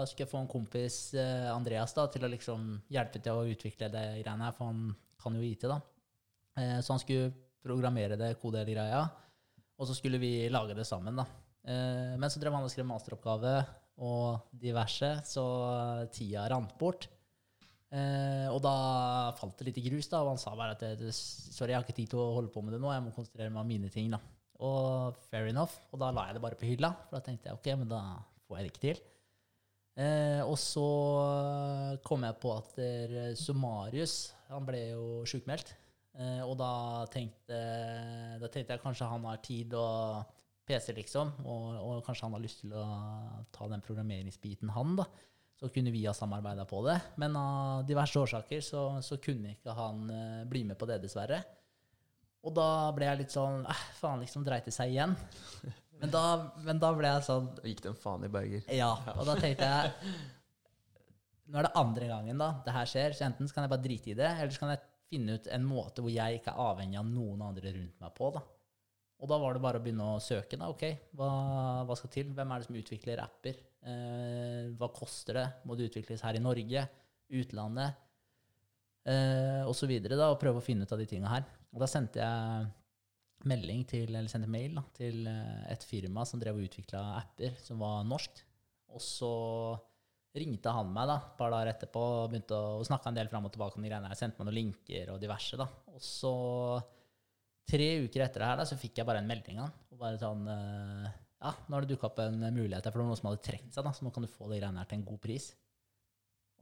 skulle 0.07 0.23
jeg 0.23 0.31
få 0.31 0.39
en 0.39 0.51
kompis, 0.51 0.97
eh, 1.19 1.49
Andreas, 1.51 1.91
da, 1.95 2.05
til 2.11 2.23
å 2.23 2.31
liksom 2.31 2.69
hjelpe 2.93 3.19
til 3.19 3.35
å 3.35 3.47
utvikle 3.51 3.91
det 3.91 4.05
greiene 4.21 4.47
her, 4.47 4.55
for 4.55 4.71
han 4.71 4.93
kan 5.19 5.35
jo 5.35 5.43
IT, 5.43 5.67
da. 5.67 5.81
Eh, 6.55 6.77
så 6.79 6.95
han 6.95 7.03
skulle 7.03 7.33
programmere 7.63 8.15
det 8.19 8.37
kodegreia, 8.39 9.01
og 9.75 9.89
så 9.89 9.97
skulle 9.97 10.21
vi 10.21 10.47
lage 10.47 10.77
det 10.77 10.87
sammen, 10.87 11.19
da. 11.19 11.27
Eh, 11.67 12.15
men 12.15 12.31
så 12.31 12.39
drev 12.39 12.55
han 12.55 12.63
og 12.63 12.71
skrev 12.71 12.87
masteroppgave 12.87 13.57
og 13.97 14.49
diverse, 14.53 15.09
så 15.25 15.45
tida 16.13 16.45
rant 16.51 16.75
bort. 16.79 17.07
Eh, 17.87 18.47
og 18.51 18.59
da 18.65 18.73
falt 19.39 19.59
det 19.59 19.69
litt 19.69 19.79
i 19.79 19.85
grus, 19.87 20.09
da, 20.11 20.21
og 20.21 20.33
han 20.33 20.41
sa 20.41 20.53
bare 20.59 20.75
at 20.75 20.83
det, 20.99 21.13
sorry, 21.15 21.71
jeg 21.71 21.79
har 21.79 21.85
ikke 21.87 21.97
tid 22.01 22.11
til 22.13 22.21
å 22.21 22.33
holde 22.35 22.51
på 22.53 22.63
med 22.63 22.75
det 22.75 22.81
nå, 22.83 22.91
jeg 22.93 23.05
må 23.05 23.13
konsentrere 23.15 23.53
meg 23.53 23.63
om 23.63 23.71
mine 23.71 23.91
ting. 23.93 24.11
da. 24.13 24.21
Og 24.63 25.17
fair 25.29 25.49
enough. 25.51 25.77
Og 25.93 26.01
da 26.01 26.11
la 26.11 26.27
jeg 26.27 26.37
det 26.37 26.43
bare 26.43 26.59
på 26.59 26.69
hylla, 26.69 26.91
for 27.07 27.17
da 27.17 27.23
tenkte 27.25 27.51
jeg 27.51 27.59
ok, 27.59 27.69
men 27.79 27.91
da 27.93 28.01
får 28.47 28.59
jeg 28.59 28.67
det 28.67 28.73
ikke 28.73 28.85
til. 28.87 29.03
Eh, 29.97 30.41
og 30.45 30.57
så 30.61 30.87
kom 32.05 32.25
jeg 32.27 32.37
på 32.41 32.53
at 32.53 32.75
der, 32.77 33.35
Sumarius 33.39 34.17
han 34.51 34.65
ble 34.67 34.81
jo 34.91 35.05
sjukmeldt. 35.29 35.73
Eh, 36.17 36.41
og 36.45 36.55
da 36.59 37.05
tenkte, 37.13 37.57
da 38.41 38.49
tenkte 38.49 38.75
jeg 38.75 38.83
kanskje 38.83 39.09
han 39.09 39.25
har 39.29 39.41
tid 39.45 39.73
og 39.77 40.36
PC, 40.67 40.91
liksom, 40.97 41.31
og, 41.45 41.65
og, 41.79 42.01
kanskje 42.05 42.27
han 42.27 42.35
har 42.35 42.43
lyst 42.43 42.61
til 42.63 42.73
å 42.75 42.83
ta 43.55 43.69
den 43.71 43.83
programmeringsbiten, 43.85 44.71
han, 44.75 44.97
da. 44.99 45.07
Så 45.57 45.71
kunne 45.73 45.89
vi 45.89 46.03
ha 46.05 46.13
samarbeida 46.13 46.67
på 46.69 46.83
det. 46.85 46.99
Men 47.17 47.33
av 47.39 47.85
diverse 47.87 48.19
årsaker 48.21 48.59
så, 48.61 48.81
så 49.01 49.17
kunne 49.17 49.55
ikke 49.55 49.73
han 49.73 50.03
uh, 50.11 50.43
bli 50.45 50.61
med 50.67 50.77
på 50.77 50.85
det, 50.85 50.99
dessverre. 51.01 51.39
Og 52.45 52.53
da 52.53 52.67
ble 52.93 53.07
jeg 53.07 53.21
litt 53.23 53.33
sånn 53.33 53.63
eh, 53.65 53.85
Faen, 53.97 54.21
liksom 54.21 54.45
dreit 54.45 54.67
det 54.67 54.75
seg 54.75 54.93
igjen. 54.93 55.15
Men 55.97 56.11
da, 56.13 56.23
men 56.61 56.77
da 56.77 56.91
ble 56.93 57.09
jeg 57.09 57.25
sånn 57.25 57.47
Og 57.57 57.63
gikk 57.65 57.79
det 57.81 57.89
en 57.89 57.95
faen 57.97 58.25
i 58.27 58.27
Berger. 58.29 58.67
Ja. 58.69 58.91
Og 59.15 59.23
da 59.25 59.33
tenkte 59.39 59.65
jeg 59.65 60.11
Nå 61.49 61.57
er 61.57 61.65
det 61.65 61.79
andre 61.79 62.09
gangen 62.11 62.43
da 62.43 62.51
det 62.67 62.75
her 62.75 62.91
skjer, 62.91 63.15
så 63.17 63.25
enten 63.25 63.49
så 63.49 63.55
kan 63.55 63.65
jeg 63.65 63.71
bare 63.71 63.81
drite 63.81 64.11
i 64.11 64.15
det, 64.19 64.27
eller 64.27 64.51
så 64.53 64.61
kan 64.61 64.73
jeg 64.75 64.83
finne 65.07 65.37
ut 65.39 65.47
en 65.55 65.65
måte 65.65 66.03
hvor 66.03 66.11
jeg 66.11 66.37
ikke 66.37 66.51
er 66.51 66.59
avhengig 66.59 66.99
av 66.99 67.07
noen 67.07 67.45
andre 67.47 67.71
rundt 67.71 68.03
meg 68.03 68.13
på. 68.17 68.29
da. 68.35 68.41
Og 69.17 69.29
da 69.31 69.37
var 69.41 69.55
det 69.55 69.63
bare 69.63 69.79
å 69.79 69.83
begynne 69.83 70.07
å 70.13 70.21
søke. 70.21 70.59
da, 70.59 70.69
ok, 70.69 70.83
Hva, 71.17 71.29
hva 71.87 71.95
skal 71.97 72.11
til? 72.13 72.33
Hvem 72.37 72.51
er 72.53 72.61
det 72.61 72.67
som 72.67 72.77
utvikler 72.77 73.21
apper? 73.23 73.61
Eh, 73.87 74.67
hva 74.77 74.91
koster 74.93 75.39
det? 75.39 75.47
Må 75.65 75.77
det 75.77 75.89
utvikles 75.89 76.21
her 76.25 76.37
i 76.37 76.43
Norge? 76.43 76.83
Utlandet? 77.39 78.03
Eh, 79.07 79.63
og 79.63 79.73
så 79.77 79.87
videre, 79.89 80.19
da, 80.19 80.29
og 80.33 80.41
prøve 80.41 80.61
å 80.61 80.65
finne 80.65 80.85
ut 80.85 80.93
av 80.93 81.01
de 81.01 81.07
tinga 81.09 81.31
her. 81.31 81.47
Og 81.73 81.81
da 81.81 81.89
sendte 81.89 82.21
jeg 82.21 82.67
melding 83.47 83.83
til, 83.87 84.09
eller 84.11 84.29
sendte 84.31 84.49
mail 84.51 84.77
da, 84.77 84.83
til 84.97 85.27
eh, 85.29 85.63
et 85.73 85.85
firma 85.87 86.25
som 86.27 86.41
drev 86.41 86.59
og 86.59 86.67
utvikla 86.67 87.03
apper 87.19 87.57
som 87.63 87.81
var 87.81 88.05
norsk. 88.07 88.43
Og 88.93 89.03
så 89.03 89.31
ringte 90.37 90.73
han 90.73 90.91
meg 90.93 91.09
da, 91.09 91.17
et 91.21 91.37
par 91.39 91.53
dager 91.53 91.71
etterpå 91.71 92.03
og 92.21 92.31
begynte 92.31 92.57
å, 92.57 92.85
snakke 92.85 93.09
en 93.09 93.17
del 93.17 93.29
fram 93.31 93.47
og 93.47 93.53
tilbake 93.53 93.79
om 93.79 93.85
de 93.85 93.89
greiene 93.89 94.11
her. 94.11 94.19
Sendte 94.19 94.41
meg 94.41 94.49
noen 94.49 94.59
linker 94.59 95.13
og 95.13 95.21
diverse. 95.21 95.57
da. 95.59 95.67
Og 95.93 96.03
så 96.03 96.33
Tre 97.67 97.87
uker 98.05 98.23
etter 98.23 98.43
det 98.43 98.49
her 98.49 98.59
da, 98.61 98.65
så 98.67 98.79
fikk 98.79 99.01
jeg 99.01 99.07
bare 99.07 99.19
en 99.23 99.29
melding 99.29 99.59
av 99.59 99.73
og 99.91 99.99
bare 99.99 100.19
sånn 100.21 100.45
uh, 100.47 101.07
Ja, 101.41 101.51
nå 101.67 101.75
har 101.75 101.83
det 101.83 101.95
dukka 101.95 102.07
opp 102.09 102.19
en 102.23 102.39
mulighet 102.39 102.85
her, 102.85 102.93
for 102.93 103.01
det 103.01 103.03
var 103.03 103.09
noen 103.09 103.19
som 103.19 103.29
hadde 103.29 103.43
trukket 103.45 103.73
seg, 103.75 103.85
da, 103.85 103.93
så 103.93 104.05
nå 104.05 104.11
kan 104.13 104.25
du 104.25 104.29
få 104.31 104.47
de 104.51 104.59
greiene 104.61 104.81
her 104.81 104.89
til 104.89 105.01
en 105.01 105.07
god 105.07 105.19
pris. 105.23 105.51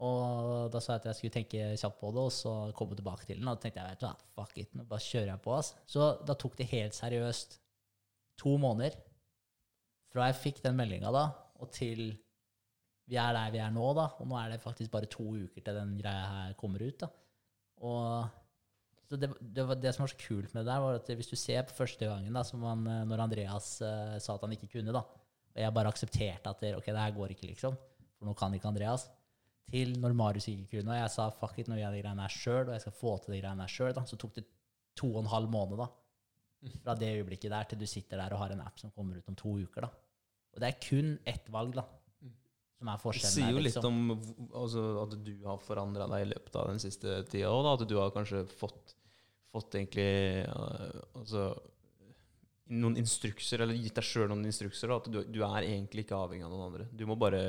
Og 0.04 0.72
da 0.74 0.82
sa 0.84 0.96
jeg 0.96 1.04
at 1.04 1.06
jeg 1.08 1.18
skulle 1.20 1.36
tenke 1.38 1.68
kjapt 1.80 2.00
på 2.02 2.12
det, 2.12 2.24
og 2.28 2.34
så 2.36 2.54
komme 2.76 2.98
tilbake 3.00 3.28
til 3.28 3.40
den. 3.40 3.48
Og 3.48 3.56
da 3.56 3.64
tenkte 3.64 3.80
jeg 3.80 3.94
vet 3.94 4.02
du 4.02 4.08
hva, 4.08 4.16
fuck 4.36 4.58
it, 4.60 4.74
nå 4.76 4.84
bare 4.90 5.06
kjører 5.06 5.32
jeg 5.32 5.44
på. 5.46 5.54
Altså. 5.56 5.80
Så 5.88 6.10
da 6.28 6.36
tok 6.36 6.58
det 6.60 6.68
helt 6.74 6.98
seriøst 6.98 7.58
to 8.42 8.58
måneder 8.60 8.98
fra 10.12 10.30
jeg 10.30 10.40
fikk 10.42 10.62
den 10.64 10.76
meldinga 10.80 11.12
da, 11.16 11.26
og 11.64 11.72
til 11.76 12.10
vi 13.06 13.18
er 13.22 13.36
der 13.38 13.54
vi 13.54 13.62
er 13.62 13.72
nå, 13.72 13.86
da. 13.96 14.10
Og 14.20 14.28
nå 14.28 14.38
er 14.40 14.52
det 14.52 14.64
faktisk 14.64 14.92
bare 14.92 15.10
to 15.12 15.28
uker 15.36 15.62
til 15.62 15.78
den 15.78 15.96
greia 16.00 16.26
her 16.32 16.58
kommer 16.60 16.82
ut. 16.82 17.06
da. 17.06 17.12
Og 17.86 18.45
så 19.06 19.20
det, 19.22 19.30
det, 19.40 19.64
var, 19.68 19.78
det, 19.78 19.92
som 19.94 20.04
var 20.04 20.12
så 20.12 20.22
kult 20.22 20.54
med 20.54 20.64
det 20.64 20.70
der, 20.72 20.82
var 20.82 20.98
at 20.98 21.12
hvis 21.20 21.30
du 21.30 21.36
ser 21.38 21.66
på 21.68 21.76
første 21.78 22.08
gangen, 22.10 22.34
da, 22.34 22.42
som 22.48 22.64
han, 22.66 22.88
når 23.10 23.26
Andreas 23.28 23.76
uh, 23.86 24.16
sa 24.22 24.34
at 24.34 24.46
han 24.48 24.56
ikke 24.56 24.72
kunne, 24.78 24.96
da, 24.96 25.04
og 25.56 25.62
jeg 25.62 25.76
bare 25.76 25.92
aksepterte 25.94 26.52
at 26.52 26.64
det, 26.64 26.74
ok, 26.80 26.90
det 26.90 27.04
her 27.04 27.14
går 27.16 27.36
ikke, 27.36 27.52
liksom, 27.52 27.78
for 28.18 28.28
nå 28.28 28.34
kan 28.40 28.56
ikke 28.58 28.72
Andreas, 28.72 29.06
til 29.70 29.96
når 30.02 30.16
Marius 30.18 30.50
ikke 30.52 30.78
kunne, 30.78 30.94
og 30.94 31.00
jeg 31.00 31.14
sa 31.14 31.28
fuck 31.34 31.60
it, 31.62 31.70
nå 31.70 31.78
gjør 31.78 31.88
jeg 31.88 31.98
de 32.00 32.06
greiene 32.06 32.26
her 32.26 32.34
sjøl, 32.34 32.66
og 32.66 32.74
jeg 32.76 32.86
skal 32.86 32.98
få 33.00 33.14
til 33.22 33.36
de 33.36 33.42
greiene 33.44 33.66
her 33.66 33.76
sjøl, 33.76 34.02
så 34.10 34.20
tok 34.22 34.36
det 34.40 34.46
to 34.98 35.12
og 35.12 35.22
en 35.24 35.32
halv 35.32 35.52
måned 35.52 35.82
da, 35.82 35.88
fra 36.82 36.96
det 36.98 37.12
øyeblikket 37.20 37.54
der 37.54 37.70
til 37.70 37.82
du 37.82 37.86
sitter 37.90 38.22
der 38.22 38.34
og 38.34 38.42
har 38.42 38.56
en 38.56 38.64
app 38.66 38.80
som 38.82 38.94
kommer 38.94 39.20
ut 39.20 39.30
om 39.30 39.38
to 39.38 39.54
uker. 39.62 39.86
da. 39.86 39.90
Og 40.56 40.62
det 40.62 40.70
er 40.70 40.82
kun 40.82 41.18
ett 41.28 41.50
valg 41.54 41.76
da, 41.78 41.84
som 42.80 42.90
er 42.92 43.00
Det 43.16 43.22
sier 43.32 43.52
jo 43.54 43.62
litt 43.62 43.76
liksom. 43.76 44.00
om 44.12 44.52
altså, 44.54 44.84
at 45.06 45.16
du 45.24 45.34
har 45.46 45.62
forandra 45.64 46.08
deg 46.12 46.26
i 46.26 46.30
løpet 46.34 46.58
av 46.60 46.68
den 46.74 46.82
siste 46.84 47.22
tida 47.32 47.52
òg. 47.54 47.70
At 47.74 47.88
du 47.88 47.96
har 47.98 48.12
kanskje 48.16 48.44
fått, 48.52 48.96
fått 49.56 49.78
egentlig 49.80 50.10
eh, 50.44 51.00
altså, 51.16 51.48
noen 52.76 52.98
instrukser, 53.00 53.62
eller 53.64 53.78
gitt 53.78 53.96
deg 53.96 54.06
sjøl 54.08 54.30
noen 54.32 54.46
instrukser. 54.50 54.92
Da, 54.92 55.00
at 55.02 55.10
du, 55.12 55.22
du 55.30 55.42
er 55.46 55.68
egentlig 55.70 56.06
ikke 56.06 56.18
avhengig 56.20 56.48
av 56.48 56.54
noen 56.54 56.68
andre. 56.68 56.88
Du 56.92 57.06
må 57.10 57.18
bare 57.20 57.42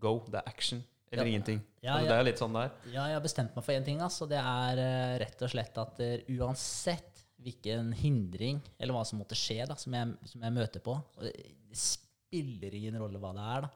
go. 0.00 0.16
Det 0.26 0.40
er 0.40 0.48
action 0.48 0.82
eller 1.10 1.26
Ja. 1.26 1.30
ingenting. 1.34 1.60
Ja, 1.82 1.94
altså. 1.96 2.08
Det 2.08 2.16
er 2.16 2.26
litt 2.28 2.38
sånn 2.40 2.54
det 2.54 2.60
er. 2.62 2.74
Ja, 2.94 3.06
jeg 3.10 3.16
har 3.18 3.24
bestemt 3.24 3.56
meg 3.56 3.64
for 3.66 3.74
én 3.74 3.84
ting, 3.86 4.00
Altså, 4.04 4.28
det 4.30 4.38
er 4.38 4.78
eh, 4.84 5.18
rett 5.24 5.42
og 5.42 5.50
slett 5.50 5.78
at 5.82 5.96
der, 5.98 6.22
uansett 6.38 7.24
hvilken 7.40 7.92
hindring 7.96 8.60
eller 8.78 8.94
hva 8.94 9.02
som 9.08 9.18
måtte 9.18 9.34
skje, 9.38 9.64
da, 9.66 9.74
som, 9.80 9.94
jeg, 9.96 10.12
som 10.28 10.42
jeg 10.44 10.52
møter 10.52 10.82
på 10.84 10.92
og 10.92 11.22
det 11.24 11.32
spiller 11.72 12.74
ingen 12.76 12.98
rolle 13.00 13.18
hva 13.22 13.32
det 13.34 13.46
er, 13.56 13.64
da. 13.64 13.70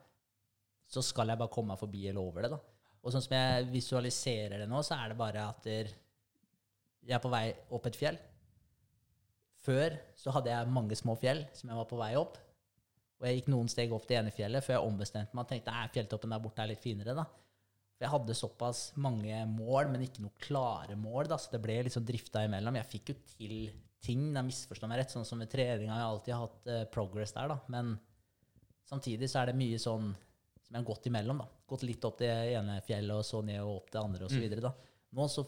Så 0.94 1.02
skal 1.02 1.32
jeg 1.32 1.40
bare 1.40 1.52
komme 1.52 1.74
meg 1.74 1.80
forbi 1.80 2.06
eller 2.08 2.22
over 2.22 2.46
det. 2.46 2.54
da. 2.54 2.60
Og 3.04 3.12
sånn 3.12 3.24
som 3.24 3.34
jeg 3.36 3.66
visualiserer 3.72 4.62
det 4.62 4.68
nå, 4.70 4.80
så 4.86 4.96
er 4.96 5.12
det 5.12 5.18
bare 5.18 5.48
at 5.50 5.66
jeg 5.68 7.12
er 7.12 7.20
på 7.20 7.32
vei 7.32 7.48
opp 7.76 7.90
et 7.90 7.98
fjell. 7.98 8.16
Før 9.64 9.96
så 10.16 10.32
hadde 10.32 10.52
jeg 10.52 10.72
mange 10.72 10.96
små 10.96 11.16
fjell 11.20 11.44
som 11.56 11.70
jeg 11.70 11.78
var 11.78 11.88
på 11.88 12.00
vei 12.00 12.14
opp. 12.20 12.38
Og 13.20 13.28
jeg 13.28 13.38
gikk 13.38 13.50
noen 13.52 13.70
steg 13.72 13.92
opp 13.96 14.06
det 14.08 14.18
ene 14.18 14.32
fjellet 14.34 14.64
før 14.64 14.76
jeg 14.76 14.88
ombestemte 14.88 15.36
meg 15.36 15.46
og 15.46 15.52
tenkte 15.52 15.74
at 15.80 15.94
fjelltoppen 15.94 16.34
der 16.34 16.42
borte 16.44 16.64
er 16.64 16.72
litt 16.72 16.84
finere. 16.84 17.14
da. 17.16 17.24
For 17.94 18.06
jeg 18.06 18.12
hadde 18.12 18.36
såpass 18.36 18.80
mange 19.00 19.38
mål, 19.52 19.92
men 19.92 20.02
ikke 20.04 20.24
noe 20.24 20.34
klare 20.42 20.96
mål, 20.98 21.28
da, 21.30 21.38
så 21.38 21.52
det 21.54 21.62
ble 21.62 21.78
liksom 21.86 22.04
drifta 22.08 22.42
imellom. 22.44 22.80
Jeg 22.80 22.90
fikk 22.90 23.12
jo 23.12 23.16
til 23.36 23.56
ting, 24.04 24.26
da 24.34 24.42
misforstår 24.44 24.90
meg 24.90 25.00
rett, 25.00 25.14
sånn 25.14 25.28
som 25.28 25.38
med 25.40 25.52
treninga. 25.52 25.94
Jeg 25.94 26.08
alltid 26.08 26.36
hatt 26.40 26.70
uh, 26.72 26.82
progress 26.92 27.32
der, 27.36 27.54
da. 27.54 27.60
Men 27.72 27.94
samtidig 28.90 29.30
så 29.30 29.40
er 29.40 29.52
det 29.52 29.60
mye 29.60 29.78
sånn 29.80 30.10
som 30.74 30.80
jeg 30.80 30.86
har 30.88 30.94
gått 30.94 31.06
imellom. 31.06 31.38
da. 31.38 31.46
Gått 31.70 31.86
litt 31.86 32.04
opp 32.04 32.18
det 32.18 32.30
ene 32.58 32.80
fjellet, 32.82 33.14
og 33.14 33.24
så 33.24 33.42
ned 33.46 33.60
og 33.62 33.76
opp 33.76 33.92
det 33.94 34.00
andre, 34.00 34.26
osv. 34.26 34.42
Mm. 34.42 34.60
da. 34.64 34.72
Nå 35.14 35.26
så 35.30 35.44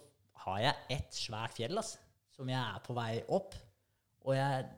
har 0.47 0.59
jeg 0.63 0.99
ett 0.99 1.17
svært 1.19 1.57
fjell 1.57 1.75
altså, 1.75 1.99
som 2.37 2.51
jeg 2.53 2.61
er 2.61 2.83
på 2.85 2.95
vei 2.95 3.25
opp. 3.35 3.57
Og 4.27 4.37
jeg 4.37 4.69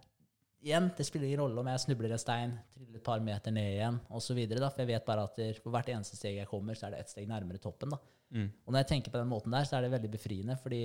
igjen, 0.65 0.89
det 0.97 1.05
spiller 1.07 1.29
ingen 1.29 1.43
rolle 1.43 1.61
om 1.61 1.69
jeg 1.69 1.83
snubler 1.85 2.15
en 2.15 2.23
stein, 2.23 2.55
triller 2.73 2.97
et 2.97 3.05
par 3.05 3.21
meter 3.21 3.53
ned 3.53 3.75
igjen 3.75 4.01
osv. 4.09 4.41
For 4.57 4.81
jeg 4.83 4.91
vet 4.95 5.07
bare 5.07 5.29
at 5.29 5.45
for 5.61 5.75
hvert 5.75 5.93
eneste 5.93 6.17
steg 6.17 6.41
jeg 6.41 6.51
kommer, 6.51 6.79
så 6.79 6.89
er 6.89 6.97
det 6.97 7.05
ett 7.05 7.13
steg 7.13 7.29
nærmere 7.29 7.61
toppen. 7.61 7.93
da. 7.93 8.01
Mm. 8.33 8.49
Og 8.65 8.73
når 8.73 8.83
jeg 8.83 8.91
tenker 8.95 9.13
på 9.13 9.21
den 9.21 9.31
måten 9.31 9.53
der, 9.53 9.69
så 9.69 9.77
er 9.77 9.85
det 9.85 9.95
veldig 9.99 10.13
befriende, 10.17 10.57
fordi 10.63 10.83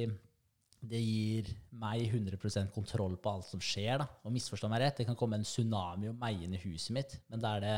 det 0.83 0.99
gir 0.99 1.47
meg 1.79 2.03
100% 2.11 2.73
kontroll 2.75 3.15
på 3.15 3.31
alt 3.31 3.47
som 3.47 3.63
skjer. 3.63 4.03
da. 4.03 4.11
Og 4.27 4.35
misforstå 4.35 4.67
meg 4.71 4.83
rett, 4.83 4.99
det 4.99 5.07
kan 5.07 5.19
komme 5.19 5.39
en 5.39 5.47
tsunami 5.47 6.11
og 6.11 6.19
meie 6.19 6.43
inn 6.43 6.55
i 6.55 6.63
huset 6.67 6.91
mitt, 6.95 7.21
men 7.31 7.39
da 7.43 7.55
er 7.55 7.63
det 7.63 7.77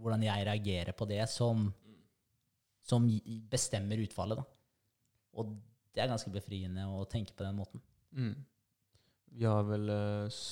hvordan 0.00 0.24
jeg 0.26 0.46
reagerer 0.48 0.96
på 0.96 1.06
det, 1.08 1.22
som, 1.30 1.68
som 2.82 3.06
bestemmer 3.50 4.02
utfallet. 4.04 4.40
da. 4.40 4.46
Og 5.38 5.54
det 5.94 6.02
er 6.02 6.10
ganske 6.10 6.32
befriende 6.34 6.86
å 6.90 7.04
tenke 7.10 7.34
på 7.36 7.46
den 7.46 7.56
måten. 7.58 7.82
Mm. 8.14 8.34
Vi 9.34 9.46
har 9.46 9.64
vel 9.66 9.90
eh, 9.90 10.42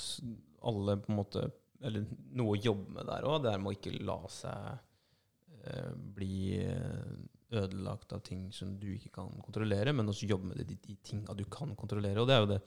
alle 0.67 0.97
på 0.99 1.13
en 1.13 1.19
måte 1.21 1.45
Eller 1.83 2.07
noe 2.35 2.57
å 2.57 2.63
jobbe 2.63 2.95
med 2.97 3.07
der 3.11 3.27
òg. 3.27 3.43
Det 3.43 3.53
er 3.53 3.63
med 3.63 3.73
å 3.73 3.77
ikke 3.77 3.95
la 4.07 4.19
seg 4.31 5.63
eh, 5.67 5.93
bli 6.15 6.59
eh, 6.63 7.15
ødelagt 7.53 8.15
av 8.15 8.23
ting 8.27 8.47
som 8.55 8.77
du 8.81 8.89
ikke 8.95 9.13
kan 9.19 9.33
kontrollere, 9.43 9.93
men 9.93 10.09
også 10.09 10.29
jobbe 10.31 10.53
med 10.53 10.63
de, 10.63 10.77
de, 10.79 10.97
tinga 11.05 11.35
du 11.37 11.43
kan 11.51 11.75
kontrollere. 11.79 12.23
Og 12.23 12.31
det 12.31 12.37
er 12.37 12.45
jo 12.45 12.51
det 12.55 12.61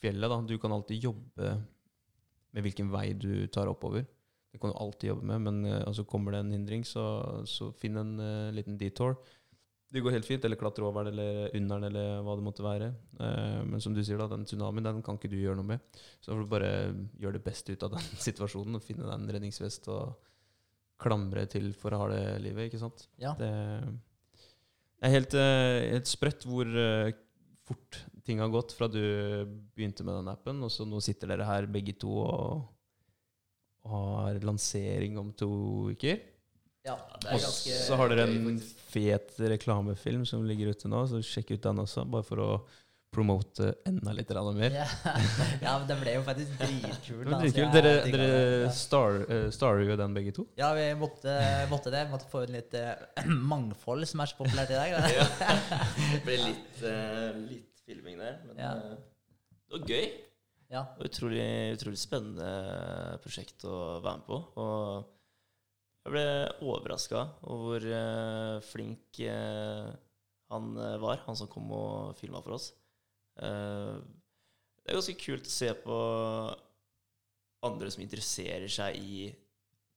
fjellet, 0.00 0.30
da. 0.30 0.38
Du 0.46 0.54
kan 0.62 0.74
alltid 0.74 1.02
jobbe 1.10 1.50
med 2.50 2.66
hvilken 2.66 2.90
vei 2.94 3.10
du 3.18 3.46
tar 3.52 3.70
oppover. 3.70 4.06
Det 4.50 4.58
kan 4.58 4.72
du 4.72 4.78
alltid 4.82 5.12
jobbe 5.12 5.26
med, 5.30 5.42
men 5.46 5.60
uh, 5.66 5.82
altså 5.86 6.04
kommer 6.08 6.34
det 6.34 6.42
en 6.42 6.54
hindring, 6.56 6.86
så, 6.86 7.04
så 7.46 7.70
finn 7.78 8.00
en 8.00 8.16
uh, 8.18 8.54
liten 8.54 8.78
detour. 8.80 9.14
Det 9.90 10.02
går 10.02 10.14
helt 10.14 10.26
fint, 10.26 10.44
eller 10.46 10.58
klatre 10.58 10.86
over 10.86 11.06
den, 11.06 11.18
eller 11.18 11.54
under 11.58 11.78
den, 11.78 11.86
eller 11.90 12.24
hva 12.26 12.34
det 12.38 12.46
måtte 12.46 12.66
være. 12.66 12.90
Uh, 13.20 13.60
men 13.66 13.82
som 13.82 13.94
du 13.94 14.02
sier, 14.02 14.18
da, 14.18 14.26
den 14.30 14.46
tsunamien 14.48 14.86
den 14.86 15.04
kan 15.06 15.18
ikke 15.18 15.30
du 15.30 15.38
gjøre 15.38 15.58
noe 15.60 15.70
med. 15.70 16.02
Så 16.18 16.32
får 16.32 16.42
du 16.42 16.50
bare 16.50 16.72
gjøre 17.22 17.38
det 17.38 17.46
beste 17.46 17.74
ut 17.74 17.86
av 17.86 17.94
den 17.94 18.10
situasjonen 18.26 18.80
og 18.80 18.84
finne 18.86 19.06
deg 19.06 19.14
en 19.16 19.32
redningsvest 19.36 19.90
og 19.94 20.18
klamre 21.00 21.46
til 21.48 21.70
for 21.78 21.94
å 21.94 22.02
ha 22.02 22.10
det 22.12 22.24
livet, 22.44 22.68
ikke 22.68 22.82
sant? 22.82 23.06
Ja. 23.22 23.32
Det 23.38 23.48
er 25.00 25.14
helt, 25.14 25.32
helt 25.32 26.10
sprøtt 26.10 26.44
hvor 26.44 26.68
fort 27.64 28.02
ting 28.26 28.42
har 28.42 28.50
gått 28.52 28.74
fra 28.76 28.88
du 28.90 29.00
begynte 29.72 30.04
med 30.04 30.18
den 30.18 30.28
appen, 30.28 30.60
og 30.66 30.68
så 30.74 30.84
nå 30.84 31.00
sitter 31.00 31.32
dere 31.32 31.46
her 31.48 31.70
begge 31.72 31.94
to 32.02 32.18
og, 32.20 32.66
og 33.86 33.96
har 34.26 34.42
lansering 34.44 35.16
om 35.20 35.32
to 35.36 35.50
uker. 35.94 36.20
Ja, 36.86 36.96
det 37.20 37.36
Og 37.36 37.42
så 37.44 37.96
har 38.00 38.08
dere 38.08 38.24
en 38.28 38.60
fet 38.90 39.34
reklamefilm 39.52 40.24
som 40.28 40.44
ligger 40.48 40.72
ute 40.72 40.88
nå, 40.88 41.02
så 41.10 41.20
sjekk 41.24 41.54
ut 41.56 41.66
den 41.66 41.82
også, 41.82 42.06
bare 42.08 42.24
for 42.26 42.40
å 42.40 42.52
promote 43.10 43.72
enda 43.88 44.12
litt 44.14 44.30
mer. 44.54 44.70
Ja. 44.70 44.86
ja, 45.64 45.72
men 45.78 45.86
den 45.88 45.98
ble 46.00 46.14
jo 46.14 46.22
faktisk 46.26 46.54
dritkul. 46.60 47.24
Da, 47.26 47.40
dritkul. 47.40 47.42
dritkult. 47.42 47.58
jeg 47.58 47.72
Dere, 47.74 47.94
dere 48.06 48.28
det. 48.30 48.60
Ja. 48.62 48.70
star, 48.78 49.18
uh, 49.26 49.48
starer 49.54 49.82
jo 49.88 49.96
den 49.98 50.14
begge 50.14 50.34
to. 50.36 50.46
Ja, 50.60 50.70
vi 50.78 50.86
måtte, 50.98 51.34
måtte 51.72 51.92
det. 51.92 52.04
Måtte 52.12 52.30
få 52.30 52.44
inn 52.46 52.54
litt 52.54 52.76
uh, 52.78 52.94
mangfold, 53.52 54.06
som 54.08 54.22
er 54.22 54.30
så 54.30 54.38
populært 54.38 54.70
i 54.70 54.78
dag. 54.78 54.94
Da. 54.94 55.10
Ja. 55.16 55.58
Det 56.14 56.22
ble 56.28 56.38
litt, 56.44 56.82
uh, 56.86 57.40
litt 57.50 57.84
filming 57.90 58.20
der, 58.22 58.38
men 58.46 58.62
Ja. 58.62 58.74
eh, 58.78 58.98
det 59.70 59.78
var 59.80 59.88
gøy. 59.90 60.06
Ja. 60.70 60.84
Utrolig, 61.02 61.42
utrolig 61.74 61.98
spennende 61.98 62.50
prosjekt 63.24 63.64
å 63.66 63.98
være 64.04 64.20
med 64.20 64.26
på. 64.28 64.38
Og 64.62 66.04
jeg 66.06 66.14
ble 66.14 66.26
overraska 66.64 67.24
over 67.50 67.82
hvor 67.82 67.86
eh, 67.96 68.60
flink 68.70 69.20
eh, 69.26 69.90
han 70.50 70.70
eh, 70.78 70.96
var, 71.02 71.24
han 71.26 71.38
som 71.38 71.50
kom 71.50 71.68
og 71.74 72.14
filma 72.18 72.40
for 72.44 72.56
oss. 72.56 72.70
Det 73.40 74.88
er 74.90 74.96
ganske 74.96 75.16
kult 75.20 75.46
å 75.48 75.52
se 75.52 75.68
på 75.80 75.98
andre 77.64 77.90
som 77.92 78.02
interesserer 78.04 78.68
seg 78.68 78.98
i 79.00 79.28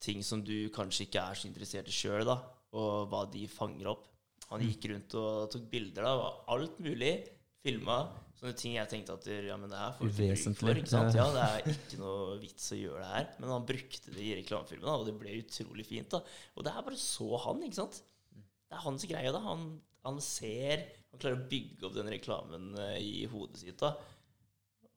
ting 0.03 0.21
som 0.23 0.43
du 0.45 0.69
kanskje 0.75 1.07
ikke 1.07 1.23
er 1.23 1.39
så 1.39 1.49
interessert 1.49 1.89
i 1.89 1.95
sjøl, 1.95 2.29
og 2.29 3.09
hva 3.11 3.23
de 3.31 3.43
fanger 3.51 3.89
opp. 3.91 4.05
Han 4.51 4.63
gikk 4.63 4.87
rundt 4.91 5.15
og 5.19 5.49
tok 5.51 5.65
bilder 5.71 6.07
av 6.07 6.23
alt 6.53 6.79
mulig. 6.83 7.15
Filma 7.63 8.03
sånne 8.43 8.59
ting 8.59 8.73
jeg 8.75 8.89
tenkte 8.91 9.15
at 9.15 9.27
ja, 9.31 9.55
men 9.59 9.71
det 9.71 9.79
her 9.79 9.93
får 9.97 10.09
du 10.09 10.21
ikke 10.23 10.51
bruk 10.51 10.57
for. 10.59 10.79
Ikke 10.81 10.91
sant? 10.91 11.15
Ja, 11.17 11.27
det 11.31 11.43
er 11.43 11.69
ikke 11.73 11.99
noe 12.01 12.37
vits 12.41 12.65
å 12.75 12.79
gjøre 12.79 13.03
det 13.03 13.11
her. 13.13 13.29
Men 13.39 13.53
han 13.55 13.67
brukte 13.69 14.13
det 14.13 14.23
i 14.23 14.33
reklamefilmen, 14.39 14.89
og 14.91 15.05
det 15.07 15.15
ble 15.19 15.37
utrolig 15.39 15.85
fint. 15.87 16.11
da. 16.11 16.19
Og 16.57 16.67
det 16.67 16.73
er 16.73 16.85
bare 16.89 16.99
så 16.99 17.29
han, 17.45 17.63
ikke 17.67 17.79
sant? 17.79 18.01
Det 18.35 18.77
er 18.77 18.83
hans 18.83 19.07
greie. 19.07 19.31
da. 19.33 19.41
Han, 19.47 19.65
han 20.07 20.19
ser 20.25 20.87
Han 21.13 21.21
klarer 21.21 21.39
å 21.39 21.49
bygge 21.49 21.87
opp 21.87 21.95
den 21.95 22.09
reklamen 22.09 22.71
eh, 22.81 22.95
i 22.99 23.25
hodet 23.29 23.61
sitt. 23.61 23.79
da. 23.79 23.93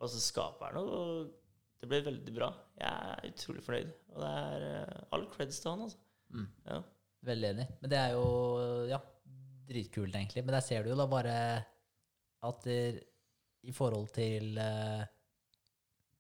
Og 0.00 0.10
så 0.12 0.20
skaper 0.22 0.72
han 0.72 0.78
noe. 0.80 1.00
og 1.00 1.80
Det 1.82 1.90
ble 1.90 2.02
veldig 2.06 2.36
bra. 2.36 2.50
Jeg 2.80 3.12
er 3.14 3.30
utrolig 3.30 3.64
fornøyd. 3.66 3.90
Og 4.14 4.22
det 4.24 4.30
er 4.42 4.68
eh, 4.72 5.02
all 5.16 5.26
creds 5.34 5.60
til 5.62 5.74
han, 5.74 5.86
altså. 5.86 6.00
Mm. 6.34 6.48
Ja. 6.66 6.80
Veldig 7.30 7.52
enig. 7.52 7.66
Men 7.82 7.92
det 7.92 8.00
er 8.00 8.16
jo 8.16 8.26
ja, 8.90 8.98
dritkult, 9.68 10.14
egentlig. 10.14 10.44
Men 10.46 10.56
der 10.56 10.64
ser 10.64 10.82
du 10.82 10.92
jo 10.92 10.98
da 10.98 11.06
bare 11.10 11.36
at 12.46 12.66
det, 12.66 12.80
i 13.66 13.74
forhold 13.74 14.12
til 14.14 14.56
uh, 14.58 15.02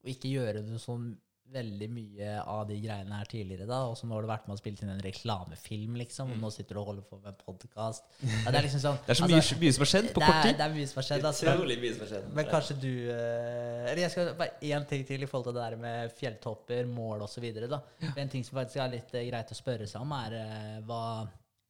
å 0.02 0.10
ikke 0.12 0.34
gjøre 0.34 0.64
noe 0.66 0.82
sånn 0.82 1.14
veldig 1.54 1.86
mye 1.92 2.30
av 2.42 2.64
de 2.66 2.76
greiene 2.82 3.18
her 3.20 3.28
tidligere, 3.30 3.66
da, 3.68 3.78
og 3.86 3.94
så 3.98 4.08
nå 4.08 4.16
har 4.16 4.24
du 4.24 4.30
vært 4.30 4.48
med 4.48 4.56
og 4.56 4.60
spilt 4.60 4.80
inn 4.82 4.90
en 4.90 5.02
reklamefilm, 5.04 5.94
liksom, 6.00 6.32
og 6.34 6.40
nå 6.42 6.50
sitter 6.50 6.76
du 6.76 6.80
og 6.80 6.88
holder 6.90 7.06
på 7.06 7.18
med 7.20 7.30
en 7.30 7.38
podkast. 7.38 8.08
Ja, 8.22 8.50
det 8.50 8.58
er 8.58 8.66
liksom 8.66 8.82
sånn 8.82 8.98
Det 9.06 9.14
er 9.14 9.20
så 9.20 9.28
altså, 9.28 9.54
mye, 9.54 9.60
mye 9.62 9.76
som 9.76 9.84
har 9.84 9.90
skjedd 9.92 10.08
på 10.10 10.24
kort 10.24 10.40
tid. 10.42 10.58
det 10.58 10.66
er 10.66 10.74
mye 10.74 10.90
som 10.90 11.00
har 11.00 11.08
skjedd. 11.08 11.26
Altså, 11.30 11.46
Utrolig 11.52 11.78
mye 11.82 11.94
som 11.94 12.04
har 12.04 12.12
skjedd. 12.12 12.28
men 12.38 12.48
kanskje 12.50 12.78
du 12.82 12.90
eh, 13.14 13.82
Eller 13.92 14.02
jeg 14.02 14.14
skal 14.16 14.32
bare 14.40 14.72
én 14.72 14.88
ting 14.90 15.06
til 15.08 15.22
i 15.22 15.30
forhold 15.30 15.48
til 15.50 15.58
det 15.58 15.66
der 15.68 15.80
med 15.84 16.16
fjelltopper, 16.18 16.90
mål 16.90 17.26
osv. 17.28 17.46
En 17.46 18.32
ting 18.32 18.46
som 18.46 18.58
faktisk 18.58 18.82
er 18.82 18.94
litt 18.96 19.14
eh, 19.14 19.28
greit 19.30 19.54
å 19.54 19.58
spørre 19.58 19.86
seg 19.90 20.02
om, 20.02 20.16
er 20.18 20.82
hva 20.88 21.04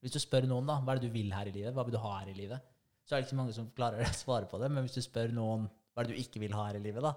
Hvis 0.00 0.16
du 0.16 0.22
spør 0.22 0.48
noen, 0.48 0.72
da, 0.72 0.80
hva 0.80 0.96
er 0.96 1.02
det 1.02 1.10
du 1.10 1.18
vil 1.20 1.36
her 1.36 1.52
i 1.52 1.52
livet? 1.52 1.76
Hva 1.76 1.84
vil 1.84 1.98
du 1.98 2.00
ha 2.00 2.16
her 2.22 2.32
i 2.32 2.38
livet? 2.38 2.72
Så 3.06 3.14
er 3.14 3.20
det 3.22 3.26
ikke 3.26 3.34
så 3.36 3.40
mange 3.40 3.54
som 3.56 3.70
klarer 3.76 4.02
å 4.02 4.12
svare 4.16 4.50
på 4.50 4.60
det. 4.62 4.70
Men 4.74 4.86
hvis 4.86 4.98
du 4.98 5.04
spør 5.04 5.32
noen 5.34 5.66
hva 5.94 6.02
er 6.02 6.08
det 6.08 6.16
du 6.16 6.20
ikke 6.20 6.42
vil 6.42 6.54
ha 6.56 6.66
her 6.68 6.76
i 6.76 6.84
livet, 6.84 7.04
da, 7.04 7.14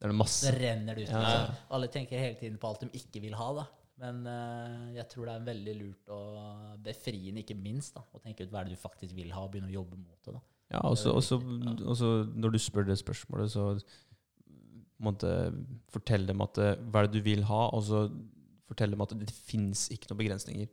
Det 0.00 0.08
det 0.12 0.26
så 0.30 0.52
renner 0.54 0.96
det 0.96 1.08
ut. 1.08 1.12
Ja. 1.12 1.22
ja. 1.26 1.40
Alle 1.76 1.88
tenker 1.92 2.20
hele 2.20 2.38
tiden 2.38 2.60
på 2.60 2.68
alt 2.70 2.84
de 2.84 2.90
ikke 3.00 3.22
vil 3.24 3.34
ha, 3.38 3.48
da. 3.58 3.66
Men 4.00 4.20
uh, 4.24 4.92
jeg 4.96 5.04
tror 5.10 5.26
det 5.28 5.32
er 5.34 5.48
veldig 5.48 5.74
lurt 5.76 6.12
og 6.14 6.78
befriende, 6.84 7.42
ikke 7.42 7.58
minst, 7.58 7.98
da, 7.98 8.04
å 8.16 8.22
tenke 8.22 8.46
ut 8.46 8.52
hva 8.52 8.62
er 8.62 8.70
det 8.70 8.78
du 8.78 8.80
faktisk 8.80 9.18
vil 9.18 9.34
ha, 9.34 9.42
og 9.44 9.52
begynne 9.52 9.68
å 9.68 9.76
jobbe 9.80 9.98
mot 9.98 10.16
det. 10.24 10.36
da. 10.38 10.44
Ja, 10.70 10.84
også, 10.86 11.16
også 11.18 12.10
når 12.30 12.54
du 12.54 12.60
spør 12.62 12.86
det 12.86 12.96
spørsmålet, 13.00 13.50
så 13.52 13.74
måte 15.04 15.30
fortell 15.92 16.26
dem 16.28 16.42
at 16.44 16.60
eh, 16.60 16.76
hva 16.90 17.02
er 17.02 17.08
det 17.08 17.20
du 17.20 17.26
vil 17.26 17.44
ha, 17.48 17.66
og 17.74 17.82
så 17.86 18.04
fortell 18.70 18.94
dem 18.94 19.02
at 19.02 19.14
det 19.18 19.32
finnes 19.34 19.88
ikke 19.92 20.10
noen 20.10 20.20
begrensninger. 20.22 20.70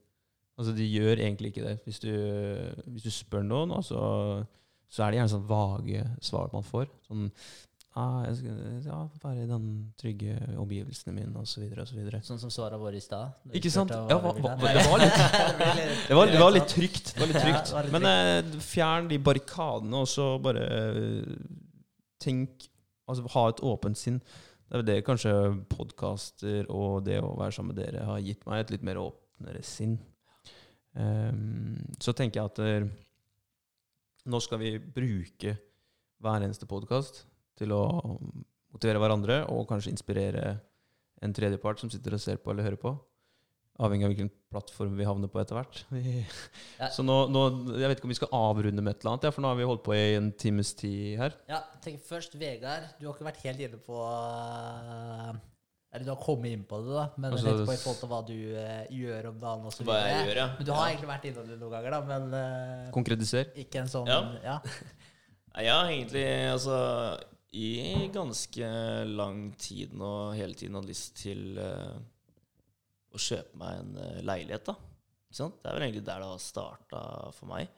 Altså, 0.58 0.74
de 0.74 0.86
gjør 0.90 1.22
egentlig 1.22 1.54
ikke 1.54 1.68
det. 1.68 1.78
Hvis 1.86 2.00
du, 2.02 2.12
hvis 2.90 3.06
du 3.06 3.14
spør 3.14 3.46
noen, 3.46 3.76
altså, 3.78 4.00
så 4.90 5.04
er 5.04 5.12
det 5.12 5.20
gjerne 5.20 5.34
sånn 5.36 5.48
vage 5.50 6.04
svar 6.26 6.50
man 6.54 6.66
får. 6.66 6.88
Sånn 7.06 7.28
ah, 7.98 8.24
jeg 8.28 8.40
skal 8.40 8.58
ja, 8.86 8.98
være 9.24 9.44
i 9.44 9.50
den 9.50 9.68
trygge 10.00 10.38
omgivelsene 10.62 11.14
mine, 11.16 11.34
osv., 11.42 11.66
osv. 11.82 12.02
Sånn 12.26 12.42
som 12.42 12.54
svaret 12.54 12.82
vårt 12.82 12.98
i 12.98 13.04
stad. 13.04 13.38
Ikke 13.58 13.72
sant? 13.74 13.94
Ja, 13.94 14.18
hva 14.22 14.34
hva, 14.38 14.56
det 14.62 14.86
var 14.88 15.02
litt 15.04 15.22
Det 16.08 16.18
var, 16.18 16.34
det 16.34 16.42
var 16.42 16.54
litt 16.56 16.70
trygt. 16.76 17.14
Var 17.18 17.32
litt 17.32 17.42
trygt. 17.42 17.74
Men 17.94 18.10
eh, 18.10 18.58
fjern 18.64 19.10
de 19.12 19.22
barrikadene, 19.22 20.04
og 20.04 20.10
så 20.12 20.36
bare 20.42 20.66
eh, 20.90 21.38
tenk 22.24 22.70
Altså 23.08 23.24
ha 23.32 23.42
et 23.48 23.62
åpent 23.64 23.96
sinn. 23.96 24.18
Det 24.68 24.82
er 24.82 24.82
det 24.84 24.96
kanskje 25.08 25.32
podkaster 25.72 26.66
og 26.68 27.06
det 27.06 27.22
å 27.24 27.30
være 27.40 27.56
sammen 27.56 27.72
med 27.72 27.78
dere 27.80 28.04
har 28.04 28.20
gitt 28.20 28.42
meg, 28.44 28.66
et 28.66 28.74
litt 28.74 28.84
mer 28.84 29.00
åpnere 29.00 29.62
sinn. 29.64 29.94
Ehm, 30.98 31.78
så 32.02 32.14
tenker 32.18 32.42
jeg 32.42 32.52
at 32.52 32.62
eh, 32.64 32.88
nå 34.28 34.40
skal 34.44 34.62
vi 34.62 34.78
bruke 34.80 35.58
hver 36.24 36.46
eneste 36.46 36.68
podkast 36.70 37.24
til 37.58 37.74
å 37.76 37.84
motivere 38.74 39.02
hverandre 39.02 39.44
og 39.54 39.68
kanskje 39.70 39.94
inspirere 39.94 40.58
en 41.24 41.34
tredjepart 41.34 41.82
som 41.82 41.92
sitter 41.94 42.18
og 42.18 42.22
ser 42.22 42.42
på 42.42 42.52
eller 42.54 42.68
hører 42.68 42.82
på. 42.82 42.94
Avhengig 43.78 44.08
av 44.08 44.12
hvilken 44.14 44.30
plattform 44.50 44.96
vi 44.98 45.06
havner 45.06 45.30
på 45.30 45.38
etter 45.42 45.58
hvert. 45.58 45.84
Ja. 46.78 46.88
Så 46.94 47.06
nå, 47.06 47.16
nå, 47.30 47.44
Jeg 47.78 47.90
vet 47.90 48.00
ikke 48.00 48.10
om 48.10 48.14
vi 48.14 48.18
skal 48.18 48.34
avrunde 48.34 48.82
med 48.82 48.96
et 48.96 49.04
eller 49.04 49.14
annet, 49.14 49.28
for 49.34 49.46
nå 49.46 49.52
har 49.52 49.60
vi 49.60 49.68
holdt 49.70 49.84
på 49.86 49.94
i 49.94 50.16
en 50.18 50.32
times 50.34 50.74
tid 50.78 51.22
her. 51.22 51.38
Ja, 51.50 51.62
tenk 51.84 52.02
først 52.06 52.38
Vegard. 52.42 52.90
Du 52.98 53.06
har 53.06 53.14
ikke 53.14 53.30
vært 53.30 53.44
helt 53.46 53.62
inne 53.68 53.82
på 53.86 54.02
Eller 55.98 56.06
du 56.06 56.12
har 56.14 56.20
kommet 56.22 56.54
inn 56.54 56.64
på 56.70 56.78
det, 56.86 56.94
da, 56.94 57.06
men 57.18 57.34
Altså, 57.34 57.54
litt 57.58 57.68
på 57.68 57.74
i 57.74 57.80
forhold 57.82 58.00
til 58.04 58.12
hva 58.12 58.20
du 58.28 58.36
eh, 58.62 58.84
gjør 58.94 59.30
om 59.32 59.40
dagen 59.42 59.66
og 59.68 59.74
så 59.74 59.86
Hva 59.88 59.96
jeg 60.04 60.28
gjør, 60.30 60.40
ja. 60.44 60.48
Men 60.60 60.68
du 60.70 60.72
har 60.76 60.84
Ja. 60.84 60.92
egentlig 60.94 61.10
vært 61.10 61.26
innom 61.32 61.48
det 61.50 61.58
noen 61.58 61.74
ganger, 61.74 61.96
da, 61.98 62.02
men 62.12 62.38
eh, 62.38 62.92
Konkretiser. 62.96 63.50
ikke 63.66 63.82
en 63.82 63.90
sånn 63.92 64.12
Ja. 64.14 64.20
ja. 64.46 64.60
Har 65.58 65.90
egentlig 65.90 66.26
altså 66.54 66.76
i 67.58 67.70
ganske 68.14 68.68
lang 69.10 69.40
tid 69.58 69.96
nå 69.98 70.12
hele 70.38 70.54
tiden 70.54 70.76
hatt 70.78 70.86
lyst 70.86 71.16
til 71.18 71.58
eh, 71.58 71.96
å 73.18 73.18
kjøpe 73.18 73.58
meg 73.58 73.80
en 73.82 73.98
eh, 74.04 74.20
leilighet, 74.28 74.68
da. 74.70 74.76
Ikke 75.28 75.40
sant? 75.42 75.58
Det 75.64 75.72
er 75.72 75.76
vel 75.80 75.88
egentlig 75.88 76.06
der 76.06 76.22
det 76.22 76.30
har 76.30 76.44
starta 76.44 77.02
for 77.34 77.50
meg. 77.50 77.72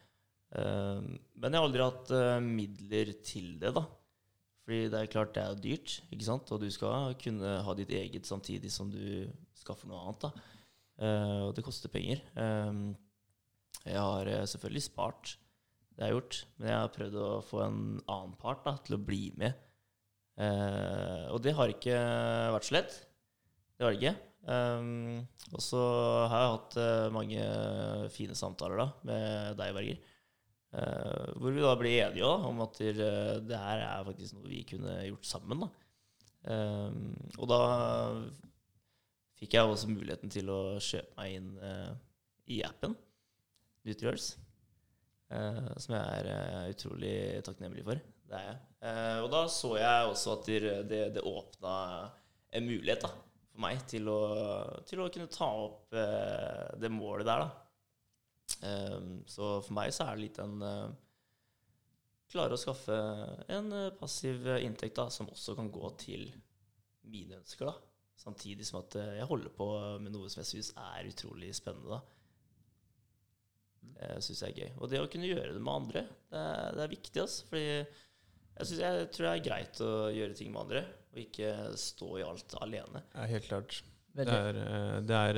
Eh, 0.52 1.00
men 1.40 1.56
jeg 1.56 1.62
har 1.62 1.70
aldri 1.70 1.86
hatt 1.86 2.12
eh, 2.18 2.36
midler 2.44 3.14
til 3.24 3.54
det, 3.62 3.72
da. 3.78 3.86
Fordi 4.70 4.86
det 4.94 5.00
er 5.00 5.08
klart 5.10 5.32
det 5.34 5.42
er 5.42 5.62
dyrt, 5.64 5.92
ikke 6.14 6.26
sant? 6.28 6.52
og 6.54 6.60
du 6.62 6.68
skal 6.70 7.16
kunne 7.18 7.56
ha 7.66 7.74
ditt 7.74 7.90
eget 7.90 8.28
samtidig 8.30 8.70
som 8.70 8.92
du 8.94 9.26
skaffer 9.58 9.90
noe 9.90 10.04
annet. 10.04 10.28
da. 10.28 10.58
Uh, 11.02 11.40
og 11.48 11.56
det 11.58 11.64
koster 11.66 11.90
penger. 11.90 12.22
Um, 12.38 12.92
jeg 13.82 13.98
har 13.98 14.30
eh, 14.30 14.46
selvfølgelig 14.46 14.84
spart, 14.86 15.32
det 15.96 16.04
jeg 16.04 16.06
har 16.06 16.14
gjort, 16.14 16.38
men 16.60 16.70
jeg 16.70 16.78
har 16.84 16.94
prøvd 16.94 17.18
å 17.18 17.30
få 17.48 17.64
en 17.64 17.82
annen 18.12 18.38
part 18.38 18.62
da, 18.68 18.76
til 18.86 19.00
å 19.00 19.02
bli 19.08 19.32
med. 19.42 19.58
Uh, 20.38 21.34
og 21.34 21.42
det 21.42 21.56
har 21.58 21.74
ikke 21.74 21.98
vært 22.54 22.70
så 22.70 22.78
lett. 22.78 23.02
Det 23.74 23.88
har 23.88 23.96
det 23.96 24.04
ikke. 24.04 24.16
Um, 24.54 25.26
og 25.50 25.66
så 25.66 25.82
har 26.30 26.44
jeg 26.44 26.54
hatt 26.60 26.80
uh, 26.84 27.10
mange 27.18 27.50
fine 28.14 28.38
samtaler 28.38 28.84
da, 28.84 28.90
med 29.10 29.58
deg, 29.64 29.74
Berger. 29.80 30.06
Eh, 30.70 31.30
hvor 31.42 31.54
vi 31.54 31.64
da 31.64 31.72
ble 31.80 31.96
enige 31.98 32.26
da, 32.26 32.50
om 32.50 32.60
at 32.62 32.78
det, 32.78 33.08
det 33.50 33.58
her 33.58 33.86
er 33.88 34.06
faktisk 34.06 34.38
noe 34.38 34.52
vi 34.52 34.62
kunne 34.70 35.00
gjort 35.08 35.30
sammen. 35.30 35.64
Da. 35.66 35.70
Uh, 36.40 36.94
og 37.36 37.50
da 37.52 37.64
fikk 39.40 39.58
jeg 39.58 39.68
også 39.68 39.90
muligheten 39.92 40.32
til 40.32 40.48
å 40.54 40.78
kjøpe 40.80 41.18
meg 41.18 41.34
inn 41.36 41.50
i 42.50 42.62
appen 42.64 42.96
Nutrials. 43.88 44.32
som 45.30 45.94
jeg 45.96 46.24
er 46.32 46.72
utrolig 46.72 47.14
takknemlig 47.46 47.84
for. 47.88 48.02
Det 48.30 48.40
er 48.40 48.48
jeg. 48.48 48.58
Og 49.24 49.30
da 49.32 49.44
så 49.52 49.74
jeg 49.80 50.10
også 50.10 50.34
at 50.38 50.50
det, 50.90 51.02
det, 51.16 51.24
åpna 51.24 51.76
en 52.56 52.68
mulighet 52.68 53.04
da, 53.06 53.12
for 53.52 53.64
meg 53.64 53.84
til 53.88 54.10
å, 54.12 54.20
til 54.90 55.04
å 55.04 55.10
kunne 55.14 55.32
ta 55.32 55.50
opp 55.68 55.96
det 56.82 56.92
målet 56.92 57.28
der, 57.30 57.46
da. 57.46 57.69
Eh, 58.60 58.98
så 59.30 59.52
for 59.64 59.76
meg 59.78 59.94
så 59.96 60.08
er 60.08 60.18
det 60.18 60.26
litt 60.26 60.42
en 60.44 60.66
eh, 60.66 60.90
Klare 62.30 62.54
å 62.54 62.62
skaffe 62.62 62.96
en 63.50 63.72
eh, 63.74 63.94
passiv 63.98 64.46
inntekt 64.62 65.00
da, 65.00 65.08
som 65.10 65.32
også 65.32 65.56
kan 65.58 65.72
gå 65.74 65.90
til 65.98 66.28
mine 67.10 67.40
ønsker, 67.40 67.72
da. 67.72 67.74
Samtidig 68.22 68.68
som 68.68 68.84
at 68.84 69.00
eh, 69.00 69.16
jeg 69.18 69.30
holder 69.32 69.56
på 69.56 69.68
med 70.04 70.14
noe 70.14 70.30
som 70.30 70.44
jeg 70.44 70.52
syns 70.52 70.70
er 70.78 71.10
utrolig 71.10 71.50
spennende. 71.58 71.98
da. 71.98 72.02
Det 73.96 74.12
syns 74.28 74.44
jeg 74.44 74.54
er 74.54 74.62
gøy. 74.62 74.76
Og 74.78 74.92
det 74.92 75.02
å 75.02 75.10
kunne 75.10 75.32
gjøre 75.32 75.56
det 75.56 75.64
med 75.64 75.74
andre, 75.74 76.06
det 76.30 76.46
er, 76.52 76.78
det 76.78 76.86
er 76.86 76.94
viktig. 76.94 77.24
Altså, 77.24 77.50
fordi 77.50 77.66
jeg, 77.66 77.88
synes, 78.62 78.80
jeg 78.84 79.10
tror 79.16 79.26
det 79.26 79.34
er 79.34 79.46
greit 79.50 79.82
å 79.88 79.92
gjøre 80.20 80.38
ting 80.38 80.54
med 80.54 80.62
andre, 80.68 80.86
og 81.10 81.24
ikke 81.24 81.52
stå 81.82 82.12
i 82.20 82.28
alt 82.28 82.58
alene. 82.62 83.06
Ja, 83.16 83.26
helt 83.34 83.50
klart. 83.50 83.82
Det 84.20 84.26
er, 84.30 84.58
det 85.06 85.18
er 85.18 85.38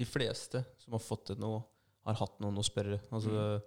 De 0.00 0.08
fleste 0.08 0.64
som 0.80 0.96
har 0.96 1.04
fått 1.04 1.30
til 1.30 1.38
noe, 1.42 1.60
har 2.08 2.16
hatt 2.16 2.40
noen 2.40 2.58
å 2.60 2.64
spørre. 2.64 2.96
Altså, 3.12 3.60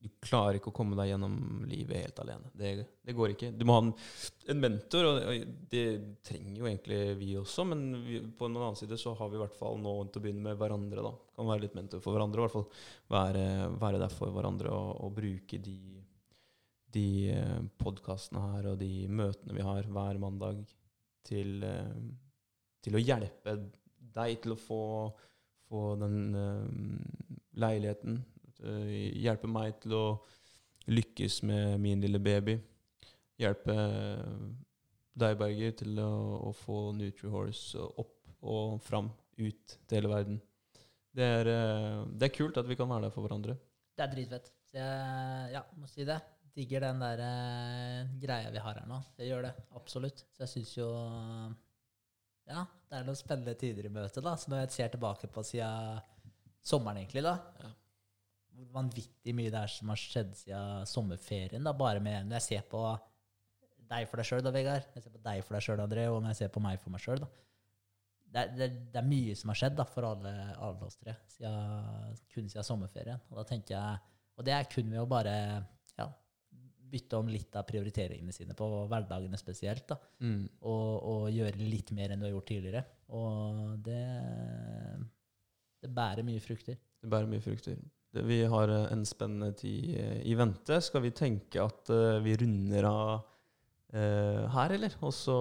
Du 0.00 0.08
klarer 0.24 0.56
ikke 0.56 0.70
å 0.70 0.76
komme 0.76 0.96
deg 0.96 1.10
gjennom 1.10 1.34
livet 1.68 1.98
helt 2.00 2.20
alene. 2.22 2.50
Det, 2.56 2.70
det 3.04 3.14
går 3.16 3.34
ikke. 3.34 3.50
Du 3.52 3.66
må 3.68 3.74
ha 3.76 3.82
en, 3.82 3.90
en 4.52 4.60
mentor, 4.62 5.08
og 5.10 5.50
det 5.72 5.84
trenger 6.24 6.60
jo 6.62 6.68
egentlig 6.68 7.00
vi 7.20 7.34
også. 7.36 7.66
Men 7.68 7.82
vi, 8.06 8.20
på 8.36 8.48
en 8.48 8.56
annen 8.56 8.78
side 8.80 8.96
så 9.00 9.12
har 9.18 9.28
vi 9.28 9.36
i 9.36 9.42
hvert 9.42 9.58
fall 9.58 9.76
nå 9.80 9.92
til 10.08 10.22
å 10.22 10.24
begynne 10.24 10.46
med 10.46 10.60
hverandre. 10.60 11.04
da. 11.04 11.12
Kan 11.36 11.50
være 11.50 11.66
litt 11.66 11.76
mentor 11.76 12.00
for 12.04 12.16
hverandre, 12.16 12.40
i 12.40 12.46
hvert 12.46 12.56
fall 12.56 12.68
være, 13.12 13.44
være 13.82 14.00
der 14.04 14.14
for 14.14 14.32
hverandre 14.36 14.72
og, 14.72 14.92
og 15.04 15.16
bruke 15.20 15.60
de, 15.68 15.78
de 16.96 17.08
podkastene 17.80 18.46
her 18.54 18.72
og 18.72 18.80
de 18.80 18.92
møtene 19.08 19.56
vi 19.56 19.68
har 19.68 19.88
hver 19.88 20.20
mandag 20.22 20.64
til, 21.28 21.60
eh, 21.62 21.98
til 22.84 22.96
å 22.96 23.02
hjelpe 23.02 23.56
deg 24.16 24.40
til 24.42 24.54
å 24.56 24.58
få, 24.58 24.82
få 25.70 25.94
den 26.00 26.34
eh, 26.34 26.66
leiligheten. 27.62 28.20
eh, 28.64 29.14
hjelpe 29.22 29.48
meg 29.50 29.78
til 29.84 29.96
å 29.96 30.04
lykkes 30.90 31.42
med 31.46 31.78
min 31.80 32.02
lille 32.02 32.20
baby. 32.22 32.58
Hjelpe 33.40 33.76
deg, 35.20 35.38
Berger, 35.40 35.74
til 35.80 35.98
å, 36.02 36.12
å 36.48 36.52
få 36.56 36.90
NutriHorse 36.96 37.80
opp 38.02 38.16
og 38.40 38.80
fram, 38.84 39.10
ut 39.40 39.76
til 39.86 39.98
hele 39.98 40.12
verden. 40.12 40.40
Det 41.16 41.26
er, 41.40 41.50
eh, 41.50 42.02
det 42.16 42.28
er 42.28 42.36
kult 42.36 42.60
at 42.60 42.68
vi 42.68 42.78
kan 42.78 42.90
være 42.90 43.08
der 43.08 43.14
for 43.14 43.26
hverandre. 43.26 43.56
Det 43.96 44.04
er 44.04 44.12
dritfett. 44.12 44.52
Så 44.70 44.78
jeg 44.78 45.56
ja, 45.56 45.64
må 45.76 45.88
si 45.90 46.06
det. 46.06 46.20
Digger 46.54 46.82
den 46.82 47.02
der 47.02 47.22
eh, 47.24 48.12
greia 48.22 48.50
vi 48.52 48.62
har 48.62 48.78
her 48.80 48.86
nå. 48.90 49.00
Jeg 49.18 49.30
gjør 49.30 49.48
det, 49.48 49.52
absolutt. 49.78 50.24
Så 50.34 50.44
jeg 50.44 50.52
syns 50.54 50.76
jo 50.78 50.88
Ja, 52.50 52.64
det 52.90 52.98
er 52.98 53.06
noen 53.06 53.18
spennende 53.18 53.54
tider 53.58 53.86
i 53.86 53.92
møte, 53.92 54.22
da. 54.24 54.34
Så 54.38 54.50
når 54.50 54.64
jeg 54.64 54.74
ser 54.74 54.90
tilbake 54.94 55.30
på 55.30 55.44
siden 55.46 56.00
sommeren, 56.66 57.02
egentlig, 57.02 57.24
da 57.26 57.38
Ja. 57.62 57.76
Hvor 58.50 58.72
vanvittig 58.74 59.32
mye 59.32 59.48
det 59.52 59.60
er 59.60 59.70
som 59.72 59.88
har 59.88 59.96
skjedd 59.96 60.34
siden 60.36 60.88
sommerferien, 60.90 61.64
da. 61.64 61.72
Bare 61.72 62.00
med 62.02 62.26
Når 62.26 62.40
jeg 62.40 62.48
ser 62.48 62.66
på 62.68 62.82
deg 63.90 64.08
for 64.08 64.20
deg 64.20 64.26
sjøl, 64.26 64.42
da, 64.44 64.52
Vegard. 64.54 64.88
Jeg 64.94 65.02
ser 65.04 65.14
på 65.14 65.22
deg 65.22 65.44
for 65.44 65.56
deg 65.56 65.64
sjøl, 65.64 65.84
André, 65.84 66.08
og 66.10 66.20
når 66.20 66.34
jeg 66.34 66.40
ser 66.42 66.52
på 66.54 66.62
meg 66.62 66.80
for 66.82 66.94
meg 66.94 67.02
sjøl, 67.02 67.22
da. 67.22 67.30
Det 68.30 68.42
er, 68.42 68.52
det, 68.54 68.68
det 68.94 69.00
er 69.00 69.08
mye 69.10 69.34
som 69.34 69.50
har 69.50 69.58
skjedd 69.58 69.78
da, 69.78 69.86
for 69.90 70.06
alle, 70.06 70.32
alle 70.62 70.86
oss 70.86 70.98
tre, 71.00 71.16
siden, 71.32 72.18
kun 72.30 72.50
siden 72.50 72.66
sommerferien. 72.66 73.22
Og 73.30 73.40
da 73.40 73.46
tenker 73.48 73.74
jeg, 73.74 74.16
og 74.38 74.46
det 74.46 74.54
er 74.54 74.68
kun 74.70 74.92
ved 74.92 75.02
å 75.02 75.08
bare 75.10 75.34
bytte 76.90 77.20
om 77.20 77.30
litt 77.30 77.56
av 77.56 77.66
prioriteringene 77.68 78.34
sine 78.34 78.56
på 78.58 78.68
hverdagene 78.90 79.38
spesielt. 79.40 79.86
da, 79.92 79.98
og, 80.66 80.90
og 81.12 81.30
gjøre 81.34 81.62
litt 81.62 81.94
mer 81.96 82.12
enn 82.12 82.22
du 82.22 82.28
har 82.28 82.34
gjort 82.34 82.50
tidligere. 82.50 82.84
Og 83.16 83.78
det, 83.86 84.02
det 85.82 85.90
bærer 85.94 86.26
mye 86.26 86.42
frukter. 86.44 86.78
Det 87.00 87.10
bærer 87.10 87.30
mye 87.30 87.42
frukter. 87.44 87.80
Det, 88.10 88.24
vi 88.26 88.42
har 88.50 88.70
eh, 88.74 88.86
en 88.92 89.04
spennende 89.06 89.52
tid 89.58 89.94
eh, 89.96 90.20
i 90.26 90.36
vente. 90.38 90.80
Skal 90.82 91.04
vi 91.04 91.12
tenke 91.14 91.62
at 91.62 91.92
uh, 91.94 92.18
vi 92.24 92.34
runder 92.40 92.88
av 92.88 93.10
uh, 93.94 94.46
her, 94.56 94.74
eller? 94.74 94.96
Og 95.06 95.14
så 95.14 95.36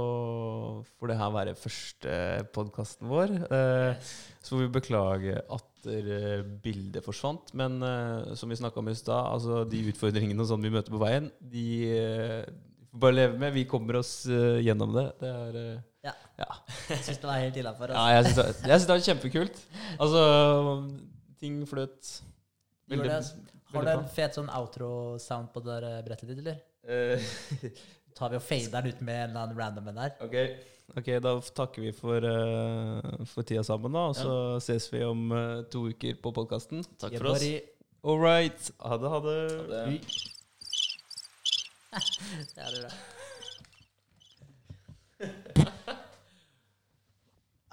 får 0.86 1.12
det 1.12 1.18
her 1.20 1.34
være 1.34 1.58
første 1.58 2.14
podkasten 2.56 3.10
vår. 3.10 3.34
Eh, 3.50 4.14
så 4.38 4.54
får 4.54 4.64
vi 4.64 4.72
beklage 4.78 5.36
at 5.42 5.69
eh, 5.88 6.42
bildet 6.64 7.06
forsvant. 7.06 7.54
Men 7.58 7.78
eh, 7.84 8.34
som 8.40 8.50
vi 8.52 8.58
snakka 8.60 8.82
om 8.82 8.90
i 8.92 8.96
stad, 8.98 9.30
altså 9.36 9.62
de 9.70 9.84
utfordringene 9.92 10.42
og 10.44 10.50
sånn 10.52 10.66
vi 10.66 10.72
møter 10.74 10.92
på 10.94 11.02
veien, 11.02 11.30
de 11.40 11.68
eh, 11.96 12.50
får 12.92 13.04
bare 13.06 13.18
leve 13.18 13.38
med. 13.40 13.54
Vi 13.56 13.68
kommer 13.70 14.02
oss 14.02 14.14
gjennom 14.28 14.96
det. 14.98 15.06
Det 15.22 15.30
er 15.36 15.60
Ja. 16.08 16.14
ja. 16.40 16.50
Jeg 16.90 17.04
syns 17.06 17.22
det 17.22 17.28
var 17.30 17.40
helt 17.44 17.58
innafor. 17.62 17.94
Ja, 17.94 18.08
jeg 18.18 18.26
syns 18.30 18.40
det, 18.40 18.74
det 18.82 18.90
var 18.94 19.06
kjempekult. 19.10 19.62
Altså, 20.00 20.24
ting 21.40 21.62
fløt 21.70 22.16
veldig- 22.90 23.12
det. 23.14 23.22
Har 23.70 23.86
du 23.86 23.92
en 23.92 24.08
fet 24.10 24.34
sånn 24.34 24.50
outro-sound 24.50 25.52
på 25.54 25.62
det 25.62 25.76
der 25.84 26.02
brettet 26.08 26.32
ditt, 26.32 26.40
eller? 26.42 26.58
Uh. 26.90 27.70
tar 28.18 28.32
vi 28.34 28.40
og 28.40 28.44
fader 28.44 28.82
den 28.82 28.90
ut 28.96 29.02
med 29.06 29.16
en 29.16 29.30
eller 29.30 29.44
annen 29.46 29.60
random 29.60 29.90
en 29.92 30.00
der. 30.02 30.16
Ok, 30.26 30.36
ok, 30.98 31.08
da 31.24 31.32
takker 31.60 31.82
vi 31.84 31.92
for, 31.96 32.18
uh, 32.24 33.26
for 33.30 33.42
tida 33.48 33.64
sammen, 33.68 33.92
da. 33.94 34.00
Og 34.12 34.16
så 34.18 34.34
ses 34.64 34.86
vi 34.94 35.00
om 35.06 35.32
uh, 35.32 35.40
to 35.72 35.80
uker 35.92 36.14
på 36.24 36.30
podkasten. 36.36 36.80
Takk 37.02 37.14
for 37.18 37.26
oss. 37.34 37.44
All 38.04 38.20
right. 38.22 38.72
Ha 38.80 38.98
det, 38.98 39.10
ha 39.12 39.20
det. 39.26 39.52
Ha 39.52 39.58
det. 39.74 40.00
Det 42.56 42.62
er 42.62 42.70
det 42.70 42.80
bra. 42.84 42.90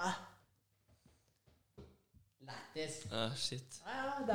ah. 0.07 0.15
Lættis. 2.41 3.07
Ah, 3.13 3.37
shit. 3.37 3.83
Ah, 3.85 3.97
ja, 3.97 4.03